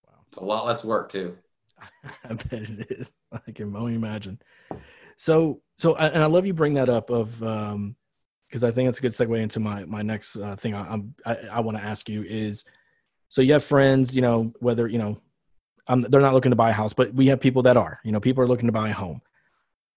wow 0.08 0.14
it's 0.28 0.38
a 0.38 0.44
lot 0.44 0.66
less 0.66 0.84
work 0.84 1.12
too 1.12 1.38
i 2.30 2.34
bet 2.34 2.54
it 2.54 2.92
is 2.92 3.12
i 3.32 3.52
can 3.52 3.76
only 3.76 3.96
imagine 3.96 4.40
so 5.18 5.62
so 5.78 5.96
and 5.96 6.24
i 6.24 6.28
love 6.28 6.46
you 6.46 6.54
bring 6.54 6.76
that 6.76 6.90
up 6.90 7.10
of 7.10 7.42
um 7.44 7.96
because 8.48 8.64
i 8.64 8.72
think 8.72 8.88
it's 8.90 9.00
a 9.00 9.02
good 9.02 9.12
segue 9.12 9.40
into 9.40 9.60
my 9.60 9.86
my 9.86 10.02
next 10.02 10.38
uh, 10.38 10.56
thing 10.56 10.74
I, 10.76 10.94
i'm 10.94 11.16
i, 11.26 11.36
I 11.52 11.60
want 11.62 11.78
to 11.78 11.84
ask 11.84 12.08
you 12.08 12.24
is 12.24 12.64
so 13.30 13.42
you 13.42 13.54
have 13.54 13.64
friends 13.64 14.16
you 14.16 14.22
know 14.22 14.54
whether 14.60 14.88
you 14.88 15.00
know 15.00 15.22
um, 15.88 16.06
they're 16.10 16.22
not 16.22 16.34
looking 16.34 16.52
to 16.52 16.56
buy 16.56 16.70
a 16.70 16.74
house, 16.74 16.94
but 16.94 17.14
we 17.14 17.28
have 17.28 17.42
people 17.42 17.64
that 17.64 17.78
are. 17.78 18.00
You 18.04 18.12
know, 18.12 18.20
people 18.20 18.44
are 18.44 18.48
looking 18.48 18.68
to 18.68 18.72
buy 18.72 18.90
a 18.90 18.94
home. 18.94 19.22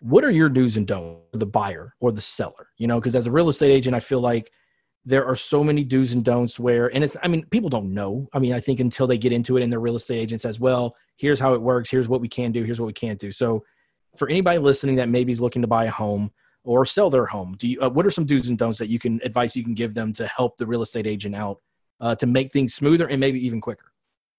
What 0.01 0.25
are 0.25 0.31
your 0.31 0.49
do's 0.49 0.77
and 0.77 0.87
don'ts, 0.87 1.23
for 1.33 1.39
the 1.39 1.47
buyer 1.47 1.95
or 2.01 2.11
the 2.13 2.21
seller? 2.21 2.69
You 2.79 2.89
know, 2.89 2.99
because 2.99 3.15
as 3.15 3.27
a 3.27 3.31
real 3.31 3.49
estate 3.49 3.71
agent, 3.71 3.95
I 3.95 4.01
feel 4.01 4.21
like 4.21 4.51
there 5.05 5.27
are 5.27 5.37
so 5.37 5.63
many 5.63 5.85
do's 5.85 6.13
and 6.13 6.25
don'ts 6.25 6.59
where, 6.59 6.87
and 6.95 7.05
it's, 7.05 7.17
I 7.23 7.29
mean, 7.29 7.45
people 7.47 7.69
don't 7.69 7.93
know. 7.93 8.29
I 8.33 8.39
mean, 8.39 8.55
I 8.55 8.61
think 8.61 8.81
until 8.81 9.07
they 9.07 9.19
get 9.19 9.33
into 9.33 9.57
it 9.57 9.63
and 9.63 9.71
their 9.71 9.81
real 9.81 9.97
estate 9.97 10.19
agent 10.19 10.41
says, 10.41 10.59
well, 10.59 10.97
here's 11.17 11.39
how 11.39 11.53
it 11.55 11.61
works. 11.61 11.91
Here's 11.91 12.09
what 12.09 12.21
we 12.21 12.29
can 12.29 12.53
do. 12.53 12.63
Here's 12.63 12.81
what 12.81 12.87
we 12.87 12.95
can't 12.95 13.21
do. 13.21 13.31
So 13.31 13.65
for 14.17 14.29
anybody 14.29 14.59
listening 14.59 14.97
that 14.97 15.09
maybe 15.09 15.31
is 15.31 15.41
looking 15.41 15.63
to 15.63 15.69
buy 15.69 15.85
a 15.85 15.91
home 15.91 16.33
or 16.63 16.87
sell 16.87 17.11
their 17.11 17.27
home, 17.27 17.55
do 17.59 17.69
you, 17.69 17.81
uh, 17.83 17.91
what 17.91 18.07
are 18.07 18.11
some 18.11 18.25
do's 18.25 18.49
and 18.49 18.57
don'ts 18.57 18.79
that 18.79 18.89
you 18.89 18.99
can 18.99 19.21
advice 19.25 19.55
you 19.55 19.63
can 19.63 19.75
give 19.75 19.93
them 19.93 20.13
to 20.15 20.27
help 20.27 20.57
the 20.57 20.67
real 20.67 20.83
estate 20.83 21.07
agent 21.07 21.35
out 21.35 21.61
uh, 22.01 22.15
to 22.15 22.27
make 22.27 22.51
things 22.53 22.75
smoother 22.75 23.07
and 23.07 23.21
maybe 23.21 23.45
even 23.45 23.61
quicker? 23.61 23.93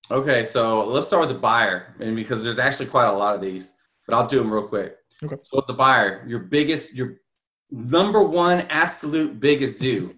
Okay, 0.09 0.43
so 0.43 0.85
let's 0.87 1.07
start 1.07 1.21
with 1.21 1.35
the 1.35 1.41
buyer, 1.41 1.95
and 1.99 2.15
because 2.15 2.43
there's 2.43 2.59
actually 2.59 2.85
quite 2.85 3.07
a 3.07 3.11
lot 3.11 3.33
of 3.33 3.41
these, 3.41 3.73
but 4.05 4.15
I'll 4.15 4.27
do 4.27 4.37
them 4.37 4.53
real 4.53 4.67
quick. 4.67 4.97
Okay. 5.23 5.37
So 5.41 5.57
with 5.57 5.65
the 5.65 5.73
buyer, 5.73 6.23
your 6.27 6.39
biggest, 6.39 6.93
your 6.93 7.17
number 7.71 8.21
one 8.21 8.61
absolute 8.69 9.39
biggest 9.39 9.79
due, 9.79 10.15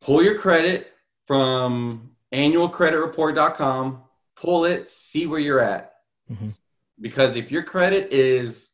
pull 0.00 0.22
your 0.22 0.38
credit 0.38 0.92
from 1.26 2.10
annualcreditreport.com, 2.32 4.02
pull 4.36 4.64
it, 4.64 4.88
see 4.88 5.26
where 5.26 5.40
you're 5.40 5.60
at. 5.60 5.94
Mm-hmm. 6.30 6.48
Because 7.00 7.36
if 7.36 7.50
your 7.50 7.62
credit 7.62 8.12
is 8.12 8.70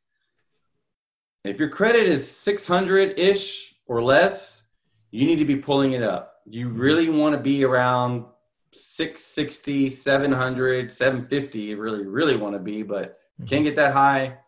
if 1.45 1.61
your 1.61 1.69
credit 1.69 2.03
is 2.07 2.29
600 2.29 3.19
ish 3.19 3.77
or 3.87 4.03
less, 4.03 4.65
you 5.13 5.27
need 5.27 5.39
to 5.39 5.45
be 5.45 5.57
pulling 5.57 5.93
it 5.93 6.03
up. 6.03 6.41
You 6.45 6.69
really 6.69 7.09
want 7.09 7.35
to 7.35 7.41
be 7.41 7.65
around 7.65 8.25
660, 8.73 9.91
700, 9.91 10.93
750 10.93 11.59
you 11.59 11.77
really, 11.77 12.05
really 12.05 12.37
want 12.37 12.55
to 12.55 12.59
be, 12.59 12.83
but 12.83 13.19
mm-hmm. 13.41 13.47
can't 13.47 13.65
get 13.65 13.77
that 13.77 13.93
high. 13.93 14.39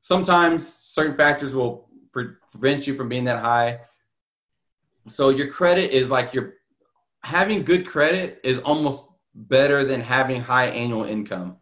Sometimes 0.00 0.66
certain 0.66 1.16
factors 1.16 1.54
will 1.54 1.88
pre- 2.12 2.34
prevent 2.52 2.86
you 2.86 2.94
from 2.94 3.08
being 3.08 3.24
that 3.24 3.40
high. 3.42 3.80
So 5.06 5.28
your 5.28 5.48
credit 5.48 5.90
is 5.90 6.10
like 6.10 6.32
your 6.32 6.54
having 7.22 7.64
good 7.64 7.86
credit 7.86 8.40
is 8.42 8.58
almost 8.60 9.04
better 9.34 9.84
than 9.84 10.00
having 10.00 10.40
high 10.40 10.66
annual 10.66 11.04
income. 11.04 11.56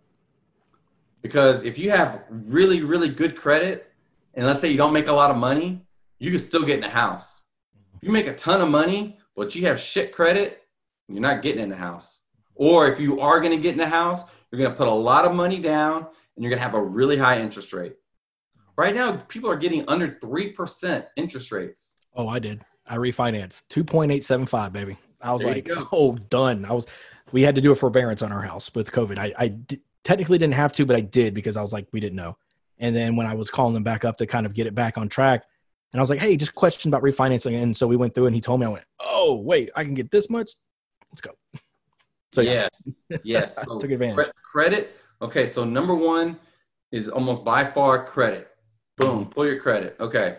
Because 1.22 1.64
if 1.64 1.78
you 1.78 1.90
have 1.90 2.24
really, 2.28 2.82
really 2.82 3.08
good 3.08 3.36
credit, 3.36 3.92
and 4.34 4.44
let's 4.44 4.60
say 4.60 4.70
you 4.70 4.76
don't 4.76 4.92
make 4.92 5.08
a 5.08 5.12
lot 5.12 5.30
of 5.30 5.36
money, 5.36 5.84
you 6.18 6.30
can 6.30 6.40
still 6.40 6.64
get 6.64 6.78
in 6.78 6.84
a 6.84 6.88
house. 6.88 7.44
If 7.94 8.02
you 8.02 8.10
make 8.10 8.26
a 8.26 8.34
ton 8.34 8.60
of 8.60 8.68
money, 8.68 9.18
but 9.36 9.54
you 9.54 9.66
have 9.66 9.80
shit 9.80 10.12
credit, 10.12 10.62
you're 11.08 11.20
not 11.20 11.42
getting 11.42 11.62
in 11.62 11.68
the 11.68 11.76
house. 11.76 12.20
Or 12.54 12.88
if 12.88 12.98
you 12.98 13.20
are 13.20 13.40
going 13.40 13.52
to 13.52 13.62
get 13.62 13.72
in 13.72 13.78
the 13.78 13.86
house, 13.86 14.24
you're 14.50 14.58
going 14.58 14.70
to 14.70 14.76
put 14.76 14.88
a 14.88 14.90
lot 14.90 15.24
of 15.24 15.32
money 15.34 15.60
down 15.60 16.06
and 16.36 16.42
you're 16.42 16.50
going 16.50 16.58
to 16.58 16.64
have 16.64 16.74
a 16.74 16.82
really 16.82 17.16
high 17.16 17.40
interest 17.40 17.72
rate. 17.72 17.94
Right 18.76 18.94
now, 18.94 19.16
people 19.28 19.50
are 19.50 19.56
getting 19.56 19.84
under 19.88 20.08
3% 20.22 21.06
interest 21.16 21.52
rates. 21.52 21.94
Oh, 22.14 22.28
I 22.28 22.38
did. 22.38 22.62
I 22.86 22.96
refinanced 22.96 23.64
2.875, 23.68 24.72
baby. 24.72 24.96
I 25.20 25.32
was 25.32 25.42
there 25.42 25.54
like, 25.54 25.68
oh, 25.92 26.16
done. 26.16 26.64
I 26.64 26.72
was, 26.72 26.86
we 27.30 27.42
had 27.42 27.54
to 27.54 27.60
do 27.60 27.72
a 27.72 27.74
forbearance 27.74 28.22
on 28.22 28.32
our 28.32 28.42
house 28.42 28.74
with 28.74 28.90
COVID. 28.90 29.18
I, 29.18 29.32
I 29.38 29.48
d- 29.48 29.80
technically 30.04 30.38
didn't 30.38 30.54
have 30.54 30.72
to, 30.74 30.86
but 30.86 30.96
I 30.96 31.00
did 31.00 31.34
because 31.34 31.56
I 31.56 31.62
was 31.62 31.72
like, 31.72 31.86
we 31.92 32.00
didn't 32.00 32.16
know. 32.16 32.36
And 32.78 32.94
then 32.96 33.14
when 33.16 33.26
I 33.26 33.34
was 33.34 33.50
calling 33.50 33.74
them 33.74 33.84
back 33.84 34.04
up 34.04 34.16
to 34.16 34.26
kind 34.26 34.46
of 34.46 34.54
get 34.54 34.66
it 34.66 34.74
back 34.74 34.98
on 34.98 35.08
track, 35.08 35.44
and 35.92 36.00
I 36.00 36.02
was 36.02 36.10
like, 36.10 36.20
hey, 36.20 36.36
just 36.36 36.54
question 36.54 36.88
about 36.88 37.02
refinancing. 37.02 37.62
And 37.62 37.76
so 37.76 37.86
we 37.86 37.96
went 37.96 38.14
through 38.14 38.26
and 38.26 38.34
he 38.34 38.40
told 38.40 38.60
me, 38.60 38.66
I 38.66 38.70
went, 38.70 38.84
oh, 38.98 39.34
wait, 39.34 39.70
I 39.76 39.84
can 39.84 39.94
get 39.94 40.10
this 40.10 40.30
much? 40.30 40.52
let's 41.12 41.20
go. 41.20 41.32
So 42.32 42.40
yeah, 42.40 42.68
yes, 43.22 43.56
so 43.64 43.78
took 43.78 43.90
advantage. 43.90 44.30
Credit. 44.50 44.96
Okay, 45.20 45.46
so 45.46 45.64
number 45.64 45.94
one 45.94 46.38
is 46.90 47.08
almost 47.08 47.44
by 47.44 47.70
far 47.70 48.04
credit. 48.04 48.48
Boom, 48.96 49.26
pull 49.26 49.46
your 49.46 49.60
credit. 49.60 49.96
Okay. 50.00 50.38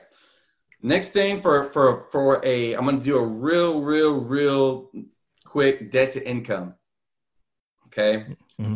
Next 0.85 1.11
thing 1.11 1.41
for 1.41 1.71
for 1.71 2.07
for 2.11 2.45
a, 2.45 2.73
I'm 2.73 2.83
gonna 2.83 2.99
do 2.99 3.17
a 3.17 3.25
real, 3.25 3.79
real, 3.81 4.19
real 4.19 4.91
quick 5.45 5.89
debt 5.89 6.11
to 6.11 6.27
income. 6.29 6.75
Okay. 7.87 8.25
Mm-hmm. 8.59 8.75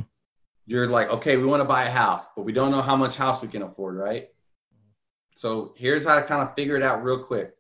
You're 0.66 0.88
like, 0.88 1.10
okay, 1.10 1.36
we 1.36 1.46
want 1.46 1.60
to 1.60 1.66
buy 1.66 1.84
a 1.84 1.92
house, 1.92 2.28
but 2.36 2.44
we 2.44 2.54
don't 2.54 2.72
know 2.72 2.82
how 2.82 2.96
much 2.96 3.16
house 3.16 3.42
we 3.42 3.50
can 3.50 3.62
afford, 3.62 3.98
right? 3.98 4.30
So 5.36 5.74
here's 5.76 6.06
how 6.06 6.16
to 6.16 6.24
kind 6.24 6.42
of 6.42 6.56
figure 6.56 6.78
it 6.78 6.84
out 6.84 7.04
real 7.04 7.20
quick. 7.20 7.54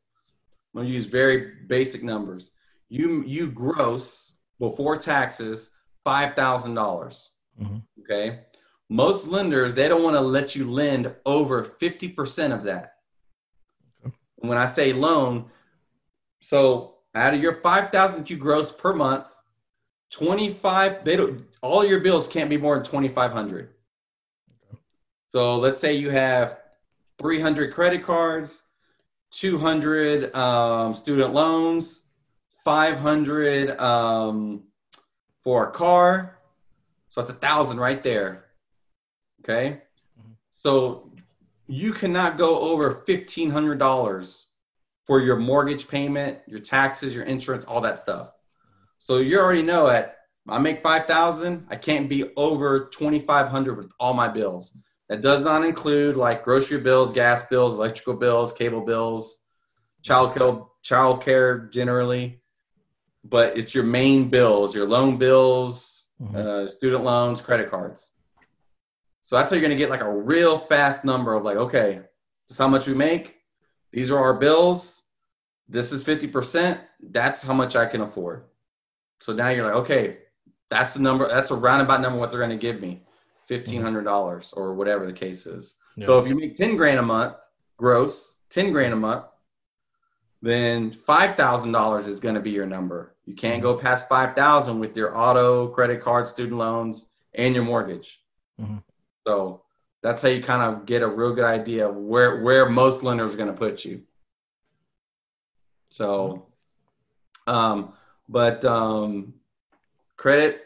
I'm 0.74 0.82
gonna 0.82 0.93
use 0.93 1.08
very 1.08 1.56
basic 1.68 2.02
numbers. 2.02 2.52
You 2.88 3.24
you 3.26 3.48
gross 3.48 4.34
before 4.60 4.98
taxes 4.98 5.72
five 6.06 6.36
thousand 6.36 6.74
dollars. 6.74 7.32
Mm-hmm. 7.62 7.78
Okay, 8.02 8.43
most 8.89 9.28
lenders 9.28 9.76
they 9.76 9.89
don't 9.89 10.04
want 10.04 10.16
to 10.16 10.22
let 10.22 10.56
you 10.56 10.72
lend 10.72 11.14
over 11.26 11.66
fifty 11.66 12.08
percent 12.08 12.54
of 12.54 12.64
that. 12.64 12.93
Okay. 14.39 14.47
when 14.47 14.57
I 14.57 14.65
say 14.65 14.93
loan, 14.93 15.45
so 16.39 16.95
out 17.15 17.33
of 17.33 17.41
your 17.41 17.55
five 17.61 17.91
thousand 17.91 18.21
that 18.21 18.29
you 18.29 18.38
gross 18.38 18.71
per 18.71 18.93
month, 18.93 19.27
twenty 20.11 20.53
five 20.53 21.03
they 21.03 21.15
don't 21.15 21.45
all 21.61 21.85
your 21.85 21.99
bills 21.99 22.27
can't 22.27 22.49
be 22.49 22.57
more 22.57 22.75
than 22.75 22.83
twenty 22.83 23.09
five 23.09 23.31
hundred. 23.31 23.73
So 25.29 25.57
let's 25.57 25.79
say 25.79 25.93
you 25.93 26.09
have 26.09 26.59
three 27.19 27.39
hundred 27.39 27.73
credit 27.73 28.03
cards, 28.03 28.63
two 29.31 29.57
hundred 29.57 30.33
um, 30.35 30.93
student 30.93 31.33
loans, 31.33 32.01
five 32.63 32.97
hundred 32.97 33.77
um, 33.79 34.63
for 35.43 35.67
a 35.67 35.71
car. 35.71 36.38
So 37.09 37.21
that's 37.21 37.31
a 37.31 37.35
thousand 37.35 37.79
right 37.79 38.03
there. 38.03 38.45
Okay. 39.41 39.81
Mhm. 40.19 40.35
So 40.55 41.07
you 41.68 41.93
cannot 41.93 42.38
go 42.38 42.59
over 42.59 43.03
fifteen 43.05 43.49
hundred 43.49 43.80
dollars 43.80 44.47
for 45.05 45.20
your 45.22 45.38
mortgage 45.38 45.88
payment, 45.88 46.39
your 46.47 46.59
taxes, 46.59 47.13
your 47.13 47.24
insurance, 47.24 47.65
all 47.65 47.82
that 47.82 47.99
stuff. 47.99 48.32
So 48.97 49.18
you 49.18 49.39
already 49.39 49.63
know 49.63 49.88
at 49.88 50.15
I 50.49 50.57
make 50.59 50.82
five 50.82 51.05
thousand, 51.07 51.65
I 51.70 51.76
can't 51.76 52.07
be 52.09 52.32
over 52.36 52.89
twenty 52.91 53.20
five 53.20 53.47
hundred 53.49 53.78
with 53.78 53.91
all 53.99 54.13
my 54.13 54.28
bills. 54.28 54.76
That 55.09 55.22
does 55.22 55.45
not 55.45 55.63
include 55.63 56.18
like 56.18 56.43
grocery 56.43 56.80
bills, 56.80 57.13
gas 57.13 57.43
bills, 57.47 57.76
electrical 57.76 58.15
bills, 58.15 58.51
cable 58.51 58.82
bills, 58.82 59.39
child 60.03 60.34
care, 60.34 60.59
child 60.84 61.22
care 61.24 61.59
generally. 61.68 62.41
But 63.24 63.57
it's 63.57 63.74
your 63.76 63.84
main 63.84 64.30
bills, 64.30 64.74
your 64.76 64.88
loan 64.88 65.18
bills, 65.18 66.05
Mhm. 66.22 66.36
uh, 66.36 66.68
student 66.68 67.03
loans, 67.03 67.41
credit 67.41 67.70
cards. 67.70 68.11
So 69.28 69.36
that's 69.36 69.49
how 69.49 69.55
you're 69.55 69.61
going 69.61 69.71
to 69.71 69.75
get 69.75 69.89
like 69.89 69.99
a 69.99 70.09
real 70.09 70.57
fast 70.57 71.03
number 71.03 71.34
of 71.34 71.43
like, 71.43 71.57
okay, 71.57 71.99
this 72.47 72.55
is 72.55 72.57
how 72.57 72.69
much 72.69 72.88
we 72.88 72.93
make. 72.93 73.36
These 73.91 74.09
are 74.09 74.17
our 74.17 74.34
bills. 74.34 75.01
This 75.67 75.91
is 75.91 76.01
50%. 76.01 76.80
That's 77.01 77.41
how 77.41 77.53
much 77.53 77.75
I 77.75 77.88
can 77.88 77.99
afford. 77.99 78.45
So 79.19 79.34
now 79.34 79.49
you're 79.49 79.65
like, 79.65 79.75
okay, 79.84 80.19
that's 80.69 80.93
the 80.93 81.01
number. 81.01 81.28
That's 81.28 81.51
a 81.51 81.55
roundabout 81.55 81.99
number 81.99 82.17
what 82.17 82.32
they're 82.32 82.39
going 82.39 82.51
to 82.51 82.55
give 82.55 82.80
me, 82.80 83.03
$1,500 83.49 84.53
or 84.55 84.73
whatever 84.75 85.05
the 85.05 85.11
case 85.11 85.45
is. 85.45 85.75
So 86.05 86.19
if 86.21 86.28
you 86.30 86.34
make 86.34 86.55
10 86.55 86.78
grand 86.78 86.99
a 86.99 87.03
month 87.03 87.36
gross, 87.75 88.38
10 88.51 88.71
grand 88.71 88.93
a 88.93 88.95
month, 88.95 89.25
then 90.41 90.91
$5,000 90.91 92.07
is 92.07 92.21
going 92.21 92.36
to 92.36 92.41
be 92.41 92.51
your 92.51 92.65
number. 92.65 93.17
You 93.25 93.36
can't 93.36 93.61
go 93.61 93.75
past 93.75 94.07
5,000 94.07 94.80
with 94.80 94.95
your 94.95 95.17
auto, 95.17 95.67
credit 95.67 95.99
card, 95.99 96.30
student 96.30 96.57
loans, 96.57 97.09
and 97.34 97.53
your 97.53 97.65
mortgage. 97.65 98.21
Mhm. 98.61 98.84
So 99.28 99.61
that's 100.01 100.21
how 100.21 100.30
you 100.30 100.41
kind 100.41 100.61
of 100.61 100.86
get 100.86 101.01
a 101.01 101.07
real 101.07 101.34
good 101.34 101.43
idea 101.43 101.89
of 101.89 101.95
where, 101.97 102.41
where 102.41 102.69
most 102.69 103.03
lenders 103.03 103.34
are 103.34 103.38
going 103.38 103.49
to 103.49 103.57
put 103.57 103.84
you. 103.84 104.03
So, 105.89 106.45
um, 107.45 107.91
but 108.30 108.63
um, 108.63 109.34
credit, 110.15 110.61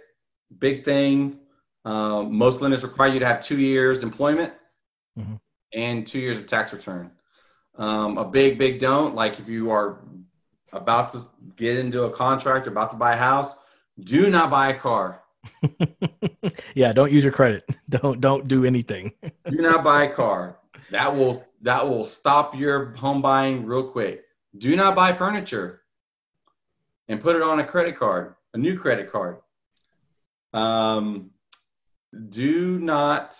big 0.59 0.85
thing. 0.85 1.39
Um, 1.85 2.35
most 2.35 2.61
lenders 2.61 2.83
require 2.83 3.09
you 3.09 3.19
to 3.19 3.25
have 3.25 3.41
two 3.41 3.59
years 3.59 4.03
employment 4.03 4.53
Mhm. 5.17 5.39
and 5.73 6.05
two 6.05 6.19
years 6.19 6.37
of 6.37 6.45
tax 6.45 6.71
return. 6.71 7.09
Um, 7.75 8.19
a 8.19 8.25
big, 8.25 8.59
big 8.59 8.79
don't 8.79 9.15
like 9.15 9.39
if 9.39 9.47
you 9.47 9.71
are 9.71 10.03
about 10.71 11.09
to 11.13 11.25
get 11.55 11.79
into 11.79 12.03
a 12.03 12.11
contract 12.11 12.67
or 12.67 12.69
about 12.69 12.91
to 12.91 12.97
buy 12.97 13.13
a 13.13 13.17
house, 13.17 13.55
do 13.99 14.29
not 14.29 14.51
buy 14.51 14.69
a 14.69 14.77
car. 14.77 15.23
yeah, 16.75 16.93
don't 16.93 17.11
use 17.11 17.23
your 17.23 17.33
credit. 17.33 17.67
Don't 17.89 18.21
don't 18.21 18.47
do 18.47 18.63
anything. 18.63 19.11
do 19.49 19.57
not 19.57 19.83
buy 19.83 20.03
a 20.03 20.13
car. 20.13 20.57
That 20.91 21.13
will 21.13 21.43
that 21.61 21.87
will 21.87 22.05
stop 22.05 22.55
your 22.55 22.91
home 22.93 23.21
buying 23.21 23.65
real 23.65 23.83
quick. 23.83 24.23
Do 24.57 24.75
not 24.77 24.95
buy 24.95 25.11
furniture 25.11 25.81
and 27.09 27.21
put 27.21 27.35
it 27.35 27.41
on 27.41 27.59
a 27.59 27.65
credit 27.65 27.97
card, 27.97 28.35
a 28.53 28.57
new 28.57 28.77
credit 28.79 29.11
card. 29.11 29.39
Um, 30.53 31.31
do 32.29 32.79
not, 32.79 33.37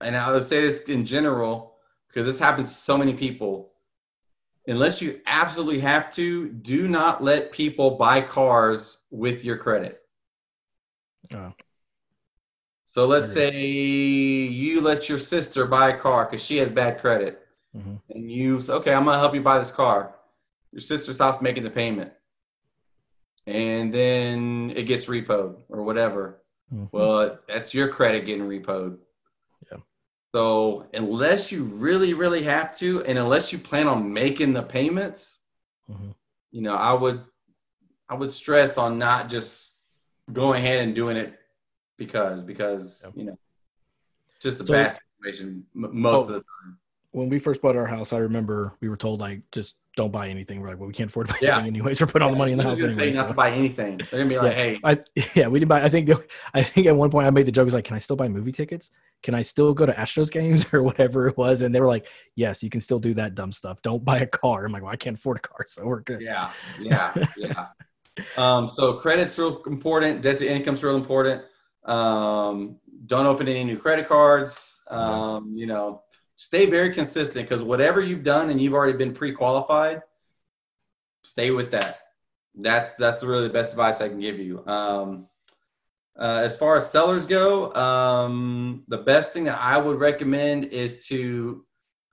and 0.00 0.16
I 0.16 0.30
would 0.32 0.44
say 0.44 0.60
this 0.60 0.82
in 0.82 1.04
general 1.04 1.74
because 2.06 2.26
this 2.26 2.38
happens 2.38 2.68
to 2.68 2.74
so 2.74 2.96
many 2.96 3.14
people. 3.14 3.72
Unless 4.68 5.02
you 5.02 5.20
absolutely 5.26 5.80
have 5.80 6.12
to, 6.14 6.48
do 6.48 6.86
not 6.86 7.22
let 7.22 7.50
people 7.50 7.96
buy 7.96 8.20
cars 8.20 8.98
with 9.10 9.44
your 9.44 9.56
credit. 9.56 10.01
Oh. 11.34 11.52
So 12.86 13.06
let's 13.06 13.32
say 13.32 13.58
you 13.64 14.80
let 14.82 15.08
your 15.08 15.18
sister 15.18 15.66
buy 15.66 15.90
a 15.90 15.98
car 15.98 16.26
because 16.26 16.44
she 16.44 16.58
has 16.58 16.70
bad 16.70 17.00
credit, 17.00 17.46
Mhm. 17.74 18.00
and 18.10 18.30
you 18.30 18.60
say, 18.60 18.72
"Okay, 18.74 18.92
I'm 18.92 19.04
gonna 19.06 19.18
help 19.18 19.34
you 19.34 19.40
buy 19.42 19.58
this 19.58 19.70
car." 19.70 20.14
Your 20.72 20.80
sister 20.80 21.12
stops 21.14 21.40
making 21.40 21.64
the 21.64 21.70
payment, 21.70 22.12
and 23.46 23.92
then 23.92 24.72
it 24.76 24.84
gets 24.84 25.06
repoed 25.06 25.62
or 25.68 25.82
whatever. 25.82 26.42
Mhm. 26.72 26.88
Well, 26.92 27.38
that's 27.48 27.72
your 27.74 27.88
credit 27.88 28.26
getting 28.26 28.46
repoed. 28.46 28.98
Yeah. 29.70 29.78
So 30.34 30.86
unless 30.92 31.50
you 31.50 31.64
really, 31.64 32.14
really 32.14 32.42
have 32.42 32.76
to, 32.78 33.02
and 33.04 33.18
unless 33.18 33.52
you 33.52 33.58
plan 33.58 33.88
on 33.88 34.12
making 34.12 34.52
the 34.52 34.62
payments, 34.62 35.40
Mhm. 35.90 36.14
you 36.50 36.62
know, 36.62 36.74
I 36.74 36.92
would, 36.92 37.24
I 38.08 38.14
would 38.14 38.32
stress 38.32 38.76
on 38.76 38.98
not 38.98 39.28
just 39.30 39.71
going 40.32 40.62
ahead 40.62 40.80
and 40.80 40.94
doing 40.94 41.16
it 41.16 41.38
because, 41.96 42.42
because 42.42 43.02
Yep. 43.04 43.12
you 43.16 43.24
know, 43.24 43.38
it's 44.34 44.42
just 44.42 44.58
the 44.58 44.66
So- 44.66 44.72
bad 44.72 44.98
situation 45.22 45.64
most 45.74 46.18
Oh. 46.18 46.20
of 46.22 46.26
the 46.28 46.34
time. 46.34 46.78
when 47.12 47.28
we 47.28 47.38
first 47.38 47.60
bought 47.60 47.76
our 47.76 47.86
house, 47.86 48.12
I 48.12 48.18
remember 48.18 48.74
we 48.80 48.88
were 48.88 48.96
told 48.96 49.20
like 49.20 49.42
just 49.50 49.76
don't 49.94 50.10
buy 50.10 50.28
anything. 50.28 50.58
We're 50.62 50.68
like, 50.70 50.78
well, 50.78 50.86
we 50.86 50.94
can't 50.94 51.10
afford 51.10 51.26
to 51.28 51.34
buy 51.34 51.38
Yeah. 51.42 51.56
anything 51.58 51.74
anyways. 51.76 52.00
We're 52.00 52.06
putting 52.06 52.24
all 52.24 52.32
the 52.32 52.38
money 52.38 52.52
in 52.52 52.56
the 52.58 52.62
They're 52.64 52.70
house 52.70 52.82
anyway. 52.82 53.10
Not 53.10 53.24
so. 53.24 53.28
to 53.28 53.34
buy 53.34 53.50
anything. 53.50 53.98
They're 53.98 54.20
gonna 54.20 54.26
be 54.30 54.38
like, 54.38 54.54
"Hey, 54.54 54.80
I 54.82 54.98
yeah, 55.34 55.48
we 55.48 55.58
didn't 55.58 55.68
buy. 55.68 55.82
I 55.82 55.90
think 55.90 56.06
the, 56.06 56.26
I 56.54 56.62
think 56.62 56.86
at 56.86 56.96
one 56.96 57.10
point 57.10 57.26
I 57.26 57.30
made 57.30 57.44
the 57.44 57.52
joke 57.52 57.66
was 57.66 57.74
like, 57.74 57.84
can 57.84 57.94
I 57.94 57.98
still 57.98 58.16
buy 58.16 58.28
movie 58.28 58.52
tickets? 58.52 58.90
Can 59.22 59.34
I 59.34 59.42
still 59.42 59.74
go 59.74 59.84
to 59.84 59.92
Astros 59.92 60.30
games 60.30 60.64
or 60.72 60.82
whatever 60.82 61.28
it 61.28 61.36
was? 61.36 61.60
And 61.60 61.74
they 61.74 61.80
were 61.82 61.86
like, 61.86 62.06
yes, 62.36 62.62
you 62.62 62.70
can 62.70 62.80
still 62.80 62.98
do 62.98 63.12
that 63.14 63.34
dumb 63.34 63.52
stuff. 63.52 63.82
Don't 63.82 64.02
buy 64.02 64.20
a 64.20 64.26
car. 64.26 64.64
I'm 64.64 64.72
like, 64.72 64.82
well, 64.82 64.92
I 64.92 64.96
can't 64.96 65.18
afford 65.18 65.36
a 65.36 65.40
car, 65.40 65.66
so 65.68 65.84
we're 65.84 66.00
good. 66.00 66.22
yeah, 66.22 66.50
yeah, 66.80 67.12
yeah." 67.36 67.66
Um, 68.36 68.68
so 68.68 68.94
credit's 68.94 69.38
real 69.38 69.62
important. 69.66 70.22
Debt 70.22 70.38
to 70.38 70.48
income's 70.48 70.82
real 70.82 70.96
important. 70.96 71.42
Um, 71.84 72.76
don't 73.06 73.26
open 73.26 73.48
any 73.48 73.64
new 73.64 73.78
credit 73.78 74.06
cards. 74.06 74.80
Um, 74.88 75.54
you 75.54 75.66
know, 75.66 76.02
stay 76.36 76.66
very 76.66 76.92
consistent 76.92 77.48
because 77.48 77.64
whatever 77.64 78.00
you've 78.00 78.22
done 78.22 78.50
and 78.50 78.60
you've 78.60 78.74
already 78.74 78.96
been 78.96 79.14
pre-qualified, 79.14 80.02
stay 81.22 81.50
with 81.50 81.70
that. 81.70 82.00
That's 82.54 82.94
that's 82.94 83.24
really 83.24 83.46
the 83.46 83.52
best 83.52 83.72
advice 83.72 84.00
I 84.00 84.08
can 84.08 84.20
give 84.20 84.38
you. 84.38 84.64
Um, 84.66 85.28
uh, 86.18 86.42
as 86.44 86.56
far 86.56 86.76
as 86.76 86.90
sellers 86.90 87.26
go, 87.26 87.72
um, 87.74 88.84
the 88.88 88.98
best 88.98 89.32
thing 89.32 89.44
that 89.44 89.58
I 89.58 89.78
would 89.78 89.98
recommend 89.98 90.66
is 90.66 91.06
to 91.06 91.64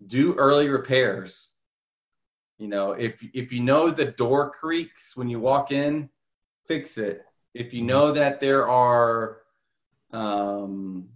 do 0.07 0.33
early 0.35 0.69
repairs. 0.69 1.48
You 2.59 2.67
know, 2.67 2.91
if 2.91 3.23
if 3.33 3.51
you 3.53 3.61
know 3.61 3.89
the 3.89 4.05
door 4.05 4.51
creaks 4.51 5.15
when 5.15 5.29
you 5.29 5.39
walk 5.39 5.71
in, 5.71 6.09
fix 6.67 6.97
it. 6.97 7.25
If 7.53 7.73
you 7.73 7.81
know 7.81 8.11
that 8.11 8.41
there 8.41 8.67
are 8.69 9.37
um, 10.11 11.07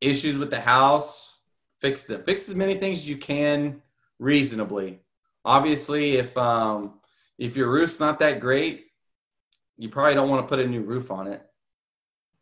issues 0.00 0.36
with 0.36 0.50
the 0.50 0.60
house, 0.60 1.38
fix 1.80 2.04
them. 2.04 2.22
Fix 2.22 2.48
as 2.50 2.54
many 2.54 2.74
things 2.74 2.98
as 2.98 3.08
you 3.08 3.16
can 3.16 3.80
reasonably. 4.18 5.00
Obviously, 5.44 6.16
if 6.16 6.36
um, 6.36 7.00
if 7.38 7.56
your 7.56 7.70
roof's 7.70 7.98
not 7.98 8.18
that 8.18 8.38
great, 8.38 8.88
you 9.78 9.88
probably 9.88 10.14
don't 10.14 10.28
want 10.28 10.44
to 10.44 10.48
put 10.48 10.64
a 10.64 10.68
new 10.68 10.82
roof 10.82 11.10
on 11.10 11.28
it. 11.28 11.42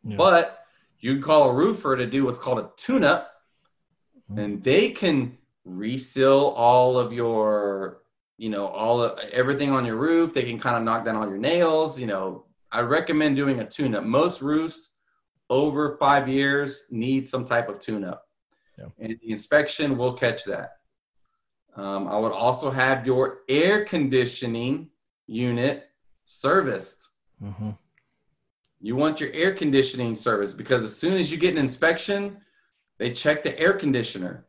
Yeah. 0.03 0.17
But 0.17 0.65
you 0.99 1.13
can 1.13 1.23
call 1.23 1.49
a 1.49 1.53
roofer 1.53 1.95
to 1.95 2.05
do 2.05 2.25
what's 2.25 2.39
called 2.39 2.59
a 2.59 2.71
tune-up, 2.75 3.31
Mhm. 4.31 4.37
and 4.39 4.63
they 4.63 4.89
can 4.89 5.37
reseal 5.65 6.53
all 6.55 6.97
of 6.97 7.11
your, 7.11 8.01
you 8.37 8.49
know, 8.49 8.67
all 8.67 9.01
of 9.01 9.17
everything 9.31 9.71
on 9.71 9.85
your 9.85 9.95
roof. 9.97 10.33
They 10.33 10.43
can 10.43 10.59
kind 10.59 10.77
of 10.77 10.83
knock 10.83 11.03
down 11.05 11.15
all 11.15 11.27
your 11.27 11.37
nails. 11.37 11.99
You 11.99 12.07
know, 12.07 12.45
I 12.71 12.81
recommend 12.81 13.35
doing 13.35 13.59
a 13.59 13.65
tune-up. 13.67 14.03
Most 14.03 14.41
roofs 14.41 14.91
over 15.49 15.97
five 15.97 16.27
years 16.29 16.85
need 16.91 17.27
some 17.27 17.45
type 17.45 17.69
of 17.69 17.79
tune-up, 17.79 18.27
Yeah. 18.77 18.85
and 18.99 19.19
the 19.21 19.31
inspection 19.31 19.97
will 19.97 20.13
catch 20.13 20.43
that. 20.45 20.77
Um, 21.75 22.07
I 22.07 22.17
would 22.17 22.31
also 22.31 22.71
have 22.71 23.05
your 23.05 23.41
air 23.49 23.85
conditioning 23.85 24.89
unit 25.27 25.89
serviced. 26.23 27.09
Mhm. 27.43 27.77
You 28.79 28.95
want 28.95 29.19
your 29.19 29.31
air 29.33 29.53
conditioning 29.53 30.15
service 30.15 30.53
because 30.53 30.83
as 30.83 30.95
soon 30.95 31.17
as 31.17 31.31
you 31.31 31.37
get 31.37 31.51
an 31.53 31.57
inspection, 31.59 32.41
they 32.97 33.11
check 33.11 33.43
the 33.43 33.57
air 33.59 33.73
conditioner. 33.73 34.45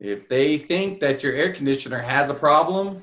If 0.00 0.28
they 0.28 0.58
think 0.58 1.00
that 1.00 1.22
your 1.22 1.32
air 1.34 1.52
conditioner 1.52 1.98
has 1.98 2.30
a 2.30 2.34
problem, 2.34 3.02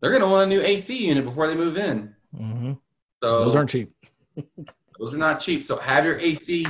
they're 0.00 0.10
going 0.10 0.22
to 0.22 0.28
want 0.28 0.44
a 0.44 0.54
new 0.54 0.60
AC 0.60 1.06
unit 1.06 1.24
before 1.24 1.46
they 1.46 1.54
move 1.54 1.76
in. 1.76 2.14
Mhm. 2.36 2.78
So 3.22 3.44
Those 3.44 3.54
aren't 3.54 3.70
cheap. 3.70 3.94
those 4.98 5.14
are 5.14 5.18
not 5.18 5.40
cheap. 5.40 5.62
So 5.62 5.76
have 5.76 6.04
your 6.04 6.18
AC 6.18 6.66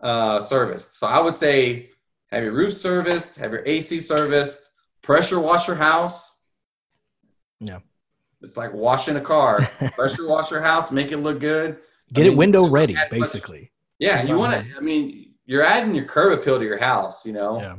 uh, 0.00 0.40
serviced. 0.40 0.98
So 0.98 1.06
I 1.06 1.20
would 1.20 1.34
say 1.34 1.90
have 2.30 2.42
your 2.42 2.52
roof 2.52 2.74
serviced, 2.74 3.36
have 3.36 3.50
your 3.52 3.62
AC 3.66 4.00
serviced, 4.00 4.70
pressure 5.02 5.40
wash 5.40 5.66
your 5.66 5.76
house. 5.76 6.38
Yeah. 7.60 7.80
It's 8.42 8.56
like 8.56 8.72
washing 8.72 9.16
a 9.16 9.20
car. 9.20 9.60
pressure 9.96 10.28
wash 10.28 10.50
your 10.50 10.62
house, 10.62 10.90
make 10.92 11.12
it 11.12 11.18
look 11.18 11.40
good. 11.40 11.78
Get 12.12 12.22
I 12.22 12.24
mean, 12.24 12.32
it 12.32 12.36
window 12.36 12.68
ready, 12.68 12.94
add 12.96 13.10
much- 13.10 13.20
basically. 13.20 13.72
Yeah, 13.98 14.16
That's 14.16 14.28
you 14.28 14.38
want 14.38 14.52
to. 14.54 14.76
I 14.76 14.80
mean, 14.80 15.34
you're 15.44 15.62
adding 15.62 15.94
your 15.94 16.06
curb 16.06 16.32
appeal 16.38 16.58
to 16.58 16.64
your 16.64 16.78
house. 16.78 17.26
You 17.26 17.32
know, 17.34 17.60
Yeah. 17.60 17.76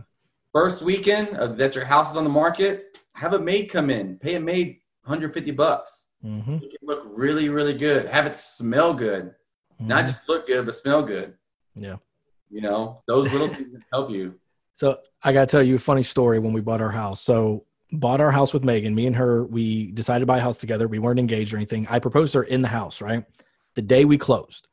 First 0.54 0.82
weekend 0.82 1.30
of, 1.38 1.58
that 1.58 1.76
your 1.76 1.86
house 1.86 2.12
is 2.12 2.18
on 2.18 2.24
the 2.24 2.30
market, 2.30 2.98
have 3.14 3.34
a 3.34 3.40
maid 3.40 3.66
come 3.66 3.90
in, 3.90 4.18
pay 4.18 4.36
a 4.36 4.40
maid 4.40 4.80
150 5.04 5.52
bucks. 5.52 6.08
hmm 6.22 6.58
it 6.62 6.72
look 6.82 7.04
really, 7.06 7.50
really 7.50 7.74
good. 7.74 8.08
Have 8.08 8.26
it 8.26 8.38
smell 8.38 8.94
good, 8.94 9.34
not 9.80 10.06
just 10.06 10.28
look 10.30 10.48
good, 10.48 10.66
but 10.66 10.76
smell 10.76 11.04
good. 11.04 11.34
Mm-hmm. 11.78 11.84
Yeah. 11.84 11.96
You 12.50 12.62
know, 12.62 13.02
those 13.08 13.32
little 13.32 13.48
things 13.48 13.72
that 13.74 13.82
help 13.92 14.12
you. 14.12 14.36
So 14.74 14.98
I 15.22 15.32
gotta 15.32 15.46
tell 15.46 15.62
you 15.62 15.76
a 15.76 15.80
funny 15.80 16.02
story 16.02 16.40
when 16.40 16.54
we 16.54 16.62
bought 16.62 16.82
our 16.82 16.90
house. 16.90 17.22
So 17.22 17.66
bought 17.92 18.20
our 18.20 18.32
house 18.32 18.52
with 18.52 18.64
Megan. 18.64 18.96
Me 18.96 19.06
and 19.06 19.16
her, 19.16 19.46
we 19.46 19.92
decided 19.92 20.22
to 20.22 20.26
buy 20.26 20.40
a 20.40 20.42
house 20.42 20.58
together. 20.58 20.88
We 20.88 20.98
weren't 20.98 21.20
engaged 21.20 21.54
or 21.54 21.58
anything. 21.58 21.86
I 21.88 22.00
proposed 22.00 22.32
to 22.32 22.40
her 22.40 22.44
in 22.46 22.64
the 22.64 22.68
house, 22.70 23.00
right? 23.00 23.24
The 23.76 23.84
day 23.84 24.06
we 24.06 24.18
closed. 24.18 24.70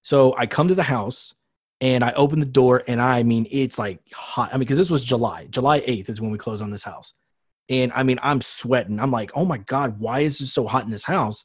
So 0.00 0.34
I 0.38 0.46
come 0.46 0.68
to 0.68 0.74
the 0.74 0.84
house 0.84 1.34
and 1.82 2.04
I 2.04 2.12
open 2.12 2.38
the 2.38 2.46
door 2.46 2.84
and 2.86 3.00
I 3.00 3.24
mean 3.24 3.44
it's 3.50 3.76
like 3.76 4.00
hot. 4.14 4.50
I 4.50 4.54
mean, 4.54 4.60
because 4.60 4.78
this 4.78 4.88
was 4.88 5.04
July. 5.04 5.48
July 5.50 5.80
8th 5.80 6.08
is 6.08 6.20
when 6.20 6.30
we 6.30 6.38
closed 6.38 6.62
on 6.62 6.70
this 6.70 6.84
house. 6.84 7.12
And 7.68 7.92
I 7.92 8.04
mean, 8.04 8.20
I'm 8.22 8.40
sweating. 8.40 9.00
I'm 9.00 9.10
like, 9.10 9.32
oh 9.34 9.44
my 9.44 9.58
God, 9.58 9.98
why 9.98 10.20
is 10.20 10.40
it 10.40 10.46
so 10.46 10.68
hot 10.68 10.84
in 10.84 10.90
this 10.90 11.02
house? 11.02 11.44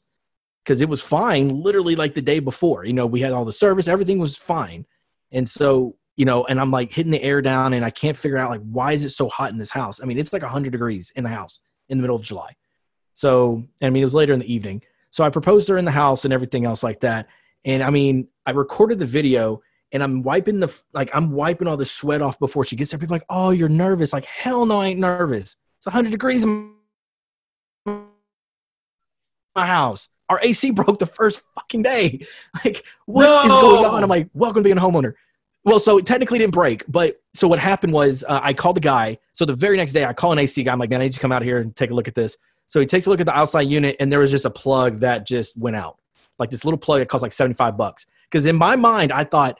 Because 0.64 0.80
it 0.80 0.88
was 0.88 1.02
fine 1.02 1.48
literally 1.48 1.96
like 1.96 2.14
the 2.14 2.22
day 2.22 2.38
before. 2.38 2.84
You 2.84 2.92
know, 2.92 3.04
we 3.04 3.20
had 3.20 3.32
all 3.32 3.44
the 3.44 3.52
service, 3.52 3.88
everything 3.88 4.20
was 4.20 4.36
fine. 4.36 4.86
And 5.32 5.48
so, 5.48 5.96
you 6.16 6.24
know, 6.24 6.46
and 6.46 6.60
I'm 6.60 6.70
like 6.70 6.92
hitting 6.92 7.12
the 7.12 7.22
air 7.22 7.42
down 7.42 7.72
and 7.72 7.84
I 7.84 7.90
can't 7.90 8.16
figure 8.16 8.38
out 8.38 8.50
like 8.50 8.62
why 8.62 8.92
is 8.92 9.02
it 9.02 9.10
so 9.10 9.28
hot 9.28 9.50
in 9.50 9.58
this 9.58 9.70
house? 9.70 10.00
I 10.00 10.04
mean, 10.04 10.18
it's 10.18 10.32
like 10.32 10.42
100 10.42 10.70
degrees 10.70 11.10
in 11.16 11.24
the 11.24 11.30
house 11.30 11.58
in 11.88 11.98
the 11.98 12.02
middle 12.02 12.16
of 12.16 12.22
July. 12.22 12.54
So, 13.14 13.64
I 13.82 13.90
mean, 13.90 14.02
it 14.02 14.06
was 14.06 14.14
later 14.14 14.34
in 14.34 14.38
the 14.38 14.52
evening. 14.52 14.82
So 15.10 15.24
I 15.24 15.30
proposed 15.30 15.68
her 15.68 15.78
in 15.78 15.84
the 15.84 15.90
house 15.90 16.24
and 16.24 16.32
everything 16.32 16.64
else 16.64 16.84
like 16.84 17.00
that. 17.00 17.26
And 17.64 17.82
I 17.82 17.90
mean, 17.90 18.28
I 18.46 18.52
recorded 18.52 19.00
the 19.00 19.06
video 19.06 19.62
and 19.92 20.02
I'm 20.02 20.22
wiping 20.22 20.60
the 20.60 20.74
like 20.92 21.10
I'm 21.14 21.32
wiping 21.32 21.68
all 21.68 21.76
the 21.76 21.84
sweat 21.84 22.22
off 22.22 22.38
before 22.38 22.64
she 22.64 22.76
gets 22.76 22.90
there. 22.90 22.98
People 22.98 23.14
are 23.14 23.18
like, 23.18 23.26
"Oh, 23.28 23.50
you're 23.50 23.68
nervous." 23.68 24.12
Like, 24.12 24.24
"Hell 24.26 24.66
no, 24.66 24.80
I 24.80 24.88
ain't 24.88 25.00
nervous." 25.00 25.56
It's 25.78 25.86
100 25.86 26.10
degrees 26.10 26.44
in 26.44 26.74
my 27.86 29.66
house. 29.66 30.08
Our 30.28 30.40
AC 30.42 30.70
broke 30.72 30.98
the 30.98 31.06
first 31.06 31.42
fucking 31.54 31.82
day. 31.82 32.26
Like, 32.64 32.84
what 33.06 33.44
is 33.44 33.48
No! 33.48 33.60
going 33.60 33.84
on? 33.84 34.02
I'm 34.02 34.08
like, 34.08 34.28
"Welcome 34.34 34.62
to 34.62 34.64
being 34.64 34.78
a 34.78 34.80
homeowner." 34.80 35.14
Well, 35.64 35.80
so 35.80 35.98
it 35.98 36.06
technically 36.06 36.38
didn't 36.38 36.54
break, 36.54 36.84
but 36.88 37.20
so 37.34 37.46
what 37.46 37.58
happened 37.58 37.92
was 37.92 38.24
uh, 38.26 38.40
I 38.42 38.54
called 38.54 38.76
the 38.76 38.80
guy. 38.80 39.18
So 39.34 39.44
the 39.44 39.54
very 39.54 39.76
next 39.76 39.92
day, 39.92 40.04
I 40.04 40.12
call 40.12 40.32
an 40.32 40.38
AC 40.38 40.62
guy. 40.62 40.72
I'm 40.72 40.78
like, 40.78 40.90
"Man, 40.90 41.00
I 41.00 41.04
need 41.04 41.08
you 41.08 41.14
to 41.14 41.20
come 41.20 41.32
out 41.32 41.42
here 41.42 41.58
and 41.58 41.74
take 41.74 41.90
a 41.90 41.94
look 41.94 42.08
at 42.08 42.14
this." 42.14 42.36
So 42.66 42.80
he 42.80 42.86
takes 42.86 43.06
a 43.06 43.10
look 43.10 43.20
at 43.20 43.26
the 43.26 43.36
outside 43.36 43.62
unit, 43.62 43.96
and 43.98 44.12
there 44.12 44.18
was 44.20 44.30
just 44.30 44.44
a 44.44 44.50
plug 44.50 45.00
that 45.00 45.26
just 45.26 45.56
went 45.56 45.76
out, 45.76 45.96
like 46.38 46.50
this 46.50 46.64
little 46.64 46.78
plug 46.78 47.00
that 47.00 47.08
cost 47.08 47.22
like 47.22 47.32
75 47.32 47.76
bucks. 47.76 48.04
Because 48.30 48.44
in 48.44 48.56
my 48.56 48.76
mind, 48.76 49.10
I 49.10 49.24
thought, 49.24 49.58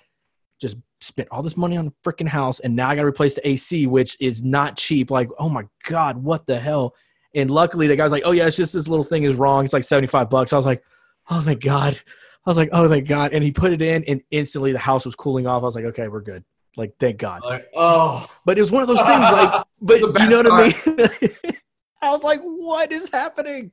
just 0.61 0.77
spent 1.01 1.29
all 1.31 1.43
this 1.43 1.57
money 1.57 1.77
on 1.77 1.87
the 1.87 1.93
freaking 2.05 2.29
house, 2.29 2.61
and 2.61 2.75
now 2.75 2.89
I 2.89 2.95
got 2.95 3.03
to 3.03 3.09
replace 3.09 3.35
the 3.35 3.47
AC, 3.47 3.87
which 3.87 4.17
is 4.21 4.43
not 4.43 4.77
cheap. 4.77 5.11
Like, 5.11 5.29
oh 5.39 5.49
my 5.49 5.65
god, 5.85 6.17
what 6.23 6.47
the 6.47 6.59
hell? 6.59 6.95
And 7.35 7.51
luckily, 7.51 7.87
the 7.87 7.97
guy's 7.97 8.11
like, 8.11 8.23
oh 8.25 8.33
yeah, 8.33 8.47
it's 8.47 8.57
just 8.57 8.73
this 8.73 8.89
little 8.89 9.05
thing 9.05 9.23
is 9.23 9.35
wrong. 9.35 9.65
It's 9.65 9.73
like 9.73 9.85
75 9.85 10.31
bucks. 10.31 10.53
I 10.53 10.57
was 10.57 10.67
like, 10.67 10.83
oh 11.31 11.41
thank 11.41 11.63
God. 11.63 11.99
I 12.47 12.51
was 12.51 12.57
like, 12.57 12.71
oh 12.73 12.89
thank 12.89 13.07
God. 13.07 13.33
And 13.33 13.45
he 13.45 13.53
put 13.53 13.73
it 13.73 13.83
in, 13.83 14.05
and 14.05 14.23
instantly 14.31 14.73
the 14.73 14.79
house 14.79 15.05
was 15.05 15.15
cooling 15.15 15.47
off. 15.47 15.63
I 15.63 15.67
was 15.67 15.77
like, 15.77 15.85
okay, 15.87 16.09
we're 16.09 16.23
good. 16.23 16.45
Like, 16.77 16.95
thank 17.01 17.19
God. 17.19 17.43
Like, 17.45 17.69
oh, 17.75 18.27
But 18.45 18.57
it 18.57 18.61
was 18.61 18.71
one 18.71 18.83
of 18.83 18.89
those 18.89 19.05
things, 19.05 19.21
like, 19.21 19.65
but 19.81 20.01
you 20.01 20.29
know 20.29 20.43
what 20.43 20.53
I 20.53 20.67
mean? 20.69 21.53
I 22.03 22.13
was 22.13 22.23
like, 22.23 22.41
what 22.41 22.93
is 22.93 23.11
happening? 23.11 23.73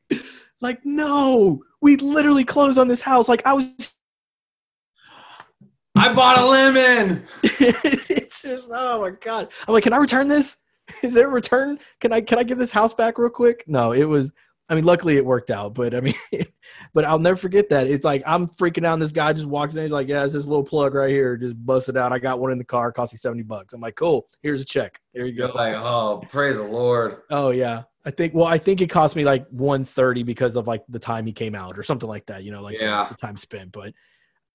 Like, 0.60 0.84
no, 0.84 1.62
we 1.82 1.98
literally 1.98 2.44
closed 2.44 2.80
on 2.80 2.88
this 2.88 3.02
house. 3.02 3.30
Like, 3.30 3.46
I 3.46 3.54
was, 3.54 3.94
I 5.96 6.14
bought 6.14 6.38
a 6.38 6.46
lemon. 6.46 7.26
it's 7.44 8.42
just, 8.42 8.70
oh 8.74 9.02
my 9.02 9.12
God. 9.12 9.50
I'm 9.68 9.74
like, 9.74 9.84
can 9.84 9.94
I 9.94 9.98
return 9.98 10.28
this? 10.28 10.58
Is 11.04 11.14
there 11.14 11.28
a 11.28 11.32
return? 11.32 11.80
Can 12.00 12.12
I, 12.14 12.22
can 12.22 12.38
I 12.38 12.44
give 12.44 12.58
this 12.58 12.72
house 12.72 12.94
back 12.94 13.18
real 13.18 13.30
quick? 13.30 13.64
No, 13.68 13.92
it 13.94 14.04
was, 14.04 14.32
I 14.70 14.76
mean, 14.76 14.84
luckily 14.84 15.18
it 15.18 15.26
worked 15.26 15.52
out, 15.52 15.74
but 15.74 15.94
I 15.96 16.02
mean, 16.02 16.16
but 16.94 17.06
I'll 17.06 17.20
never 17.20 17.36
forget 17.36 17.70
that. 17.70 17.88
It's 17.88 18.04
like, 18.06 18.24
I'm 18.26 18.48
freaking 18.48 18.86
out. 18.86 18.94
And 18.94 19.02
this 19.02 19.12
guy 19.12 19.32
just 19.32 19.46
walks 19.46 19.76
in. 19.76 19.84
He's 19.84 19.92
like, 19.92 20.08
yeah, 20.08 20.24
it's 20.24 20.34
this 20.34 20.48
little 20.48 20.64
plug 20.64 20.94
right 20.96 21.10
here. 21.10 21.38
Just 21.38 21.56
bust 21.66 21.88
it 21.90 21.98
out. 21.98 22.12
I 22.12 22.20
got 22.20 22.40
one 22.40 22.52
in 22.52 22.58
the 22.58 22.64
car. 22.64 22.92
Cost 22.92 23.12
you 23.14 23.18
70 23.18 23.44
bucks. 23.44 23.74
I'm 23.74 23.82
like, 23.82 23.96
cool. 23.96 24.28
Here's 24.42 24.62
a 24.62 24.66
check. 24.66 25.00
There 25.14 25.26
you 25.26 25.34
go. 25.38 25.46
You're 25.46 25.54
like, 25.56 25.76
oh, 25.76 26.22
praise 26.30 26.58
the 26.58 26.64
Lord. 26.64 27.22
Oh 27.30 27.52
yeah. 27.52 27.84
I 28.08 28.12
think 28.12 28.34
well, 28.36 28.46
I 28.46 28.58
think 28.60 28.82
it 28.82 28.88
cost 28.88 29.16
me 29.16 29.24
like 29.24 29.48
130 29.50 30.24
because 30.24 30.56
of 30.56 30.68
like 30.68 30.84
the 30.90 31.00
time 31.00 31.26
he 31.26 31.32
came 31.34 31.56
out 31.56 31.78
or 31.78 31.84
something 31.84 32.10
like 32.10 32.26
that, 32.28 32.44
you 32.44 32.52
know, 32.52 32.62
like 32.62 32.78
the- 32.78 32.84
Yeah. 32.86 33.08
the, 33.08 33.16
time 33.16 33.38
spent. 33.38 33.72
But 33.72 33.94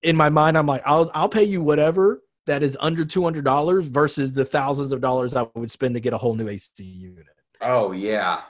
in 0.03 0.15
my 0.15 0.29
mind, 0.29 0.57
I'm 0.57 0.67
like, 0.67 0.81
I'll 0.85 1.11
I'll 1.13 1.29
pay 1.29 1.43
you 1.43 1.61
whatever 1.61 2.23
that 2.47 2.63
is 2.63 2.77
under 2.79 3.05
two 3.05 3.23
hundred 3.23 3.45
dollars 3.45 3.85
versus 3.85 4.33
the 4.33 4.45
thousands 4.45 4.91
of 4.91 5.01
dollars 5.01 5.35
I 5.35 5.47
would 5.55 5.71
spend 5.71 5.95
to 5.95 5.99
get 5.99 6.13
a 6.13 6.17
whole 6.17 6.35
new 6.35 6.47
AC 6.47 6.83
unit. 6.83 7.25
Oh 7.61 7.91
yeah, 7.91 8.41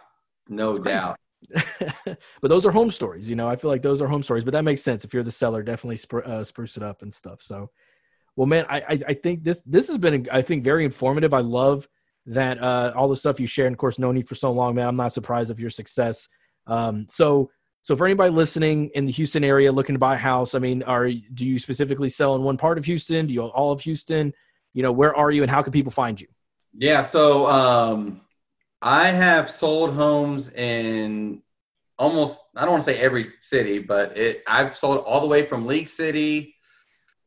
no 0.48 0.78
doubt. 0.78 1.18
but 2.06 2.18
those 2.48 2.66
are 2.66 2.72
home 2.72 2.92
stories, 2.92 3.30
you 3.30 3.36
know. 3.36 3.50
I 3.50 3.56
feel 3.56 3.70
like 3.70 3.82
those 3.82 4.02
are 4.02 4.08
home 4.08 4.24
stories, 4.24 4.44
but 4.44 4.52
that 4.52 4.64
makes 4.64 4.82
sense 4.82 5.04
if 5.04 5.14
you're 5.14 5.24
the 5.24 5.32
seller. 5.32 5.64
Definitely 5.64 5.98
spru- 5.98 6.26
uh, 6.26 6.44
spruce 6.44 6.78
it 6.78 6.84
up 6.84 7.02
and 7.02 7.14
stuff. 7.14 7.42
So, 7.42 7.72
well, 8.36 8.48
man, 8.48 8.66
I, 8.70 8.82
I 8.82 9.00
I 9.10 9.14
think 9.14 9.44
this 9.44 9.62
this 9.66 9.88
has 9.88 9.98
been 9.98 10.28
I 10.32 10.42
think 10.42 10.64
very 10.64 10.86
informative. 10.86 11.34
I 11.34 11.40
love 11.40 11.88
that 12.28 12.60
uh, 12.60 12.94
all 12.96 13.10
the 13.10 13.18
stuff 13.18 13.40
you 13.40 13.48
share. 13.48 13.66
And 13.66 13.74
of 13.74 13.80
course, 13.80 14.00
known 14.00 14.16
you 14.16 14.24
for 14.24 14.36
so 14.36 14.52
long, 14.52 14.76
man. 14.76 14.88
I'm 14.88 14.96
not 14.96 15.14
surprised 15.14 15.52
of 15.52 15.60
your 15.60 15.72
success. 15.72 16.30
Um, 16.68 17.08
so 17.10 17.50
so 17.84 17.96
for 17.96 18.06
anybody 18.06 18.32
listening 18.32 18.90
in 18.94 19.06
the 19.06 19.12
Houston 19.12 19.44
area 19.44 19.72
looking 19.72 19.96
to 19.96 20.00
buy 20.00 20.16
a 20.16 20.18
house, 20.18 20.54
I 20.54 20.60
mean, 20.60 20.84
are 20.84 21.10
do 21.10 21.46
you 21.46 21.58
specifically 21.58 22.10
sell 22.10 22.36
in 22.36 22.44
one 22.44 22.58
part 22.58 22.78
of 22.78 22.86
Houston? 22.86 23.28
Do 23.28 23.34
you 23.34 23.44
all 23.44 23.72
of 23.72 23.82
Houston? 23.82 24.34
You 24.74 24.84
know, 24.84 24.92
where 24.92 25.16
are 25.16 25.32
you, 25.32 25.42
and 25.42 25.50
how 25.50 25.62
can 25.62 25.72
people 25.74 25.92
find 25.92 26.20
you? 26.20 26.28
Yeah, 26.78 27.02
so 27.02 27.50
um, 27.50 28.22
I 28.82 29.08
have 29.08 29.50
sold 29.50 29.94
homes 29.94 30.52
in 30.52 31.42
almost 31.98 32.42
I 32.56 32.62
don't 32.62 32.72
want 32.72 32.84
to 32.86 32.92
say 32.92 33.00
every 33.00 33.26
city, 33.42 33.80
but 33.80 34.18
it 34.18 34.44
I've 34.48 34.78
sold 34.78 35.00
all 35.00 35.20
the 35.20 35.28
way 35.28 35.46
from 35.46 35.66
League 35.66 35.88
City, 35.88 36.56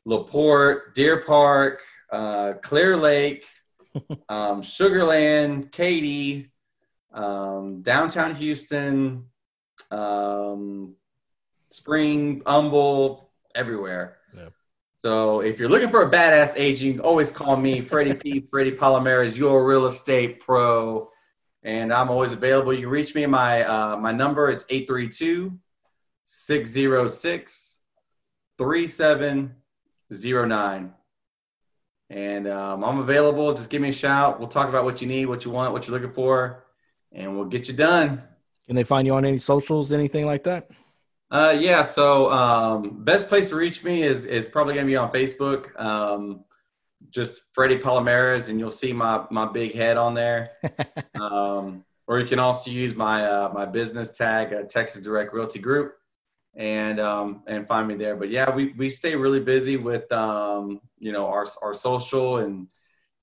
Laporte, 0.04 0.94
Deer 0.94 1.22
Park, 1.22 1.80
uh, 2.12 2.54
Clear 2.62 2.96
Lake, 2.96 3.44
um, 4.28 4.62
Sugarland, 4.62 5.72
Katy, 5.72 6.52
um, 7.12 7.82
downtown 7.82 8.36
Houston, 8.36 9.26
um, 9.94 10.94
Spring, 11.70 12.42
Humble, 12.46 13.30
everywhere. 13.54 14.18
Yeah. 14.36 14.48
So 15.04 15.40
if 15.40 15.58
you're 15.58 15.68
looking 15.68 15.90
for 15.90 16.02
a 16.02 16.10
badass 16.10 16.54
agent, 16.56 16.86
you 16.86 16.92
can 16.92 17.02
always 17.02 17.30
call 17.30 17.56
me, 17.56 17.80
Freddie 17.80 18.14
P. 18.14 18.46
Freddie 18.50 18.72
Palomarez, 18.72 19.36
your 19.36 19.66
real 19.66 19.86
estate 19.86 20.40
pro. 20.40 21.10
And 21.62 21.92
I'm 21.92 22.10
always 22.10 22.32
available. 22.32 22.72
You 22.72 22.82
can 22.82 22.90
reach 22.90 23.14
me. 23.14 23.26
My 23.26 23.64
uh, 23.64 23.96
my 23.96 24.12
number 24.12 24.50
is 24.50 24.66
832 24.68 25.58
606 26.26 27.78
3709. 28.58 30.92
And 32.10 32.46
um, 32.46 32.84
I'm 32.84 32.98
available. 32.98 33.54
Just 33.54 33.70
give 33.70 33.80
me 33.80 33.88
a 33.88 33.92
shout. 33.92 34.38
We'll 34.38 34.48
talk 34.48 34.68
about 34.68 34.84
what 34.84 35.00
you 35.00 35.08
need, 35.08 35.24
what 35.26 35.46
you 35.46 35.50
want, 35.50 35.72
what 35.72 35.86
you're 35.86 35.98
looking 35.98 36.14
for, 36.14 36.66
and 37.12 37.34
we'll 37.34 37.46
get 37.46 37.66
you 37.66 37.72
done. 37.74 38.22
Can 38.66 38.76
they 38.76 38.84
find 38.84 39.06
you 39.06 39.14
on 39.14 39.24
any 39.24 39.38
socials, 39.38 39.92
anything 39.92 40.26
like 40.26 40.44
that? 40.44 40.70
Uh, 41.30 41.56
yeah. 41.58 41.82
So 41.82 42.30
um, 42.30 43.04
best 43.04 43.28
place 43.28 43.50
to 43.50 43.56
reach 43.56 43.82
me 43.82 44.02
is 44.02 44.24
is 44.24 44.46
probably 44.46 44.74
gonna 44.74 44.86
be 44.86 44.96
on 44.96 45.12
Facebook. 45.12 45.78
Um, 45.80 46.44
just 47.10 47.42
Freddie 47.52 47.78
Palomarez, 47.78 48.48
and 48.48 48.58
you'll 48.58 48.70
see 48.70 48.92
my 48.92 49.24
my 49.30 49.46
big 49.46 49.74
head 49.74 49.96
on 49.96 50.14
there. 50.14 50.48
um, 51.20 51.84
or 52.06 52.20
you 52.20 52.26
can 52.26 52.38
also 52.38 52.70
use 52.70 52.94
my 52.94 53.24
uh, 53.26 53.50
my 53.54 53.66
business 53.66 54.16
tag, 54.16 54.52
uh, 54.52 54.62
Texas 54.62 55.02
Direct 55.02 55.32
Realty 55.32 55.58
Group, 55.58 55.94
and 56.54 57.00
um, 57.00 57.42
and 57.46 57.66
find 57.66 57.88
me 57.88 57.94
there. 57.94 58.16
But 58.16 58.30
yeah, 58.30 58.54
we 58.54 58.72
we 58.72 58.90
stay 58.90 59.16
really 59.16 59.40
busy 59.40 59.76
with 59.76 60.10
um, 60.12 60.80
you 60.98 61.12
know 61.12 61.26
our 61.26 61.46
our 61.62 61.74
social 61.74 62.38
and 62.38 62.68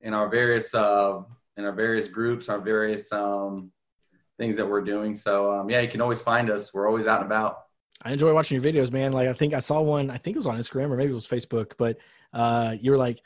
and 0.02 0.16
our 0.16 0.30
various 0.30 0.74
uh, 0.74 1.22
and 1.58 1.66
our 1.66 1.74
various 1.74 2.08
groups, 2.08 2.50
our 2.50 2.60
various 2.60 3.12
um, 3.12 3.72
things 4.42 4.58
that 4.58 4.68
we're 4.68 4.82
doing. 4.82 5.14
So 5.14 5.52
um, 5.54 5.70
yeah, 5.70 5.82
you 5.82 5.88
can 5.88 6.02
always 6.02 6.22
find 6.22 6.50
us. 6.50 6.74
We're 6.74 6.88
always 6.88 7.08
out 7.08 7.22
and 7.22 7.28
about. 7.28 7.60
I 8.04 8.12
enjoy 8.14 8.34
watching 8.34 8.60
your 8.60 8.74
videos, 8.74 8.92
man. 8.92 9.12
Like 9.12 9.28
I 9.28 9.34
think 9.34 9.54
I 9.54 9.60
saw 9.60 9.82
one, 9.82 10.10
I 10.10 10.18
think 10.18 10.36
it 10.36 10.40
was 10.40 10.48
on 10.48 10.58
Instagram 10.58 10.90
or 10.90 10.98
maybe 10.98 11.12
it 11.12 11.14
was 11.14 11.28
Facebook, 11.28 11.74
but 11.78 11.98
uh 12.34 12.76
you 12.82 12.92
were 12.92 12.98
like, 12.98 13.20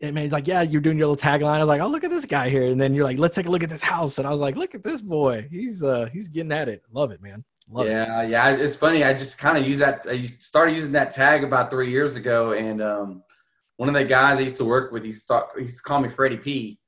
hey, 0.00 0.10
man, 0.10 0.24
he's 0.24 0.32
like, 0.32 0.46
yeah, 0.46 0.62
you're 0.62 0.80
doing 0.80 0.98
your 0.98 1.06
little 1.06 1.30
tagline. 1.30 1.56
I 1.56 1.58
was 1.60 1.68
like, 1.68 1.80
oh, 1.80 1.88
look 1.88 2.04
at 2.04 2.10
this 2.10 2.26
guy 2.26 2.48
here. 2.48 2.66
And 2.66 2.80
then 2.80 2.94
you're 2.94 3.04
like, 3.04 3.18
let's 3.18 3.34
take 3.34 3.46
a 3.46 3.50
look 3.50 3.62
at 3.62 3.70
this 3.70 3.82
house. 3.82 4.18
And 4.18 4.26
I 4.26 4.30
was 4.30 4.40
like, 4.40 4.56
look 4.56 4.74
at 4.74 4.84
this 4.84 5.00
boy. 5.00 5.46
He's 5.50 5.82
uh 5.82 6.08
he's 6.12 6.28
getting 6.28 6.52
at 6.52 6.68
it. 6.68 6.82
Love 6.90 7.12
it, 7.12 7.22
man. 7.22 7.44
Love 7.70 7.86
it. 7.86 7.90
yeah, 7.90 8.22
yeah. 8.22 8.50
It's 8.50 8.76
funny. 8.76 9.04
I 9.04 9.14
just 9.14 9.38
kind 9.38 9.56
of 9.56 9.66
use 9.66 9.78
that. 9.78 10.04
I 10.08 10.26
started 10.40 10.74
using 10.74 10.92
that 10.92 11.12
tag 11.12 11.44
about 11.44 11.70
three 11.70 11.90
years 11.90 12.16
ago, 12.16 12.52
and 12.52 12.82
um, 12.82 13.22
one 13.76 13.88
of 13.88 13.94
the 13.94 14.04
guys 14.04 14.38
I 14.38 14.42
used 14.42 14.56
to 14.56 14.64
work 14.64 14.90
with, 14.90 15.04
he 15.04 15.12
start, 15.12 15.50
he 15.54 15.62
used 15.62 15.76
to 15.76 15.82
call 15.82 16.00
me 16.00 16.08
Freddie 16.08 16.36
P. 16.36 16.79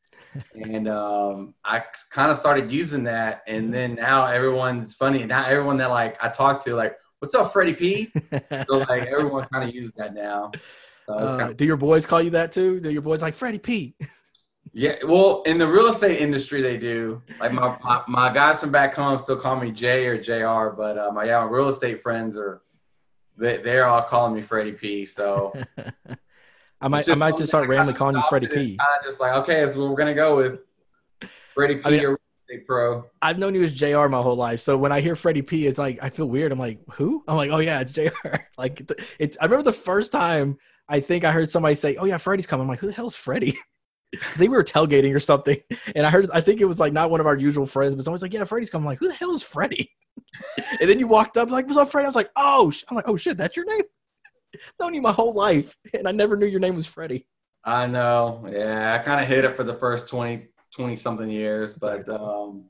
and 0.54 0.88
um, 0.88 1.54
I 1.64 1.82
kind 2.10 2.30
of 2.30 2.38
started 2.38 2.70
using 2.70 3.04
that. 3.04 3.42
And 3.46 3.72
then 3.72 3.94
now 3.94 4.26
everyone's 4.26 4.94
funny. 4.94 5.24
Now 5.24 5.44
everyone 5.46 5.76
that 5.78 5.90
like 5.90 6.22
I 6.22 6.28
talk 6.28 6.64
to, 6.64 6.74
like, 6.74 6.96
"What's 7.18 7.34
up, 7.34 7.52
Freddie 7.52 7.74
P?" 7.74 8.12
so 8.68 8.78
like 8.88 9.04
everyone 9.06 9.46
kind 9.52 9.68
of 9.68 9.74
uses 9.74 9.92
that 9.94 10.14
now. 10.14 10.52
So 11.09 11.14
Uh, 11.14 11.38
kinda, 11.38 11.54
do 11.54 11.64
your 11.64 11.76
boys 11.76 12.06
call 12.06 12.22
you 12.22 12.30
that 12.30 12.52
too? 12.52 12.80
Do 12.80 12.90
your 12.90 13.02
boys 13.02 13.22
like 13.22 13.34
Freddie 13.34 13.59
P? 13.59 13.94
yeah, 14.72 14.94
well, 15.04 15.42
in 15.44 15.59
the 15.59 15.66
real 15.68 15.88
estate 15.88 16.20
industry, 16.20 16.62
they 16.62 16.76
do. 16.78 17.20
Like 17.40 17.52
my, 17.52 17.76
my 17.82 18.02
my 18.09 18.32
guys 18.32 18.60
from 18.60 18.70
back 18.70 18.94
home 18.94 19.18
still 19.18 19.36
call 19.36 19.56
me 19.56 19.70
Jay 19.70 20.06
or 20.06 20.16
Jr. 20.20 20.74
But 20.76 20.96
uh, 20.98 21.10
my 21.12 21.24
yeah, 21.24 21.46
real 21.48 21.68
estate 21.68 22.02
friends 22.02 22.36
are 22.36 22.62
they 23.36 23.59
they're 23.59 23.86
all 23.86 24.02
calling 24.02 24.34
me 24.34 24.42
Freddie 24.42 24.72
P. 24.72 25.04
So 25.04 25.52
I 26.82 26.88
might 26.88 26.98
I 26.98 27.02
just 27.02 27.18
might 27.18 27.36
just 27.38 27.48
start 27.48 27.68
randomly 27.68 27.94
calling 27.94 28.16
you. 28.16 28.22
Freddie 28.28 28.48
P. 28.48 28.54
kinda 28.54 28.78
just 29.04 29.20
like 29.20 29.32
okay, 29.38 29.66
so 29.66 29.88
we're 29.88 29.96
gonna 29.96 30.14
go 30.14 30.36
with 30.36 30.60
Freddie 31.54 31.76
P. 31.76 31.82
I 31.84 31.90
mean- 31.90 32.04
or 32.04 32.18
pro. 32.66 33.04
I've 33.20 33.38
known 33.38 33.54
you 33.54 33.62
as 33.62 33.74
JR 33.74 34.09
my 34.09 34.20
whole 34.20 34.36
life. 34.36 34.60
So 34.60 34.76
when 34.76 34.92
I 34.92 35.00
hear 35.00 35.16
Freddie 35.16 35.42
P, 35.42 35.66
it's 35.66 35.78
like 35.78 35.98
I 36.02 36.10
feel 36.10 36.26
weird. 36.28 36.52
I'm 36.52 36.59
like, 36.59 36.80
who? 36.92 37.24
I'm 37.26 37.36
like, 37.36 37.50
oh 37.50 37.59
yeah, 37.59 37.80
it's 37.80 37.92
JR. 37.92 38.10
like 38.59 38.80
it's, 38.80 38.94
it's 39.18 39.38
I 39.40 39.44
remember 39.44 39.64
the 39.64 39.72
first 39.72 40.12
time 40.12 40.59
I 40.88 41.00
think 41.00 41.24
I 41.24 41.32
heard 41.32 41.48
somebody 41.48 41.74
say, 41.74 41.96
Oh 41.96 42.04
yeah, 42.04 42.18
Freddie's 42.18 42.46
coming. 42.46 42.62
I'm 42.64 42.68
like, 42.68 42.80
who 42.80 42.88
the 42.88 42.92
hell's 42.92 43.16
Freddie? 43.16 43.56
I 44.14 44.18
think 44.36 44.50
we 44.50 44.56
were 44.56 44.64
tailgating 44.64 45.14
or 45.14 45.20
something. 45.20 45.56
And 45.96 46.06
I 46.06 46.10
heard 46.10 46.28
I 46.32 46.40
think 46.40 46.60
it 46.60 46.66
was 46.66 46.78
like 46.80 46.92
not 46.92 47.10
one 47.10 47.20
of 47.20 47.26
our 47.26 47.36
usual 47.36 47.66
friends, 47.66 47.94
but 47.94 48.04
someone's 48.04 48.22
like, 48.22 48.32
Yeah, 48.32 48.44
Freddie's 48.44 48.70
coming. 48.70 48.84
I'm 48.84 48.90
like, 48.90 48.98
who 48.98 49.09
the 49.09 49.14
hell 49.14 49.32
is 49.32 49.42
Freddie? 49.42 49.90
and 50.80 50.88
then 50.90 50.98
you 50.98 51.06
walked 51.06 51.36
up 51.36 51.50
like, 51.50 51.66
What's 51.66 51.78
up, 51.78 51.90
Freddie? 51.90 52.06
I 52.06 52.09
was 52.09 52.16
like, 52.16 52.30
Oh 52.36 52.70
sh-. 52.70 52.84
I'm 52.88 52.96
like, 52.96 53.09
oh 53.09 53.16
shit, 53.16 53.36
that's 53.36 53.56
your 53.56 53.66
name? 53.66 53.82
known 54.80 54.94
you 54.94 55.02
my 55.02 55.12
whole 55.12 55.32
life, 55.32 55.76
and 55.94 56.06
I 56.08 56.12
never 56.12 56.36
knew 56.36 56.46
your 56.46 56.60
name 56.60 56.74
was 56.76 56.86
Freddie. 56.86 57.26
I 57.64 57.86
know. 57.86 58.44
Yeah, 58.50 58.94
I 58.94 58.98
kind 59.04 59.20
of 59.22 59.28
hit 59.28 59.44
it 59.44 59.56
for 59.56 59.64
the 59.64 59.74
first 59.74 60.08
20, 60.08 60.48
20 60.74 60.96
something 60.96 61.30
years, 61.30 61.72
but 61.74 62.08
um, 62.08 62.64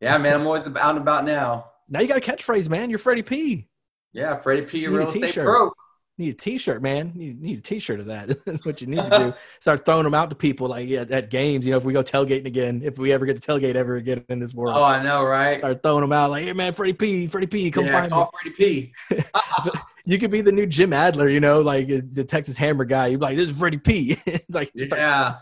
yeah, 0.00 0.18
man, 0.18 0.40
I'm 0.40 0.46
always 0.46 0.66
out 0.66 0.90
and 0.90 0.98
about 0.98 1.24
now. 1.24 1.70
Now 1.88 2.00
you 2.00 2.08
got 2.08 2.18
a 2.18 2.20
catchphrase, 2.20 2.68
man. 2.68 2.90
You're 2.90 2.98
Freddie 2.98 3.22
P. 3.22 3.68
Yeah, 4.12 4.36
Freddie 4.40 4.62
P. 4.62 4.80
Need 4.80 4.86
a 4.86 4.90
Real 4.90 5.08
Estate. 5.08 5.34
Pro. 5.34 5.70
Need 6.18 6.34
a 6.34 6.36
T-shirt, 6.36 6.82
man. 6.82 7.12
You 7.14 7.34
need 7.34 7.60
a 7.60 7.62
T-shirt 7.62 8.00
of 8.00 8.06
that. 8.06 8.28
That's 8.44 8.64
what 8.66 8.80
you 8.80 8.88
need 8.88 9.04
to 9.04 9.10
do. 9.10 9.34
Start 9.60 9.86
throwing 9.86 10.02
them 10.02 10.14
out 10.14 10.28
to 10.30 10.36
people, 10.36 10.66
like 10.66 10.88
yeah, 10.88 11.04
at 11.10 11.30
games. 11.30 11.64
You 11.64 11.70
know, 11.70 11.76
if 11.78 11.84
we 11.84 11.92
go 11.92 12.02
tailgating 12.02 12.46
again, 12.46 12.82
if 12.84 12.98
we 12.98 13.12
ever 13.12 13.24
get 13.24 13.40
to 13.40 13.52
tailgate 13.52 13.76
ever 13.76 13.96
again 13.96 14.24
in 14.28 14.40
this 14.40 14.52
world, 14.52 14.76
Oh, 14.76 14.82
I 14.82 15.00
know, 15.02 15.22
right? 15.22 15.58
start 15.58 15.82
throwing 15.82 16.00
them 16.00 16.12
out. 16.12 16.30
Like, 16.30 16.44
hey, 16.44 16.52
man, 16.52 16.72
Freddie 16.72 16.92
P, 16.94 17.26
Freddie 17.28 17.46
P, 17.46 17.70
come 17.70 17.86
yeah, 17.86 17.92
find 17.92 18.04
me. 18.06 18.10
call 18.10 18.30
Freddie 18.42 18.56
P. 18.56 18.92
You 20.08 20.18
could 20.18 20.30
be 20.30 20.40
the 20.40 20.52
new 20.52 20.64
Jim 20.64 20.94
Adler, 20.94 21.28
you 21.28 21.38
know, 21.38 21.60
like 21.60 21.90
uh, 21.90 22.00
the 22.12 22.24
Texas 22.24 22.56
Hammer 22.56 22.86
guy. 22.86 23.08
You'd 23.08 23.20
be 23.20 23.26
like, 23.26 23.36
this 23.36 23.50
is 23.50 23.58
Freddie 23.58 23.76
P. 23.76 24.16
Like, 24.48 24.72
Yeah. 24.74 25.34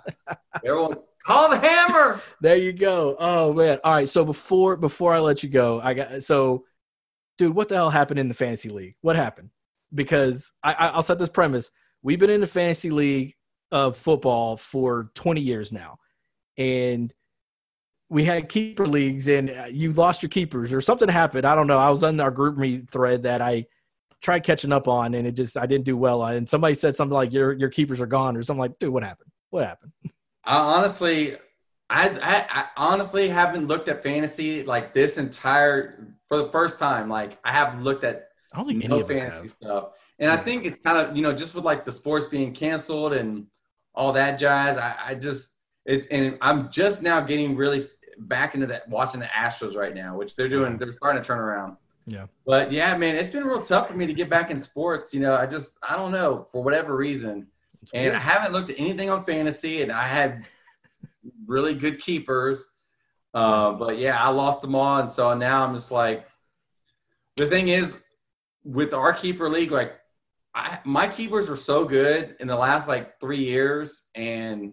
Everyone, 0.64 0.96
call 1.24 1.50
the 1.50 1.58
hammer. 1.58 2.20
there 2.40 2.56
you 2.56 2.72
go. 2.72 3.14
Oh 3.20 3.52
man. 3.52 3.78
All 3.84 3.94
right. 3.94 4.08
So 4.08 4.24
before 4.24 4.76
before 4.76 5.14
I 5.14 5.20
let 5.20 5.44
you 5.44 5.50
go, 5.50 5.80
I 5.80 5.94
got 5.94 6.24
so, 6.24 6.64
dude, 7.38 7.54
what 7.54 7.68
the 7.68 7.76
hell 7.76 7.90
happened 7.90 8.18
in 8.18 8.26
the 8.26 8.34
fantasy 8.34 8.68
league? 8.68 8.96
What 9.02 9.14
happened? 9.14 9.50
Because 9.94 10.52
I, 10.64 10.72
I 10.72 10.88
I'll 10.88 11.02
set 11.04 11.20
this 11.20 11.28
premise. 11.28 11.70
We've 12.02 12.18
been 12.18 12.30
in 12.30 12.40
the 12.40 12.48
fantasy 12.48 12.90
league 12.90 13.36
of 13.70 13.96
football 13.96 14.56
for 14.56 15.12
20 15.14 15.42
years 15.42 15.70
now, 15.70 15.98
and 16.58 17.14
we 18.08 18.24
had 18.24 18.48
keeper 18.48 18.88
leagues, 18.88 19.28
and 19.28 19.48
uh, 19.48 19.66
you 19.70 19.92
lost 19.92 20.22
your 20.22 20.30
keepers 20.30 20.72
or 20.72 20.80
something 20.80 21.08
happened. 21.08 21.46
I 21.46 21.54
don't 21.54 21.68
know. 21.68 21.78
I 21.78 21.90
was 21.90 22.02
on 22.02 22.18
our 22.18 22.32
group 22.32 22.56
meet 22.56 22.90
thread 22.90 23.22
that 23.22 23.40
I 23.40 23.66
tried 24.22 24.44
catching 24.44 24.72
up 24.72 24.88
on, 24.88 25.14
and 25.14 25.26
it 25.26 25.32
just 25.32 25.56
I 25.56 25.66
didn't 25.66 25.84
do 25.84 25.96
well. 25.96 26.24
And 26.24 26.48
somebody 26.48 26.74
said 26.74 26.96
something 26.96 27.14
like 27.14 27.32
your 27.32 27.52
your 27.52 27.68
keepers 27.68 28.00
are 28.00 28.06
gone 28.06 28.36
or 28.36 28.42
something 28.42 28.60
like, 28.60 28.78
dude, 28.78 28.90
what 28.90 29.02
happened? 29.02 29.30
What 29.50 29.66
happened? 29.66 29.92
I 30.44 30.58
honestly, 30.58 31.36
I, 31.90 32.08
I, 32.08 32.46
I 32.50 32.66
honestly 32.76 33.28
haven't 33.28 33.66
looked 33.66 33.88
at 33.88 34.02
fantasy 34.02 34.62
like 34.62 34.94
this 34.94 35.18
entire 35.18 36.14
for 36.28 36.38
the 36.38 36.48
first 36.48 36.78
time. 36.78 37.08
Like 37.08 37.38
I 37.44 37.52
have 37.52 37.82
looked 37.82 38.04
at 38.04 38.28
I 38.52 38.58
don't 38.58 38.68
think 38.68 38.84
any 38.84 38.94
no 38.94 39.00
of 39.00 39.10
us 39.10 39.18
fantasy 39.18 39.42
have. 39.42 39.56
stuff. 39.60 39.88
And 40.18 40.30
I 40.30 40.36
think 40.36 40.64
it's 40.64 40.78
kind 40.78 40.98
of, 40.98 41.16
you 41.16 41.22
know, 41.22 41.32
just 41.32 41.54
with 41.54 41.64
like 41.64 41.84
the 41.84 41.92
sports 41.92 42.26
being 42.26 42.54
canceled 42.54 43.12
and 43.12 43.46
all 43.94 44.12
that 44.12 44.38
jazz, 44.38 44.78
I, 44.78 44.96
I 45.08 45.14
just, 45.14 45.50
it's, 45.84 46.06
and 46.06 46.38
I'm 46.40 46.70
just 46.70 47.02
now 47.02 47.20
getting 47.20 47.54
really 47.54 47.82
back 48.18 48.54
into 48.54 48.66
that, 48.68 48.88
watching 48.88 49.20
the 49.20 49.26
Astros 49.26 49.76
right 49.76 49.94
now, 49.94 50.16
which 50.16 50.34
they're 50.34 50.48
doing, 50.48 50.72
mm-hmm. 50.72 50.78
they're 50.78 50.92
starting 50.92 51.20
to 51.20 51.26
turn 51.26 51.38
around. 51.38 51.76
Yeah. 52.06 52.26
But 52.46 52.70
yeah, 52.70 52.96
man, 52.96 53.16
it's 53.16 53.30
been 53.30 53.44
real 53.44 53.62
tough 53.62 53.88
for 53.88 53.94
me 53.94 54.06
to 54.06 54.14
get 54.14 54.30
back 54.30 54.50
in 54.50 54.58
sports. 54.58 55.12
You 55.12 55.20
know, 55.20 55.34
I 55.34 55.46
just, 55.46 55.78
I 55.82 55.96
don't 55.96 56.12
know, 56.12 56.46
for 56.52 56.62
whatever 56.62 56.96
reason. 56.96 57.48
It's 57.82 57.92
And 57.92 58.04
weird. 58.04 58.14
I 58.14 58.18
haven't 58.20 58.52
looked 58.52 58.70
at 58.70 58.78
anything 58.78 59.10
on 59.10 59.24
fantasy, 59.24 59.82
and 59.82 59.90
I 59.90 60.06
had 60.06 60.46
really 61.46 61.74
good 61.74 62.00
keepers. 62.00 62.68
Uh, 63.34 63.72
but 63.72 63.98
yeah, 63.98 64.22
I 64.22 64.28
lost 64.28 64.62
them 64.62 64.74
all, 64.74 64.98
and 64.98 65.08
so 65.08 65.34
now 65.34 65.66
I'm 65.66 65.74
just 65.74 65.90
like, 65.90 66.26
the 67.36 67.46
thing 67.46 67.68
is, 67.68 68.00
with 68.64 68.94
our 68.94 69.12
keeper 69.12 69.48
league, 69.48 69.70
like, 69.70 69.94
I, 70.54 70.78
my 70.84 71.06
keepers 71.06 71.48
were 71.48 71.56
so 71.56 71.84
good 71.84 72.36
in 72.40 72.48
the 72.48 72.56
last 72.56 72.88
like 72.88 73.20
three 73.20 73.44
years, 73.44 74.04
and 74.14 74.72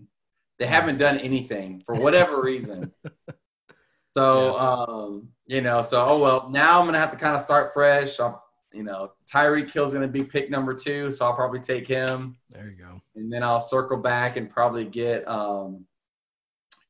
they 0.59 0.65
haven't 0.65 0.97
done 0.97 1.17
anything 1.17 1.81
for 1.85 1.95
whatever 1.95 2.41
reason. 2.41 2.93
So, 4.15 4.59
um, 4.59 5.29
you 5.45 5.61
know, 5.61 5.81
so 5.81 6.05
oh 6.05 6.19
well. 6.19 6.49
Now 6.49 6.79
I'm 6.79 6.85
gonna 6.85 6.99
have 6.99 7.11
to 7.11 7.17
kind 7.17 7.35
of 7.35 7.41
start 7.41 7.73
fresh. 7.73 8.19
I'm, 8.19 8.35
you 8.73 8.83
know, 8.83 9.11
Tyreek 9.31 9.69
Hill's 9.71 9.93
gonna 9.93 10.07
be 10.07 10.23
pick 10.23 10.49
number 10.49 10.73
two, 10.73 11.11
so 11.11 11.25
I'll 11.25 11.33
probably 11.35 11.59
take 11.59 11.87
him 11.87 12.35
there 12.49 12.69
you 12.69 12.75
go. 12.83 13.01
and 13.15 13.31
then 13.31 13.43
I'll 13.43 13.59
circle 13.59 13.97
back 13.97 14.35
and 14.37 14.49
probably 14.49 14.85
get 14.85 15.27
um, 15.27 15.85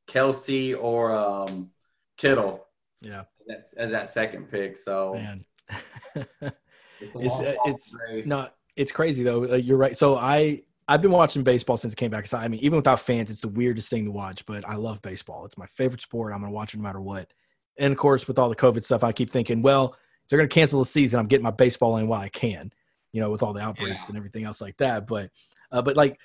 Kelce 0.08 0.76
or 0.80 1.12
um, 1.14 1.70
Kittle 2.16 2.64
Yeah, 3.00 3.24
as, 3.50 3.72
as 3.74 3.90
that 3.90 4.08
second 4.08 4.50
pick. 4.50 4.76
So 4.78 5.14
man. 5.14 5.44
it's, 6.14 7.14
It's- 7.14 7.40
uh, 7.40 7.54
it's- 7.66 7.94
no, 8.26 8.48
it's 8.76 8.92
crazy 8.92 9.22
though. 9.24 9.44
Uh, 9.52 9.56
you're 9.56 9.76
right. 9.78 9.96
So 9.96 10.16
I 10.16 10.62
I've 10.86 11.00
been 11.00 11.12
watching 11.12 11.42
baseball 11.42 11.76
since 11.78 11.92
it 11.94 11.96
came 11.96 12.10
back. 12.10 12.26
So 12.26 12.36
I 12.38 12.48
mean, 12.48 12.60
even 12.60 12.76
without 12.76 13.00
fans, 13.00 13.30
it's 13.30 13.40
the 13.40 13.48
weirdest 13.48 13.88
thing 13.88 14.04
to 14.06 14.10
watch. 14.10 14.44
But 14.46 14.68
I 14.68 14.76
love 14.76 15.00
baseball. 15.02 15.44
It's 15.44 15.56
my 15.58 15.66
favorite 15.66 16.00
sport. 16.00 16.32
I'm 16.34 16.40
gonna 16.40 16.52
watch 16.52 16.74
it 16.74 16.78
no 16.78 16.82
matter 16.82 17.00
what. 17.00 17.30
And 17.78 17.92
of 17.92 17.98
course, 17.98 18.26
with 18.28 18.38
all 18.38 18.48
the 18.48 18.56
COVID 18.56 18.84
stuff, 18.84 19.02
I 19.04 19.12
keep 19.12 19.30
thinking, 19.30 19.62
well, 19.62 19.96
they're 20.28 20.38
gonna 20.38 20.48
cancel 20.48 20.78
the 20.80 20.86
season. 20.86 21.18
I'm 21.20 21.26
getting 21.26 21.44
my 21.44 21.50
baseball 21.50 21.96
in 21.98 22.06
while 22.06 22.20
I 22.20 22.28
can. 22.28 22.72
You 23.12 23.20
know, 23.20 23.30
with 23.30 23.42
all 23.42 23.52
the 23.52 23.60
outbreaks 23.60 24.04
Yeah. 24.04 24.08
and 24.08 24.16
everything 24.16 24.44
else 24.44 24.60
like 24.60 24.76
that. 24.78 25.06
But 25.06 25.30
uh, 25.70 25.82
but 25.82 25.96
like, 25.96 26.18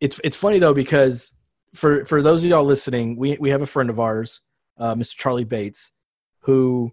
it's 0.00 0.20
it's 0.22 0.36
funny 0.36 0.58
though 0.58 0.74
because 0.74 1.32
for 1.74 2.04
for 2.04 2.22
those 2.22 2.44
of 2.44 2.50
y'all 2.50 2.64
listening, 2.64 3.16
we 3.16 3.36
we 3.40 3.50
have 3.50 3.62
a 3.62 3.66
friend 3.66 3.90
of 3.90 3.98
ours, 3.98 4.40
uh, 4.78 4.94
Mr. 4.94 5.16
Charlie 5.16 5.44
Bates, 5.44 5.92
who 6.40 6.92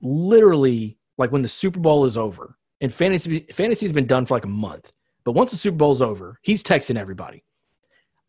literally 0.00 0.98
like 1.18 1.32
when 1.32 1.42
the 1.42 1.48
Super 1.48 1.80
Bowl 1.80 2.04
is 2.04 2.16
over, 2.16 2.56
and 2.80 2.92
fantasy 2.92 3.40
fantasy's 3.52 3.92
been 3.92 4.06
done 4.06 4.26
for 4.26 4.34
like 4.34 4.44
a 4.44 4.48
month. 4.48 4.90
But 5.24 5.32
once 5.32 5.50
the 5.50 5.56
Super 5.56 5.76
Bowl's 5.76 6.02
over, 6.02 6.38
he's 6.42 6.62
texting 6.62 6.96
everybody. 6.96 7.44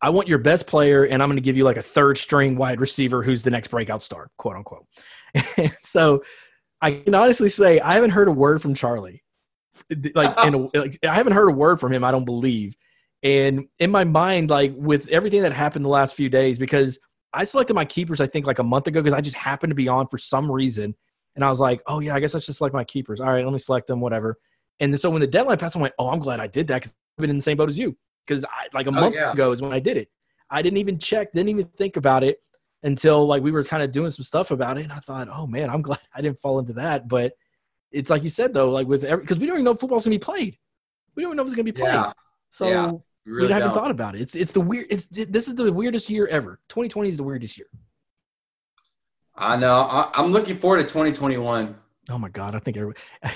I 0.02 0.10
want 0.10 0.26
your 0.26 0.38
best 0.38 0.66
player, 0.66 1.04
and 1.04 1.22
I'm 1.22 1.28
going 1.28 1.36
to 1.36 1.42
give 1.42 1.56
you 1.56 1.64
like 1.64 1.76
a 1.76 1.82
third 1.82 2.18
string 2.18 2.56
wide 2.56 2.80
receiver 2.80 3.22
who's 3.22 3.44
the 3.44 3.50
next 3.50 3.68
breakout 3.68 4.02
star, 4.02 4.28
quote 4.36 4.56
unquote. 4.56 4.86
And 5.56 5.72
so 5.82 6.24
I 6.80 6.94
can 6.94 7.14
honestly 7.14 7.48
say 7.48 7.78
I 7.80 7.94
haven't 7.94 8.10
heard 8.10 8.28
a 8.28 8.32
word 8.32 8.60
from 8.60 8.74
Charlie. 8.74 9.22
Like, 10.14 10.36
in 10.44 10.54
a, 10.54 10.58
like 10.78 10.98
I 11.04 11.14
haven't 11.14 11.32
heard 11.34 11.48
a 11.48 11.54
word 11.54 11.78
from 11.78 11.92
him. 11.92 12.02
I 12.02 12.10
don't 12.10 12.24
believe. 12.24 12.74
And 13.22 13.66
in 13.78 13.92
my 13.92 14.02
mind, 14.02 14.50
like 14.50 14.74
with 14.76 15.08
everything 15.08 15.42
that 15.42 15.52
happened 15.52 15.84
the 15.84 15.90
last 15.90 16.16
few 16.16 16.28
days, 16.28 16.58
because 16.58 16.98
I 17.32 17.44
selected 17.44 17.74
my 17.74 17.84
keepers, 17.84 18.20
I 18.20 18.26
think 18.26 18.46
like 18.46 18.58
a 18.58 18.64
month 18.64 18.88
ago, 18.88 19.00
because 19.00 19.16
I 19.16 19.20
just 19.20 19.36
happened 19.36 19.70
to 19.70 19.76
be 19.76 19.88
on 19.88 20.08
for 20.08 20.18
some 20.18 20.50
reason. 20.50 20.94
And 21.36 21.44
I 21.44 21.48
was 21.48 21.60
like, 21.60 21.80
oh, 21.86 22.00
yeah, 22.00 22.14
I 22.14 22.20
guess 22.20 22.34
I 22.34 22.40
should 22.40 22.56
select 22.56 22.74
my 22.74 22.84
keepers. 22.84 23.20
All 23.20 23.28
right, 23.28 23.44
let 23.44 23.52
me 23.52 23.58
select 23.58 23.86
them, 23.86 24.00
whatever. 24.00 24.36
And 24.80 24.98
so 24.98 25.08
when 25.08 25.20
the 25.20 25.26
deadline 25.26 25.58
passed, 25.58 25.76
I 25.76 25.80
went, 25.80 25.94
oh, 25.98 26.10
I'm 26.10 26.18
glad 26.18 26.40
I 26.40 26.48
did 26.48 26.66
that 26.68 26.82
because 26.82 26.94
I've 27.16 27.22
been 27.22 27.30
in 27.30 27.36
the 27.36 27.42
same 27.42 27.56
boat 27.56 27.70
as 27.70 27.78
you. 27.78 27.96
Because 28.26 28.44
I 28.44 28.68
like 28.72 28.86
a 28.86 28.90
Oh, 28.90 28.92
month 28.92 29.14
yeah. 29.14 29.32
ago 29.32 29.52
is 29.52 29.60
when 29.62 29.72
I 29.72 29.80
did 29.80 29.96
it. 29.96 30.08
I 30.50 30.62
didn't 30.62 30.78
even 30.78 30.98
check, 30.98 31.32
didn't 31.32 31.48
even 31.48 31.66
think 31.76 31.96
about 31.96 32.22
it 32.24 32.38
until 32.82 33.26
like 33.26 33.42
we 33.42 33.50
were 33.50 33.64
kind 33.64 33.82
of 33.82 33.90
doing 33.92 34.10
some 34.10 34.24
stuff 34.24 34.50
about 34.50 34.78
it. 34.78 34.82
And 34.84 34.92
I 34.92 34.98
thought, 34.98 35.28
oh, 35.30 35.46
man, 35.46 35.70
I'm 35.70 35.82
glad 35.88 36.00
I 36.14 36.20
didn't 36.20 36.38
fall 36.38 36.58
into 36.58 36.74
that. 36.74 37.08
But 37.08 37.32
it's 37.90 38.10
like 38.10 38.22
you 38.22 38.28
said, 38.28 38.54
though, 38.54 38.70
like 38.70 38.86
with 38.86 39.04
every, 39.04 39.24
because 39.24 39.38
we 39.38 39.46
don't 39.46 39.56
even 39.56 39.64
know 39.64 39.72
if 39.72 39.80
football's 39.80 40.04
going 40.04 40.18
to 40.18 40.18
be 40.18 40.24
played. 40.24 40.58
We 41.14 41.22
don't 41.22 41.30
even 41.30 41.36
know 41.36 41.42
if 41.42 41.46
it's 41.48 41.56
going 41.56 41.66
to 41.66 41.72
be 41.72 41.78
played. 41.80 41.92
Yeah, 41.94 42.12
So 42.50 42.66
Yeah. 42.68 42.90
we 43.26 43.32
really 43.32 43.52
haven't 43.52 43.74
thought 43.74 43.90
about 43.90 44.14
it. 44.14 44.20
It's 44.22 44.34
it's 44.34 44.52
the 44.52 44.60
weird. 44.60 44.86
It's 44.90 45.06
this 45.06 45.46
is 45.48 45.54
the 45.54 45.72
weirdest 45.72 46.08
year 46.10 46.26
ever. 46.26 46.58
2020 46.68 47.08
is 47.10 47.16
the 47.18 47.22
weirdest 47.22 47.58
year. 47.58 47.68
I 49.36 49.56
know. 49.56 49.74
I, 49.74 50.10
I'm 50.14 50.32
looking 50.32 50.58
forward 50.58 50.78
to 50.78 50.82
2021. 50.84 51.74
Oh 52.10 52.18
my 52.18 52.28
god! 52.28 52.54
I 52.54 52.58
think 52.58 52.76
I, 53.22 53.34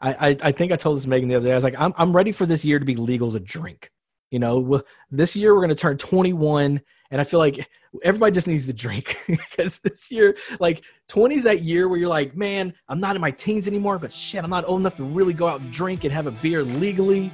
I 0.00 0.36
I 0.42 0.52
think 0.52 0.72
I 0.72 0.76
told 0.76 0.96
this 0.96 1.06
Megan 1.06 1.28
the 1.28 1.34
other 1.34 1.46
day. 1.46 1.52
I 1.52 1.54
was 1.54 1.64
like, 1.64 1.78
I'm 1.78 1.92
I'm 1.96 2.14
ready 2.14 2.32
for 2.32 2.46
this 2.46 2.64
year 2.64 2.78
to 2.78 2.84
be 2.84 2.96
legal 2.96 3.30
to 3.32 3.40
drink. 3.40 3.90
You 4.30 4.38
know, 4.38 4.58
well, 4.58 4.82
this 5.10 5.36
year 5.36 5.54
we're 5.54 5.60
going 5.60 5.68
to 5.68 5.74
turn 5.74 5.98
21, 5.98 6.80
and 7.10 7.20
I 7.20 7.24
feel 7.24 7.38
like 7.38 7.68
everybody 8.02 8.32
just 8.32 8.48
needs 8.48 8.66
to 8.66 8.72
drink 8.72 9.16
because 9.26 9.78
this 9.78 10.10
year, 10.10 10.36
like 10.60 10.82
20 11.08 11.36
is 11.36 11.44
that 11.44 11.62
year 11.62 11.88
where 11.88 11.98
you're 11.98 12.08
like, 12.08 12.36
man, 12.36 12.74
I'm 12.88 13.00
not 13.00 13.16
in 13.16 13.22
my 13.22 13.30
teens 13.30 13.68
anymore, 13.68 13.98
but 13.98 14.12
shit, 14.12 14.42
I'm 14.42 14.50
not 14.50 14.64
old 14.66 14.80
enough 14.80 14.96
to 14.96 15.04
really 15.04 15.32
go 15.32 15.46
out 15.46 15.60
and 15.60 15.72
drink 15.72 16.04
and 16.04 16.12
have 16.12 16.26
a 16.26 16.32
beer 16.32 16.62
legally. 16.62 17.32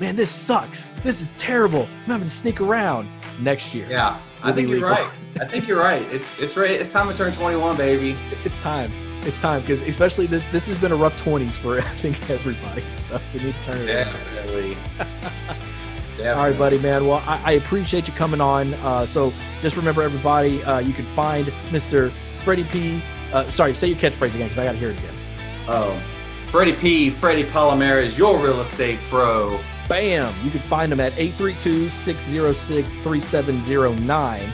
Man, 0.00 0.14
this 0.14 0.30
sucks. 0.30 0.92
This 1.02 1.20
is 1.20 1.32
terrible. 1.38 1.88
I'm 2.04 2.12
having 2.12 2.28
to 2.28 2.34
sneak 2.34 2.60
around 2.60 3.08
next 3.40 3.74
year. 3.74 3.90
Yeah. 3.90 4.20
I 4.42 4.52
think 4.52 4.68
you're 4.68 4.88
right. 4.88 5.10
I 5.40 5.44
think 5.44 5.66
you're 5.66 5.80
right. 5.80 6.02
It's 6.02 6.28
it's 6.38 6.56
right. 6.56 6.70
It's 6.70 6.92
time 6.92 7.08
to 7.08 7.16
turn 7.16 7.32
21, 7.32 7.76
baby. 7.76 8.16
It's 8.44 8.60
time. 8.60 8.92
It's 9.22 9.40
time 9.40 9.62
because 9.62 9.82
especially 9.82 10.26
this, 10.26 10.42
this 10.52 10.68
has 10.68 10.78
been 10.78 10.92
a 10.92 10.96
rough 10.96 11.20
20s 11.22 11.54
for 11.54 11.78
I 11.78 11.82
think 11.82 12.30
everybody. 12.30 12.84
So 12.96 13.20
we 13.34 13.42
need 13.42 13.54
to 13.56 13.62
turn 13.62 13.78
it. 13.78 13.86
Definitely. 13.86 14.76
Definitely. 16.18 16.42
All 16.42 16.48
right, 16.48 16.58
buddy, 16.58 16.78
man. 16.78 17.06
Well, 17.06 17.22
I, 17.24 17.40
I 17.44 17.52
appreciate 17.52 18.08
you 18.08 18.14
coming 18.14 18.40
on. 18.40 18.74
Uh, 18.74 19.06
so 19.06 19.32
just 19.62 19.76
remember, 19.76 20.02
everybody, 20.02 20.62
uh, 20.64 20.80
you 20.80 20.92
can 20.92 21.04
find 21.04 21.46
Mr. 21.70 22.10
Freddie 22.42 22.64
P. 22.64 23.00
Uh, 23.32 23.48
sorry, 23.50 23.72
say 23.72 23.86
your 23.86 23.96
catchphrase 23.98 24.34
again 24.34 24.48
because 24.48 24.58
I 24.58 24.64
got 24.64 24.72
to 24.72 24.78
hear 24.78 24.90
it 24.90 24.98
again. 24.98 25.14
Oh, 25.68 26.02
Freddie 26.48 26.72
P. 26.72 27.10
Freddie 27.10 27.44
Palomarez, 27.44 28.18
your 28.18 28.42
real 28.42 28.60
estate 28.60 28.98
pro. 29.08 29.60
Bam! 29.88 30.34
You 30.44 30.50
can 30.50 30.60
find 30.60 30.92
him 30.92 30.98
at 30.98 31.16
832 31.16 31.88
606 31.88 32.98
3709. 32.98 34.52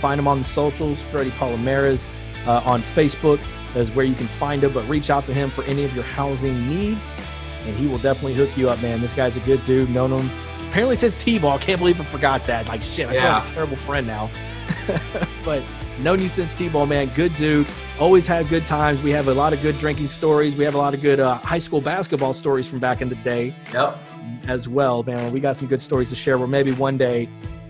Find 0.00 0.18
him 0.18 0.26
on 0.26 0.40
the 0.40 0.44
socials, 0.44 1.00
Freddie 1.00 1.30
Palomarez. 1.30 2.04
Uh, 2.44 2.60
on 2.64 2.82
Facebook 2.82 3.40
is 3.76 3.92
where 3.92 4.04
you 4.04 4.16
can 4.16 4.26
find 4.26 4.64
him, 4.64 4.72
but 4.72 4.86
reach 4.88 5.10
out 5.10 5.26
to 5.26 5.32
him 5.32 5.48
for 5.48 5.62
any 5.64 5.84
of 5.84 5.94
your 5.94 6.04
housing 6.04 6.68
needs, 6.68 7.12
and 7.62 7.76
he 7.76 7.86
will 7.86 7.98
definitely 7.98 8.34
hook 8.34 8.56
you 8.56 8.68
up, 8.68 8.82
man. 8.82 9.00
This 9.00 9.14
guy's 9.14 9.36
a 9.36 9.40
good 9.40 9.64
dude. 9.64 9.88
Known 9.90 10.18
him 10.18 10.30
apparently 10.74 10.96
since 10.96 11.16
T-ball. 11.16 11.56
Can't 11.60 11.78
believe 11.78 12.00
I 12.00 12.04
forgot 12.04 12.44
that. 12.48 12.66
Like 12.66 12.82
shit, 12.82 13.08
I 13.08 13.14
yeah. 13.14 13.40
feel 13.40 13.52
a 13.52 13.54
terrible 13.54 13.76
friend 13.76 14.08
now. 14.08 14.28
but 15.44 15.62
known 16.00 16.20
you 16.20 16.26
since 16.26 16.52
T-ball, 16.52 16.86
man. 16.86 17.12
Good 17.14 17.36
dude. 17.36 17.68
Always 18.00 18.26
had 18.26 18.48
good 18.48 18.66
times. 18.66 19.00
We 19.00 19.12
have 19.12 19.28
a 19.28 19.34
lot 19.34 19.52
of 19.52 19.62
good 19.62 19.78
drinking 19.78 20.08
stories. 20.08 20.56
We 20.56 20.64
have 20.64 20.74
a 20.74 20.78
lot 20.78 20.92
of 20.92 21.00
good 21.00 21.20
uh, 21.20 21.36
high 21.36 21.60
school 21.60 21.80
basketball 21.80 22.32
stories 22.32 22.68
from 22.68 22.80
back 22.80 23.00
in 23.00 23.08
the 23.08 23.14
day. 23.14 23.54
Yep. 23.72 23.96
As 24.48 24.68
well, 24.68 25.04
man. 25.04 25.32
We 25.32 25.38
got 25.38 25.56
some 25.56 25.68
good 25.68 25.80
stories 25.80 26.08
to 26.10 26.16
share. 26.16 26.38
Where 26.38 26.48
maybe 26.48 26.72
one 26.72 26.98
day 26.98 27.28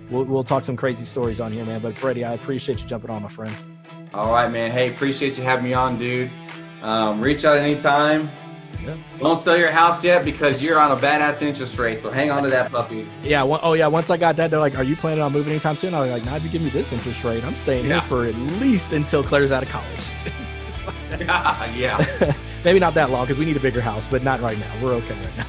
we'll, 0.09 0.25
we'll 0.25 0.43
talk 0.43 0.65
some 0.65 0.75
crazy 0.75 1.05
stories 1.05 1.43
on 1.43 1.53
here, 1.53 1.67
man. 1.67 1.83
But 1.83 1.99
Freddie, 1.99 2.25
I 2.25 2.33
appreciate 2.33 2.81
you 2.81 2.89
jumping 2.89 3.11
on, 3.11 3.21
my 3.21 3.29
friend. 3.29 3.55
All 4.15 4.33
right, 4.33 4.51
man. 4.51 4.71
Hey, 4.71 4.89
appreciate 4.89 5.37
you 5.37 5.45
having 5.45 5.67
me 5.67 5.75
on, 5.75 5.99
dude. 5.99 6.31
Um, 6.81 7.21
reach 7.21 7.45
out 7.45 7.59
anytime. 7.59 8.31
Yeah. 8.83 8.97
Don't 9.19 9.39
sell 9.39 9.57
your 9.57 9.71
house 9.71 10.03
yet 10.05 10.25
because 10.25 10.63
you're 10.63 10.79
on 10.79 10.93
a 10.93 10.97
badass 10.97 11.43
interest 11.43 11.79
rate. 11.79 12.01
So 12.01 12.11
hang 12.11 12.31
on 12.31 12.43
to 12.43 12.51
that 12.51 12.71
puppy. 12.71 13.09
Yeah. 13.23 13.43
Well, 13.43 13.61
oh 13.63 13.75
yeah. 13.75 13.87
Once 13.87 14.11
I 14.11 14.17
got 14.17 14.37
that, 14.37 14.51
they're 14.51 14.61
like, 14.61 14.77
"Are 14.77 14.85
you 14.85 14.97
planning 14.97 15.23
on 15.23 15.33
moving 15.33 15.53
anytime 15.53 15.77
soon?" 15.77 15.95
I 15.95 16.01
was 16.01 16.11
like, 16.11 16.25
"Nah, 16.25 16.37
if 16.37 16.45
you 16.45 16.51
give 16.51 16.63
me 16.63 16.71
this 16.71 16.93
interest 16.93 17.23
rate, 17.25 17.45
I'm 17.45 17.55
staying 17.55 17.87
yeah. 17.87 18.01
here 18.01 18.09
for 18.09 18.25
at 18.25 18.35
least 18.35 18.93
until 18.93 19.23
Claire's 19.23 19.53
out 19.53 19.63
of 19.63 19.69
college." 19.69 20.13
yeah. 21.77 22.35
Maybe 22.65 22.79
not 22.79 22.95
that 22.95 23.11
long 23.11 23.25
because 23.25 23.39
we 23.39 23.45
need 23.45 23.57
a 23.57 23.61
bigger 23.61 23.81
house, 23.81 24.07
but 24.09 24.23
not 24.23 24.41
right 24.41 24.59
now. 24.59 24.83
We're 24.83 24.95
okay 24.95 25.15
right 25.15 25.37
now. 25.37 25.47